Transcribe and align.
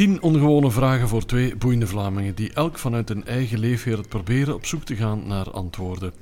Tien 0.00 0.22
ongewone 0.22 0.70
vragen 0.70 1.08
voor 1.08 1.24
twee 1.24 1.56
boeiende 1.56 1.86
Vlamingen 1.86 2.34
die 2.34 2.52
elk 2.52 2.78
vanuit 2.78 3.08
hun 3.08 3.26
eigen 3.26 3.58
leefwereld 3.58 4.08
proberen 4.08 4.54
op 4.54 4.66
zoek 4.66 4.84
te 4.84 4.96
gaan 4.96 5.26
naar 5.26 5.50
antwoorden. 5.50 6.12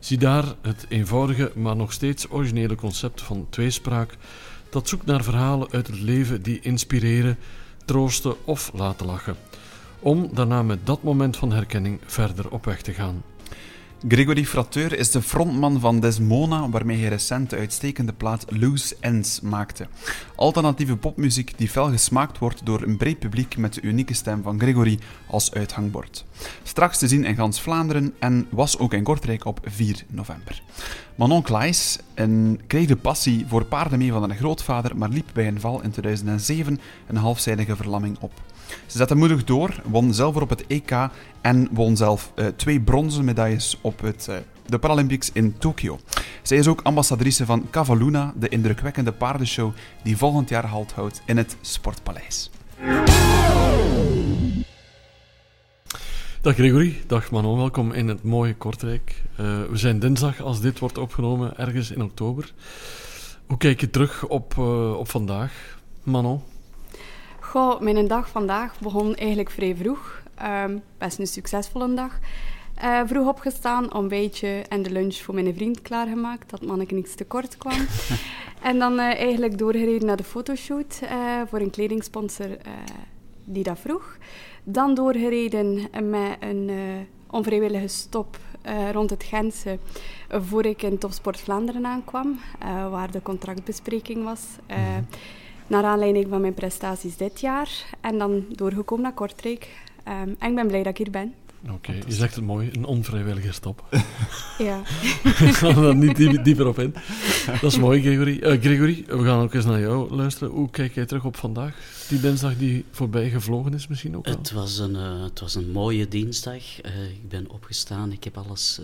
Zie 0.00 0.18
daar 0.18 0.44
het 0.62 0.86
eenvoudige, 0.88 1.52
maar 1.54 1.76
nog 1.76 1.92
steeds 1.92 2.30
originele 2.30 2.74
concept 2.74 3.22
van 3.22 3.46
tweespraak 3.50 4.16
dat 4.70 4.88
zoekt 4.88 5.06
naar 5.06 5.22
verhalen 5.22 5.68
uit 5.70 5.86
het 5.86 6.00
leven 6.00 6.42
die 6.42 6.60
inspireren, 6.60 7.38
troosten 7.84 8.34
of 8.44 8.70
laten 8.74 9.06
lachen. 9.06 9.36
Om 9.98 10.30
daarna 10.34 10.62
met 10.62 10.86
dat 10.86 11.02
moment 11.02 11.36
van 11.36 11.52
herkenning 11.52 12.00
verder 12.06 12.50
op 12.50 12.64
weg 12.64 12.82
te 12.82 12.92
gaan. 12.92 13.22
Gregory 14.06 14.44
Frateur 14.44 14.98
is 14.98 15.10
de 15.10 15.22
frontman 15.22 15.80
van 15.80 16.00
Desmona, 16.00 16.68
waarmee 16.68 16.98
hij 16.98 17.08
recent 17.08 17.50
de 17.50 17.56
uitstekende 17.56 18.12
plaat 18.12 18.44
Loose 18.48 18.96
Ends 19.00 19.40
maakte. 19.40 19.86
Alternatieve 20.34 20.96
popmuziek 20.96 21.52
die 21.56 21.68
fel 21.68 21.90
gesmaakt 21.90 22.38
wordt 22.38 22.66
door 22.66 22.82
een 22.82 22.96
breed 22.96 23.18
publiek 23.18 23.56
met 23.56 23.74
de 23.74 23.80
unieke 23.80 24.14
stem 24.14 24.42
van 24.42 24.60
Gregory 24.60 24.98
als 25.26 25.52
uithangbord. 25.52 26.24
Straks 26.62 26.98
te 26.98 27.08
zien 27.08 27.24
in 27.24 27.34
gans 27.34 27.60
Vlaanderen 27.60 28.14
en 28.18 28.46
was 28.50 28.78
ook 28.78 28.92
in 28.92 29.02
Kortrijk 29.02 29.44
op 29.44 29.60
4 29.64 30.04
november. 30.08 30.62
Manon 31.14 31.42
Klaes 31.42 31.98
kreeg 32.66 32.86
de 32.86 32.96
passie 32.96 33.44
voor 33.48 33.64
paarden 33.64 33.98
mee 33.98 34.12
van 34.12 34.28
haar 34.28 34.38
grootvader, 34.38 34.96
maar 34.96 35.08
liep 35.08 35.28
bij 35.32 35.46
een 35.46 35.60
val 35.60 35.82
in 35.82 35.90
2007 35.90 36.80
een 37.06 37.16
halfzijdige 37.16 37.76
verlamming 37.76 38.16
op. 38.20 38.32
Ze 38.86 38.96
zette 38.96 39.14
moedig 39.14 39.44
door, 39.44 39.82
won 39.84 40.14
zilver 40.14 40.42
op 40.42 40.48
het 40.48 40.66
EK 40.66 41.08
en 41.40 41.68
won 41.70 41.96
zelf 41.96 42.32
uh, 42.34 42.46
twee 42.46 42.80
bronzen 42.80 43.24
medailles 43.24 43.78
op 43.80 44.00
het, 44.00 44.26
uh, 44.30 44.36
de 44.66 44.78
Paralympics 44.78 45.30
in 45.32 45.58
Tokio. 45.58 45.98
Zij 46.42 46.58
is 46.58 46.68
ook 46.68 46.80
ambassadrice 46.82 47.46
van 47.46 47.66
Cavaluna, 47.70 48.32
de 48.36 48.48
indrukwekkende 48.48 49.12
paardenshow 49.12 49.72
die 50.02 50.16
volgend 50.16 50.48
jaar 50.48 50.66
halt 50.66 50.92
houdt 50.92 51.22
in 51.26 51.36
het 51.36 51.56
Sportpaleis. 51.60 52.50
Dag 56.40 56.54
Gregory, 56.54 57.00
dag 57.06 57.30
Manon, 57.30 57.58
welkom 57.58 57.92
in 57.92 58.08
het 58.08 58.22
mooie 58.22 58.54
Kortrijk. 58.54 59.22
Uh, 59.30 59.36
we 59.70 59.76
zijn 59.76 59.98
dinsdag 59.98 60.40
als 60.40 60.60
dit 60.60 60.78
wordt 60.78 60.98
opgenomen, 60.98 61.58
ergens 61.58 61.90
in 61.90 62.02
oktober. 62.02 62.52
Hoe 63.46 63.56
kijk 63.56 63.80
je 63.80 63.90
terug 63.90 64.26
op, 64.26 64.58
op 64.98 65.10
vandaag, 65.10 65.78
Manon? 66.02 66.42
Goh, 67.48 67.80
mijn 67.80 68.06
dag 68.06 68.28
vandaag 68.28 68.80
begon 68.80 69.14
eigenlijk 69.14 69.50
vrij 69.50 69.76
vroeg. 69.76 70.22
Um, 70.64 70.82
best 70.98 71.18
een 71.18 71.26
succesvolle 71.26 71.94
dag. 71.94 72.18
Uh, 72.84 73.00
vroeg 73.06 73.28
opgestaan, 73.28 73.94
ontbijtje 73.94 74.64
en 74.68 74.82
de 74.82 74.90
lunch 74.90 75.14
voor 75.14 75.34
mijn 75.34 75.54
vriend 75.54 75.82
klaargemaakt, 75.82 76.50
dat 76.50 76.62
manneke 76.62 76.94
niets 76.94 77.14
te 77.14 77.24
kort 77.24 77.56
kwam. 77.56 77.86
en 78.70 78.78
dan 78.78 78.92
uh, 78.92 79.04
eigenlijk 79.04 79.58
doorgereden 79.58 80.06
naar 80.06 80.16
de 80.16 80.24
fotoshoot 80.24 81.00
uh, 81.02 81.10
voor 81.46 81.60
een 81.60 81.70
kledingsponsor 81.70 82.56
die 83.44 83.62
dat 83.62 83.78
vroeg. 83.78 84.16
Dan 84.64 84.94
doorgereden 84.94 85.88
met 86.10 86.36
een 86.40 86.70
onvrijwillige 87.30 87.88
stop 87.88 88.38
rond 88.92 89.10
het 89.10 89.22
Gentse 89.24 89.78
voor 90.28 90.64
ik 90.64 90.82
in 90.82 90.98
Topsport 90.98 91.40
Vlaanderen 91.40 91.86
aankwam, 91.86 92.40
waar 92.90 93.10
de 93.10 93.22
contractbespreking 93.22 94.24
was. 94.24 94.40
Mhm 94.66 95.02
naar 95.68 95.84
aanleiding 95.84 96.26
van 96.28 96.40
mijn 96.40 96.54
prestaties 96.54 97.16
dit 97.16 97.40
jaar. 97.40 97.84
En 98.00 98.18
dan 98.18 98.44
doorgekomen 98.48 99.04
naar 99.04 99.14
Kortrijk. 99.14 99.68
Um, 100.08 100.36
en 100.38 100.48
ik 100.48 100.54
ben 100.54 100.66
blij 100.66 100.82
dat 100.82 100.98
ik 100.98 100.98
hier 100.98 101.10
ben. 101.10 101.34
Oké, 101.72 101.92
je 101.92 102.12
zegt 102.12 102.34
het 102.34 102.44
mooi, 102.44 102.70
een 102.72 102.84
onvrijwillige 102.84 103.52
stap. 103.52 103.84
ja. 104.58 104.78
ik 105.24 105.54
ga 105.54 105.68
er 105.68 105.96
niet 105.96 106.44
dieper 106.44 106.66
op 106.66 106.78
in. 106.78 106.94
Dat 107.60 107.72
is 107.72 107.78
mooi, 107.78 108.00
Gregory. 108.00 108.38
Uh, 108.42 108.60
Gregory, 108.60 109.04
we 109.06 109.24
gaan 109.24 109.40
ook 109.40 109.54
eens 109.54 109.64
naar 109.64 109.80
jou 109.80 110.14
luisteren. 110.14 110.52
Hoe 110.54 110.70
kijk 110.70 110.94
jij 110.94 111.06
terug 111.06 111.24
op 111.24 111.36
vandaag? 111.36 111.74
Die 112.08 112.20
dinsdag 112.20 112.56
die 112.56 112.84
voorbij 112.90 113.30
gevlogen 113.30 113.74
is 113.74 113.86
misschien 113.86 114.16
ook 114.16 114.26
Het 114.26 114.50
was 114.50 114.78
een, 114.78 114.94
uh, 114.94 115.22
het 115.22 115.40
was 115.40 115.54
een 115.54 115.70
mooie 115.70 116.08
dinsdag. 116.08 116.84
Uh, 116.84 117.10
ik 117.10 117.28
ben 117.28 117.50
opgestaan, 117.50 118.12
ik 118.12 118.24
heb 118.24 118.36
alles 118.36 118.80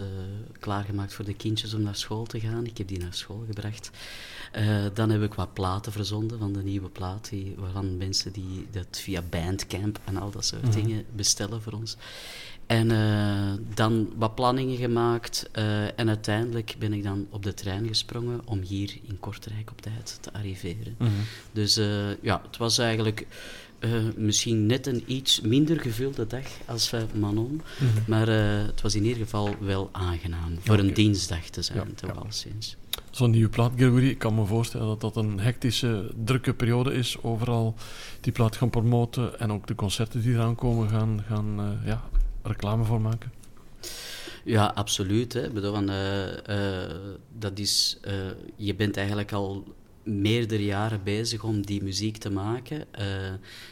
klaargemaakt 0.60 1.14
voor 1.14 1.24
de 1.24 1.34
kindjes 1.34 1.74
om 1.74 1.82
naar 1.82 1.96
school 1.96 2.24
te 2.24 2.40
gaan. 2.40 2.66
Ik 2.66 2.78
heb 2.78 2.88
die 2.88 2.98
naar 2.98 3.14
school 3.14 3.44
gebracht. 3.46 3.90
dan 4.94 5.10
heb 5.10 5.22
ik 5.22 5.34
wat 5.34 5.52
platen 5.52 5.92
verzonden 5.92 6.38
van 6.38 6.52
de 6.52 6.62
nieuwe 6.62 6.88
plaat, 6.88 7.28
die, 7.30 7.54
waarvan 7.58 7.96
mensen 7.96 8.32
die 8.32 8.66
dat 8.70 8.86
via 8.90 9.22
Bandcamp 9.30 9.98
en 10.04 10.16
al 10.16 10.30
dat 10.30 10.44
soort 10.44 10.62
mhm. 10.62 10.72
dingen 10.72 11.04
bestellen 11.12 11.62
voor 11.62 11.72
ons. 11.72 11.96
En 12.66 12.90
uh, 12.90 13.52
dan 13.74 14.08
wat 14.16 14.34
planningen 14.34 14.76
gemaakt 14.76 15.50
uh, 15.58 15.98
en 15.98 16.08
uiteindelijk 16.08 16.74
ben 16.78 16.92
ik 16.92 17.02
dan 17.02 17.26
op 17.30 17.42
de 17.42 17.54
trein 17.54 17.86
gesprongen 17.86 18.40
om 18.44 18.60
hier 18.60 18.96
in 19.08 19.20
Kortrijk 19.20 19.70
op 19.70 19.80
tijd 19.80 20.18
te 20.20 20.32
arriveren. 20.32 20.94
Mm 20.98 21.06
-hmm. 21.06 21.14
Dus 21.52 21.78
uh, 21.78 22.22
ja, 22.22 22.42
het 22.46 22.56
was 22.56 22.78
eigenlijk 22.78 23.26
misschien 24.16 24.66
net 24.66 24.86
een 24.86 25.02
iets 25.06 25.40
minder 25.40 25.80
gevulde 25.80 26.26
dag 26.26 26.46
als 26.66 26.92
Manon, 27.14 27.52
mm 27.52 27.60
-hmm. 27.78 28.02
maar 28.06 28.28
het 28.66 28.80
was 28.80 28.94
in 28.94 29.04
ieder 29.04 29.22
geval 29.22 29.54
wel 29.60 29.88
aangenaam 29.92 30.56
voor 30.60 30.74
okay. 30.74 30.86
een 30.86 30.94
dinsdag 30.94 31.48
te 31.48 31.62
zijn, 31.62 31.78
ja, 31.78 31.94
toch 31.94 32.10
ja. 32.10 32.20
alleszins. 32.20 32.76
Zo'n 33.10 33.30
nieuwe 33.30 33.48
plaat, 33.48 33.72
Gregory, 33.76 34.08
ik 34.08 34.18
kan 34.18 34.34
me 34.34 34.44
voorstellen 34.44 34.86
dat 34.86 35.00
dat 35.00 35.16
een 35.16 35.40
hectische, 35.40 36.10
drukke 36.24 36.54
periode 36.54 36.94
is. 36.94 37.16
Overal 37.22 37.74
die 38.20 38.32
plaat 38.32 38.56
gaan 38.56 38.70
promoten 38.70 39.40
en 39.40 39.52
ook 39.52 39.66
de 39.66 39.74
concerten 39.74 40.22
die 40.22 40.34
eraan 40.34 40.54
komen 40.54 40.88
gaan, 40.88 41.24
gaan 41.28 41.80
ja, 41.84 42.02
reclame 42.44 42.84
voor 42.84 43.00
maken? 43.00 43.32
Ja, 44.44 44.66
absoluut. 44.74 45.32
Hè. 45.32 45.50
bedoel, 45.50 45.82
uh, 45.82 46.26
uh, 46.48 46.94
dat 47.38 47.58
is, 47.58 47.98
uh, 48.06 48.12
je 48.56 48.74
bent 48.74 48.96
eigenlijk 48.96 49.32
al 49.32 49.64
meerdere 50.02 50.64
jaren 50.64 51.02
bezig 51.02 51.42
om 51.42 51.66
die 51.66 51.82
muziek 51.82 52.16
te 52.16 52.30
maken. 52.30 52.84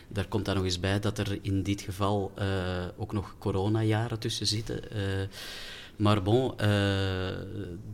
daar 0.09 0.29
komt 0.29 0.45
dan 0.45 0.55
nog 0.55 0.65
eens 0.65 0.81
bij 0.81 1.01
dat 1.01 1.19
er 1.19 1.39
in 1.43 1.63
dit 1.63 1.81
geval 1.81 2.33
ook 2.97 3.13
nog 3.13 3.35
coronajaren 3.39 4.19
tussen 4.19 4.47
zitten. 4.47 4.81
Maar 5.97 6.23
bon, 6.23 6.55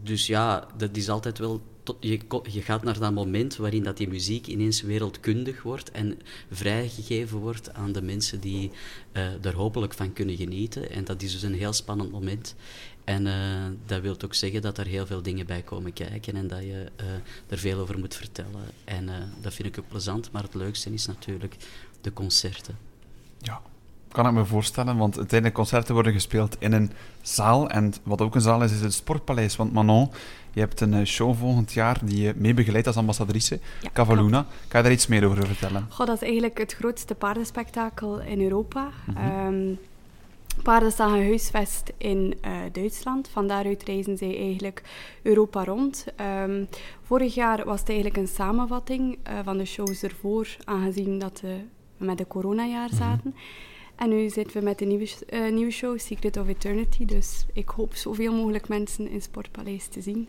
dus 0.03 0.27
ja, 0.27 0.67
dat 0.77 0.97
is 0.97 1.09
altijd 1.09 1.39
wel 1.39 1.63
je, 2.01 2.21
je, 2.51 2.63
gaat 2.63 2.83
naar 2.83 2.99
dat 2.99 3.13
moment 3.13 3.57
waarin 3.57 3.83
dat 3.83 3.97
die 3.97 4.09
muziek 4.09 4.47
ineens 4.47 4.83
wereldkundig 4.83 5.63
wordt 5.63 5.91
en 5.91 6.19
vrijgegeven 6.51 7.39
wordt 7.39 7.73
aan 7.75 7.93
de 7.93 8.03
mensen 8.03 8.41
die 8.41 8.71
uh, 9.13 9.45
er 9.45 9.55
hopelijk 9.55 9.95
van 9.95 10.13
kunnen 10.13 10.37
genieten. 10.37 10.91
En 10.91 11.05
dat 11.05 11.23
is 11.23 11.33
dus 11.33 11.43
een 11.43 11.55
heel 11.55 11.73
spannend 11.73 12.11
moment. 12.11 12.55
En 13.05 13.27
uh, 13.27 13.65
dat 13.87 14.01
wil 14.01 14.17
ook 14.25 14.35
zeggen 14.35 14.63
dat 14.63 14.79
er 14.79 14.87
heel 14.87 15.07
veel 15.07 15.23
dingen 15.23 15.47
bij 15.47 15.63
komen 15.63 15.93
kijken 15.93 16.37
en 16.37 16.47
dat 16.47 16.61
je 16.61 16.87
uh, 17.01 17.07
er 17.47 17.59
veel 17.59 17.79
over 17.79 17.99
moet 17.99 18.15
vertellen. 18.15 18.65
En 18.85 19.09
dat 19.41 19.55
vind 19.55 19.69
ik 19.69 19.79
ook 19.79 19.89
plezant, 19.89 20.33
maar 20.33 20.43
het 20.43 20.55
leukste 20.55 20.93
is 20.93 21.07
natuurlijk 21.07 21.57
de 22.01 22.13
concerten. 22.13 22.79
Ja, 23.39 23.63
kan 24.13 24.27
ik 24.27 24.33
me 24.33 24.45
voorstellen, 24.45 24.97
want 24.97 25.17
uiteindelijk 25.17 25.59
concerten 25.59 25.95
worden 25.95 26.13
gespeeld 26.13 26.57
in 26.59 26.73
een 26.73 26.93
zaal. 27.23 27.71
En 27.71 27.93
wat 28.03 28.21
ook 28.21 28.35
een 28.35 28.41
zaal 28.41 28.63
is, 28.63 28.73
is 28.73 28.81
het 28.81 28.93
Sportpaleis. 28.93 29.57
Want 29.57 29.73
Manon, 29.73 30.11
je 30.53 30.61
hebt 30.61 30.81
een 30.81 30.95
eh, 30.95 31.05
show 31.05 31.37
volgend 31.37 31.73
jaar 31.73 31.99
die 32.03 32.21
je 32.21 32.33
mee 32.37 32.55
begeleidt 32.55 32.87
als 32.87 32.97
ambassadrice, 32.97 33.61
ja, 33.81 33.89
Cavaluna. 33.93 34.47
Kan 34.69 34.81
je 34.81 34.87
daar 34.87 34.97
iets 34.97 35.07
meer 35.07 35.27
over 35.27 35.47
vertellen? 35.47 35.87
Goh, 35.89 36.07
dat 36.07 36.17
is 36.17 36.23
eigenlijk 36.23 36.59
het 36.59 36.73
grootste 36.73 37.15
paardenspectakel 37.15 38.21
in 38.21 38.41
Europa. 38.41 38.89
Mm 39.07 39.17
-hmm. 39.17 39.79
paarden 40.63 40.93
staan 40.93 41.11
gehuisvest 41.11 41.93
in 41.97 42.39
uh, 42.45 42.51
Duitsland. 42.73 43.29
Van 43.29 43.47
daaruit 43.47 43.83
reizen 43.83 44.17
zij 44.17 44.39
eigenlijk 44.39 44.83
Europa 45.23 45.65
rond. 45.65 46.07
Um, 46.45 46.69
vorig 47.03 47.35
jaar 47.35 47.65
was 47.65 47.81
het 47.81 47.89
eigenlijk 47.89 48.19
een 48.19 48.29
samenvatting 48.29 49.19
uh, 49.31 49.39
van 49.45 49.59
de 49.59 49.65
shows 49.65 50.03
ervoor, 50.03 50.57
aangezien 50.65 51.19
dat 51.19 51.41
we 51.41 51.57
met 51.97 52.19
de 52.19 52.27
coronajaar 52.27 52.89
mhm. 52.89 52.97
zaten. 52.97 53.21
Mm 53.25 53.33
-hmm. 53.35 53.77
En 53.99 54.09
nu 54.09 54.29
zitten 54.29 54.59
we 54.59 54.65
met 54.65 54.79
de 54.79 54.85
nieuwe, 54.85 55.09
uh, 55.31 55.53
nieuwe 55.53 55.71
show, 55.71 55.99
Secret 55.99 56.37
of 56.37 56.49
Eternity. 56.49 57.05
Dus 57.05 57.47
ik 57.53 57.69
hoop 57.69 57.95
zoveel 57.95 58.33
mogelijk 58.33 58.69
mensen 58.69 59.09
in 59.09 59.23
Sportpaleis 59.23 59.87
te 59.87 60.01
zien 60.01 60.29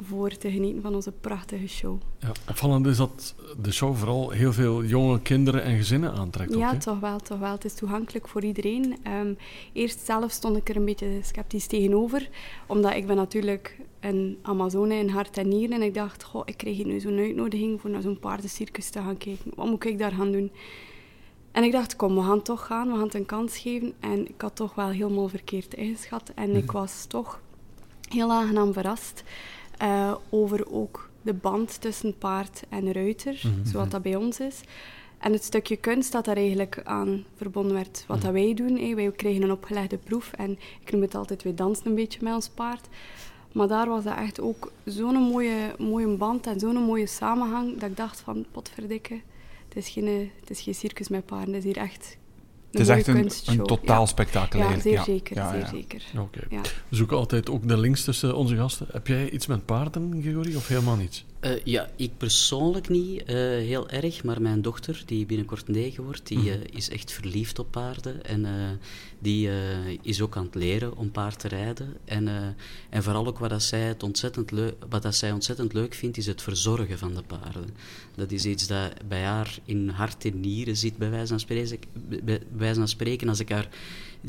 voor 0.00 0.30
te 0.36 0.50
genieten 0.50 0.82
van 0.82 0.94
onze 0.94 1.12
prachtige 1.12 1.68
show. 1.68 2.00
Ja, 2.18 2.32
opvallend 2.48 2.86
is 2.86 2.96
dat 2.96 3.34
de 3.62 3.72
show 3.72 3.96
vooral 3.96 4.30
heel 4.30 4.52
veel 4.52 4.84
jonge 4.84 5.20
kinderen 5.20 5.62
en 5.62 5.76
gezinnen 5.76 6.12
aantrekt. 6.12 6.54
Ja, 6.54 6.72
ook, 6.72 6.80
toch 6.80 7.00
wel, 7.00 7.18
toch 7.18 7.38
wel. 7.38 7.52
Het 7.52 7.64
is 7.64 7.74
toegankelijk 7.74 8.28
voor 8.28 8.44
iedereen. 8.44 8.96
Um, 9.06 9.36
eerst 9.72 10.00
zelf 10.04 10.30
stond 10.30 10.56
ik 10.56 10.68
er 10.68 10.76
een 10.76 10.84
beetje 10.84 11.18
sceptisch 11.22 11.66
tegenover, 11.66 12.28
omdat 12.66 12.94
ik 12.94 13.06
ben 13.06 13.16
natuurlijk 13.16 13.78
een 14.00 14.38
Amazone 14.42 14.94
in 14.94 15.08
hart 15.08 15.36
en 15.36 15.48
nieren. 15.48 15.76
En 15.76 15.82
ik 15.82 15.94
dacht, 15.94 16.22
goh, 16.22 16.42
ik 16.44 16.56
krijg 16.56 16.76
hier 16.76 16.86
nu 16.86 17.00
zo'n 17.00 17.18
uitnodiging 17.18 17.80
voor 17.80 17.90
naar 17.90 18.02
zo'n 18.02 18.18
paardencircus 18.18 18.90
te 18.90 18.98
gaan 18.98 19.16
kijken. 19.16 19.52
Wat 19.54 19.66
moet 19.66 19.84
ik 19.84 19.98
daar 19.98 20.12
gaan 20.12 20.32
doen? 20.32 20.50
En 21.58 21.64
ik 21.64 21.72
dacht, 21.72 21.96
kom, 21.96 22.14
we 22.14 22.22
gaan 22.22 22.42
toch 22.42 22.66
gaan, 22.66 22.88
we 22.88 22.94
gaan 22.94 23.02
het 23.02 23.14
een 23.14 23.26
kans 23.26 23.58
geven. 23.58 23.92
En 24.00 24.28
ik 24.28 24.40
had 24.40 24.56
toch 24.56 24.74
wel 24.74 24.88
helemaal 24.88 25.28
verkeerd 25.28 25.74
ingeschat. 25.74 26.32
En 26.34 26.56
ik 26.56 26.64
mhm. 26.64 26.72
was 26.72 27.04
toch 27.04 27.40
heel 28.08 28.32
aangenaam 28.32 28.72
verrast 28.72 29.22
uh, 29.82 30.14
over 30.30 30.72
ook 30.72 31.08
de 31.22 31.34
band 31.34 31.80
tussen 31.80 32.18
paard 32.18 32.62
en 32.68 32.92
ruiter, 32.92 33.40
mm 33.42 33.52
-hmm. 33.52 33.66
zoals 33.66 33.88
dat 33.88 34.02
bij 34.02 34.16
ons 34.16 34.40
is. 34.40 34.60
En 35.18 35.32
het 35.32 35.44
stukje 35.44 35.76
kunst 35.76 36.12
dat 36.12 36.24
daar 36.24 36.36
eigenlijk 36.36 36.80
aan 36.84 37.24
verbonden 37.36 37.74
werd. 37.74 38.04
Wat 38.06 38.22
dat 38.22 38.32
wij 38.32 38.54
doen, 38.54 38.94
wij 38.94 39.12
kregen 39.12 39.42
een 39.42 39.52
opgelegde 39.52 39.98
proef. 39.98 40.32
En 40.32 40.58
ik 40.80 40.92
noem 40.92 41.02
het 41.02 41.14
altijd, 41.14 41.42
wij 41.42 41.54
dansen 41.54 41.86
een 41.86 41.94
beetje 41.94 42.20
met 42.22 42.34
ons 42.34 42.48
paard. 42.48 42.88
Maar 43.52 43.68
daar 43.68 43.88
was 43.88 44.04
dat 44.04 44.16
echt 44.16 44.40
ook 44.40 44.72
zo'n 44.84 45.16
mooie, 45.16 45.74
mooie 45.78 46.16
band 46.16 46.46
en 46.46 46.60
zo'n 46.60 46.84
mooie 46.84 47.06
samenhang, 47.06 47.78
dat 47.78 47.90
ik 47.90 47.96
dacht 47.96 48.20
van, 48.20 48.44
potverdikke, 48.52 49.20
is 49.78 49.88
geen, 49.88 50.30
het 50.40 50.50
is 50.50 50.60
geen 50.60 50.74
circus 50.74 51.08
met 51.08 51.26
paarden, 51.26 51.54
het 51.54 51.64
is 51.64 51.72
hier 51.72 51.82
echt 51.82 52.16
het 52.70 52.80
is 52.80 52.88
echt 52.88 53.06
een, 53.06 53.30
een 53.46 53.66
totaal 53.66 54.06
spektakel 54.06 54.58
ja, 54.58 54.80
zeer 54.80 55.02
zeker. 55.02 55.36
Ja, 55.36 55.50
zeer 55.50 55.66
zeker. 55.66 56.02
Oké. 56.18 56.40
We 56.88 56.96
zoeken 56.96 57.16
altijd 57.16 57.50
ook 57.50 57.68
de 57.68 57.78
links 57.78 58.04
tussen 58.04 58.36
onze 58.36 58.56
gasten. 58.56 58.86
Heb 58.92 59.06
jij 59.06 59.30
iets 59.30 59.46
met 59.46 59.64
paarden, 59.64 60.18
Gregory, 60.22 60.56
of 60.56 60.68
helemaal 60.68 60.96
niets? 60.96 61.24
Uh, 61.40 61.64
ja, 61.64 61.90
ik 61.96 62.10
persoonlijk 62.16 62.88
niet 62.88 63.20
uh, 63.20 63.36
heel 63.36 63.88
erg, 63.88 64.24
maar 64.24 64.42
mijn 64.42 64.62
dochter, 64.62 65.02
die 65.06 65.26
binnenkort 65.26 65.68
negen 65.68 66.04
wordt, 66.04 66.26
die 66.26 66.38
uh, 66.38 66.54
is 66.70 66.90
echt 66.90 67.12
verliefd 67.12 67.58
op 67.58 67.70
paarden. 67.70 68.24
En 68.24 68.46
die 69.18 69.50
is 70.02 70.20
ook 70.20 70.36
aan 70.36 70.44
het 70.44 70.54
leren 70.54 70.96
om 70.96 71.10
paard 71.10 71.38
te 71.38 71.48
rijden. 71.48 71.96
En, 72.04 72.56
en 72.90 73.02
vooral 73.02 73.26
ook 73.26 73.38
wat, 73.38 73.50
dat 73.50 73.62
zij 73.62 73.80
het 73.80 74.02
ontzettend 74.02 74.50
leuk, 74.50 74.74
wat 74.88 75.02
dat 75.02 75.14
zij 75.14 75.32
ontzettend 75.32 75.72
leuk 75.72 75.94
vindt, 75.94 76.16
is 76.16 76.26
het 76.26 76.42
verzorgen 76.42 76.98
van 76.98 77.14
de 77.14 77.22
paarden. 77.22 77.68
Dat 78.14 78.30
is 78.30 78.44
iets 78.44 78.66
dat 78.66 78.92
bij 79.08 79.22
haar 79.22 79.58
in 79.64 79.88
hart 79.88 80.24
en 80.24 80.40
nieren 80.40 80.76
zit, 80.76 80.96
bij 80.96 81.10
wijze 81.10 81.26
van 81.26 81.40
spreken. 81.40 81.78
Bij 82.24 82.42
wijze 82.56 82.78
van 82.78 82.88
spreken 82.88 83.28
als 83.28 83.40
ik 83.40 83.48
haar 83.48 83.68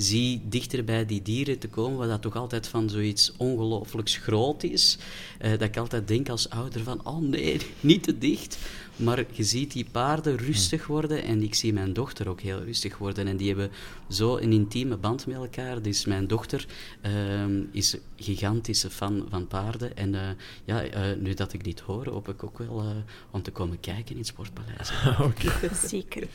zie 0.01 0.41
dichter 0.43 0.83
bij 0.83 1.05
die 1.05 1.21
dieren 1.21 1.59
te 1.59 1.67
komen, 1.67 1.97
wat 1.97 2.07
dat 2.09 2.21
toch 2.21 2.35
altijd 2.35 2.67
van 2.67 2.89
zoiets 2.89 3.33
ongelooflijks 3.37 4.17
groot 4.17 4.63
is, 4.63 4.97
uh, 5.41 5.49
dat 5.51 5.61
ik 5.61 5.77
altijd 5.77 6.07
denk 6.07 6.29
als 6.29 6.49
ouder 6.49 6.83
van, 6.83 7.05
oh 7.05 7.21
nee, 7.21 7.59
niet 7.79 8.03
te 8.03 8.17
dicht. 8.17 8.57
Maar 8.99 9.25
je 9.31 9.43
ziet 9.43 9.71
die 9.71 9.85
paarden 9.91 10.37
rustig 10.37 10.87
worden 10.87 11.23
en 11.23 11.43
ik 11.43 11.55
zie 11.55 11.73
mijn 11.73 11.93
dochter 11.93 12.29
ook 12.29 12.41
heel 12.41 12.63
rustig 12.63 12.97
worden. 12.97 13.27
En 13.27 13.37
die 13.37 13.47
hebben 13.47 13.69
zo 14.09 14.37
een 14.37 14.51
intieme 14.51 14.97
band 14.97 15.27
met 15.27 15.35
elkaar. 15.35 15.81
Dus 15.81 16.05
mijn 16.05 16.27
dochter 16.27 16.65
uh, 17.05 17.63
is 17.71 17.97
gigantische 18.15 18.89
fan 18.89 19.25
van 19.29 19.47
paarden. 19.47 19.97
En 19.97 20.13
uh, 20.13 20.21
ja, 20.65 20.83
uh, 20.83 21.17
nu 21.17 21.33
dat 21.33 21.53
ik 21.53 21.63
dit 21.63 21.79
hoor, 21.79 22.07
hoop 22.07 22.29
ik 22.29 22.43
ook 22.43 22.57
wel 22.57 22.79
eh, 22.79 22.87
om 23.31 23.41
te 23.41 23.51
komen 23.51 23.79
kijken 23.79 24.11
in 24.11 24.17
het 24.17 24.27
Sportpaleis. 24.27 24.91
Oké. 25.29 25.51
Zeker. 25.87 26.27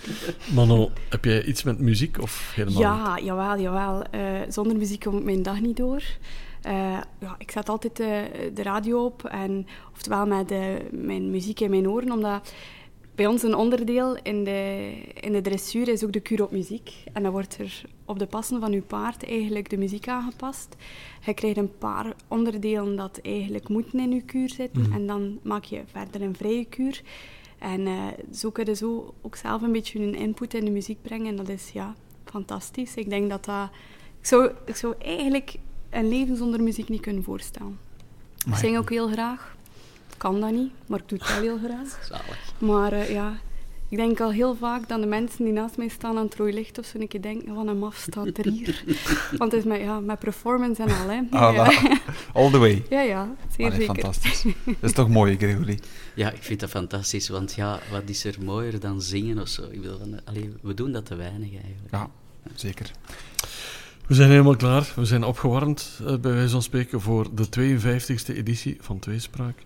Mano, 0.54 0.90
heb 1.08 1.24
jij 1.24 1.44
iets 1.44 1.62
met 1.62 1.78
muziek 1.78 2.20
of 2.20 2.52
helemaal 2.54 2.80
Ja, 2.80 3.18
jawel, 3.22 3.60
jawel. 3.60 4.04
zonder 4.48 4.76
muziek 4.76 5.00
komt 5.00 5.24
mijn 5.24 5.42
dag 5.42 5.60
niet 5.60 5.76
door. 5.76 6.02
Uh, 6.66 7.00
ja, 7.20 7.34
ik 7.38 7.50
zet 7.50 7.68
altijd 7.68 7.96
de, 7.96 8.30
de, 8.54 8.62
radio 8.62 9.04
op, 9.04 9.24
en, 9.24 9.66
oftewel 9.92 10.26
met 10.26 10.48
de, 10.48 10.88
mijn 10.90 11.30
muziek 11.30 11.60
in 11.60 11.70
mijn 11.70 11.88
oren, 11.88 12.12
omdat 12.12 12.52
bij 13.14 13.26
ons 13.26 13.42
een 13.42 13.54
onderdeel 13.54 14.16
in 14.22 14.44
de, 14.44 14.92
in 15.20 15.32
de 15.32 15.40
dressuur 15.40 15.88
is 15.88 16.04
ook 16.04 16.12
de 16.12 16.20
kuur 16.20 16.42
op 16.42 16.50
muziek. 16.50 16.90
En 17.12 17.22
dan 17.22 17.32
wordt 17.32 17.58
er 17.58 17.84
op 18.04 18.18
de 18.18 18.26
passen 18.26 18.60
van 18.60 18.72
uw 18.72 18.82
paard 18.82 19.24
eigenlijk 19.24 19.70
de 19.70 19.76
muziek 19.76 20.08
aangepast. 20.08 20.76
Je 21.24 21.34
krijgt 21.34 21.56
een 21.56 21.78
paar 21.78 22.14
onderdelen 22.28 22.96
dat 22.96 23.18
eigenlijk 23.22 23.68
moeten 23.68 24.00
in 24.00 24.12
uw 24.12 24.24
kuur 24.26 24.48
zitten. 24.48 24.82
Mhm. 24.82 24.92
En 24.92 25.06
dan 25.06 25.38
maak 25.42 25.64
je 25.64 25.82
verder 25.86 26.22
een 26.22 26.36
vrije 26.36 26.64
kuur. 26.64 27.02
En 27.58 27.80
uh, 27.80 28.06
zo 28.32 28.50
kun 28.50 28.64
je 28.64 28.74
zo 28.74 29.14
ook 29.22 29.36
zelf 29.36 29.62
een 29.62 29.72
beetje 29.72 30.00
een 30.00 30.14
input 30.14 30.54
in 30.54 30.64
de 30.64 30.70
muziek 30.70 31.02
brengen. 31.02 31.26
En 31.26 31.36
dat 31.36 31.48
is 31.48 31.70
ja, 31.70 31.94
fantastisch. 32.24 32.94
Ik 32.94 33.10
denk 33.10 33.30
dat 33.30 33.44
dat... 33.44 33.70
Ik 34.20 34.26
zou, 34.26 34.50
ik 34.64 34.76
zou 34.76 34.94
eigenlijk 34.98 35.54
een 35.94 36.08
leven 36.08 36.36
zonder 36.36 36.62
muziek 36.62 36.88
niet 36.88 37.00
kunnen 37.00 37.22
voorstellen. 37.22 37.78
Ik 38.46 38.54
zing 38.54 38.78
ook 38.78 38.90
heel 38.90 39.08
graag. 39.08 39.56
Kan 40.16 40.40
dat 40.40 40.50
niet, 40.50 40.72
maar 40.86 40.98
ik 40.98 41.08
doe 41.08 41.18
het 41.18 41.28
wel 41.28 41.40
heel 41.40 41.58
graag. 41.58 41.98
Zalig. 42.08 42.52
Maar 42.58 42.92
uh, 42.92 43.10
ja, 43.10 43.38
ik 43.88 43.96
denk 43.96 44.20
al 44.20 44.30
heel 44.30 44.56
vaak 44.56 44.88
dat 44.88 45.00
de 45.00 45.06
mensen 45.06 45.44
die 45.44 45.52
naast 45.52 45.76
mij 45.76 45.88
staan 45.88 46.16
aan 46.16 46.24
het 46.24 46.38
licht 46.38 46.78
of 46.78 46.84
zo, 46.84 46.98
een 46.98 47.08
keer 47.08 47.22
denken, 47.22 47.54
van 47.54 47.68
een 47.68 47.78
maf 47.78 47.96
staat 47.96 48.38
er 48.38 48.48
hier. 48.48 48.84
Want 49.38 49.52
het 49.52 49.60
is 49.60 49.64
met, 49.64 49.80
ja, 49.80 50.00
met 50.00 50.18
performance 50.18 50.82
en 50.82 50.88
al, 50.88 51.08
hè. 51.08 51.20
Ah, 51.30 51.54
ja. 51.54 51.98
All 52.40 52.50
the 52.50 52.58
way. 52.58 52.84
Ja, 52.90 53.00
ja, 53.00 53.34
zeer 53.56 53.66
Allee, 53.66 53.78
zeker. 53.78 53.94
Fantastisch. 53.94 54.42
Dat 54.64 54.76
is 54.80 54.92
toch 54.92 55.08
mooi, 55.08 55.36
Gregory? 55.36 55.78
Ja, 56.14 56.30
ik 56.30 56.42
vind 56.42 56.60
dat 56.60 56.70
fantastisch, 56.70 57.28
want 57.28 57.54
ja, 57.54 57.80
wat 57.90 58.02
is 58.06 58.24
er 58.24 58.36
mooier 58.44 58.80
dan 58.80 59.02
zingen 59.02 59.38
of 59.38 59.48
zo? 59.48 59.62
Ik 59.70 59.80
bedoel, 59.80 59.98
allee, 60.24 60.52
we 60.62 60.74
doen 60.74 60.92
dat 60.92 61.06
te 61.06 61.14
weinig 61.14 61.50
eigenlijk. 61.50 61.90
Ja, 61.90 62.10
zeker. 62.54 62.90
We 64.06 64.14
zijn 64.14 64.30
helemaal 64.30 64.56
klaar. 64.56 64.92
We 64.96 65.04
zijn 65.04 65.24
opgewarmd, 65.24 66.00
uh, 66.02 66.16
bij 66.16 66.32
wijze 66.32 66.50
van 66.50 66.62
spreken, 66.62 67.00
voor 67.00 67.34
de 67.34 67.48
52e 67.48 68.36
editie 68.36 68.76
van 68.80 68.98
Tweespraak. 68.98 69.62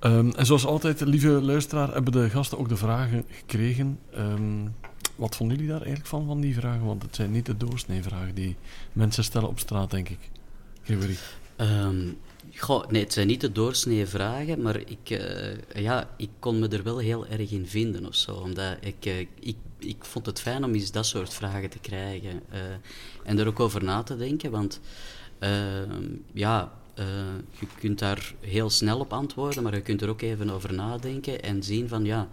Um, 0.00 0.32
en 0.32 0.46
zoals 0.46 0.66
altijd, 0.66 1.00
lieve 1.00 1.28
luisteraar, 1.28 1.92
hebben 1.92 2.12
de 2.12 2.30
gasten 2.30 2.58
ook 2.58 2.68
de 2.68 2.76
vragen 2.76 3.24
gekregen. 3.30 3.98
Um, 4.18 4.74
wat 5.16 5.36
vonden 5.36 5.56
jullie 5.56 5.70
daar 5.70 5.80
eigenlijk 5.80 6.10
van, 6.10 6.26
van 6.26 6.40
die 6.40 6.54
vragen? 6.54 6.84
Want 6.84 7.02
het 7.02 7.14
zijn 7.14 7.30
niet 7.30 7.46
de 7.46 7.56
doorsneevragen 7.56 8.34
die 8.34 8.56
mensen 8.92 9.24
stellen 9.24 9.48
op 9.48 9.58
straat, 9.58 9.90
denk 9.90 10.08
ik. 10.08 10.18
Gregory. 10.82 11.16
Um, 11.56 12.16
nee, 12.88 13.02
het 13.02 13.12
zijn 13.12 13.26
niet 13.26 13.40
de 13.40 13.52
doorsnee 13.52 14.06
vragen, 14.06 14.62
maar 14.62 14.76
ik, 14.76 15.10
uh, 15.10 15.54
ja, 15.74 16.10
ik 16.16 16.28
kon 16.38 16.58
me 16.58 16.68
er 16.68 16.82
wel 16.82 16.98
heel 16.98 17.26
erg 17.26 17.50
in 17.50 17.66
vinden 17.66 18.06
of 18.06 18.14
zo. 18.14 18.32
Omdat 18.32 18.76
ik, 18.80 19.06
uh, 19.06 19.18
ik 19.40 19.56
ik 19.78 20.04
vond 20.04 20.26
het 20.26 20.40
fijn 20.40 20.64
om 20.64 20.74
eens 20.74 20.90
dat 20.90 21.06
soort 21.06 21.34
vragen 21.34 21.70
te 21.70 21.78
krijgen. 21.78 22.42
Uh, 22.52 22.58
en 23.22 23.38
er 23.38 23.46
ook 23.46 23.60
over 23.60 23.84
na 23.84 24.02
te 24.02 24.16
denken, 24.16 24.50
want 24.50 24.80
ja, 26.32 26.72
je 27.58 27.66
kunt 27.78 27.98
daar 27.98 28.34
heel 28.40 28.70
snel 28.70 28.98
op 28.98 29.12
antwoorden, 29.12 29.62
maar 29.62 29.74
je 29.74 29.80
kunt 29.80 30.02
er 30.02 30.08
ook 30.08 30.22
even 30.22 30.50
over 30.50 30.74
nadenken 30.74 31.42
en 31.42 31.62
zien 31.62 31.88
van 31.88 32.04
ja, 32.04 32.28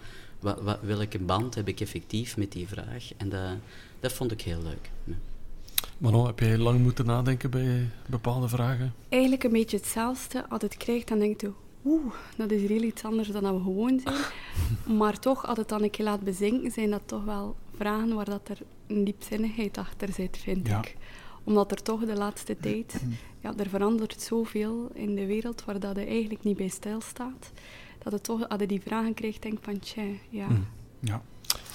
welke 0.81 1.19
band 1.19 1.55
heb 1.55 1.67
ik 1.67 1.79
effectief 1.79 2.37
met 2.37 2.51
die 2.51 2.67
vraag. 2.67 3.09
En 3.17 3.29
dat, 3.29 3.51
dat 3.99 4.13
vond 4.13 4.31
ik 4.31 4.41
heel 4.41 4.61
leuk. 4.61 5.17
Manon, 5.97 6.25
heb 6.25 6.39
jij 6.39 6.57
lang 6.57 6.79
moeten 6.79 7.05
nadenken 7.05 7.49
bij 7.49 7.89
bepaalde 8.05 8.47
vragen? 8.47 8.93
Eigenlijk 9.09 9.43
een 9.43 9.51
beetje 9.51 9.77
hetzelfde. 9.77 10.49
Als 10.49 10.61
het 10.61 10.77
krijgt, 10.77 11.07
dan 11.07 11.19
denk 11.19 11.41
je, 11.41 11.51
oeh, 11.85 12.13
dat 12.37 12.51
is 12.51 12.67
heel 12.67 12.81
iets 12.81 13.03
anders 13.03 13.27
dan 13.27 13.43
dat 13.43 13.53
we 13.53 13.61
gewoon 13.61 14.01
zijn. 14.03 14.17
maar 14.97 15.19
toch, 15.19 15.47
als 15.47 15.57
het 15.57 15.69
dan 15.69 15.83
een 15.83 15.89
keer 15.89 16.05
laat 16.05 16.21
bezinken, 16.21 16.71
zijn 16.71 16.89
dat 16.89 17.01
toch 17.05 17.23
wel 17.23 17.55
vragen 17.75 18.15
waar 18.15 18.25
dat 18.25 18.49
er 18.49 18.57
een 18.87 19.03
diepzinnigheid 19.03 19.77
achter 19.77 20.13
zit, 20.13 20.37
vind 20.37 20.67
ik. 20.67 20.95
Omdat 21.43 21.71
er 21.71 21.81
toch 21.81 22.05
de 22.05 22.15
laatste 22.15 22.57
tijd, 22.57 23.03
ja, 23.39 23.53
er 23.57 23.69
verandert 23.69 24.21
zoveel 24.21 24.89
in 24.93 25.15
de 25.15 25.25
wereld 25.25 25.65
waar 25.65 25.79
dat 25.79 25.95
je 25.95 26.05
eigenlijk 26.05 26.43
niet 26.43 26.57
bij 26.57 26.67
stilstaat. 26.67 27.51
Dat 28.03 28.13
het 28.13 28.23
toch, 28.23 28.49
als 28.49 28.59
je 28.59 28.67
die 28.67 28.81
vragen 28.81 29.13
krijgt, 29.13 29.41
denk 29.41 29.57
van, 29.61 29.79
tja, 29.79 30.03
ja. 30.29 30.47
Mm. 30.47 30.65
Ja. 30.99 31.21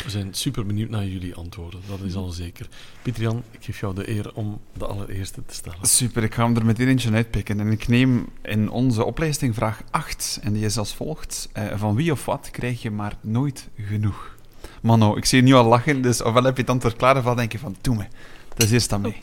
We 0.05 0.11
zijn 0.11 0.35
super 0.35 0.67
benieuwd 0.67 0.91
naar 0.91 1.07
jullie 1.07 1.35
antwoorden, 1.35 1.81
dat 1.89 2.01
is 2.01 2.15
al 2.15 2.29
zeker. 2.29 2.69
Pieter-Jan, 3.03 3.43
ik 3.51 3.65
geef 3.65 3.81
jou 3.81 3.95
de 3.95 4.09
eer 4.09 4.35
om 4.35 4.61
de 4.73 4.87
allereerste 4.87 5.45
te 5.47 5.55
stellen. 5.55 5.79
Super, 5.83 6.23
ik 6.23 6.35
ga 6.35 6.45
hem 6.45 6.57
er 6.57 6.65
meteen 6.65 6.89
eentje 6.89 7.13
uitpikken. 7.13 7.61
En 7.61 7.71
ik 7.71 7.89
neem 7.89 8.29
in 8.43 8.71
onze 8.71 9.05
opleiding 9.05 9.55
vraag 9.55 9.83
8, 9.91 10.41
en 10.43 10.53
die 10.53 10.65
is 10.65 10.79
als 10.79 10.95
volgt. 10.95 11.49
Uh, 11.59 11.77
van 11.77 11.95
wie 11.95 12.13
of 12.13 12.25
wat 12.25 12.49
krijg 12.51 12.83
je 12.83 12.91
maar 12.91 13.17
nooit 13.21 13.69
genoeg? 13.77 14.37
Mano, 14.83 15.17
ik 15.17 15.25
zie 15.25 15.39
je 15.39 15.45
nu 15.45 15.55
al 15.55 15.65
lachen, 15.65 16.03
dus 16.03 16.23
ofwel 16.23 16.45
heb 16.45 16.57
je 16.57 16.63
het 16.63 16.71
antwoord 16.71 16.97
klaar, 16.97 17.17
ofwel 17.17 17.35
denk 17.35 17.53
je 17.53 17.59
van, 17.59 17.77
doe 17.81 17.97
me. 17.97 18.07
Dat 18.49 18.67
is 18.67 18.73
eerst 18.73 18.93
aan 18.93 19.01
mij. 19.01 19.23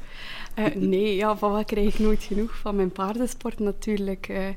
Uh, 0.55 0.75
nee, 0.75 1.15
ja, 1.15 1.37
van 1.37 1.51
wat 1.51 1.65
krijg 1.65 1.93
ik 1.93 1.99
nooit 1.99 2.23
genoeg? 2.23 2.57
Van 2.57 2.75
mijn 2.75 2.91
paardensport 2.91 3.59
natuurlijk. 3.59 4.27
Uh, 4.29 4.47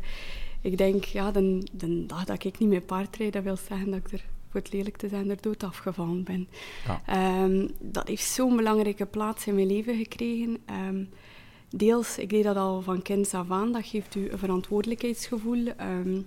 ik 0.60 0.78
denk, 0.78 1.04
ja, 1.04 1.30
de, 1.30 1.66
de 1.72 2.06
dag 2.06 2.24
dat 2.24 2.44
ik 2.44 2.58
niet 2.58 2.68
meer 2.68 2.80
paard 2.80 3.16
rijd, 3.16 3.32
dat 3.32 3.42
wil 3.42 3.58
zeggen 3.68 3.90
dat 3.90 3.98
ik 3.98 4.12
er 4.12 4.24
voor 4.54 4.62
het 4.62 4.72
lelijk 4.72 4.96
te 4.96 5.08
zijn, 5.08 5.30
er 5.30 5.40
dood 5.40 5.62
afgevallen 5.62 6.24
ben. 6.24 6.48
Ja. 6.86 7.44
Um, 7.44 7.70
dat 7.80 8.08
heeft 8.08 8.24
zo'n 8.24 8.56
belangrijke 8.56 9.06
plaats 9.06 9.46
in 9.46 9.54
mijn 9.54 9.66
leven 9.66 9.96
gekregen. 9.96 10.58
Um, 10.88 11.08
deels, 11.68 12.18
ik 12.18 12.28
deed 12.30 12.44
dat 12.44 12.56
al 12.56 12.82
van 12.82 13.02
kinds 13.02 13.34
af 13.34 13.50
aan, 13.50 13.72
dat 13.72 13.86
geeft 13.86 14.14
u 14.14 14.30
een 14.30 14.38
verantwoordelijkheidsgevoel. 14.38 15.66
Um, 15.80 16.26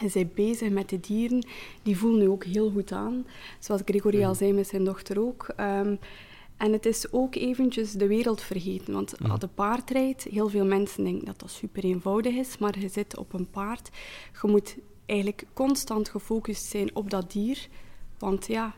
je 0.00 0.10
bent 0.12 0.34
bezig 0.34 0.70
met 0.70 0.88
de 0.88 1.00
dieren, 1.00 1.46
die 1.82 1.96
voelen 1.96 2.20
nu 2.20 2.28
ook 2.28 2.44
heel 2.44 2.70
goed 2.70 2.92
aan. 2.92 3.26
Zoals 3.58 3.82
Gregory 3.84 4.22
al 4.22 4.28
mhm. 4.28 4.38
zei 4.38 4.52
met 4.52 4.66
zijn 4.66 4.84
dochter 4.84 5.20
ook. 5.20 5.54
En 6.56 6.72
het 6.72 6.86
is 6.86 7.12
ook 7.12 7.34
eventjes 7.34 7.92
de 7.92 8.06
wereld 8.06 8.40
vergeten. 8.40 8.92
Want 8.94 9.20
mm. 9.20 9.30
als 9.30 9.42
een 9.42 9.54
paard 9.54 9.90
rijdt, 9.90 10.22
heel 10.22 10.48
veel 10.48 10.64
mensen 10.64 11.04
denken 11.04 11.24
dat 11.24 11.40
dat 11.40 11.50
super 11.50 11.84
eenvoudig 11.84 12.34
is. 12.34 12.58
Maar 12.58 12.78
je 12.78 12.88
zit 12.88 13.16
op 13.16 13.32
een 13.32 13.50
paard. 13.50 13.90
Je 14.42 14.48
moet 14.48 14.76
eigenlijk 15.06 15.44
constant 15.52 16.08
gefocust 16.08 16.64
zijn 16.64 16.96
op 16.96 17.10
dat 17.10 17.32
dier. 17.32 17.68
Want 18.18 18.46
ja, 18.46 18.74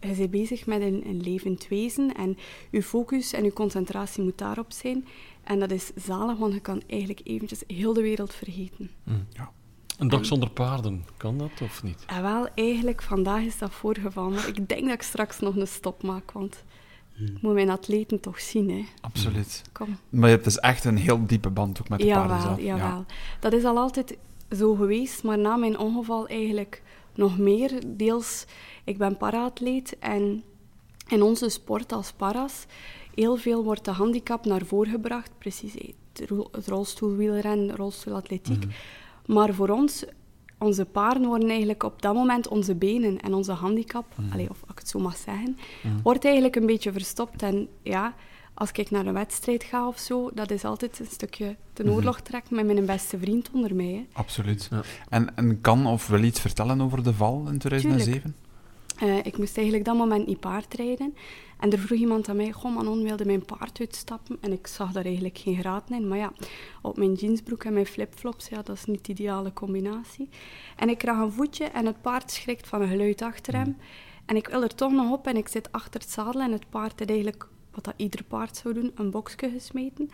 je 0.00 0.14
bent 0.14 0.30
bezig 0.30 0.66
met 0.66 0.80
een, 0.80 1.02
een 1.06 1.20
levend 1.20 1.68
wezen 1.68 2.14
en 2.14 2.36
je 2.70 2.82
focus 2.82 3.32
en 3.32 3.44
je 3.44 3.52
concentratie 3.52 4.22
moet 4.22 4.38
daarop 4.38 4.72
zijn. 4.72 5.06
En 5.42 5.58
dat 5.58 5.70
is 5.70 5.90
zalig, 5.94 6.38
want 6.38 6.52
je 6.52 6.60
kan 6.60 6.82
eigenlijk 6.86 7.20
eventjes 7.24 7.62
heel 7.66 7.92
de 7.92 8.02
wereld 8.02 8.34
vergeten. 8.34 8.90
Mm. 9.02 9.26
Ja. 9.32 9.52
Een 9.98 10.08
dag 10.08 10.26
zonder 10.26 10.50
paarden, 10.50 11.04
kan 11.16 11.38
dat 11.38 11.60
of 11.62 11.82
niet? 11.82 12.04
Ja, 12.08 12.22
wel, 12.22 12.48
eigenlijk 12.54 13.02
vandaag 13.02 13.42
is 13.42 13.58
dat 13.58 13.70
voorgevallen. 13.70 14.32
Maar 14.32 14.48
ik 14.48 14.68
denk 14.68 14.82
dat 14.82 14.92
ik 14.92 15.02
straks 15.02 15.40
nog 15.40 15.56
een 15.56 15.66
stop 15.66 16.02
maak, 16.02 16.32
want 16.32 16.64
mm. 17.16 17.26
ik 17.26 17.42
moet 17.42 17.54
mijn 17.54 17.70
atleten 17.70 18.20
toch 18.20 18.40
zien. 18.40 18.70
Hè. 18.70 18.84
Absoluut. 19.00 19.62
Kom. 19.72 19.96
Maar 20.08 20.28
je 20.28 20.34
hebt 20.34 20.44
dus 20.44 20.58
echt 20.58 20.84
een 20.84 20.96
heel 20.96 21.26
diepe 21.26 21.50
band 21.50 21.80
ook 21.80 21.88
met 21.88 22.00
de 22.00 22.06
paarden 22.06 22.40
zelf. 22.40 22.60
Jawel, 22.60 22.86
ja. 22.86 23.04
Dat 23.40 23.52
is 23.52 23.64
al 23.64 23.78
altijd 23.78 24.16
zo 24.54 24.74
geweest, 24.74 25.22
maar 25.22 25.38
na 25.38 25.56
mijn 25.56 25.78
ongeval 25.78 26.26
eigenlijk 26.26 26.82
nog 27.14 27.38
meer. 27.38 27.80
Deels, 27.86 28.44
ik 28.84 28.98
ben 28.98 29.16
paraatleet 29.16 29.98
en 29.98 30.44
in 31.08 31.22
onze 31.22 31.48
sport 31.48 31.92
als 31.92 32.12
paras, 32.12 32.66
heel 33.14 33.36
veel 33.36 33.64
wordt 33.64 33.84
de 33.84 33.90
handicap 33.90 34.44
naar 34.44 34.64
voren 34.64 34.90
gebracht. 34.90 35.30
Precies, 35.38 35.74
het 36.50 36.68
rolstoelwielrennen, 36.68 37.76
rolstoelatletiek. 37.76 38.64
Mm 38.64 38.70
Maar 39.26 39.54
voor 39.54 39.68
ons, 39.68 40.04
onze 40.58 40.84
paarden 40.84 41.28
worden 41.28 41.48
eigenlijk 41.48 41.82
op 41.82 42.02
dat 42.02 42.14
moment 42.14 42.48
onze 42.48 42.74
benen 42.74 43.20
en 43.20 43.34
onze 43.34 43.52
handicap, 43.52 44.04
allee, 44.32 44.50
of 44.50 44.62
ik 44.70 44.78
het 44.78 44.88
zo 44.88 44.98
mag 44.98 45.16
zeggen, 45.16 45.58
wordt 46.02 46.24
eigenlijk 46.24 46.56
een 46.56 46.66
beetje 46.66 46.92
verstopt. 46.92 47.42
En 47.42 47.68
ja, 47.82 48.14
als 48.54 48.70
ik 48.72 48.90
naar 48.90 49.06
een 49.06 49.12
wedstrijd 49.12 49.64
ga 49.64 49.88
of 49.88 49.98
zo, 49.98 50.30
dat 50.34 50.50
is 50.50 50.64
altijd 50.64 50.98
een 50.98 51.06
stukje 51.10 51.56
ten 51.72 51.90
oorlog 51.90 52.20
trekken 52.20 52.56
met 52.56 52.66
mijn 52.66 52.86
beste 52.86 53.18
vriend 53.18 53.50
onder 53.52 53.74
mij. 53.74 53.92
Hè. 53.92 54.06
Absoluut. 54.12 54.68
Ja. 54.70 54.82
En, 55.08 55.36
en 55.36 55.60
kan 55.60 55.86
of 55.86 56.06
wil 56.06 56.18
je 56.18 56.26
iets 56.26 56.40
vertellen 56.40 56.80
over 56.80 57.02
de 57.02 57.14
val 57.14 57.48
in 57.48 57.58
2007? 57.58 58.34
Eh, 58.98 59.18
ik 59.18 59.38
moest 59.38 59.56
eigenlijk 59.56 59.86
dat 59.86 59.96
moment 59.96 60.26
niet 60.26 60.40
paardrijden. 60.40 61.14
En 61.58 61.72
er 61.72 61.78
vroeg 61.78 61.98
iemand 61.98 62.28
aan 62.28 62.36
mij, 62.36 62.52
goh 62.52 62.74
Manon, 62.74 63.02
wilde 63.02 63.24
mijn 63.24 63.44
paard 63.44 63.80
uitstappen? 63.80 64.36
En 64.40 64.52
ik 64.52 64.66
zag 64.66 64.92
daar 64.92 65.04
eigenlijk 65.04 65.38
geen 65.38 65.56
graad 65.56 65.90
in. 65.90 66.08
Maar 66.08 66.18
ja, 66.18 66.32
op 66.82 66.96
mijn 66.96 67.12
jeansbroek 67.12 67.64
en 67.64 67.72
mijn 67.72 67.86
flipflops, 67.86 68.48
ja, 68.48 68.62
dat 68.62 68.76
is 68.76 68.84
niet 68.84 69.04
de 69.04 69.12
ideale 69.12 69.52
combinatie. 69.52 70.28
En 70.76 70.88
ik 70.88 70.98
krijg 70.98 71.18
een 71.18 71.32
voetje 71.32 71.64
en 71.64 71.86
het 71.86 72.02
paard 72.02 72.30
schrikt 72.30 72.66
van 72.66 72.82
een 72.82 72.88
geluid 72.88 73.22
achter 73.22 73.54
hem. 73.56 73.76
En 74.26 74.36
ik 74.36 74.48
wil 74.48 74.62
er 74.62 74.74
toch 74.74 74.92
nog 74.92 75.12
op 75.12 75.26
en 75.26 75.36
ik 75.36 75.48
zit 75.48 75.72
achter 75.72 76.00
het 76.00 76.10
zadel 76.10 76.40
en 76.40 76.52
het 76.52 76.68
paard 76.70 76.98
heeft 76.98 77.10
eigenlijk, 77.10 77.48
wat 77.74 77.84
dat 77.84 77.94
ieder 77.96 78.24
paard 78.24 78.56
zou 78.56 78.74
doen, 78.74 78.92
een 78.94 79.10
boksje 79.10 79.50
gesmeten. 79.50 80.10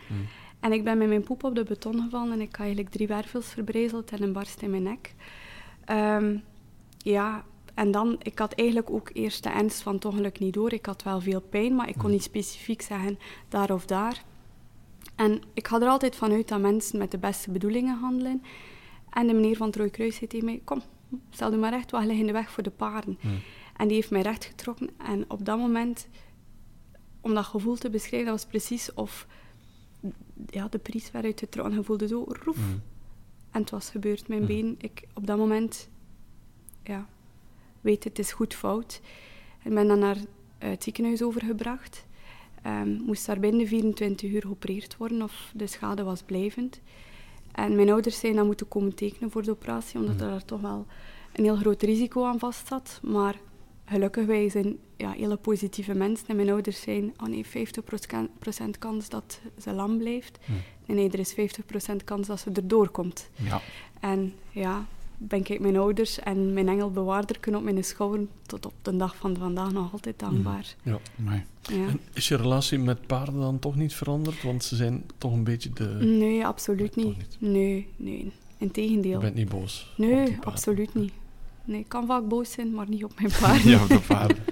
En 0.60 0.72
ik 0.72 0.84
ben 0.84 0.98
met 0.98 1.08
mijn 1.08 1.22
poep 1.22 1.44
op 1.44 1.54
de 1.54 1.64
beton 1.64 2.02
gevallen 2.02 2.32
en 2.32 2.40
ik 2.40 2.50
had 2.50 2.60
eigenlijk 2.60 2.90
drie 2.90 3.06
wervels 3.06 3.46
verbrezeld 3.46 4.10
en 4.10 4.22
een 4.22 4.32
barst 4.32 4.62
in 4.62 4.70
mijn 4.70 4.82
nek. 4.82 5.14
Ehm, 5.84 6.36
ja, 6.98 7.44
en 7.74 7.90
dan, 7.90 8.16
ik 8.22 8.38
had 8.38 8.52
eigenlijk 8.52 8.90
ook 8.90 9.10
eerst 9.12 9.42
de 9.42 9.48
ernst 9.48 9.82
van 9.82 9.94
het 9.94 10.04
ongeluk 10.04 10.38
niet 10.38 10.54
door. 10.54 10.72
Ik 10.72 10.86
had 10.86 11.02
wel 11.02 11.20
veel 11.20 11.40
pijn, 11.40 11.74
maar 11.74 11.88
ik 11.88 11.98
kon 11.98 12.10
niet 12.10 12.22
specifiek 12.22 12.82
zeggen 12.82 13.18
daar 13.48 13.70
of 13.70 13.86
daar. 13.86 14.24
En 15.16 15.42
ik 15.54 15.68
ga 15.68 15.80
er 15.80 15.88
altijd 15.88 16.16
van 16.16 16.32
uit 16.32 16.48
dat 16.48 16.60
mensen 16.60 16.98
met 16.98 17.10
de 17.10 17.18
beste 17.18 17.50
bedoelingen 17.50 17.98
handelen. 17.98 18.42
En 19.10 19.26
de 19.26 19.34
meneer 19.34 19.56
van 19.56 19.66
het 19.66 19.76
Rode 19.76 19.90
Kruis 19.90 20.16
zei 20.16 20.26
tegen 20.26 20.46
mij, 20.46 20.60
kom, 20.64 20.82
stel 21.30 21.52
u 21.52 21.56
maar 21.56 21.70
recht, 21.70 21.90
we 21.90 21.98
liggen 21.98 22.18
in 22.18 22.26
de 22.26 22.32
weg 22.32 22.50
voor 22.50 22.62
de 22.62 22.70
paarden. 22.70 23.18
En 23.76 23.88
die 23.88 23.96
heeft 23.96 24.10
mij 24.10 24.22
recht 24.22 24.44
getrokken. 24.44 24.90
En 24.98 25.24
op 25.28 25.44
dat 25.44 25.58
moment, 25.58 26.08
om 27.20 27.34
dat 27.34 27.44
gevoel 27.44 27.76
te 27.76 27.90
beschrijven, 27.90 28.30
dat 28.30 28.40
was 28.40 28.50
precies 28.50 28.94
of 28.94 29.26
ja, 30.46 30.68
de 30.68 30.78
pries 30.78 31.10
werd 31.10 31.24
uitgetrokken. 31.24 31.74
Je 31.74 31.84
voelde 31.84 32.06
zo, 32.06 32.24
roef. 32.28 32.58
En 33.50 33.60
het 33.60 33.70
was 33.70 33.90
gebeurd, 33.90 34.28
mijn 34.28 34.46
been. 34.46 34.74
Ik, 34.78 35.02
op 35.14 35.26
dat 35.26 35.38
moment, 35.38 35.88
ja, 36.82 37.08
weet 37.80 38.04
het 38.04 38.18
is 38.18 38.32
goed 38.32 38.54
fout. 38.54 39.00
Ik 39.64 39.74
ben 39.74 39.88
dan 39.88 39.98
naar 39.98 40.16
eh, 40.58 40.70
het 40.70 40.82
ziekenhuis 40.82 41.22
overgebracht. 41.22 42.06
Ehm, 42.62 42.90
moest 42.90 43.26
daar 43.26 43.40
binnen 43.40 43.66
24 43.66 44.30
uur 44.30 44.40
geopereerd 44.40 44.96
worden 44.96 45.22
of 45.22 45.52
de 45.54 45.66
schade 45.66 46.02
was 46.02 46.22
blijvend. 46.22 46.80
En 47.52 47.76
mijn 47.76 47.90
ouders 47.90 48.18
zijn 48.18 48.36
dan 48.36 48.46
moeten 48.46 48.68
komen 48.68 48.94
tekenen 48.94 49.30
voor 49.30 49.42
de 49.42 49.50
operatie, 49.50 49.98
omdat 49.98 50.20
er 50.20 50.28
daar 50.28 50.44
toch 50.44 50.60
wel 50.60 50.86
een 51.32 51.44
heel 51.44 51.56
groot 51.56 51.82
risico 51.82 52.24
aan 52.24 52.38
vast 52.38 52.66
zat. 52.68 53.00
Maar 53.02 53.40
gelukkig, 53.84 54.26
wij 54.26 54.48
zijn 54.48 54.78
ja, 55.00 55.10
hele 55.10 55.36
positieve 55.36 55.94
mensen. 55.94 56.28
En 56.28 56.36
mijn 56.36 56.50
ouders 56.50 56.80
zijn, 56.80 57.14
oh 57.22 57.28
nee, 57.28 57.46
50% 57.46 58.78
kans 58.78 59.08
dat 59.08 59.40
ze 59.62 59.72
lam 59.72 59.98
blijft. 59.98 60.38
Nee, 60.86 60.96
nee, 60.96 61.10
er 61.10 61.18
is 61.18 61.34
50% 61.92 62.04
kans 62.04 62.26
dat 62.26 62.40
ze 62.40 62.50
erdoor 62.52 62.88
komt. 62.88 63.28
Ja. 63.34 63.60
En 64.00 64.34
ja, 64.50 64.86
ben 65.16 65.38
ik 65.38 65.60
mijn 65.60 65.76
ouders 65.76 66.18
en 66.18 66.52
mijn 66.52 66.68
engelbewaarder 66.68 67.40
kunnen 67.40 67.60
op 67.60 67.66
mijn 67.66 67.84
schouder 67.84 68.26
tot 68.46 68.66
op 68.66 68.72
de 68.82 68.96
dag 68.96 69.16
van 69.16 69.36
vandaag 69.36 69.72
nog 69.72 69.92
altijd 69.92 70.18
dankbaar. 70.18 70.74
Ja. 70.82 70.98
En 71.68 72.00
is 72.12 72.28
je 72.28 72.36
relatie 72.36 72.78
met 72.78 73.06
paarden 73.06 73.40
dan 73.40 73.58
toch 73.58 73.76
niet 73.76 73.94
veranderd? 73.94 74.42
Want 74.42 74.64
ze 74.64 74.76
zijn 74.76 75.04
toch 75.18 75.32
een 75.32 75.44
beetje 75.44 75.70
de... 75.72 75.84
Nee, 76.00 76.46
absoluut 76.46 76.96
niet. 76.96 77.16
niet. 77.16 77.36
Nee, 77.38 77.88
nee. 77.96 78.24
Je 78.24 78.30
Integendeel. 78.58 79.20
bent 79.20 79.34
niet 79.34 79.48
boos. 79.48 79.92
Nee, 79.96 80.14
paarden. 80.14 80.44
absoluut 80.44 80.94
niet. 80.94 81.12
Nee, 81.64 81.80
ik 81.80 81.88
kan 81.88 82.06
vaak 82.06 82.28
boos 82.28 82.50
zijn, 82.50 82.74
maar 82.74 82.88
niet 82.88 83.04
op 83.04 83.12
mijn 83.20 83.32
paard. 83.40 83.62
Ja, 83.62 83.82
op 83.82 83.88
de 83.88 84.00
paarden. 84.00 84.44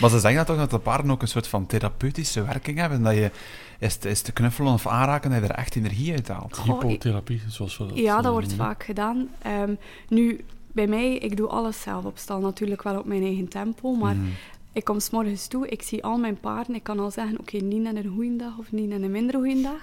Maar 0.00 0.10
ze 0.10 0.18
zeggen 0.18 0.34
dat 0.36 0.46
toch 0.46 0.56
dat 0.56 0.70
de 0.70 0.78
paarden 0.78 1.10
ook 1.10 1.22
een 1.22 1.28
soort 1.28 1.46
van 1.46 1.66
therapeutische 1.66 2.44
werking 2.44 2.78
hebben. 2.78 3.02
Dat 3.02 3.14
je 3.14 3.30
is 3.78 3.96
te, 3.96 4.08
is 4.08 4.22
te 4.22 4.32
knuffelen 4.32 4.72
of 4.72 4.86
aanraken, 4.86 5.30
dat 5.30 5.40
je 5.42 5.46
er 5.48 5.54
echt 5.54 5.76
energie 5.76 6.12
uit 6.12 6.28
haalt. 6.28 6.56
Ik- 6.56 6.62
Hypotherapie, 6.64 7.40
zoals 7.48 7.78
we 7.78 7.86
dat 7.86 7.96
Ja, 7.98 8.20
dat 8.20 8.32
wordt 8.32 8.48
noemen. 8.48 8.66
vaak 8.66 8.84
gedaan. 8.84 9.28
Ehm, 9.42 9.74
nu, 10.08 10.44
bij 10.72 10.86
mij, 10.86 11.14
ik 11.16 11.36
doe 11.36 11.48
alles 11.48 11.80
zelf 11.82 12.04
op 12.04 12.18
stal. 12.18 12.40
Natuurlijk 12.40 12.82
wel 12.82 12.98
op 12.98 13.04
mijn 13.04 13.22
eigen 13.22 13.48
tempo, 13.48 13.92
maar 13.94 14.14
Mhm. 14.16 14.26
ik 14.72 14.84
kom 14.84 15.00
s 15.00 15.10
morgens 15.10 15.46
toe, 15.46 15.68
ik 15.68 15.82
zie 15.82 16.04
al 16.04 16.16
mijn 16.18 16.40
paarden. 16.40 16.74
Ik 16.74 16.82
kan 16.82 16.98
al 16.98 17.10
zeggen, 17.10 17.38
oké, 17.40 17.56
niet 17.56 17.86
aan 17.86 17.96
een 17.96 18.12
goede 18.14 18.36
dag 18.36 18.58
of 18.58 18.72
niet 18.72 18.92
aan 18.92 19.02
een 19.02 19.10
minder 19.10 19.34
goede 19.34 19.62
dag. 19.62 19.80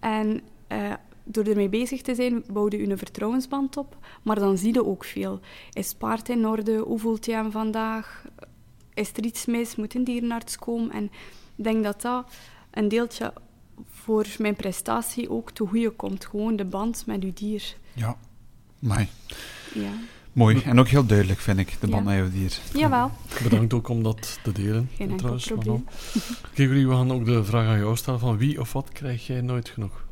En 0.00 0.40
eh, 0.66 0.92
door 1.24 1.44
ermee 1.44 1.68
bezig 1.68 2.02
te 2.02 2.14
zijn, 2.14 2.44
bouw 2.52 2.66
je 2.70 2.90
een 2.90 2.98
vertrouwensband 2.98 3.76
op. 3.76 3.96
Maar 4.22 4.38
dan 4.38 4.58
zie 4.58 4.72
je 4.74 4.86
ook 4.86 5.04
veel. 5.04 5.40
Is 5.72 5.88
het 5.88 5.98
paard 5.98 6.28
in 6.28 6.46
orde? 6.46 6.76
Hoe 6.78 6.98
voelt 6.98 7.26
hij 7.26 7.34
hem 7.34 7.50
vandaag? 7.50 8.24
Is 8.94 9.10
er 9.16 9.24
iets 9.24 9.46
mis? 9.46 9.76
Moet 9.76 9.94
een 9.94 10.04
dierenarts 10.04 10.58
komen? 10.58 10.90
En 10.92 11.04
ik 11.56 11.64
denk 11.64 11.84
dat 11.84 12.02
dat 12.02 12.26
een 12.70 12.88
deeltje 12.88 13.32
voor 13.90 14.26
mijn 14.38 14.54
prestatie 14.56 15.30
ook 15.30 15.50
te 15.50 15.66
goede 15.66 15.90
komt. 15.90 16.24
Gewoon 16.26 16.56
de 16.56 16.64
band 16.64 17.06
met 17.06 17.22
uw 17.22 17.32
dier. 17.32 17.76
Ja. 17.92 18.16
Amai. 18.82 19.08
Ja. 19.74 19.90
Mooi. 20.32 20.62
En 20.64 20.78
ook 20.78 20.88
heel 20.88 21.06
duidelijk, 21.06 21.38
vind 21.40 21.58
ik, 21.58 21.76
de 21.80 21.86
band 21.86 22.04
Ja. 22.04 22.10
met 22.10 22.18
jouw 22.18 22.30
dier. 22.30 22.58
Jawel. 22.72 23.10
Bedankt 23.42 23.72
ook 23.74 23.88
om 23.88 24.02
dat 24.02 24.38
te 24.42 24.52
delen. 24.52 24.88
Geen 24.92 25.00
enkel 25.00 25.16
trouwens, 25.16 25.46
probleem. 25.46 25.86
Gregory, 26.54 26.86
we 26.86 26.94
gaan 26.94 27.12
ook 27.12 27.24
de 27.24 27.44
vraag 27.44 27.66
aan 27.66 27.78
jou 27.78 27.96
stellen 27.96 28.20
van 28.20 28.36
wie 28.36 28.60
of 28.60 28.72
wat 28.72 28.88
krijg 28.92 29.26
jij 29.26 29.40
nooit 29.40 29.68
genoeg? 29.68 30.03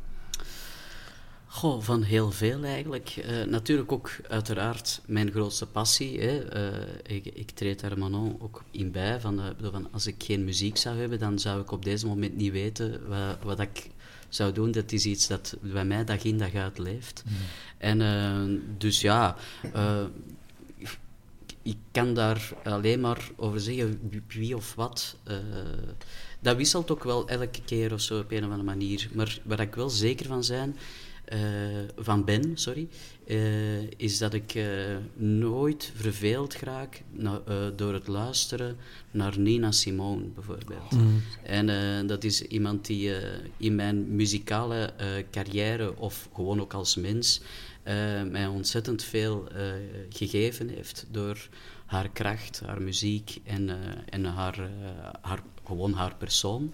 Goh, 1.53 1.81
van 1.81 2.01
heel 2.03 2.31
veel 2.31 2.63
eigenlijk. 2.63 3.09
Eh, 3.09 3.43
natuurlijk 3.43 3.91
ook 3.91 4.11
uiteraard 4.27 5.01
mijn 5.05 5.31
grootste 5.31 5.65
passie. 5.65 6.19
Hè. 6.19 6.39
Eh, 6.39 7.15
ik, 7.15 7.25
ik 7.25 7.51
treed 7.51 7.79
daar 7.79 7.97
Manon 7.97 8.37
ook 8.39 8.63
in 8.71 8.91
bij. 8.91 9.19
Van, 9.19 9.39
eh, 9.39 9.45
bedoel, 9.55 9.71
van, 9.71 9.87
als 9.91 10.07
ik 10.07 10.23
geen 10.23 10.43
muziek 10.43 10.77
zou 10.77 10.97
hebben, 10.97 11.19
dan 11.19 11.39
zou 11.39 11.61
ik 11.61 11.71
op 11.71 11.85
deze 11.85 12.07
moment 12.07 12.35
niet 12.35 12.51
weten 12.51 13.07
wat, 13.07 13.37
wat 13.43 13.59
ik 13.59 13.89
zou 14.29 14.51
doen. 14.51 14.71
Dat 14.71 14.91
is 14.91 15.05
iets 15.05 15.27
dat 15.27 15.57
bij 15.61 15.85
mij 15.85 16.03
dag 16.03 16.23
in 16.23 16.37
dag 16.37 16.53
uit 16.53 16.77
leeft. 16.77 17.23
En 17.77 18.01
eh, 18.01 18.59
dus 18.77 19.01
ja, 19.01 19.35
ik 21.61 21.77
kan 21.91 22.13
daar 22.13 22.53
alleen 22.63 22.99
maar 22.99 23.29
over 23.35 23.59
zeggen 23.59 23.99
wie- 24.27 24.55
of 24.55 24.75
wat. 24.75 25.17
dat 26.39 26.57
wisselt 26.57 26.91
ook 26.91 27.03
wel 27.03 27.27
elke 27.27 27.61
keer 27.65 27.93
of 27.93 28.01
zo 28.01 28.19
op 28.19 28.31
een 28.31 28.37
of 28.37 28.43
andere 28.43 28.63
manier. 28.63 29.09
Maar 29.13 29.39
waar 29.43 29.59
ik 29.59 29.75
wel 29.75 29.89
zeker 29.89 30.25
van 30.25 30.43
zijn, 30.43 30.75
van 31.97 32.25
ben, 32.25 32.51
sorry, 32.53 32.87
eh, 33.27 33.81
is 33.97 34.17
dat 34.17 34.33
ik 34.33 34.55
eh, 34.55 34.65
nooit 35.15 35.91
verveeld 35.95 36.55
raak 36.55 37.03
na- 37.11 37.41
eh, 37.47 37.55
door 37.75 37.93
het 37.93 38.07
luisteren 38.07 38.77
naar 39.11 39.39
Nina 39.39 39.71
Simone 39.71 40.23
bijvoorbeeld. 40.35 40.91
En 41.43 41.69
eh, 41.69 42.07
dat 42.07 42.23
is 42.23 42.41
iemand 42.41 42.85
die 42.85 43.15
eh, 43.15 43.39
in 43.57 43.75
mijn 43.75 44.15
muzikale 44.15 44.75
eh, 44.97 45.07
carrière 45.31 45.97
of 45.97 46.29
gewoon 46.33 46.61
ook 46.61 46.73
als 46.73 46.95
mens 46.95 47.41
eh, 47.83 47.93
mij 48.23 48.47
ontzettend 48.47 49.03
veel 49.03 49.47
eh, 49.51 49.63
gegeven 50.09 50.69
heeft 50.69 51.05
door 51.11 51.47
haar 51.85 52.09
kracht, 52.09 52.61
haar 52.65 52.81
muziek 52.81 53.39
en, 53.43 53.69
eh, 53.69 53.75
en 54.09 54.25
haar, 54.25 54.59
eh, 54.59 55.09
haar, 55.21 55.39
gewoon 55.65 55.93
haar 55.93 56.15
persoon. 56.15 56.71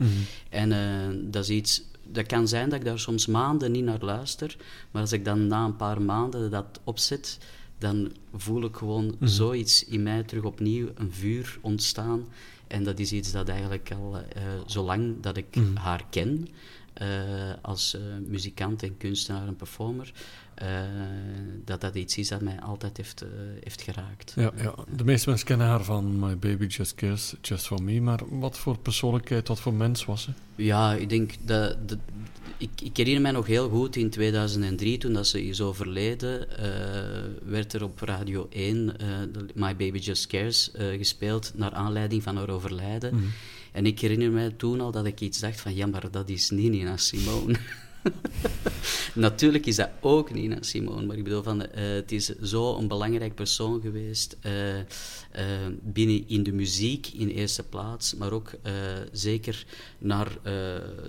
En 0.50 0.72
eh, 0.72 1.18
dat 1.32 1.44
is 1.44 1.50
iets, 1.50 1.84
dat 2.12 2.26
kan 2.26 2.48
zijn 2.48 2.70
dat 2.70 2.80
ik 2.80 2.86
daar 2.86 3.00
soms 3.00 3.26
maanden 3.26 3.72
niet 3.72 3.84
naar 3.84 4.02
luister, 4.02 4.58
maar 4.92 5.02
als 5.02 5.12
ik 5.12 5.26
dan 5.26 5.48
na 5.48 5.66
een 5.66 5.76
paar 5.76 6.02
maanden 6.02 6.52
dat 6.52 6.80
opzet, 6.84 7.38
dan 7.78 8.12
voel 8.34 8.64
ik 8.64 8.76
gewoon 8.76 9.16
zoiets 9.20 9.86
in 9.86 10.04
mij 10.04 10.24
terug 10.24 10.44
opnieuw, 10.44 10.88
een 10.96 11.12
vuur 11.14 11.58
ontstaan. 11.62 12.28
En 12.68 12.84
dat 12.84 13.00
is 13.00 13.12
iets 13.12 13.32
dat 13.32 13.50
eigenlijk 13.50 13.92
al 13.92 14.18
eh, 14.18 14.44
zolang 14.66 15.22
dat 15.22 15.38
ik 15.38 15.58
haar 15.74 16.06
ken, 16.10 16.48
eh, 16.94 17.08
als 17.62 17.96
eh, 17.96 18.02
muzikant 18.28 18.84
en 18.84 18.98
kunstenaar 18.98 19.48
en 19.48 19.56
performer, 19.56 20.12
eh, 20.60 20.82
dat 21.66 21.82
dat 21.82 21.96
iets 21.96 22.18
is 22.18 22.28
dat 22.28 22.42
mij 22.42 22.60
altijd 22.60 22.98
heeft, 22.98 23.22
eh, 23.22 23.30
heeft 23.64 23.82
geraakt. 23.82 24.34
Ja, 24.36 24.52
ja, 24.58 24.76
de 24.96 25.04
meeste 25.04 25.30
mensen 25.30 25.48
kennen 25.48 25.68
haar 25.68 25.84
van 25.84 26.20
My 26.20 26.38
Baby 26.38 26.66
Just 26.66 26.96
Cares, 26.96 27.34
Just 27.42 27.66
For 27.66 27.84
Me, 27.84 28.02
maar 28.02 28.20
wat 28.30 28.58
voor 28.58 28.78
persoonlijkheid, 28.78 29.48
wat 29.48 29.60
voor 29.60 29.74
mens 29.74 30.06
was 30.06 30.22
ze? 30.22 30.32
Ja, 30.56 30.94
ik 30.94 31.10
denk 31.10 31.32
dat. 31.46 31.90
dat 31.90 31.98
ik, 32.58 32.70
ik 32.84 32.98
herinner 32.98 33.22
mij 33.22 33.32
nog 33.32 33.48
heel 33.48 33.70
goed 33.70 33.96
in 33.96 34.10
2003, 34.10 34.98
toen 34.98 35.14
dat 35.14 35.28
ze 35.28 35.46
is 35.46 35.62
overleden, 35.62 36.58
eh, 36.58 36.70
werd 37.44 37.74
er 37.74 37.84
op 37.84 38.00
Radio 38.00 38.48
1 38.50 39.00
eh, 39.00 39.08
de 39.34 39.46
My 39.54 39.76
Baby 39.76 39.98
Just 39.98 40.28
Cares 40.28 40.72
gespeeld 40.74 41.52
naar 41.56 41.72
aanleiding 41.72 42.24
van 42.24 42.36
haar 42.38 42.50
overlijden. 42.50 43.32
En 43.72 43.86
ik 43.86 44.00
herinner 44.00 44.32
mij 44.32 44.50
toen 44.50 44.82
al 44.82 44.92
dat 44.92 45.06
ik 45.06 45.22
iets 45.22 45.40
dacht 45.40 45.62
van, 45.62 45.76
ja, 45.76 45.88
maar 45.88 46.12
dat 46.12 46.30
is 46.30 46.50
niet 46.50 46.72
Nina 46.72 46.98
Simone. 46.98 47.56
Natuurlijk 49.14 49.66
is 49.66 49.76
dat 49.76 49.90
ook 50.00 50.34
Nina 50.34 50.58
Simone, 50.60 51.06
maar 51.06 51.18
ik 51.18 51.24
bedoel, 51.24 51.44
van, 51.44 51.66
eh, 51.66 51.84
het 51.84 52.12
is 52.12 52.26
zo 52.40 52.78
een 52.78 52.88
belangrijk 52.88 53.36
persoon 53.36 53.82
geweest 53.82 54.38
eh, 54.42 54.80
eh, 54.80 54.86
binnen 55.82 56.24
in 56.28 56.44
de 56.44 56.52
muziek 56.52 57.08
in 57.08 57.28
eerste 57.28 57.64
plaats, 57.64 58.16
maar 58.16 58.32
ook 58.32 58.52
zeker 59.12 59.66
naar 59.98 60.38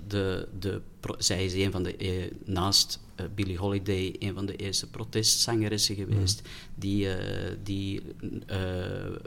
de, 0.06 0.48
de... 0.58 0.80
Zij 1.18 1.44
is 1.44 1.54
een 1.54 1.72
van 1.72 1.82
de, 1.82 2.30
naast 2.44 3.00
uh, 3.20 3.26
Billie 3.34 3.58
Holiday 3.58 4.14
een 4.18 4.34
van 4.34 4.46
de 4.46 4.56
eerste 4.56 4.90
protestzangeressen 4.90 5.94
geweest, 5.94 6.42
mm. 6.42 6.50
die, 6.74 7.04
uh, 7.04 7.14
die 7.62 8.02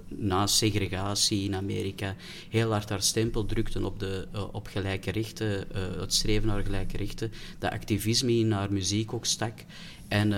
na 0.07 0.47
segregatie 0.47 1.43
in 1.43 1.55
Amerika 1.55 2.15
heel 2.50 2.71
hard 2.71 2.89
haar 2.89 3.01
stempel 3.01 3.45
drukten 3.45 3.85
op, 3.85 4.00
de, 4.00 4.27
op 4.51 4.67
gelijke 4.67 5.12
rechten, 5.12 5.67
het 6.00 6.13
streven 6.13 6.47
naar 6.47 6.63
gelijke 6.63 6.97
rechten, 6.97 7.31
dat 7.59 7.71
activisme 7.71 8.31
in 8.31 8.51
haar 8.51 8.73
muziek 8.73 9.13
ook 9.13 9.25
stak. 9.25 9.59
En, 10.07 10.33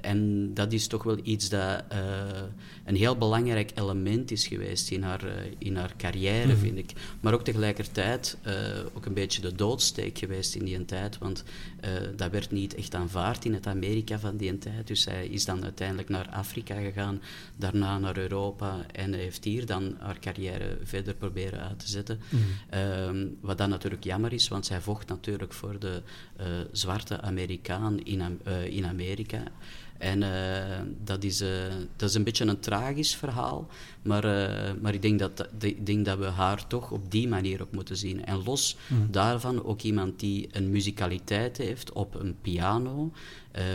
en 0.00 0.50
dat 0.54 0.72
is 0.72 0.86
toch 0.86 1.02
wel 1.02 1.18
iets 1.22 1.48
dat 1.48 1.84
een 2.84 2.96
heel 2.96 3.16
belangrijk 3.16 3.70
element 3.74 4.30
is 4.30 4.46
geweest 4.46 4.90
in 4.90 5.02
haar, 5.02 5.24
uh, 5.24 5.32
in 5.58 5.76
haar 5.76 5.92
carrière, 5.96 6.52
mm. 6.52 6.58
vind 6.58 6.78
ik. 6.78 6.92
Maar 7.20 7.32
ook 7.34 7.44
tegelijkertijd 7.44 8.36
ook 8.94 9.06
een 9.06 9.14
beetje 9.14 9.40
de 9.40 9.54
doodsteek 9.54 10.18
geweest 10.18 10.54
in 10.54 10.64
die 10.64 10.84
tijd, 10.84 11.18
want 11.18 11.44
dat 12.16 12.30
werd 12.30 12.50
niet 12.50 12.74
echt 12.74 12.94
aanvaard 12.94 13.44
in 13.44 13.54
het 13.54 13.66
Amerika 13.66 14.18
van 14.18 14.36
die 14.36 14.58
tijd. 14.58 14.86
Dus 14.86 15.02
zij 15.02 15.26
is 15.26 15.44
dan 15.44 15.62
uiteindelijk 15.62 16.08
naar 16.08 16.28
Afrika 16.28 16.74
gegaan, 16.74 17.22
daarna 17.56 17.98
naar 17.98 18.16
Europa 18.16 18.86
en 18.92 19.12
heeft 19.12 19.44
hier 19.44 19.66
dan 19.66 19.96
haar 19.98 20.18
carrière 20.18 20.78
verder 20.82 21.14
proberen 21.14 21.60
uit 21.68 21.78
te 21.78 21.88
zetten. 21.88 22.20
Mm. 22.28 23.36
wat 23.40 23.58
dan 23.58 23.68
natuurlijk 23.68 24.04
jammer 24.04 24.32
is, 24.32 24.48
want 24.48 24.66
zij 24.66 24.80
vocht 24.80 25.08
natuurlijk 25.08 25.52
voor 25.52 25.78
de 25.78 26.02
zwarte 26.72 27.20
Amerikaan 27.20 28.04
in, 28.04 28.40
in 28.68 28.82
in 28.82 28.88
Amerika. 28.88 29.42
En 30.02 30.22
uh, 30.22 30.28
dat, 31.04 31.24
is, 31.24 31.42
uh, 31.42 31.48
dat 31.96 32.08
is 32.08 32.14
een 32.14 32.24
beetje 32.24 32.44
een 32.44 32.58
tragisch 32.58 33.16
verhaal, 33.16 33.68
maar, 34.02 34.24
uh, 34.24 34.70
maar 34.80 34.94
ik, 34.94 35.02
denk 35.02 35.18
dat, 35.18 35.48
ik 35.60 35.86
denk 35.86 36.04
dat 36.04 36.18
we 36.18 36.24
haar 36.24 36.66
toch 36.66 36.90
op 36.90 37.10
die 37.10 37.28
manier 37.28 37.62
ook 37.62 37.72
moeten 37.72 37.96
zien. 37.96 38.24
En 38.24 38.42
los 38.44 38.76
mm. 38.86 39.08
daarvan 39.10 39.64
ook 39.64 39.82
iemand 39.82 40.20
die 40.20 40.48
een 40.52 40.70
muzikaliteit 40.70 41.56
heeft 41.56 41.92
op 41.92 42.14
een 42.14 42.36
piano. 42.40 43.12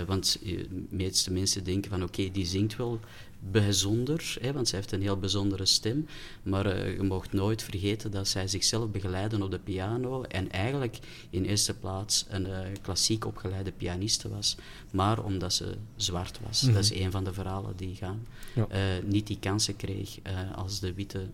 want 0.07 0.39
de 0.43 0.86
meeste 0.89 1.31
mensen 1.31 1.63
denken 1.63 1.91
van 1.91 2.03
oké, 2.03 2.31
die 2.31 2.46
zingt 2.46 2.75
wel 2.75 3.00
bijzonder, 3.39 4.36
hè, 4.41 4.53
want 4.53 4.67
zij 4.67 4.79
heeft 4.79 4.91
een 4.91 5.01
heel 5.01 5.17
bijzondere 5.17 5.65
stem. 5.65 6.08
Maar 6.44 6.65
uh, 6.65 6.96
je 6.96 7.03
mag 7.03 7.32
nooit 7.32 7.63
vergeten 7.63 8.12
dat 8.12 8.27
zij 8.27 8.48
zichzelf 8.48 8.89
begeleiden 8.89 9.41
op 9.41 9.51
de 9.51 9.60
piano 9.60 10.24
en 10.24 10.51
eigenlijk 10.51 11.00
in 11.29 11.46
eerste 11.46 11.74
plaats 11.74 12.25
een 12.29 12.48
uh, 12.48 12.60
klassiek 12.82 13.25
opgeleide 13.25 13.72
pianiste 13.72 14.29
was, 14.29 14.58
maar 14.91 15.24
omdat 15.24 15.53
ze 15.53 15.75
zwart 15.96 16.39
was. 16.46 16.62
Dat 16.62 16.75
is 16.75 16.91
mhm. 16.91 17.01
een 17.01 17.12
van 17.12 17.24
de 17.24 17.34
verhalen 17.34 17.75
die 17.75 17.96
gaan. 17.96 18.25
Ja. 18.56 18.67
Uh, 18.72 19.03
niet 19.03 19.27
die 19.27 19.39
kansen 19.39 19.75
kreeg 19.75 20.17
als 20.56 20.79
de 20.79 20.94
witte 20.94 21.27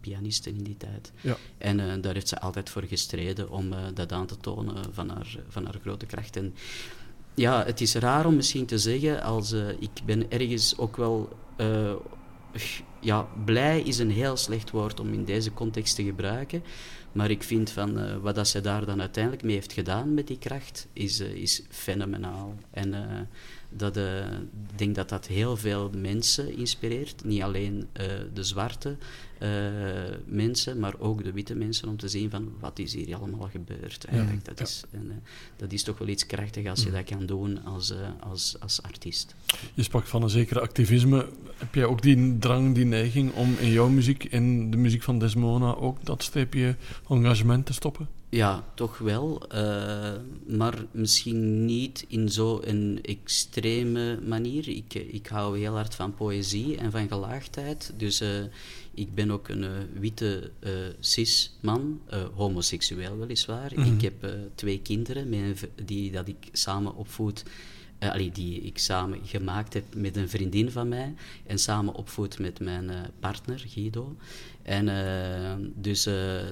pianisten 0.00 0.54
in 0.54 0.62
die 0.62 0.76
tijd. 0.76 1.12
Ja. 1.20 1.36
En 1.58 2.00
daar 2.00 2.14
heeft 2.14 2.28
ze 2.28 2.40
altijd 2.40 2.70
voor 2.70 2.82
gestreden 2.82 3.50
om 3.50 3.70
dat 3.94 4.12
aan 4.12 4.26
te 4.26 4.36
tonen 4.36 4.94
van 4.94 5.08
haar, 5.08 5.36
van 5.48 5.64
haar 5.64 5.78
grote 5.82 6.06
kracht. 6.06 6.36
En 6.36 6.54
ja, 7.34 7.64
het 7.64 7.80
is 7.80 7.94
raar 7.94 8.26
om 8.26 8.36
misschien 8.36 8.66
te 8.66 8.78
zeggen, 8.78 9.22
als 9.22 9.52
uh, 9.52 9.68
ik 9.68 9.90
ben 10.04 10.30
ergens 10.30 10.78
ook 10.78 10.96
wel... 10.96 11.28
Uh, 11.56 11.92
ja, 13.00 13.26
blij 13.44 13.80
is 13.80 13.98
een 13.98 14.10
heel 14.10 14.36
slecht 14.36 14.70
woord 14.70 15.00
om 15.00 15.12
in 15.12 15.24
deze 15.24 15.52
context 15.52 15.94
te 15.94 16.04
gebruiken. 16.04 16.62
Maar 17.14 17.30
ik 17.30 17.42
vind 17.42 17.70
van 17.70 17.98
uh, 17.98 18.16
wat 18.16 18.34
dat 18.34 18.48
ze 18.48 18.60
daar 18.60 18.86
dan 18.86 19.00
uiteindelijk 19.00 19.42
mee 19.42 19.54
heeft 19.54 19.72
gedaan 19.72 20.14
met 20.14 20.26
die 20.26 20.38
kracht, 20.38 20.86
is, 20.92 21.20
is 21.20 21.62
fenomenaal. 21.68 22.54
En 22.70 22.94
dat, 23.68 23.96
ik 23.96 24.78
denk 24.78 24.94
dat 24.94 25.08
dat 25.08 25.26
heel 25.26 25.56
veel 25.56 25.90
mensen 25.96 26.56
inspireert. 26.56 27.24
Niet 27.24 27.42
alleen 27.42 27.88
de 28.32 28.44
zwarte 28.44 28.96
mensen, 30.24 30.78
maar 30.78 30.94
ook 30.98 31.24
de 31.24 31.32
witte 31.32 31.54
mensen, 31.54 31.88
om 31.88 31.96
te 31.96 32.08
zien 32.08 32.30
van 32.30 32.52
wat 32.60 32.78
is 32.78 32.94
hier 32.94 33.16
allemaal 33.16 33.48
gebeurd. 33.48 34.04
Eigenlijk. 34.04 34.44
dat, 34.44 34.60
is, 34.60 34.84
en, 34.90 35.22
dat 35.56 35.72
is 35.72 35.82
toch 35.82 35.98
wel 35.98 36.08
iets 36.08 36.26
krachtig 36.26 36.66
als 36.66 36.82
je 36.82 36.90
dat 36.90 37.04
kan 37.04 37.26
doen 37.26 37.64
als, 37.64 37.94
als, 38.20 38.56
als 38.60 38.82
artiest. 38.82 39.34
Je 39.74 39.82
sprak 39.82 40.06
van 40.06 40.22
een 40.22 40.30
zekere 40.30 40.60
activisme. 40.60 41.26
Heb 41.56 41.74
jij 41.74 41.84
ook 41.84 42.02
die 42.02 42.38
drang, 42.38 42.74
die 42.74 42.84
neiging 42.84 43.32
om 43.32 43.54
in 43.60 43.70
jouw 43.70 43.88
muziek, 43.88 44.24
in 44.24 44.70
de 44.70 44.76
muziek 44.76 45.02
van 45.02 45.18
Desmona, 45.18 45.74
ook 45.74 46.04
dat 46.04 46.22
streepje 46.22 46.76
engagement 47.14 47.66
te 47.66 47.72
stoppen? 47.72 48.08
Ja, 48.34 48.64
toch 48.74 48.98
wel. 48.98 49.42
Uh, 49.54 50.12
maar 50.46 50.84
misschien 50.90 51.64
niet 51.64 52.04
in 52.08 52.28
zo'n 52.28 52.98
extreme 53.02 54.18
manier. 54.26 54.68
Ik, 54.68 54.94
ik 54.94 55.26
hou 55.26 55.58
heel 55.58 55.74
hard 55.74 55.94
van 55.94 56.14
poëzie 56.14 56.76
en 56.76 56.90
van 56.90 57.08
gelaagdheid. 57.08 57.92
Dus 57.96 58.22
uh, 58.22 58.28
ik 58.94 59.14
ben 59.14 59.30
ook 59.30 59.48
een 59.48 59.62
uh, 59.62 59.70
witte 60.00 60.50
cis-man, 61.00 62.00
homoseksueel 62.34 63.18
weliswaar. 63.18 63.72
Mm 63.74 63.82
-hmm. 63.82 63.94
Ik 63.94 64.02
heb 64.02 64.14
twee 64.54 64.80
kinderen 64.80 65.28
met 65.28 65.68
die 65.84 66.10
dat 66.10 66.28
ik 66.28 66.48
samen 66.52 66.94
opvoed 66.94 67.44
die 68.32 68.60
ik 68.60 68.78
samen 68.78 69.18
gemaakt 69.24 69.74
heb 69.74 69.84
met 69.94 70.16
een 70.16 70.28
vriendin 70.28 70.70
van 70.70 70.88
mij 70.88 71.14
en 71.46 71.58
samen 71.58 71.94
opvoed 71.94 72.38
met 72.38 72.60
mijn 72.60 72.90
partner 73.20 73.64
Guido. 73.68 74.16
En 74.64 74.88
uh, 74.88 75.66
dus, 75.74 76.08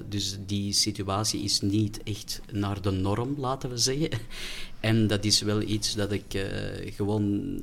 dus 0.09 0.37
die 0.45 0.73
situatie 0.73 1.43
is 1.43 1.61
niet 1.61 2.03
echt 2.03 2.41
naar 2.51 2.81
de 2.81 2.91
norm, 2.91 3.35
laten 3.37 3.69
we 3.69 3.77
zeggen. 3.77 4.09
En 4.79 5.07
dat 5.07 5.25
is 5.25 5.41
wel 5.41 5.61
iets 5.61 5.95
dat 5.95 6.11
ik 6.11 6.45
gewoon 6.95 7.57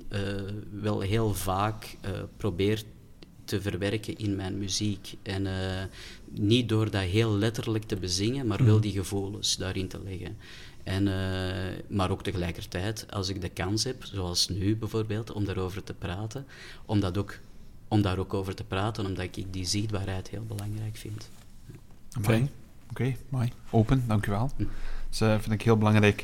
wel 0.71 1.01
heel 1.01 1.35
vaak 1.35 1.97
probeer 2.37 2.83
te 3.45 3.61
verwerken 3.61 4.17
in 4.17 4.37
mijn 4.37 4.59
muziek. 4.59 5.15
En 5.23 5.47
niet 6.31 6.69
door 6.69 6.91
dat 6.91 7.03
heel 7.03 7.37
letterlijk 7.37 7.85
te 7.85 7.97
bezingen, 7.97 8.47
maar 8.47 8.65
wel 8.65 8.75
mhm. 8.75 8.83
die 8.83 8.93
gevoelens 8.93 9.57
daarin 9.57 9.89
te 9.89 10.01
leggen. 10.05 10.37
En, 10.83 11.07
uh, 11.07 11.97
maar 11.97 12.11
ook 12.11 12.23
tegelijkertijd, 12.23 13.07
als 13.11 13.29
ik 13.29 13.41
de 13.41 13.49
kans 13.49 13.85
heb, 13.85 14.05
zoals 14.05 14.49
nu 14.49 14.77
bijvoorbeeld, 14.77 15.33
om 15.33 15.45
daarover 15.45 15.83
te 15.83 15.95
praten, 15.95 16.47
om, 16.87 17.01
dat 17.01 17.19
ook, 17.19 17.39
om 17.91 18.03
daar 18.03 18.19
ook 18.19 18.35
over 18.35 18.55
te 18.55 18.65
praten, 18.65 19.07
omdat 19.07 19.25
ik 19.25 19.53
die 19.53 19.67
zichtbaarheid 19.67 20.29
heel 20.29 20.45
belangrijk 20.49 20.97
vind. 20.97 21.29
Fijn. 22.23 22.51
Oké, 22.91 23.17
mooi. 23.29 23.53
Open, 23.71 24.05
dank 24.07 24.27
u 24.27 24.31
wel. 24.31 24.51
Hm. 24.57 24.65
Dat 25.11 25.29
uh, 25.29 25.35
vind 25.39 25.53
ik 25.53 25.63
heel 25.63 25.77
belangrijk. 25.77 26.21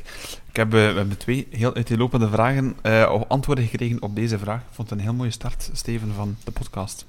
Ik 0.49 0.55
heb, 0.55 0.67
uh, 0.67 0.71
we 0.71 0.97
hebben 0.97 1.17
twee 1.17 1.47
heel 1.49 1.73
uiteenlopende 1.73 2.29
vragen, 2.29 2.75
uh, 2.83 3.21
antwoorden 3.27 3.67
gekregen 3.67 4.01
op 4.01 4.15
deze 4.15 4.39
vraag. 4.39 4.59
Ik 4.61 4.67
vond 4.71 4.89
het 4.89 4.97
een 4.97 5.03
heel 5.03 5.13
mooie 5.13 5.31
start, 5.31 5.69
Steven, 5.73 6.13
van 6.13 6.35
de 6.43 6.51
podcast. 6.51 7.05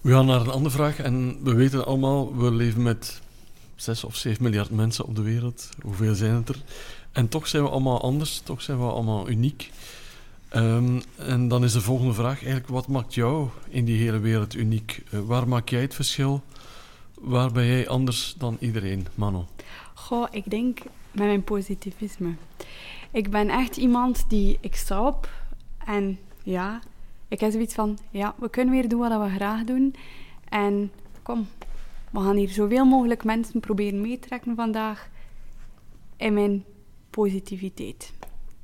We 0.00 0.12
gaan 0.12 0.26
naar 0.26 0.40
een 0.40 0.50
andere 0.50 0.74
vraag. 0.74 0.98
En 0.98 1.44
we 1.44 1.54
weten 1.54 1.86
allemaal, 1.86 2.36
we 2.36 2.50
leven 2.50 2.82
met 2.82 3.20
6 3.76 4.04
of 4.04 4.16
7 4.16 4.42
miljard 4.42 4.70
mensen 4.70 5.04
op 5.04 5.16
de 5.16 5.22
wereld. 5.22 5.68
Hoeveel 5.82 6.14
zijn 6.14 6.34
het 6.34 6.48
er? 6.48 6.62
En 7.12 7.28
toch 7.28 7.46
zijn 7.46 7.62
we 7.62 7.68
allemaal 7.68 8.02
anders, 8.02 8.40
toch 8.44 8.62
zijn 8.62 8.78
we 8.78 8.84
allemaal 8.84 9.28
uniek. 9.28 9.70
Um, 10.56 11.00
en 11.16 11.48
dan 11.48 11.64
is 11.64 11.72
de 11.72 11.80
volgende 11.80 12.12
vraag 12.12 12.42
eigenlijk, 12.42 12.68
wat 12.68 12.88
maakt 12.88 13.14
jou 13.14 13.48
in 13.68 13.84
die 13.84 14.02
hele 14.02 14.18
wereld 14.18 14.54
uniek? 14.54 15.02
Uh, 15.10 15.20
waar 15.20 15.48
maak 15.48 15.68
jij 15.68 15.80
het 15.80 15.94
verschil? 15.94 16.42
Waar 17.14 17.52
ben 17.52 17.66
jij 17.66 17.88
anders 17.88 18.34
dan 18.38 18.56
iedereen, 18.60 19.06
Mano? 19.14 19.46
Goh, 19.94 20.26
ik 20.30 20.50
denk 20.50 20.78
met 21.12 21.26
mijn 21.26 21.44
positivisme. 21.44 22.34
Ik 23.10 23.30
ben 23.30 23.48
echt 23.48 23.76
iemand 23.76 24.24
die, 24.28 24.58
ik 24.60 24.76
sta 24.76 25.06
op 25.06 25.30
en 25.78 26.18
ja, 26.42 26.80
ik 27.28 27.40
heb 27.40 27.52
zoiets 27.52 27.74
van, 27.74 27.98
ja, 28.10 28.34
we 28.38 28.50
kunnen 28.50 28.74
weer 28.74 28.88
doen 28.88 29.00
wat 29.00 29.20
we 29.22 29.34
graag 29.34 29.64
doen. 29.64 29.94
En 30.48 30.92
kom, 31.22 31.48
we 32.10 32.20
gaan 32.20 32.36
hier 32.36 32.48
zoveel 32.48 32.84
mogelijk 32.84 33.24
mensen 33.24 33.60
proberen 33.60 34.00
meetrekken 34.00 34.54
vandaag 34.56 35.08
in 36.16 36.34
mijn 36.34 36.64
positiviteit. 37.10 38.12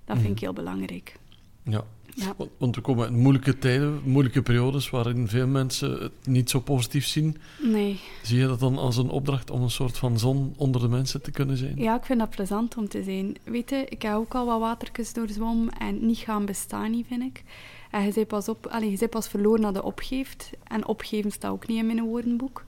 Dat 0.04 0.16
vind 0.16 0.28
ik 0.28 0.34
mhm. 0.34 0.44
heel 0.44 0.52
belangrijk. 0.52 1.16
Ja. 1.64 1.84
ja. 2.14 2.34
Want 2.58 2.76
we 2.76 2.80
komen 2.80 3.08
in 3.08 3.18
moeilijke 3.18 3.58
tijden, 3.58 4.00
moeilijke 4.04 4.42
periodes 4.42 4.90
waarin 4.90 5.28
veel 5.28 5.46
mensen 5.46 6.02
het 6.02 6.12
niet 6.26 6.50
zo 6.50 6.60
positief 6.60 7.06
zien. 7.06 7.36
Nee. 7.62 8.00
Zie 8.22 8.38
je 8.38 8.46
dat 8.46 8.60
dan 8.60 8.78
als 8.78 8.96
een 8.96 9.10
opdracht 9.10 9.50
om 9.50 9.62
een 9.62 9.70
soort 9.70 9.98
van 9.98 10.18
zon 10.18 10.54
onder 10.56 10.80
de 10.80 10.88
mensen 10.88 11.22
te 11.22 11.30
kunnen 11.30 11.56
zijn? 11.56 11.76
Ja, 11.76 11.96
ik 11.96 12.04
vind 12.04 12.18
dat 12.18 12.30
plezant 12.30 12.76
om 12.76 12.88
te 12.88 13.02
zijn. 13.02 13.36
Weet 13.44 13.70
je, 13.70 13.84
ik 13.88 14.02
heb 14.02 14.14
ook 14.14 14.34
al 14.34 14.46
wat 14.46 14.60
watertjes 14.60 15.12
doorzwom 15.12 15.68
en 15.68 16.06
niet 16.06 16.18
gaan 16.18 16.46
bestaan, 16.46 16.90
niet, 16.90 17.06
vind 17.06 17.22
ik. 17.22 17.42
En 17.90 18.04
je 18.04 18.12
zei 18.12 18.26
pas, 18.26 18.48
op, 18.48 18.66
allez, 18.66 18.90
je 18.90 18.96
zei 18.96 19.10
pas 19.10 19.28
verloren 19.28 19.60
naar 19.60 19.72
de 19.72 19.82
opgeeft. 19.82 20.50
En 20.64 20.86
opgeven 20.86 21.30
staat 21.30 21.50
ook 21.50 21.66
niet 21.66 21.78
in 21.78 21.86
mijn 21.86 22.04
woordenboek. 22.04 22.64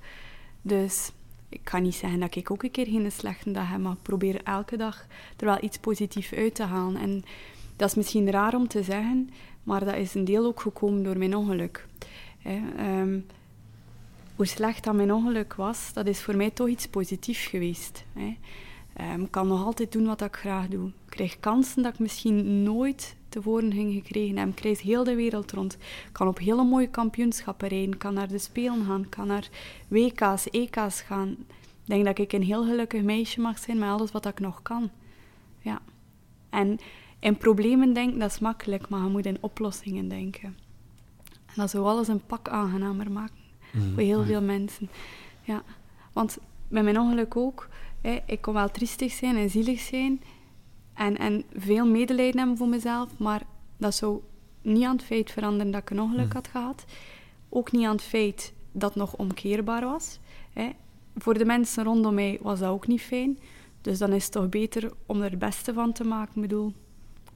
Dus 0.62 1.10
ik 1.48 1.60
kan 1.64 1.82
niet 1.82 1.94
zeggen 1.94 2.20
dat 2.20 2.36
ik 2.36 2.50
ook 2.50 2.62
een 2.62 2.70
keer 2.70 2.86
geen 2.86 3.12
slechte 3.12 3.50
dag 3.50 3.70
heb, 3.70 3.80
maar 3.80 3.96
probeer 4.02 4.40
elke 4.42 4.76
dag 4.76 5.06
er 5.36 5.46
wel 5.46 5.58
iets 5.60 5.78
positiefs 5.78 6.32
uit 6.32 6.54
te 6.54 6.62
halen. 6.62 7.00
En 7.00 7.24
dat 7.76 7.88
is 7.88 7.94
misschien 7.94 8.30
raar 8.30 8.54
om 8.54 8.68
te 8.68 8.82
zeggen, 8.82 9.30
maar 9.62 9.84
dat 9.84 9.94
is 9.94 10.14
een 10.14 10.24
deel 10.24 10.44
ook 10.44 10.60
gekomen 10.60 11.02
door 11.02 11.18
mijn 11.18 11.36
ongeluk. 11.36 11.86
Ehm, 12.42 13.18
hoe 14.36 14.46
slecht 14.46 14.84
dat 14.84 14.94
mijn 14.94 15.12
ongeluk 15.12 15.54
was, 15.54 15.92
dat 15.92 16.06
is 16.06 16.22
voor 16.22 16.36
mij 16.36 16.50
toch 16.50 16.68
iets 16.68 16.88
positiefs 16.88 17.46
geweest. 17.46 18.04
Ehm, 18.96 19.20
ik 19.20 19.30
kan 19.30 19.46
nog 19.46 19.64
altijd 19.64 19.92
doen 19.92 20.06
wat 20.06 20.20
ik 20.20 20.36
graag 20.36 20.68
doe. 20.68 20.88
Ik 20.88 20.92
krijg 21.08 21.40
kansen 21.40 21.82
dat 21.82 21.92
ik 21.92 21.98
misschien 21.98 22.62
nooit 22.62 23.16
tevoren 23.28 23.72
ging 23.72 23.92
gekregen. 23.92 24.48
Ik 24.48 24.60
reis 24.60 24.80
heel 24.80 25.04
de 25.04 25.14
wereld 25.14 25.52
rond. 25.52 25.74
Ik 25.74 26.12
kan 26.12 26.28
op 26.28 26.38
hele 26.38 26.64
mooie 26.64 26.88
kampioenschappen 26.90 27.68
rijden. 27.68 27.98
kan 27.98 28.14
naar 28.14 28.28
de 28.28 28.38
Spelen 28.38 28.84
gaan. 28.84 29.08
kan 29.08 29.26
naar 29.26 29.48
WK's, 29.88 30.46
EK's 30.50 31.00
gaan. 31.00 31.28
Ik 31.28 31.92
denk 31.92 32.04
dat 32.04 32.18
ik 32.18 32.32
een 32.32 32.42
heel 32.42 32.64
gelukkig 32.64 33.02
meisje 33.02 33.40
mag 33.40 33.58
zijn 33.58 33.78
met 33.78 33.88
alles 33.88 34.12
wat 34.12 34.26
ik 34.26 34.40
nog 34.40 34.62
kan. 34.62 34.90
Ja. 35.60 35.80
En 36.50 36.78
in 37.18 37.36
problemen 37.36 37.92
denken, 37.92 38.18
dat 38.18 38.30
is 38.30 38.38
makkelijk, 38.38 38.88
maar 38.88 39.02
je 39.02 39.08
moet 39.10 39.26
in 39.26 39.38
oplossingen 39.40 40.08
denken. 40.08 40.56
En 41.46 41.54
dat 41.54 41.70
zou 41.70 41.84
alles 41.84 42.08
een 42.08 42.26
pak 42.26 42.48
aangenamer 42.48 43.12
maken 43.12 43.34
Mhm. 43.72 43.92
voor 43.92 44.02
heel 44.02 44.24
veel 44.24 44.42
mensen. 44.42 44.88
Ja, 45.42 45.62
want 46.12 46.38
met 46.68 46.84
mijn 46.84 47.00
ongeluk 47.00 47.36
ook, 47.36 47.68
hè, 48.00 48.18
ik 48.26 48.40
kon 48.40 48.54
wel 48.54 48.70
triestig 48.70 49.12
zijn 49.12 49.36
en 49.36 49.50
zielig 49.50 49.80
zijn 49.80 50.22
en, 50.94 51.16
en 51.16 51.44
veel 51.56 51.86
medelijden 51.86 52.38
hebben 52.38 52.56
voor 52.56 52.68
mezelf, 52.68 53.18
maar 53.18 53.42
dat 53.76 53.94
zou 53.94 54.20
niet 54.62 54.84
aan 54.84 54.96
het 54.96 55.04
feit 55.04 55.30
veranderen 55.30 55.72
dat 55.72 55.80
ik 55.82 55.90
een 55.90 56.00
ongeluk 56.00 56.32
had 56.32 56.48
gehad. 56.48 56.84
Ook 57.48 57.72
niet 57.72 57.84
aan 57.84 57.92
het 57.92 58.02
feit 58.02 58.52
dat 58.72 58.88
het 58.88 58.98
nog 58.98 59.16
omkeerbaar 59.16 59.84
was. 59.84 60.18
Hè. 60.52 60.70
Voor 61.16 61.38
de 61.38 61.44
mensen 61.44 61.84
rondom 61.84 62.14
mij 62.14 62.38
was 62.42 62.58
dat 62.58 62.70
ook 62.70 62.86
niet 62.86 63.00
fijn. 63.02 63.38
Dus 63.80 63.98
dan 63.98 64.12
is 64.12 64.22
het 64.24 64.32
toch 64.32 64.48
beter 64.48 64.92
om 65.06 65.22
er 65.22 65.30
het 65.30 65.38
beste 65.38 65.72
van 65.72 65.92
te 65.92 66.04
maken. 66.04 66.34
Ik 66.34 66.40
bedoel, 66.40 66.72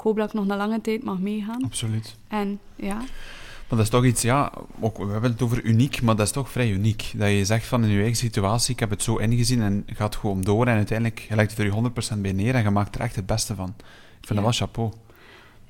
ik 0.01 0.07
hoop 0.07 0.17
dat 0.17 0.29
ik 0.29 0.35
nog 0.35 0.49
een 0.49 0.57
lange 0.57 0.81
tijd 0.81 1.03
mag 1.05 1.19
meegaan. 1.19 1.65
Absoluut. 1.65 2.17
En 2.29 2.61
ja, 2.77 2.95
Maar 2.95 3.79
dat 3.79 3.79
is 3.79 3.89
toch 3.89 4.05
iets, 4.05 4.23
ja, 4.23 4.53
ook, 4.81 4.97
we 4.99 5.11
hebben 5.13 5.31
het 5.31 5.43
over 5.43 5.63
uniek, 5.63 6.03
maar 6.03 6.17
dat 6.17 6.27
is 6.27 6.33
toch 6.33 6.51
vrij 6.51 6.71
uniek. 6.71 7.13
Dat 7.17 7.29
je 7.31 7.45
zegt 7.45 7.67
van 7.67 7.85
in 7.85 7.91
je 7.91 7.97
eigen 7.99 8.17
situatie, 8.17 8.73
ik 8.75 8.81
heb 8.81 8.91
het 8.91 9.03
zo 9.03 9.17
ingezien 9.17 9.63
en 9.63 9.85
gaat 9.87 10.17
gewoon 10.17 10.41
door 10.41 10.67
en 10.67 10.77
uiteindelijk 10.77 11.19
je 11.29 11.35
legt 11.37 11.51
het 11.51 11.59
er 11.59 11.65
je 11.65 11.91
100% 12.17 12.21
bij 12.21 12.33
neer 12.33 12.55
en 12.55 12.63
je 12.63 12.71
maakt 12.71 12.95
er 12.95 13.01
echt 13.01 13.17
het 13.17 13.27
beste 13.27 13.55
van. 13.55 13.69
Ik 13.79 14.27
vind 14.27 14.29
Ja. 14.29 14.35
dat 14.35 14.45
wel 14.45 14.53
chapeau. 14.67 14.89
Ik 14.89 14.97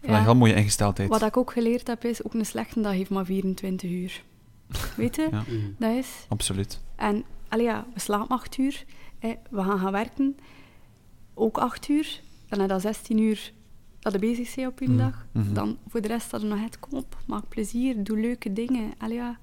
vind 0.01 0.11
dat 0.13 0.17
een 0.17 0.23
heel 0.25 0.35
mooie 0.35 0.55
ingesteldheid. 0.55 1.09
wat 1.09 1.23
ik 1.23 1.37
ook 1.37 1.53
geleerd 1.53 1.87
heb 1.87 2.05
is, 2.05 2.25
ook 2.25 2.35
een 2.35 2.47
slechte 2.47 2.81
dag 2.81 2.93
heeft 2.93 3.11
maar 3.11 3.25
24 3.25 3.91
uur. 3.91 4.23
Weet 4.97 5.17
je? 5.17 5.29
Ja. 5.31 5.43
Mhm. 5.49 5.57
Dat 5.79 5.97
is... 5.97 6.09
Absoluut. 6.29 6.81
En 6.97 7.25
allee, 7.49 7.65
ja, 7.65 7.87
we 7.95 8.01
slapen 8.01 8.29
acht 8.37 8.59
uur. 8.59 8.85
Hè, 9.19 9.35
we 9.51 9.63
gaan 9.63 9.79
gaan 9.79 9.93
werken. 9.93 10.37
Ook 11.35 11.59
acht 11.59 11.89
uur. 11.89 12.21
Dan 12.49 12.61
heb 12.61 12.71
je 12.71 12.79
16 12.79 13.19
uur 13.19 13.53
dat 14.01 14.13
je 14.13 14.19
bezig 14.19 14.55
bent 14.55 14.69
op 14.69 14.79
je 14.81 14.89
Mhm, 14.89 14.97
dag. 14.99 15.27
mhm. 15.33 15.53
Dan 15.53 15.77
voor 15.89 16.01
de 16.01 16.09
rest 16.09 16.31
dat 16.31 16.41
je 16.41 16.47
nog 16.47 16.61
het 16.61 16.79
kom 16.81 16.99
op. 16.99 17.17
Maak 17.27 17.49
plezier. 17.49 18.05
Doe 18.05 18.19
leuke 18.21 18.53
dingen. 18.53 18.93
Allee, 18.99 19.17
ja, 19.17 19.39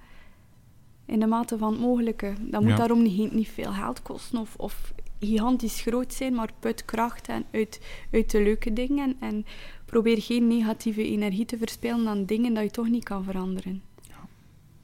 in 1.06 1.20
de 1.20 1.26
mate 1.28 1.58
van 1.58 1.72
het 1.72 1.82
mogelijke. 1.82 2.34
Dat 2.40 2.62
moet 2.62 2.70
Ja. 2.70 2.76
daarom 2.78 3.02
niet, 3.02 3.34
niet 3.34 3.48
veel 3.48 3.72
geld 3.72 4.02
kosten 4.02 4.40
of, 4.40 4.56
of 4.56 4.94
gigantisch 5.20 5.82
groot 5.82 6.14
zijn, 6.14 6.34
maar 6.34 6.50
put 6.60 6.86
kracht 6.86 7.28
en 7.28 7.46
uit, 7.52 7.82
uit 8.12 8.32
de 8.32 8.42
leuke 8.44 8.74
dingen. 8.74 9.16
En, 9.20 9.46
probeer 9.86 10.22
geen 10.22 10.48
negatieve 10.48 11.04
energie 11.04 11.46
te 11.46 11.58
verspillen 11.58 12.08
aan 12.08 12.26
dingen 12.26 12.54
dat 12.54 12.64
je 12.64 12.72
toch 12.72 12.88
niet 12.90 13.04
kan 13.04 13.24
veranderen. 13.24 13.82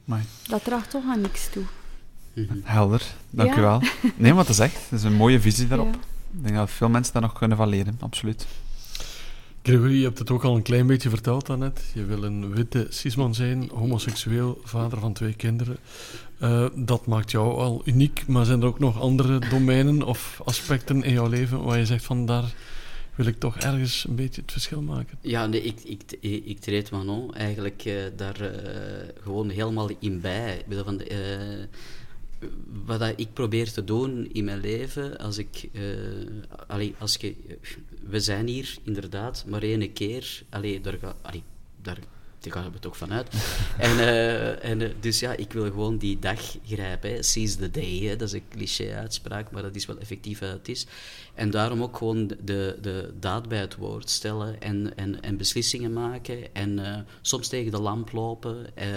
Maar 0.05 0.23
Dat 0.47 0.63
draagt 0.63 0.89
toch 0.89 1.03
aan 1.05 1.21
niks 1.21 1.49
toe. 1.49 1.63
Helder, 2.63 3.15
dank 3.29 3.49
Ja. 3.49 3.57
u 3.57 3.61
wel. 3.61 3.81
Nee, 4.15 4.33
maar 4.33 4.43
dat 4.45 4.49
is 4.53 4.59
echt, 4.59 4.87
dat 4.89 4.99
is 4.99 5.05
een 5.05 5.13
mooie 5.13 5.39
visie 5.39 5.67
daarop. 5.67 5.87
Ja. 5.93 5.99
Ik 6.37 6.43
denk 6.43 6.55
dat 6.55 6.69
veel 6.71 6.89
mensen 6.89 7.13
daar 7.13 7.21
nog 7.21 7.33
kunnen 7.33 7.57
van 7.57 7.67
leren, 7.67 7.97
absoluut. 7.99 8.47
Gregory, 9.63 9.97
je 9.97 10.03
hebt 10.03 10.19
het 10.19 10.31
ook 10.31 10.43
al 10.43 10.55
een 10.55 10.61
klein 10.61 10.87
beetje 10.87 11.09
verteld 11.09 11.45
daarnet. 11.45 11.91
Je 11.93 12.05
wil 12.05 12.23
een 12.23 12.53
witte 12.53 12.87
cisman 12.89 13.35
zijn, 13.35 13.69
homoseksueel, 13.73 14.61
vader 14.63 14.99
van 14.99 15.13
twee 15.13 15.33
kinderen. 15.33 15.77
Eh, 16.37 16.65
dat 16.75 17.05
maakt 17.05 17.31
jou 17.31 17.53
al 17.53 17.81
uniek, 17.85 18.27
maar 18.27 18.45
zijn 18.45 18.61
er 18.61 18.67
ook 18.67 18.79
nog 18.79 18.99
andere 18.99 19.39
domeinen 19.49 20.03
of 20.03 20.41
aspecten 20.45 21.03
in 21.03 21.13
jouw 21.13 21.27
leven 21.27 21.63
waar 21.63 21.77
je 21.77 21.85
zegt 21.85 22.05
van 22.05 22.25
daar 22.25 22.53
wil 23.15 23.25
ik 23.25 23.39
toch 23.39 23.57
ergens 23.57 24.05
een 24.07 24.15
beetje 24.15 24.41
het 24.41 24.51
verschil 24.51 24.81
maken? 24.81 25.17
Ja, 25.21 25.45
nee, 25.45 25.61
ik, 25.61 25.79
ik, 25.83 26.01
ik, 26.19 26.45
ik 26.45 26.59
treed 26.59 26.91
Manon 26.91 27.33
eigenlijk 27.33 27.85
eh, 27.85 27.95
daar 28.15 28.41
eh, 28.41 29.07
gewoon 29.21 29.49
helemaal 29.49 29.89
in 29.99 30.21
bij. 30.21 30.63
Ik 30.67 30.77
van, 30.83 31.01
wat 32.85 33.13
ik 33.15 33.33
probeer 33.33 33.71
te 33.71 33.83
doen 33.83 34.29
in 34.33 34.43
mijn 34.43 34.59
leven, 34.59 35.17
als 35.17 35.37
ik... 35.37 35.69
als 36.97 37.15
je, 37.15 37.35
we 38.05 38.19
zijn 38.19 38.47
hier 38.47 38.75
inderdaad 38.83 39.43
maar 39.47 39.61
één 39.61 39.93
keer. 39.93 40.43
Allee, 40.49 40.81
daar, 40.81 40.97
ga, 41.01 41.15
allee, 41.21 41.43
daar, 41.81 41.97
daar 42.39 42.53
gaan 42.53 42.71
we 42.71 42.79
toch 42.79 42.97
vanuit. 42.97 43.27
en, 43.77 43.99
eh, 43.99 44.69
en, 44.69 44.81
eh, 44.81 44.89
dus 44.99 45.19
ja, 45.19 45.35
ik 45.35 45.51
wil 45.53 45.63
gewoon 45.63 45.97
die 45.97 46.19
dag 46.19 46.57
grijpen. 46.65 47.09
Hè. 47.09 47.23
Seize 47.23 47.57
the 47.57 47.71
day, 47.71 47.99
hè. 47.99 48.15
dat 48.15 48.27
is 48.27 48.33
een 48.33 48.47
cliché-uitspraak, 48.49 49.51
maar 49.51 49.61
dat 49.61 49.75
is 49.75 49.85
wel 49.85 49.97
effectief 49.97 50.39
wat 50.39 50.49
het 50.49 50.67
is. 50.67 50.85
En 51.33 51.49
daarom 51.49 51.81
ook 51.81 51.97
gewoon 51.97 52.27
de, 52.27 52.77
de 52.81 53.13
daad 53.19 53.47
bij 53.47 53.59
het 53.59 53.75
woord 53.75 54.09
stellen 54.09 54.61
en, 54.61 54.97
en, 54.97 55.21
en 55.21 55.37
beslissingen 55.37 55.93
maken. 55.93 56.55
En 56.55 56.85
eh, 56.85 56.99
soms 57.21 57.47
tegen 57.47 57.71
de 57.71 57.81
lamp 57.81 58.11
lopen, 58.11 58.75
eh, 58.75 58.87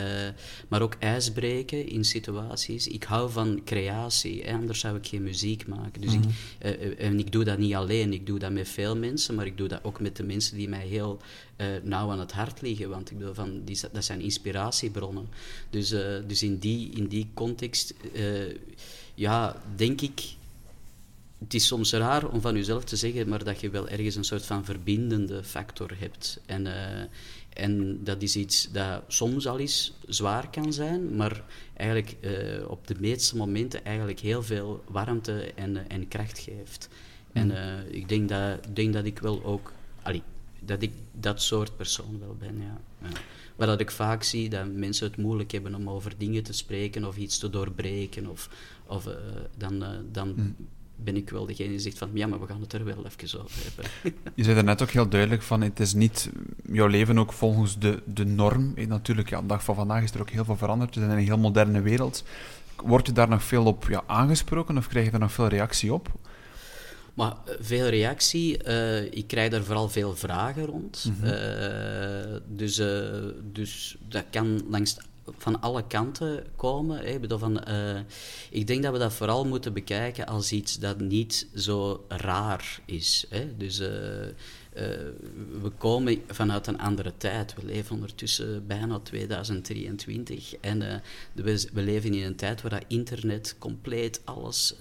maar 0.69 0.83
ook 0.83 0.97
ijs 0.99 1.33
breken 1.33 1.89
in 1.89 2.05
situaties. 2.05 2.89
Ik 2.89 3.05
hou 3.05 3.31
van 3.31 3.61
creatie, 3.65 4.43
hè, 4.45 4.53
anders 4.53 4.81
zou 4.81 4.97
ik 4.97 5.07
geen 5.07 5.23
muziek 5.23 5.67
maken. 5.67 6.01
Dus 6.01 6.13
ik, 6.13 6.25
eh, 6.59 6.71
eh, 6.71 7.07
en 7.07 7.19
ik 7.19 7.33
doe 7.33 7.45
dat 7.45 7.59
niet 7.59 7.75
alleen, 7.75 8.13
ik 8.13 8.27
doe 8.27 8.39
dat 8.39 8.53
met 8.53 8.69
veel 8.69 8.97
mensen, 8.97 9.35
maar 9.35 9.47
ik 9.47 9.57
doe 9.57 9.69
dat 9.69 9.85
ook 9.85 10.01
met 10.01 10.17
de 10.17 10.23
mensen 10.23 10.57
die 10.57 10.69
mij 10.69 10.87
heel 10.87 11.21
nauw 11.83 12.11
aan 12.11 12.21
het 12.21 12.33
hart 12.33 12.61
liggen. 12.61 12.89
Want 12.89 13.11
ik 13.11 13.19
bedoel, 13.19 13.35
van, 13.35 13.65
die, 13.65 13.81
dat 13.93 14.05
zijn 14.05 14.21
inspiratiebronnen. 14.21 15.29
Dus, 15.71 15.89
dus 16.27 16.43
in, 16.43 16.59
die, 16.59 16.91
in 16.91 17.07
die 17.07 17.29
context, 17.35 17.95
ja, 19.15 19.63
denk 19.77 20.01
ik 20.01 20.21
het 21.39 21.55
is 21.55 21.67
soms 21.67 21.93
raar 21.93 22.29
om 22.29 22.41
van 22.41 22.55
jezelf 22.55 22.85
te 22.85 22.97
zeggen, 22.97 23.29
maar 23.29 23.45
dat 23.45 23.61
je 23.61 23.71
wel 23.71 23.89
ergens 23.89 24.15
een 24.15 24.25
soort 24.25 24.47
van 24.47 24.65
verbindende 24.65 25.45
factor 25.45 25.91
hebt. 25.99 26.41
En, 26.47 26.67
eh, 26.67 27.05
en 27.57 28.05
dat 28.05 28.23
is 28.23 28.37
iets 28.37 28.69
dat 28.73 29.03
soms 29.09 29.47
al 29.47 29.59
eens 29.59 29.93
zwaar 30.07 30.51
kan 30.51 30.73
zijn, 30.73 31.17
maar 31.17 31.43
eigenlijk 31.75 32.17
eh, 32.21 32.71
op 32.71 32.87
de 32.87 32.95
meeste 32.99 33.37
momenten 33.37 33.85
eigenlijk 33.85 34.21
heel 34.21 34.43
veel 34.43 34.85
warmte 34.89 35.53
en, 35.55 35.77
eh, 35.77 35.83
en 35.89 36.09
kracht 36.09 36.39
geeft. 36.39 36.89
En 37.33 37.51
eh, 37.51 37.95
ik 37.95 38.09
denk 38.09 38.29
dat, 38.29 38.67
ik 38.67 38.77
denk 38.77 38.93
dat 38.93 39.05
ik 39.05 39.19
wel 39.19 39.45
ook, 39.45 39.73
allee, 40.03 40.23
dat 40.61 40.83
ik 40.83 40.93
dat 41.13 41.43
soort 41.43 41.77
persoon 41.77 42.19
wel 42.21 42.37
ben, 42.39 42.57
ja. 42.59 42.81
ja. 43.03 43.09
Maar 43.57 43.67
dat 43.67 43.81
ik 43.81 43.91
vaak 43.91 44.23
zie 44.23 44.49
dat 44.49 44.73
mensen 44.73 45.07
het 45.07 45.17
moeilijk 45.17 45.51
hebben 45.51 45.75
om 45.75 45.91
over 45.91 46.13
dingen 46.19 46.43
te 46.43 46.53
spreken 46.53 47.05
of 47.05 47.17
iets 47.17 47.39
te 47.39 47.51
doorbreken, 47.51 48.27
of, 48.27 48.51
of 48.87 49.09
dan, 49.57 49.85
dan 50.13 50.57
ben 50.97 51.17
ik 51.17 51.31
wel 51.31 51.47
degene 51.47 51.69
die 51.69 51.79
zegt 51.79 51.99
van 51.99 52.11
ja, 52.15 52.27
maar 52.27 52.41
we 52.41 52.47
gaan 52.47 52.61
het 52.61 52.73
er 52.73 52.85
wel 52.85 53.05
even 53.07 53.41
over 53.41 53.59
hebben. 53.63 53.85
Je 54.35 54.43
zei 54.43 54.55
daarnet 54.55 54.83
ook 54.83 54.91
heel 54.91 55.09
duidelijk 55.09 55.43
van, 55.43 55.61
het 55.61 55.81
is 55.81 55.95
niet 55.95 56.31
jouw 56.73 56.87
leven 56.87 57.19
ook 57.19 57.33
volgens 57.33 57.79
de, 57.79 58.03
de 58.05 58.25
norm. 58.25 58.73
Eh, 58.77 58.87
natuurlijk, 58.87 59.29
ja, 59.29 59.41
de 59.41 59.47
dag 59.47 59.65
van 59.65 59.75
vandaag 59.75 60.03
is 60.03 60.15
er 60.15 60.21
ook 60.21 60.31
heel 60.31 60.45
veel 60.45 60.57
veranderd. 60.57 60.95
We 60.95 61.01
zijn 61.01 61.13
in 61.13 61.19
een 61.19 61.25
heel 61.25 61.39
moderne 61.39 61.81
wereld. 61.81 62.25
Word 62.85 63.07
je 63.07 63.13
daar 63.13 63.29
nog 63.29 63.43
veel 63.43 63.65
op 63.65 63.87
ja, 63.89 64.03
aangesproken 64.07 64.77
of 64.77 64.89
krijg 64.89 65.05
je 65.05 65.11
daar 65.11 65.21
nog 65.21 65.33
veel 65.33 65.49
reactie 65.49 65.93
op? 65.93 66.13
Maar 67.17 67.33
eh, 67.45 67.55
veel 67.61 67.89
reactie, 67.89 68.59
eh, 68.63 69.05
ik 69.05 69.27
krijg 69.27 69.51
daar 69.51 69.65
vooral 69.65 69.89
veel 69.89 70.17
vragen 70.17 70.65
rond. 70.65 71.11
Eh, 71.23 71.31
dus, 72.47 72.83
dus 73.53 73.97
dat 74.09 74.25
kan 74.31 74.63
langs 74.69 74.97
van 75.39 75.61
alle 75.61 75.87
kanten 75.87 76.47
komen. 76.57 76.99
Hè. 76.99 77.05
Ik, 77.05 77.39
van, 77.39 77.65
eh, 77.65 77.99
ik 78.51 78.67
denk 78.67 78.83
dat 78.83 78.93
we 78.93 78.99
dat 78.99 79.13
vooral 79.13 79.45
moeten 79.45 79.73
bekijken 79.73 80.27
als 80.27 80.53
iets 80.53 80.79
dat 80.79 81.01
niet 81.01 81.47
zo 81.55 82.05
raar 82.09 82.81
is. 82.85 83.27
Hè. 83.29 83.57
Dus 83.57 83.79
eh, 83.79 84.27
eh, 84.27 84.33
we 85.63 85.71
komen 85.79 86.23
vanuit 86.29 86.67
een 86.67 86.79
andere 86.79 87.13
tijd. 87.17 87.55
We 87.55 87.65
leven 87.65 87.95
ondertussen 87.95 88.67
bijna 88.67 88.99
2023 88.99 90.57
en 90.61 91.03
we, 91.33 91.69
we 91.73 91.83
leven 91.83 92.15
in 92.15 92.25
een 92.25 92.37
tijd 92.37 92.63
waar 92.63 92.71
dat 92.71 92.85
internet 92.87 93.57
compleet 93.59 94.21
alles, 94.25 94.75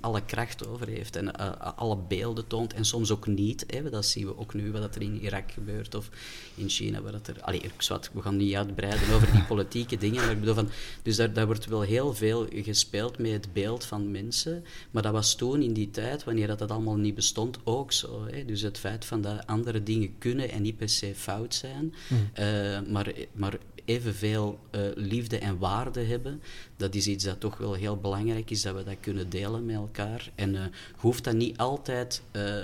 alle 0.00 0.24
kracht 0.24 0.66
over 0.66 0.88
heeft 0.88 1.16
en 1.16 1.36
alle 1.76 1.96
beelden 1.96 2.46
toont 2.46 2.74
en 2.74 2.84
soms 2.84 3.10
ook 3.10 3.26
niet. 3.26 3.64
Hè. 3.66 3.90
Dat 3.90 4.06
zien 4.06 4.26
we 4.26 4.38
ook 4.38 4.54
nu, 4.54 4.72
wat 4.72 4.94
er 4.94 5.02
in 5.02 5.20
Irak 5.20 5.52
gebeurt 5.52 5.94
of 5.94 6.10
in 6.56 6.68
China. 6.68 7.02
Waar 7.02 7.12
dat 7.12 7.26
er, 7.26 7.40
allee, 7.40 7.60
ik 7.60 7.72
zwart, 7.78 8.10
we 8.12 8.22
gaan 8.22 8.36
niet 8.36 8.54
uitbreiden 8.54 9.14
over 9.14 9.32
die 9.32 9.42
politieke 9.42 9.96
dingen, 9.96 10.22
maar 10.22 10.30
ik 10.30 10.40
bedoel 10.40 10.54
van, 10.54 10.68
dus 11.02 11.16
daar, 11.16 11.32
daar 11.32 11.46
wordt 11.46 11.66
wel 11.66 11.80
heel 11.80 12.14
veel 12.14 12.46
gespeeld 12.50 13.18
met 13.18 13.30
het 13.32 13.52
beeld 13.52 13.84
van 13.84 14.10
mensen, 14.10 14.64
maar 14.90 15.02
dat 15.02 15.12
was 15.12 15.34
toen 15.34 15.62
in 15.62 15.72
die 15.72 15.90
tijd, 15.90 16.24
wanneer 16.24 16.46
dat, 16.46 16.58
dat 16.58 16.70
allemaal 16.70 16.96
niet 16.96 17.14
bestond, 17.14 17.58
ook 17.64 17.92
zo. 17.92 18.26
Hè. 18.30 18.44
Dus 18.44 18.60
het 18.60 18.78
feit 18.78 19.04
van 19.04 19.20
dat 19.20 19.46
andere 19.46 19.82
dingen 19.82 20.18
kunnen 20.18 20.50
en 20.50 20.62
niet 20.62 20.76
per 20.76 20.88
se 20.88 21.14
fout 21.14 21.54
zijn, 21.54 21.94
eh, 22.32 22.80
maar, 22.88 23.12
maar 23.32 23.58
evenveel 23.86 24.58
uh, 24.70 24.80
liefde 24.94 25.38
en 25.38 25.58
waarde 25.58 26.00
hebben, 26.00 26.42
dat 26.76 26.94
is 26.94 27.06
iets 27.06 27.24
dat 27.24 27.40
toch 27.40 27.56
wel 27.56 27.74
heel 27.74 27.96
belangrijk 27.96 28.50
is, 28.50 28.62
dat 28.62 28.74
we 28.74 28.84
dat 28.84 28.96
kunnen 29.00 29.30
delen 29.30 29.66
met 29.66 29.76
elkaar. 29.76 30.30
En 30.34 30.54
uh, 30.54 30.60
hoeft 30.96 31.24
dat 31.24 31.34
niet 31.34 31.56
altijd, 31.56 32.22
uh, 32.32 32.54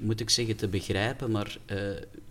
moet 0.00 0.20
ik 0.20 0.30
zeggen, 0.30 0.56
te 0.56 0.68
begrijpen, 0.68 1.30
maar 1.30 1.58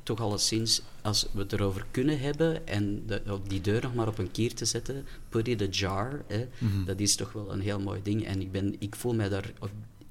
toch 0.04 0.20
alleszins, 0.20 0.82
als 1.02 1.28
we 1.32 1.40
het 1.40 1.54
erover 1.54 1.86
kunnen 1.92 2.20
hebben 2.20 2.68
en 2.68 3.04
de, 3.06 3.22
die 3.48 3.62
deur 3.62 3.82
nog 3.82 3.94
maar 3.94 4.08
op 4.08 4.18
een 4.18 4.32
kier 4.32 4.54
te 4.54 4.66
zetten, 4.66 5.06
put 5.30 5.48
it 5.48 5.62
ajar, 5.62 6.24
hè, 6.28 6.48
mm 6.58 6.72
-hmm. 6.72 6.86
dat 6.86 7.00
is 7.00 7.16
toch 7.16 7.32
wel 7.32 7.52
een 7.52 7.62
heel 7.62 7.80
mooi 7.80 8.00
ding. 8.04 8.26
En 8.26 8.42
ik, 8.42 8.52
ben, 8.52 8.76
ik 8.80 8.96
voel 8.96 9.14
mij 9.14 9.30
daar 9.30 9.52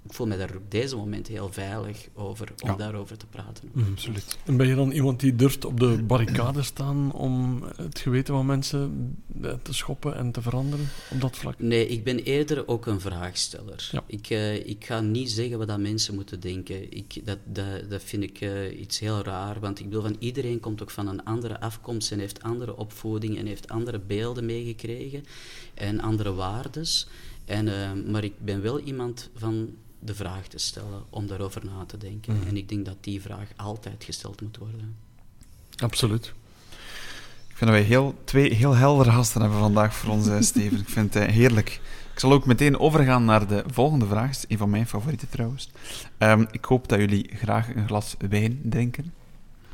ik 0.02 0.12
voel 0.12 0.26
me 0.26 0.36
daar 0.36 0.56
op 0.56 0.70
deze 0.70 0.96
moment 0.96 1.26
heel 1.26 1.52
veilig 1.52 2.08
over 2.14 2.52
om 2.62 2.68
Ja. 2.68 2.76
daarover 2.76 3.16
te 3.16 3.26
praten. 3.26 3.70
Mhm. 3.72 3.90
Absoluut. 3.90 4.38
En 4.44 4.56
ben 4.56 4.66
je 4.66 4.74
dan 4.74 4.90
iemand 4.90 5.20
die 5.20 5.36
durft 5.36 5.64
op 5.64 5.80
de 5.80 6.02
barricade 6.02 6.62
staan 6.62 7.12
om 7.12 7.62
het 7.76 7.98
geweten 7.98 8.34
van 8.34 8.46
mensen 8.46 9.16
eh, 9.42 9.52
te 9.62 9.72
schoppen 9.74 10.16
en 10.16 10.32
te 10.32 10.42
veranderen 10.42 10.88
op 11.10 11.20
dat 11.20 11.36
vlak? 11.36 11.58
Nee, 11.58 11.86
ik 11.86 12.04
ben 12.04 12.18
eerder 12.18 12.68
ook 12.68 12.86
een 12.86 13.00
vraagsteller. 13.00 13.88
Ja. 13.92 14.04
Ik, 14.06 14.30
eh, 14.30 14.66
ik 14.66 14.84
ga 14.84 15.00
niet 15.00 15.30
zeggen 15.30 15.58
wat 15.58 15.68
dat 15.68 15.78
mensen 15.78 16.14
moeten 16.14 16.40
denken. 16.40 16.96
Ik, 16.96 17.26
dat, 17.26 17.38
dat, 17.44 17.90
dat 17.90 18.02
vind 18.02 18.22
ik 18.22 18.40
eh, 18.40 18.80
iets 18.80 18.98
heel 18.98 19.22
raar, 19.22 19.60
want 19.60 19.78
ik 19.78 19.84
bedoel, 19.84 20.02
van 20.02 20.16
iedereen 20.18 20.60
komt 20.60 20.82
ook 20.82 20.90
van 20.90 21.08
een 21.08 21.24
andere 21.24 21.60
afkomst 21.60 22.12
en 22.12 22.18
heeft 22.18 22.42
andere 22.42 22.76
opvoeding 22.76 23.38
en 23.38 23.46
heeft 23.46 23.68
andere 23.68 23.98
beelden 23.98 24.46
meegekregen 24.46 25.24
en 25.74 26.00
andere 26.00 26.32
waardes. 26.32 27.08
En, 27.44 27.64
maar 28.10 28.24
ik 28.24 28.32
ben 28.38 28.62
wel 28.62 28.80
iemand 28.80 29.30
van 29.34 29.70
de 30.00 30.14
vraag 30.14 30.46
te 30.46 30.58
stellen, 30.58 31.02
om 31.10 31.26
daarover 31.26 31.64
na 31.64 31.84
te 31.86 31.98
denken. 31.98 32.36
Mhm. 32.36 32.48
En 32.48 32.56
ik 32.56 32.68
denk 32.68 32.84
dat 32.84 32.96
die 33.00 33.20
vraag 33.20 33.48
altijd 33.56 34.04
gesteld 34.04 34.40
moet 34.40 34.56
worden. 34.56 34.96
Absoluut. 35.76 36.32
Ik 37.48 37.56
vind 37.56 37.70
dat 37.70 37.80
wij 37.80 37.82
heel, 37.82 38.14
twee 38.24 38.54
heel 38.54 38.74
heldere 38.74 39.10
gasten 39.10 39.40
hebben 39.40 39.58
vandaag 39.58 39.94
voor 39.94 40.10
ons, 40.10 40.28
eh, 40.28 40.40
Steven. 40.50 40.78
Ik 40.78 40.88
vind 40.88 41.14
het 41.14 41.22
eh, 41.22 41.32
heerlijk. 41.34 41.80
Ik 42.12 42.20
zal 42.20 42.32
ook 42.32 42.46
meteen 42.46 42.78
overgaan 42.78 43.24
naar 43.24 43.46
de 43.46 43.64
volgende 43.66 44.06
vraag. 44.06 44.38
Een 44.48 44.58
van 44.58 44.70
mijn 44.70 44.86
favorieten 44.86 45.28
trouwens. 45.28 45.70
Ehm, 46.18 46.44
ik 46.50 46.64
hoop 46.64 46.88
dat 46.88 46.98
jullie 46.98 47.30
graag 47.34 47.74
een 47.74 47.86
glas 47.86 48.16
wijn 48.28 48.60
drinken. 48.64 49.12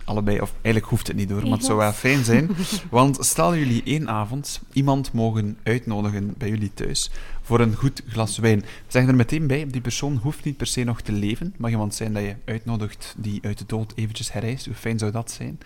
Allebei, 0.06 0.40
of 0.40 0.52
eigenlijk 0.52 0.86
hoeft 0.86 1.06
het 1.06 1.16
niet 1.16 1.28
door, 1.28 1.42
maar 1.42 1.50
het 1.50 1.64
zou 1.64 1.78
wel 1.78 1.92
fijn 1.92 2.24
zijn. 2.24 2.50
Want 2.90 3.18
stel 3.20 3.56
jullie 3.56 3.82
één 3.84 4.08
avond 4.08 4.60
iemand 4.72 5.12
mogen 5.12 5.58
uitnodigen 5.62 6.34
bij 6.38 6.48
jullie 6.48 6.74
thuis 6.74 7.10
voor 7.46 7.60
een 7.60 7.74
goed 7.74 8.02
glas 8.08 8.38
wijn. 8.38 8.64
Zeg 8.88 9.06
er 9.06 9.14
meteen 9.14 9.46
bij, 9.46 9.66
die 9.66 9.80
persoon 9.80 10.16
hoeft 10.16 10.44
niet 10.44 10.56
per 10.56 10.66
se 10.66 10.84
nog 10.84 11.00
te 11.00 11.12
leven. 11.12 11.46
Het 11.46 11.58
mag 11.58 11.70
iemand 11.70 11.94
zijn 11.94 12.12
dat 12.12 12.22
je 12.22 12.36
uitnodigt 12.44 13.14
die 13.18 13.38
uit 13.42 13.58
de 13.58 13.64
dood 13.66 13.92
eventjes 13.94 14.32
herrijst. 14.32 14.66
Hoe 14.66 14.74
fijn 14.74 14.98
zou 14.98 15.12
dat 15.12 15.30
zijn? 15.30 15.58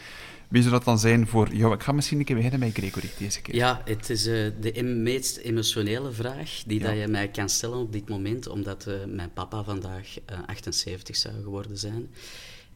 Wie 0.49 0.63
zou 0.63 0.75
dat 0.75 0.85
dan 0.85 0.99
zijn 0.99 1.27
voor 1.27 1.55
jou? 1.55 1.75
Ik 1.75 1.83
ga 1.83 1.93
misschien 1.93 2.19
een 2.19 2.25
keer 2.25 2.37
beginnen 2.37 2.61
met 2.61 2.73
Gregory 2.73 3.11
deze 3.19 3.41
keer. 3.43 3.55
Ja, 3.55 3.83
het 3.85 4.11
is 4.11 4.27
eh, 4.27 4.51
de 4.61 4.83
meest 4.83 5.37
emotionele 5.37 6.13
vraag 6.13 6.63
die 6.67 6.81
Ja. 6.81 6.87
dat 6.87 6.99
je 6.99 7.07
mij 7.09 7.29
kan 7.29 7.49
stellen 7.49 7.79
op 7.79 7.93
dit 7.93 8.09
moment, 8.09 8.49
omdat 8.49 8.87
eh, 8.87 8.95
mijn 9.09 9.33
papa 9.33 9.63
vandaag 9.65 10.07
eh, 10.27 10.39
78 10.47 11.17
zou 11.17 11.35
geworden 11.43 11.79
zijn. 11.79 12.09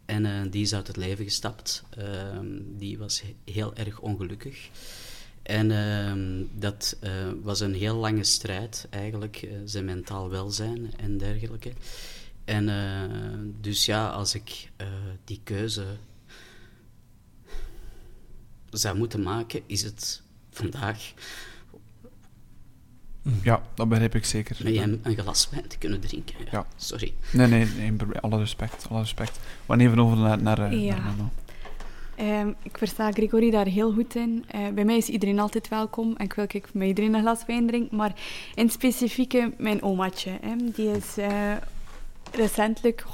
En 0.04 0.26
eh, 0.26 0.32
die 0.50 0.62
is 0.62 0.74
uit 0.74 0.86
het 0.86 0.96
leven 0.96 1.24
gestapt. 1.24 1.82
Ehm, 1.96 2.46
die 2.78 2.98
was 2.98 3.22
he- 3.22 3.52
heel 3.52 3.74
erg 3.76 4.00
ongelukkig. 4.00 4.68
En 5.44 5.70
ehm, 5.70 6.42
dat 6.60 6.96
eh, 7.00 7.10
was 7.42 7.60
een 7.60 7.74
heel 7.74 7.96
lange 7.96 8.24
strijd, 8.24 8.86
eigenlijk, 8.90 9.36
eh, 9.36 9.50
zijn 9.64 9.84
mentaal 9.84 10.30
welzijn 10.30 10.92
en 10.96 11.18
dergelijke. 11.18 11.72
En 12.44 12.68
eh, 12.68 13.38
dus 13.60 13.84
ja, 13.86 14.08
als 14.10 14.34
ik 14.34 14.70
eh, 14.76 14.86
die 15.24 15.40
keuze 15.44 15.84
zou 18.70 18.96
moeten 18.96 19.22
maken, 19.22 19.60
is 19.66 19.82
het 19.82 20.22
vandaag 20.50 21.12
Ja, 23.42 23.62
dat 23.74 23.88
begrijp 23.88 24.14
ik 24.14 24.24
zeker. 24.24 24.56
met 24.62 24.76
hem 24.76 25.00
een 25.02 25.16
glas 25.18 25.48
wijn 25.50 25.68
te 25.68 25.78
kunnen 25.78 26.00
drinken. 26.00 26.34
Ja, 26.38 26.46
Ja. 26.52 26.66
Sorry. 26.76 27.14
Nee, 27.32 27.46
nee, 27.46 27.92
alle 28.20 28.38
respect, 28.38 28.86
alle 28.88 29.00
respect. 29.00 29.36
We 29.36 29.42
gaan 29.66 29.80
even 29.80 29.98
over 29.98 30.16
naar, 30.16 30.42
naar, 30.42 30.74
Ja. 30.74 30.96
naar. 30.96 31.14
Ehm, 32.16 32.52
ik 32.62 32.78
versta 32.78 33.12
Gregory 33.12 33.50
daar 33.50 33.66
heel 33.66 33.92
goed 33.92 34.14
in. 34.14 34.44
Eh, 34.48 34.68
bij 34.68 34.84
mij 34.84 34.96
is 34.96 35.08
iedereen 35.08 35.38
altijd 35.38 35.68
welkom 35.68 36.14
en 36.16 36.24
ik 36.24 36.32
wil 36.32 36.44
ik 36.48 36.74
met 36.74 36.88
iedereen 36.88 37.14
een 37.14 37.20
glas 37.20 37.46
wijn 37.46 37.66
drinken. 37.66 37.96
Maar 37.96 38.14
in 38.54 38.70
specifieke 38.70 39.52
mijn 39.58 39.82
omaatje. 39.82 40.30
Die 40.74 40.90
is 40.90 41.16
eh, 41.18 41.52
recentelijk 42.32 43.04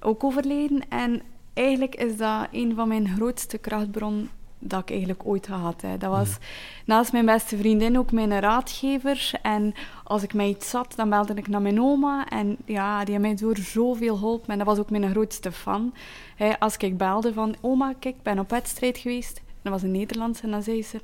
ook 0.00 0.24
overleden. 0.24 0.88
En 0.88 1.22
eigenlijk 1.54 1.94
is 1.94 2.16
dat 2.16 2.48
een 2.52 2.74
van 2.74 2.88
mijn 2.88 3.08
grootste 3.08 3.58
krachtbronnen 3.58 4.30
dat 4.58 4.80
ik 4.80 4.90
eigenlijk 4.90 5.20
ooit 5.24 5.46
gehad 5.46 5.80
heb. 5.80 6.00
Dat 6.00 6.10
was 6.10 6.36
naast 6.84 7.12
mijn 7.12 7.26
beste 7.26 7.56
vriendin 7.56 7.98
ook 7.98 8.12
mijn 8.12 8.40
raadgever. 8.40 9.30
En 9.42 9.74
als 10.04 10.22
ik 10.22 10.34
met 10.34 10.46
iets 10.46 10.70
zat, 10.70 10.92
dan 10.96 11.10
belde 11.10 11.34
ik 11.34 11.48
naar 11.48 11.62
mijn 11.62 11.82
oma. 11.82 12.28
En 12.28 12.56
ja, 12.64 13.04
die 13.04 13.14
heeft 13.14 13.26
mij 13.26 13.34
door 13.34 13.56
zoveel 13.56 14.16
geholpen. 14.16 14.48
En 14.52 14.58
dat 14.58 14.66
was 14.66 14.78
ook 14.78 14.90
mijn 14.90 15.10
grootste 15.10 15.52
fan. 15.52 15.94
Hè, 16.36 16.60
als 16.60 16.76
ik 16.76 16.96
belde 16.96 17.32
van, 17.32 17.54
oma, 17.60 17.94
kijk, 17.98 18.14
ik 18.14 18.22
ben 18.22 18.38
op 18.38 18.50
wedstrijd 18.50 18.98
geweest. 18.98 19.36
En 19.36 19.44
dat 19.62 19.72
was 19.72 19.82
een 19.82 19.90
Nederlandse. 19.90 20.42
En 20.42 20.50
dan 20.50 20.62
zei 20.62 20.82
ze... 20.82 21.00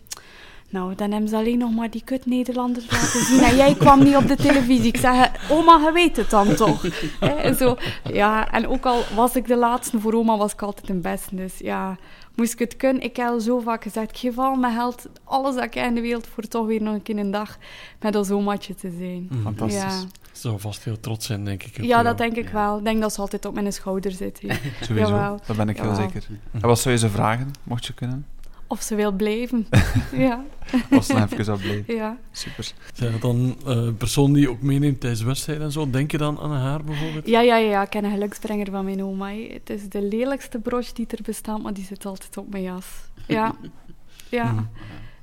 Nou, 0.68 0.94
dan 0.94 1.10
hebben 1.10 1.28
ze 1.28 1.36
alleen 1.36 1.58
nog 1.58 1.70
maar 1.70 1.90
die 1.90 2.02
kut 2.04 2.26
Nederlanders 2.26 2.90
laten 2.90 3.24
zien. 3.24 3.40
En 3.40 3.56
jij 3.56 3.74
kwam 3.74 4.02
niet 4.04 4.16
op 4.16 4.28
de 4.28 4.36
televisie. 4.36 4.86
Ik 4.86 4.96
zeg, 4.96 5.50
oma, 5.50 5.78
je 5.84 5.92
weet 5.92 6.16
het 6.16 6.30
dan 6.30 6.54
toch? 6.54 6.82
Hè, 7.20 7.54
zo, 7.54 7.76
ja, 8.12 8.50
en 8.52 8.68
ook 8.68 8.86
al 8.86 9.02
was 9.14 9.36
ik 9.36 9.46
de 9.46 9.56
laatste, 9.56 10.00
voor 10.00 10.12
oma 10.12 10.36
was 10.36 10.52
ik 10.52 10.62
altijd 10.62 10.88
een 10.88 11.00
beste. 11.00 11.34
Dus 11.34 11.58
ja, 11.58 11.96
moest 12.36 12.52
ik 12.52 12.58
het 12.58 12.76
kunnen. 12.76 13.02
Ik 13.02 13.16
heb 13.16 13.26
al 13.28 13.40
zo 13.40 13.58
vaak 13.60 13.82
gezegd, 13.82 14.10
ik 14.10 14.16
geef 14.16 14.38
al 14.38 14.54
mijn 14.54 14.74
geld, 14.74 15.08
alles 15.24 15.54
dat 15.54 15.64
ik 15.64 15.74
heb 15.74 15.86
in 15.86 15.94
de 15.94 16.00
wereld, 16.00 16.26
voor 16.26 16.42
toch 16.48 16.66
weer 16.66 16.82
nog 16.82 16.94
een 16.94 17.02
keer 17.02 17.18
een 17.18 17.30
dag 17.30 17.58
met 18.00 18.16
ons 18.16 18.30
omaatje 18.30 18.74
te 18.74 18.90
zijn. 18.98 19.26
Mhm. 19.30 19.42
Fantastisch. 19.42 19.80
Ja. 19.80 19.98
Ze 20.32 20.40
zou 20.48 20.60
vast 20.60 20.84
heel 20.84 21.00
trots 21.00 21.26
zijn, 21.26 21.44
denk 21.44 21.62
ik. 21.62 21.76
ja, 21.76 21.84
jou. 21.84 22.04
dat 22.04 22.18
denk 22.18 22.36
ik 22.36 22.46
Ja. 22.46 22.52
wel. 22.52 22.78
Ik 22.78 22.84
denk 22.84 23.00
dat 23.00 23.12
ze 23.14 23.20
altijd 23.20 23.44
op 23.44 23.54
mijn 23.54 23.72
schouder 23.72 24.10
zit. 24.12 24.38
Sowieso, 24.80 25.10
Jawel. 25.10 25.40
dat 25.46 25.56
ben 25.56 25.68
ik 25.68 25.76
heel 25.76 25.84
Jawel. 25.90 26.00
zeker. 26.10 26.26
En 26.52 26.60
wat 26.60 26.78
zou 26.78 26.94
je 26.94 27.00
ze 27.00 27.08
vragen, 27.08 27.50
mocht 27.62 27.86
je 27.86 27.92
kunnen? 27.94 28.26
Of 28.72 28.82
ze 28.82 28.94
wil 28.94 29.12
blijven. 29.12 29.66
ja, 30.26 30.44
Als 30.90 31.06
ze 31.06 31.14
even 31.14 31.44
zou 31.44 31.60
blijven. 31.60 31.94
ja. 31.94 32.16
Super. 32.30 32.72
Zijn 32.94 33.12
dat 33.12 33.20
dan 33.20 33.56
eh, 33.66 33.76
een 33.76 33.96
persoon 33.96 34.32
die 34.32 34.42
je 34.42 34.50
ook 34.50 34.62
meeneemt 34.62 35.00
tijdens 35.00 35.22
wedstrijden 35.22 35.64
en 35.64 35.72
zo? 35.72 35.90
Denk 35.90 36.10
je 36.10 36.18
dan 36.18 36.38
aan 36.38 36.52
haar 36.52 36.84
bijvoorbeeld? 36.84 37.26
Ja, 37.28 37.40
ja, 37.40 37.56
ja, 37.56 37.82
ik 37.82 37.90
ken 37.90 38.04
een 38.04 38.10
geluksbrenger 38.10 38.70
van 38.70 38.84
mijn 38.84 39.04
oma. 39.04 39.30
Het 39.32 39.70
is 39.70 39.88
de 39.88 40.02
lelijkste 40.02 40.58
broche 40.58 40.94
die 40.94 41.06
er 41.06 41.22
bestaat, 41.22 41.62
maar 41.62 41.72
die 41.72 41.84
zit 41.84 42.06
altijd 42.06 42.36
op 42.36 42.50
mijn 42.50 42.62
jas. 42.62 42.86
Ja, 43.26 43.54
ja, 44.38 44.52
Mhm. 44.52 44.64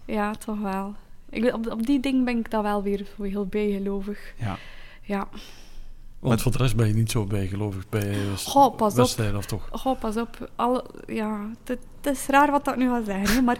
ja, 0.05 0.31
toch 0.33 0.59
wel. 0.59 0.95
Ik, 1.29 1.53
op, 1.53 1.71
op 1.71 1.85
die 1.85 1.99
ding 1.99 2.25
ben 2.25 2.38
ik 2.38 2.51
dan 2.51 2.63
wel 2.63 2.83
weer 2.83 3.05
heel 3.21 3.45
bijgelovig. 3.45 4.33
Ja. 4.39 4.57
Ja. 5.01 5.27
Want 6.19 6.41
voor 6.41 6.51
de 6.51 6.58
rest 6.58 6.75
ben 6.75 6.88
je 6.88 6.93
niet 6.93 7.12
zo 7.12 7.25
bijgelovig 7.25 7.89
bij 7.89 8.10
eh, 8.10 8.17
Goh, 8.45 8.75
pas 8.75 8.91
op. 8.91 8.97
wedstrijden, 8.97 9.38
of 9.38 9.45
toch? 9.45 9.67
Goh, 9.71 9.99
pas 9.99 10.17
op. 10.17 10.49
Alle, 10.55 10.86
ja, 11.08 11.49
het, 11.63 11.79
het 12.01 12.15
is 12.15 12.25
raar 12.25 12.51
wat 12.51 12.65
dat 12.65 12.75
nu 12.77 12.89
ga 12.89 13.03
zeggen, 13.03 13.36
hè, 13.36 13.41
maar 13.41 13.60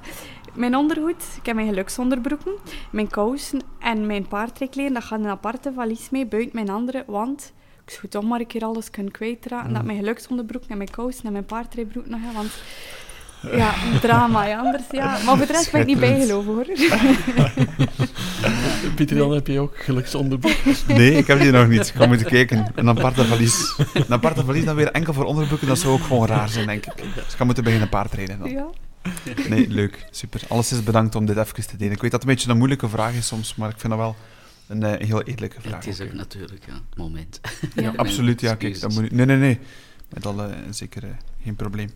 mijn 0.54 0.76
ondergoed, 0.76 1.24
ik 1.38 1.45
heb 1.45 1.56
mijn 1.56 1.67
geluksonderbroeken, 1.67 2.52
mijn 2.91 3.08
kousen 3.08 3.62
en 3.80 4.06
mijn 4.06 4.28
paardrijkleren, 4.28 4.93
dat 4.93 5.04
gaat 5.04 5.19
in 5.19 5.26
een 5.26 5.32
aparte 5.32 5.74
valies 5.74 6.10
mee, 6.10 6.26
buiten 6.26 6.56
mijn 6.56 6.69
andere, 6.69 7.04
want 7.08 7.54
ik 7.86 7.91
zou 7.91 8.08
toch 8.08 8.24
maar 8.24 8.39
een 8.39 8.48
keer 8.48 8.63
alles 8.63 8.89
kunnen 8.89 9.12
kwijtraken, 9.12 9.74
dat 9.74 9.84
mijn 9.84 9.98
geluksonderbroeken 9.98 10.69
en 10.69 10.78
mijn 10.78 10.89
kousen 10.89 11.24
en 11.24 11.32
mijn 11.32 11.45
paardrijbroek 11.45 12.08
nog 12.08 12.19
want 12.34 12.52
ja, 13.41 13.74
een 13.91 14.00
drama, 14.00 14.45
ja, 14.45 14.60
anders 14.60 14.84
ja. 14.91 15.17
Maar 15.26 15.38
voor 15.38 15.45
de 15.45 15.54
rest 15.54 15.72
ben 15.72 15.82
ik 15.82 15.88
niet 15.88 16.00
bijgeloven, 16.00 16.54
hoor. 16.54 16.65
Pieter, 18.96 19.18
dan 19.18 19.32
heb 19.32 19.48
je 19.48 19.60
ook 19.60 19.78
geluksonderbroek. 19.84 20.56
Nee, 20.88 21.12
ik 21.13 21.28
heb 21.28 21.39
die 21.39 21.52
nog 21.52 21.68
niet. 21.68 21.88
Ik 21.88 21.94
ga 21.96 22.06
moeten 22.06 22.28
kijken. 22.28 22.72
Een 22.76 22.89
aparte 22.89 23.26
valies. 23.26 23.76
Een 23.94 24.06
aparte 24.13 24.46
valies 24.46 24.65
dan 24.65 24.76
weer 24.76 24.92
enkel 24.92 25.13
voor 25.13 25.24
onderbroeken, 25.26 25.68
dat 25.68 25.80
zou 25.80 25.94
ook 25.94 26.04
gewoon 26.04 26.28
raar 26.28 26.50
zijn, 26.50 26.68
denk 26.68 26.86
ik. 26.86 26.96
Dus 26.98 27.24
ik 27.24 27.36
ga 27.38 27.44
moeten 27.44 27.63
beginnen 27.63 27.89
paardrijden 27.89 28.39
dan. 28.39 28.50
Ja. 28.50 28.68
Nee, 29.50 29.68
leuk. 29.70 30.06
Super. 30.12 30.42
Alles 30.48 30.72
is 30.72 30.84
bedankt 30.84 31.15
om 31.15 31.26
dit 31.26 31.38
even 31.38 31.68
te 31.68 31.78
delen. 31.78 31.94
Ik 31.94 32.02
weet 32.02 32.12
dat 32.12 32.20
het 32.22 32.30
een 32.30 32.36
beetje 32.36 32.52
een 32.52 32.58
moeilijke 32.58 32.89
vraag 32.89 33.13
is 33.13 33.28
soms, 33.28 33.56
maar 33.56 33.70
ik 33.70 33.80
vind 33.80 33.94
dat 33.94 34.02
wel 34.02 34.15
een 34.68 34.84
eh, 34.84 35.08
heel 35.08 35.22
eerlijke 35.24 35.62
vraag. 35.62 35.86
Het 35.86 35.88
is 35.88 36.02
ook, 36.02 36.13
natuurlijk 36.13 36.62
ja, 36.68 36.74
moment. 36.96 37.39
Ja, 37.76 37.94
absoluut. 37.96 38.42
Ja, 38.42 38.56
kijk, 38.56 38.80
dat 38.80 38.92
moet 38.94 39.02
niet- 39.02 39.12
Nee, 39.12 39.26
nee, 39.26 39.38
nee. 39.38 39.60
Met 40.13 40.26
alle 40.26 40.50
zeker 40.70 41.04
eh, 41.04 41.10
geen 41.44 41.56
probleem. 41.56 41.89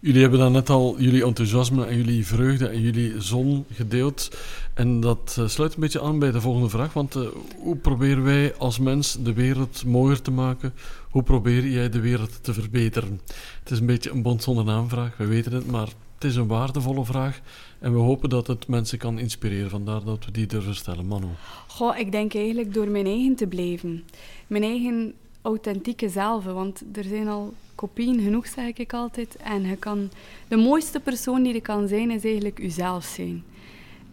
Jullie 0.00 0.20
hebben 0.20 0.38
dan 0.38 0.52
net 0.52 0.70
al 0.70 0.94
jullie 0.98 1.24
enthousiasme 1.24 1.86
en 1.86 1.96
jullie 1.96 2.26
vreugde 2.26 2.68
en 2.68 2.80
jullie 2.80 3.14
zon 3.20 3.64
gedeeld. 3.72 4.36
En 4.74 5.00
dat 5.00 5.36
eh, 5.38 5.46
sluit 5.48 5.74
een 5.74 5.80
beetje 5.80 6.02
aan 6.02 6.18
bij 6.18 6.30
de 6.30 6.40
volgende 6.40 6.68
vraag. 6.68 6.92
Want 6.92 7.14
eh, 7.16 7.22
hoe 7.58 7.76
proberen 7.76 8.24
wij 8.24 8.54
als 8.54 8.78
mens 8.78 9.16
de 9.22 9.32
wereld 9.32 9.84
mooier 9.84 10.22
te 10.22 10.30
maken? 10.30 10.74
Hoe 11.10 11.22
probeer 11.22 11.66
jij 11.66 11.88
de 11.88 12.00
wereld 12.00 12.44
te 12.44 12.54
verbeteren? 12.54 13.20
Het 13.62 13.70
is 13.70 13.78
een 13.78 13.86
beetje 13.86 14.10
een 14.10 14.22
bond 14.22 14.42
zonder 14.42 14.64
naamvraag, 14.64 15.16
we 15.16 15.26
weten 15.26 15.52
het, 15.52 15.66
maar 15.66 15.88
het 16.14 16.24
is 16.24 16.36
een 16.36 16.46
waardevolle 16.46 17.04
vraag. 17.04 17.40
En 17.78 17.92
we 17.92 17.98
hopen 17.98 18.28
dat 18.28 18.46
het 18.46 18.66
mensen 18.68 18.98
kan 18.98 19.18
inspireren. 19.18 19.70
Vandaar 19.70 20.04
dat 20.04 20.24
we 20.24 20.30
die 20.30 20.46
durven 20.46 20.74
stellen. 20.74 21.06
Manu. 21.06 21.26
Goh, 21.66 21.98
ik 21.98 22.12
denk 22.12 22.34
eigenlijk 22.34 22.74
door 22.74 22.88
mijn 22.88 23.06
eigen 23.06 23.34
te 23.34 23.46
blijven. 23.46 24.04
Mijn 24.46 24.62
eigen 24.62 25.14
authentieke 25.42 26.08
zelf. 26.08 26.44
Want 26.44 26.82
er 26.92 27.04
zijn 27.04 27.28
al 27.28 27.54
kopieën 27.74 28.20
genoeg, 28.20 28.46
zeg 28.46 28.72
ik 28.72 28.92
altijd. 28.92 29.36
En 29.36 29.62
je 29.62 29.76
kan, 29.76 30.10
de 30.48 30.56
mooiste 30.56 31.00
persoon 31.00 31.42
die 31.42 31.52
je 31.52 31.60
kan 31.60 31.88
zijn, 31.88 32.10
is 32.10 32.24
eigenlijk 32.24 32.58
jezelf 32.58 33.04
zijn. 33.04 33.44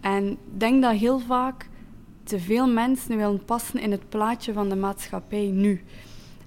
En 0.02 0.32
ik 0.32 0.60
denk 0.60 0.82
dat 0.82 0.96
heel 0.96 1.20
vaak 1.20 1.70
te 2.24 2.40
veel 2.40 2.68
mensen 2.68 3.18
willen 3.18 3.46
passen 3.46 3.80
in 3.80 3.92
het 3.92 4.10
plaatje 4.10 4.54
van 4.54 4.70
de 4.70 4.76
maatschappij 4.76 5.48
nu. 5.48 5.84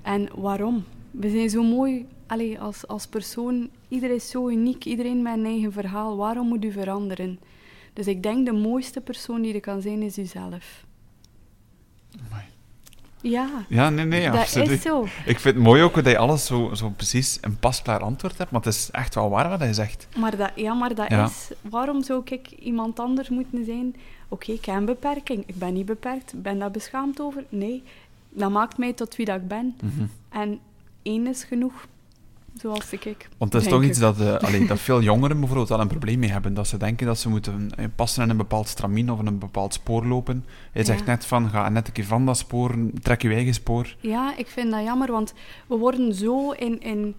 En 0.03 0.29
waarom? 0.35 0.85
We 1.11 1.31
zijn 1.31 1.51
zo 1.51 1.63
mooi 1.63 2.07
allee, 2.27 2.61
als, 2.61 2.87
als 2.87 3.07
persoon. 3.07 3.71
Iedereen 3.89 4.17
is 4.17 4.31
zo 4.31 4.49
uniek, 4.49 4.85
iedereen 4.85 5.23
met 5.23 5.37
een 5.37 5.45
eigen 5.45 5.73
verhaal. 5.73 6.17
Waarom 6.17 6.49
moet 6.49 6.65
u 6.65 6.73
veranderen? 6.73 7.39
Dus 7.93 8.07
ik 8.07 8.23
denk 8.23 8.47
de 8.47 8.53
mooiste 8.53 9.01
persoon 9.01 9.43
die 9.43 9.53
je 9.53 9.61
kan 9.61 9.83
zijn, 9.83 10.03
is 10.03 10.15
jezelf. 10.15 10.85
Amai. 12.27 12.54
Ja, 13.31 13.49
Ja, 13.69 13.91
nee, 13.91 14.05
nee, 14.05 14.31
dat 14.31 14.41
absoluut. 14.41 14.71
is 14.71 14.83
zo. 14.83 15.03
Ik 15.03 15.41
vind 15.41 15.55
het 15.55 15.65
mooi 15.65 15.83
ook 15.83 15.95
dat 15.95 16.07
je 16.07 16.19
alles 16.19 16.47
zo, 16.47 16.71
zo 16.75 16.91
precies 16.91 17.39
een 17.41 17.59
pasklaar 17.59 18.01
antwoord 18.01 18.39
hebt, 18.39 18.51
maar 18.51 18.61
het 18.61 18.75
is 18.75 18.89
echt 18.93 19.15
wel 19.15 19.31
waar 19.31 19.49
wat 19.49 19.59
hij 19.59 19.73
zegt. 19.73 20.07
Maar 20.17 20.37
dat, 20.37 20.51
ja, 20.55 20.75
maar 20.75 20.95
dat 20.95 21.11
Ja. 21.11 21.25
is... 21.25 21.51
Waarom 21.61 22.03
zou 22.03 22.21
ik 22.25 22.51
iemand 22.51 23.01
anders 23.01 23.29
moeten 23.29 23.65
zijn? 23.65 23.97
Oké, 24.29 24.53
ik 24.53 24.65
heb 24.65 24.77
een 24.77 24.85
beperking. 24.85 25.43
Ik 25.47 25.59
ben 25.59 25.73
niet 25.75 25.87
beperkt. 25.87 26.33
Ben 26.37 26.59
daar 26.59 26.71
beschaamd 26.71 27.21
over? 27.21 27.45
Nee. 27.49 27.83
Dat 28.29 28.51
maakt 28.51 28.79
mij 28.79 28.93
tot 28.93 29.17
wie 29.17 29.27
dat 29.27 29.37
ik 29.37 29.49
ben. 29.49 29.77
Mhm. 29.83 30.05
En 30.29 30.59
één 31.03 31.27
is 31.27 31.45
genoeg. 31.45 31.87
Zoals 32.55 32.93
ik. 32.93 33.05
ik 33.05 33.29
Want 33.39 33.53
het 33.53 33.63
is 33.63 33.69
toch 33.69 33.83
iets 33.83 33.99
dat, 33.99 34.21
eh, 34.21 34.37
allee, 34.37 34.67
dat 34.67 34.81
veel 34.91 35.03
jongeren 35.03 35.39
bijvoorbeeld 35.39 35.69
wel 35.69 35.81
een 35.81 35.89
probleem 35.89 36.19
mee 36.19 36.31
hebben. 36.31 36.55
Dat 36.55 36.69
ze 36.69 36.77
denken 36.77 37.07
dat 37.07 37.19
ze 37.19 37.29
moeten 37.29 37.71
eh, 37.77 37.85
passen 37.95 38.23
in 38.23 38.31
een 38.31 38.37
bepaald 38.37 38.69
stramien 38.69 39.11
of 39.11 39.21
in 39.21 39.27
een 39.27 39.39
bepaald 39.39 39.75
spoor 39.75 40.07
lopen. 40.07 40.45
Hij 40.73 40.85
zegt 40.85 41.07
net 41.07 41.27
van, 41.27 41.51
ga 41.51 41.69
net 41.69 41.87
een 41.87 41.93
keer 41.93 42.05
van 42.05 42.27
dat 42.27 42.39
spoor, 42.39 42.75
trek 43.03 43.23
je 43.23 43.29
eigen 43.29 43.55
spoor. 43.55 43.97
Ja, 44.01 44.37
ik 44.37 44.47
vind 44.47 44.71
dat 44.71 44.85
jammer, 44.85 45.13
want 45.13 45.35
we 45.67 45.77
worden 45.77 46.15
zo 46.15 46.51
in, 46.51 46.81
in 46.81 47.15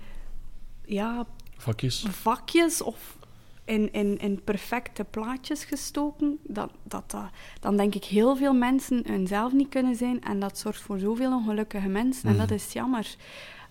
ja, 0.86 1.26
Vakjes. 1.58 2.06
vakjes 2.10 2.82
of 2.82 3.18
in, 3.66 3.94
in, 3.94 4.18
in 4.18 4.42
perfecte 4.44 5.04
plaatjes 5.04 5.64
gestoken, 5.64 6.40
dat, 6.44 6.70
dat, 6.84 7.12
dat, 7.12 7.30
dan 7.60 7.78
denk 7.78 7.96
ik 7.96 8.04
heel 8.04 8.36
veel 8.36 8.54
mensen 8.54 9.04
hunzelf 9.08 9.54
niet 9.54 9.70
kunnen 9.70 9.96
zijn 9.96 10.24
en 10.24 10.40
dat 10.40 10.58
zorgt 10.58 10.82
voor 10.82 11.00
zoveel 11.00 11.32
ongelukkige 11.32 11.88
mensen 11.88 12.30
en 12.30 12.38
dat 12.38 12.52
is 12.52 12.74
jammer. 12.74 13.16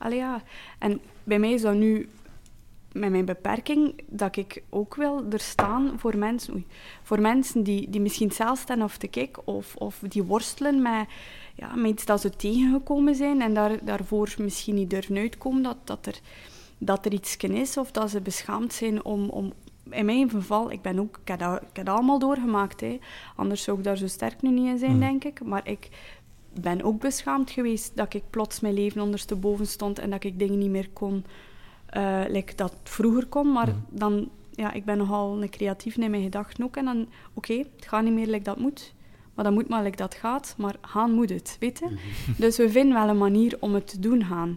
Allee, 0.04 0.18
ja. 0.18 0.42
En 0.78 1.00
bij 1.22 1.38
mij 1.38 1.52
is 1.52 1.62
dat 1.62 1.74
nu 1.74 2.08
met 2.92 3.10
mijn 3.10 3.24
beperking 3.24 4.02
dat 4.06 4.36
ik 4.36 4.62
ook 4.70 4.94
wil 4.94 5.24
er 5.30 5.40
staan 5.40 5.92
voor 5.96 6.16
mensen, 6.16 6.54
oei, 6.54 6.66
voor 7.02 7.20
mensen 7.20 7.62
die, 7.62 7.90
die 7.90 8.00
misschien 8.00 8.32
zelf 8.32 8.58
staan 8.58 8.82
of 8.82 8.96
te 8.96 9.08
kijken 9.08 9.46
of, 9.46 9.76
of 9.76 10.02
die 10.08 10.22
worstelen 10.22 10.82
met, 10.82 11.08
ja, 11.54 11.74
met 11.74 11.90
iets 11.90 12.04
dat 12.04 12.20
ze 12.20 12.30
tegengekomen 12.30 13.14
zijn 13.14 13.42
en 13.42 13.54
daar, 13.54 13.84
daarvoor 13.84 14.34
misschien 14.38 14.74
niet 14.74 14.90
durven 14.90 15.16
uitkomen 15.16 15.62
dat, 15.62 15.76
dat, 15.84 16.06
er, 16.06 16.20
dat 16.78 17.06
er 17.06 17.12
iets 17.12 17.36
is 17.36 17.76
of 17.76 17.90
dat 17.90 18.10
ze 18.10 18.20
beschaamd 18.20 18.72
zijn 18.72 19.04
om... 19.04 19.28
om 19.28 19.52
in 19.90 20.04
mijn 20.04 20.30
geval, 20.30 20.70
ik, 20.70 20.82
ben 20.82 20.98
ook, 20.98 21.18
ik, 21.22 21.28
heb 21.28 21.38
dat, 21.38 21.62
ik 21.62 21.76
heb 21.76 21.86
dat 21.86 21.94
allemaal 21.94 22.18
doorgemaakt. 22.18 22.80
Hè. 22.80 22.98
Anders 23.36 23.62
zou 23.62 23.78
ik 23.78 23.84
daar 23.84 23.96
zo 23.96 24.06
sterk 24.06 24.42
nu 24.42 24.50
niet 24.50 24.66
in 24.66 24.78
zijn, 24.78 25.00
denk 25.00 25.24
ik. 25.24 25.44
Maar 25.44 25.68
ik 25.68 25.88
ben 26.60 26.82
ook 26.82 27.00
beschaamd 27.00 27.50
geweest 27.50 27.96
dat 27.96 28.14
ik 28.14 28.22
plots 28.30 28.60
mijn 28.60 28.74
leven 28.74 29.02
ondersteboven 29.02 29.66
stond 29.66 29.98
en 29.98 30.10
dat 30.10 30.24
ik 30.24 30.38
dingen 30.38 30.58
niet 30.58 30.70
meer 30.70 30.88
kon 30.92 31.24
eh 31.94 32.22
like 32.28 32.54
dat 32.54 32.74
vroeger 32.82 33.26
kon. 33.26 33.52
Maar 33.52 33.74
dan, 33.88 34.28
ja, 34.50 34.72
ik 34.72 34.84
ben 34.84 34.98
nogal 34.98 35.42
een 35.42 35.50
creatief 35.50 35.96
in 35.96 36.10
mijn 36.10 36.22
gedachten 36.22 36.64
ook. 36.64 36.76
En 36.76 36.84
dan, 36.84 37.08
oké, 37.34 37.54
het 37.54 37.86
gaat 37.86 38.02
niet 38.04 38.12
meer 38.12 38.26
like 38.26 38.44
dat 38.44 38.58
moet. 38.58 38.94
Maar 39.34 39.44
dat 39.44 39.54
moet 39.54 39.68
maar 39.68 39.82
like 39.82 39.96
dat 39.96 40.14
gaat. 40.14 40.54
Maar 40.58 40.76
gaan 40.80 41.12
moet 41.12 41.30
het, 41.30 41.56
weet 41.60 41.78
je? 41.78 41.96
Dus 42.38 42.56
we 42.56 42.70
vinden 42.70 42.94
wel 42.94 43.08
een 43.08 43.18
manier 43.18 43.56
om 43.60 43.74
het 43.74 43.86
te 43.86 43.98
doen 43.98 44.24
gaan. 44.24 44.56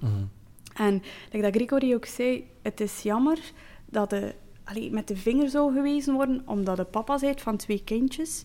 En 0.73 1.03
like 1.31 1.51
dat 1.51 1.55
Gregory 1.55 1.93
ook 1.93 2.05
zei, 2.05 2.47
het 2.61 2.81
is 2.81 3.01
jammer 3.01 3.39
dat 3.85 4.09
de, 4.09 4.33
allee, 4.63 4.91
met 4.91 5.07
de 5.07 5.15
vinger 5.15 5.49
zou 5.49 5.73
gewezen 5.73 6.13
worden 6.13 6.41
omdat 6.45 6.77
de 6.77 6.83
papa 6.83 7.17
bent 7.19 7.41
van 7.41 7.57
twee 7.57 7.81
kindjes 7.83 8.43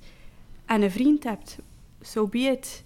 en 0.64 0.82
een 0.82 0.90
vriend 0.90 1.24
hebt. 1.24 1.58
So 2.00 2.26
be 2.26 2.38
it. 2.38 2.84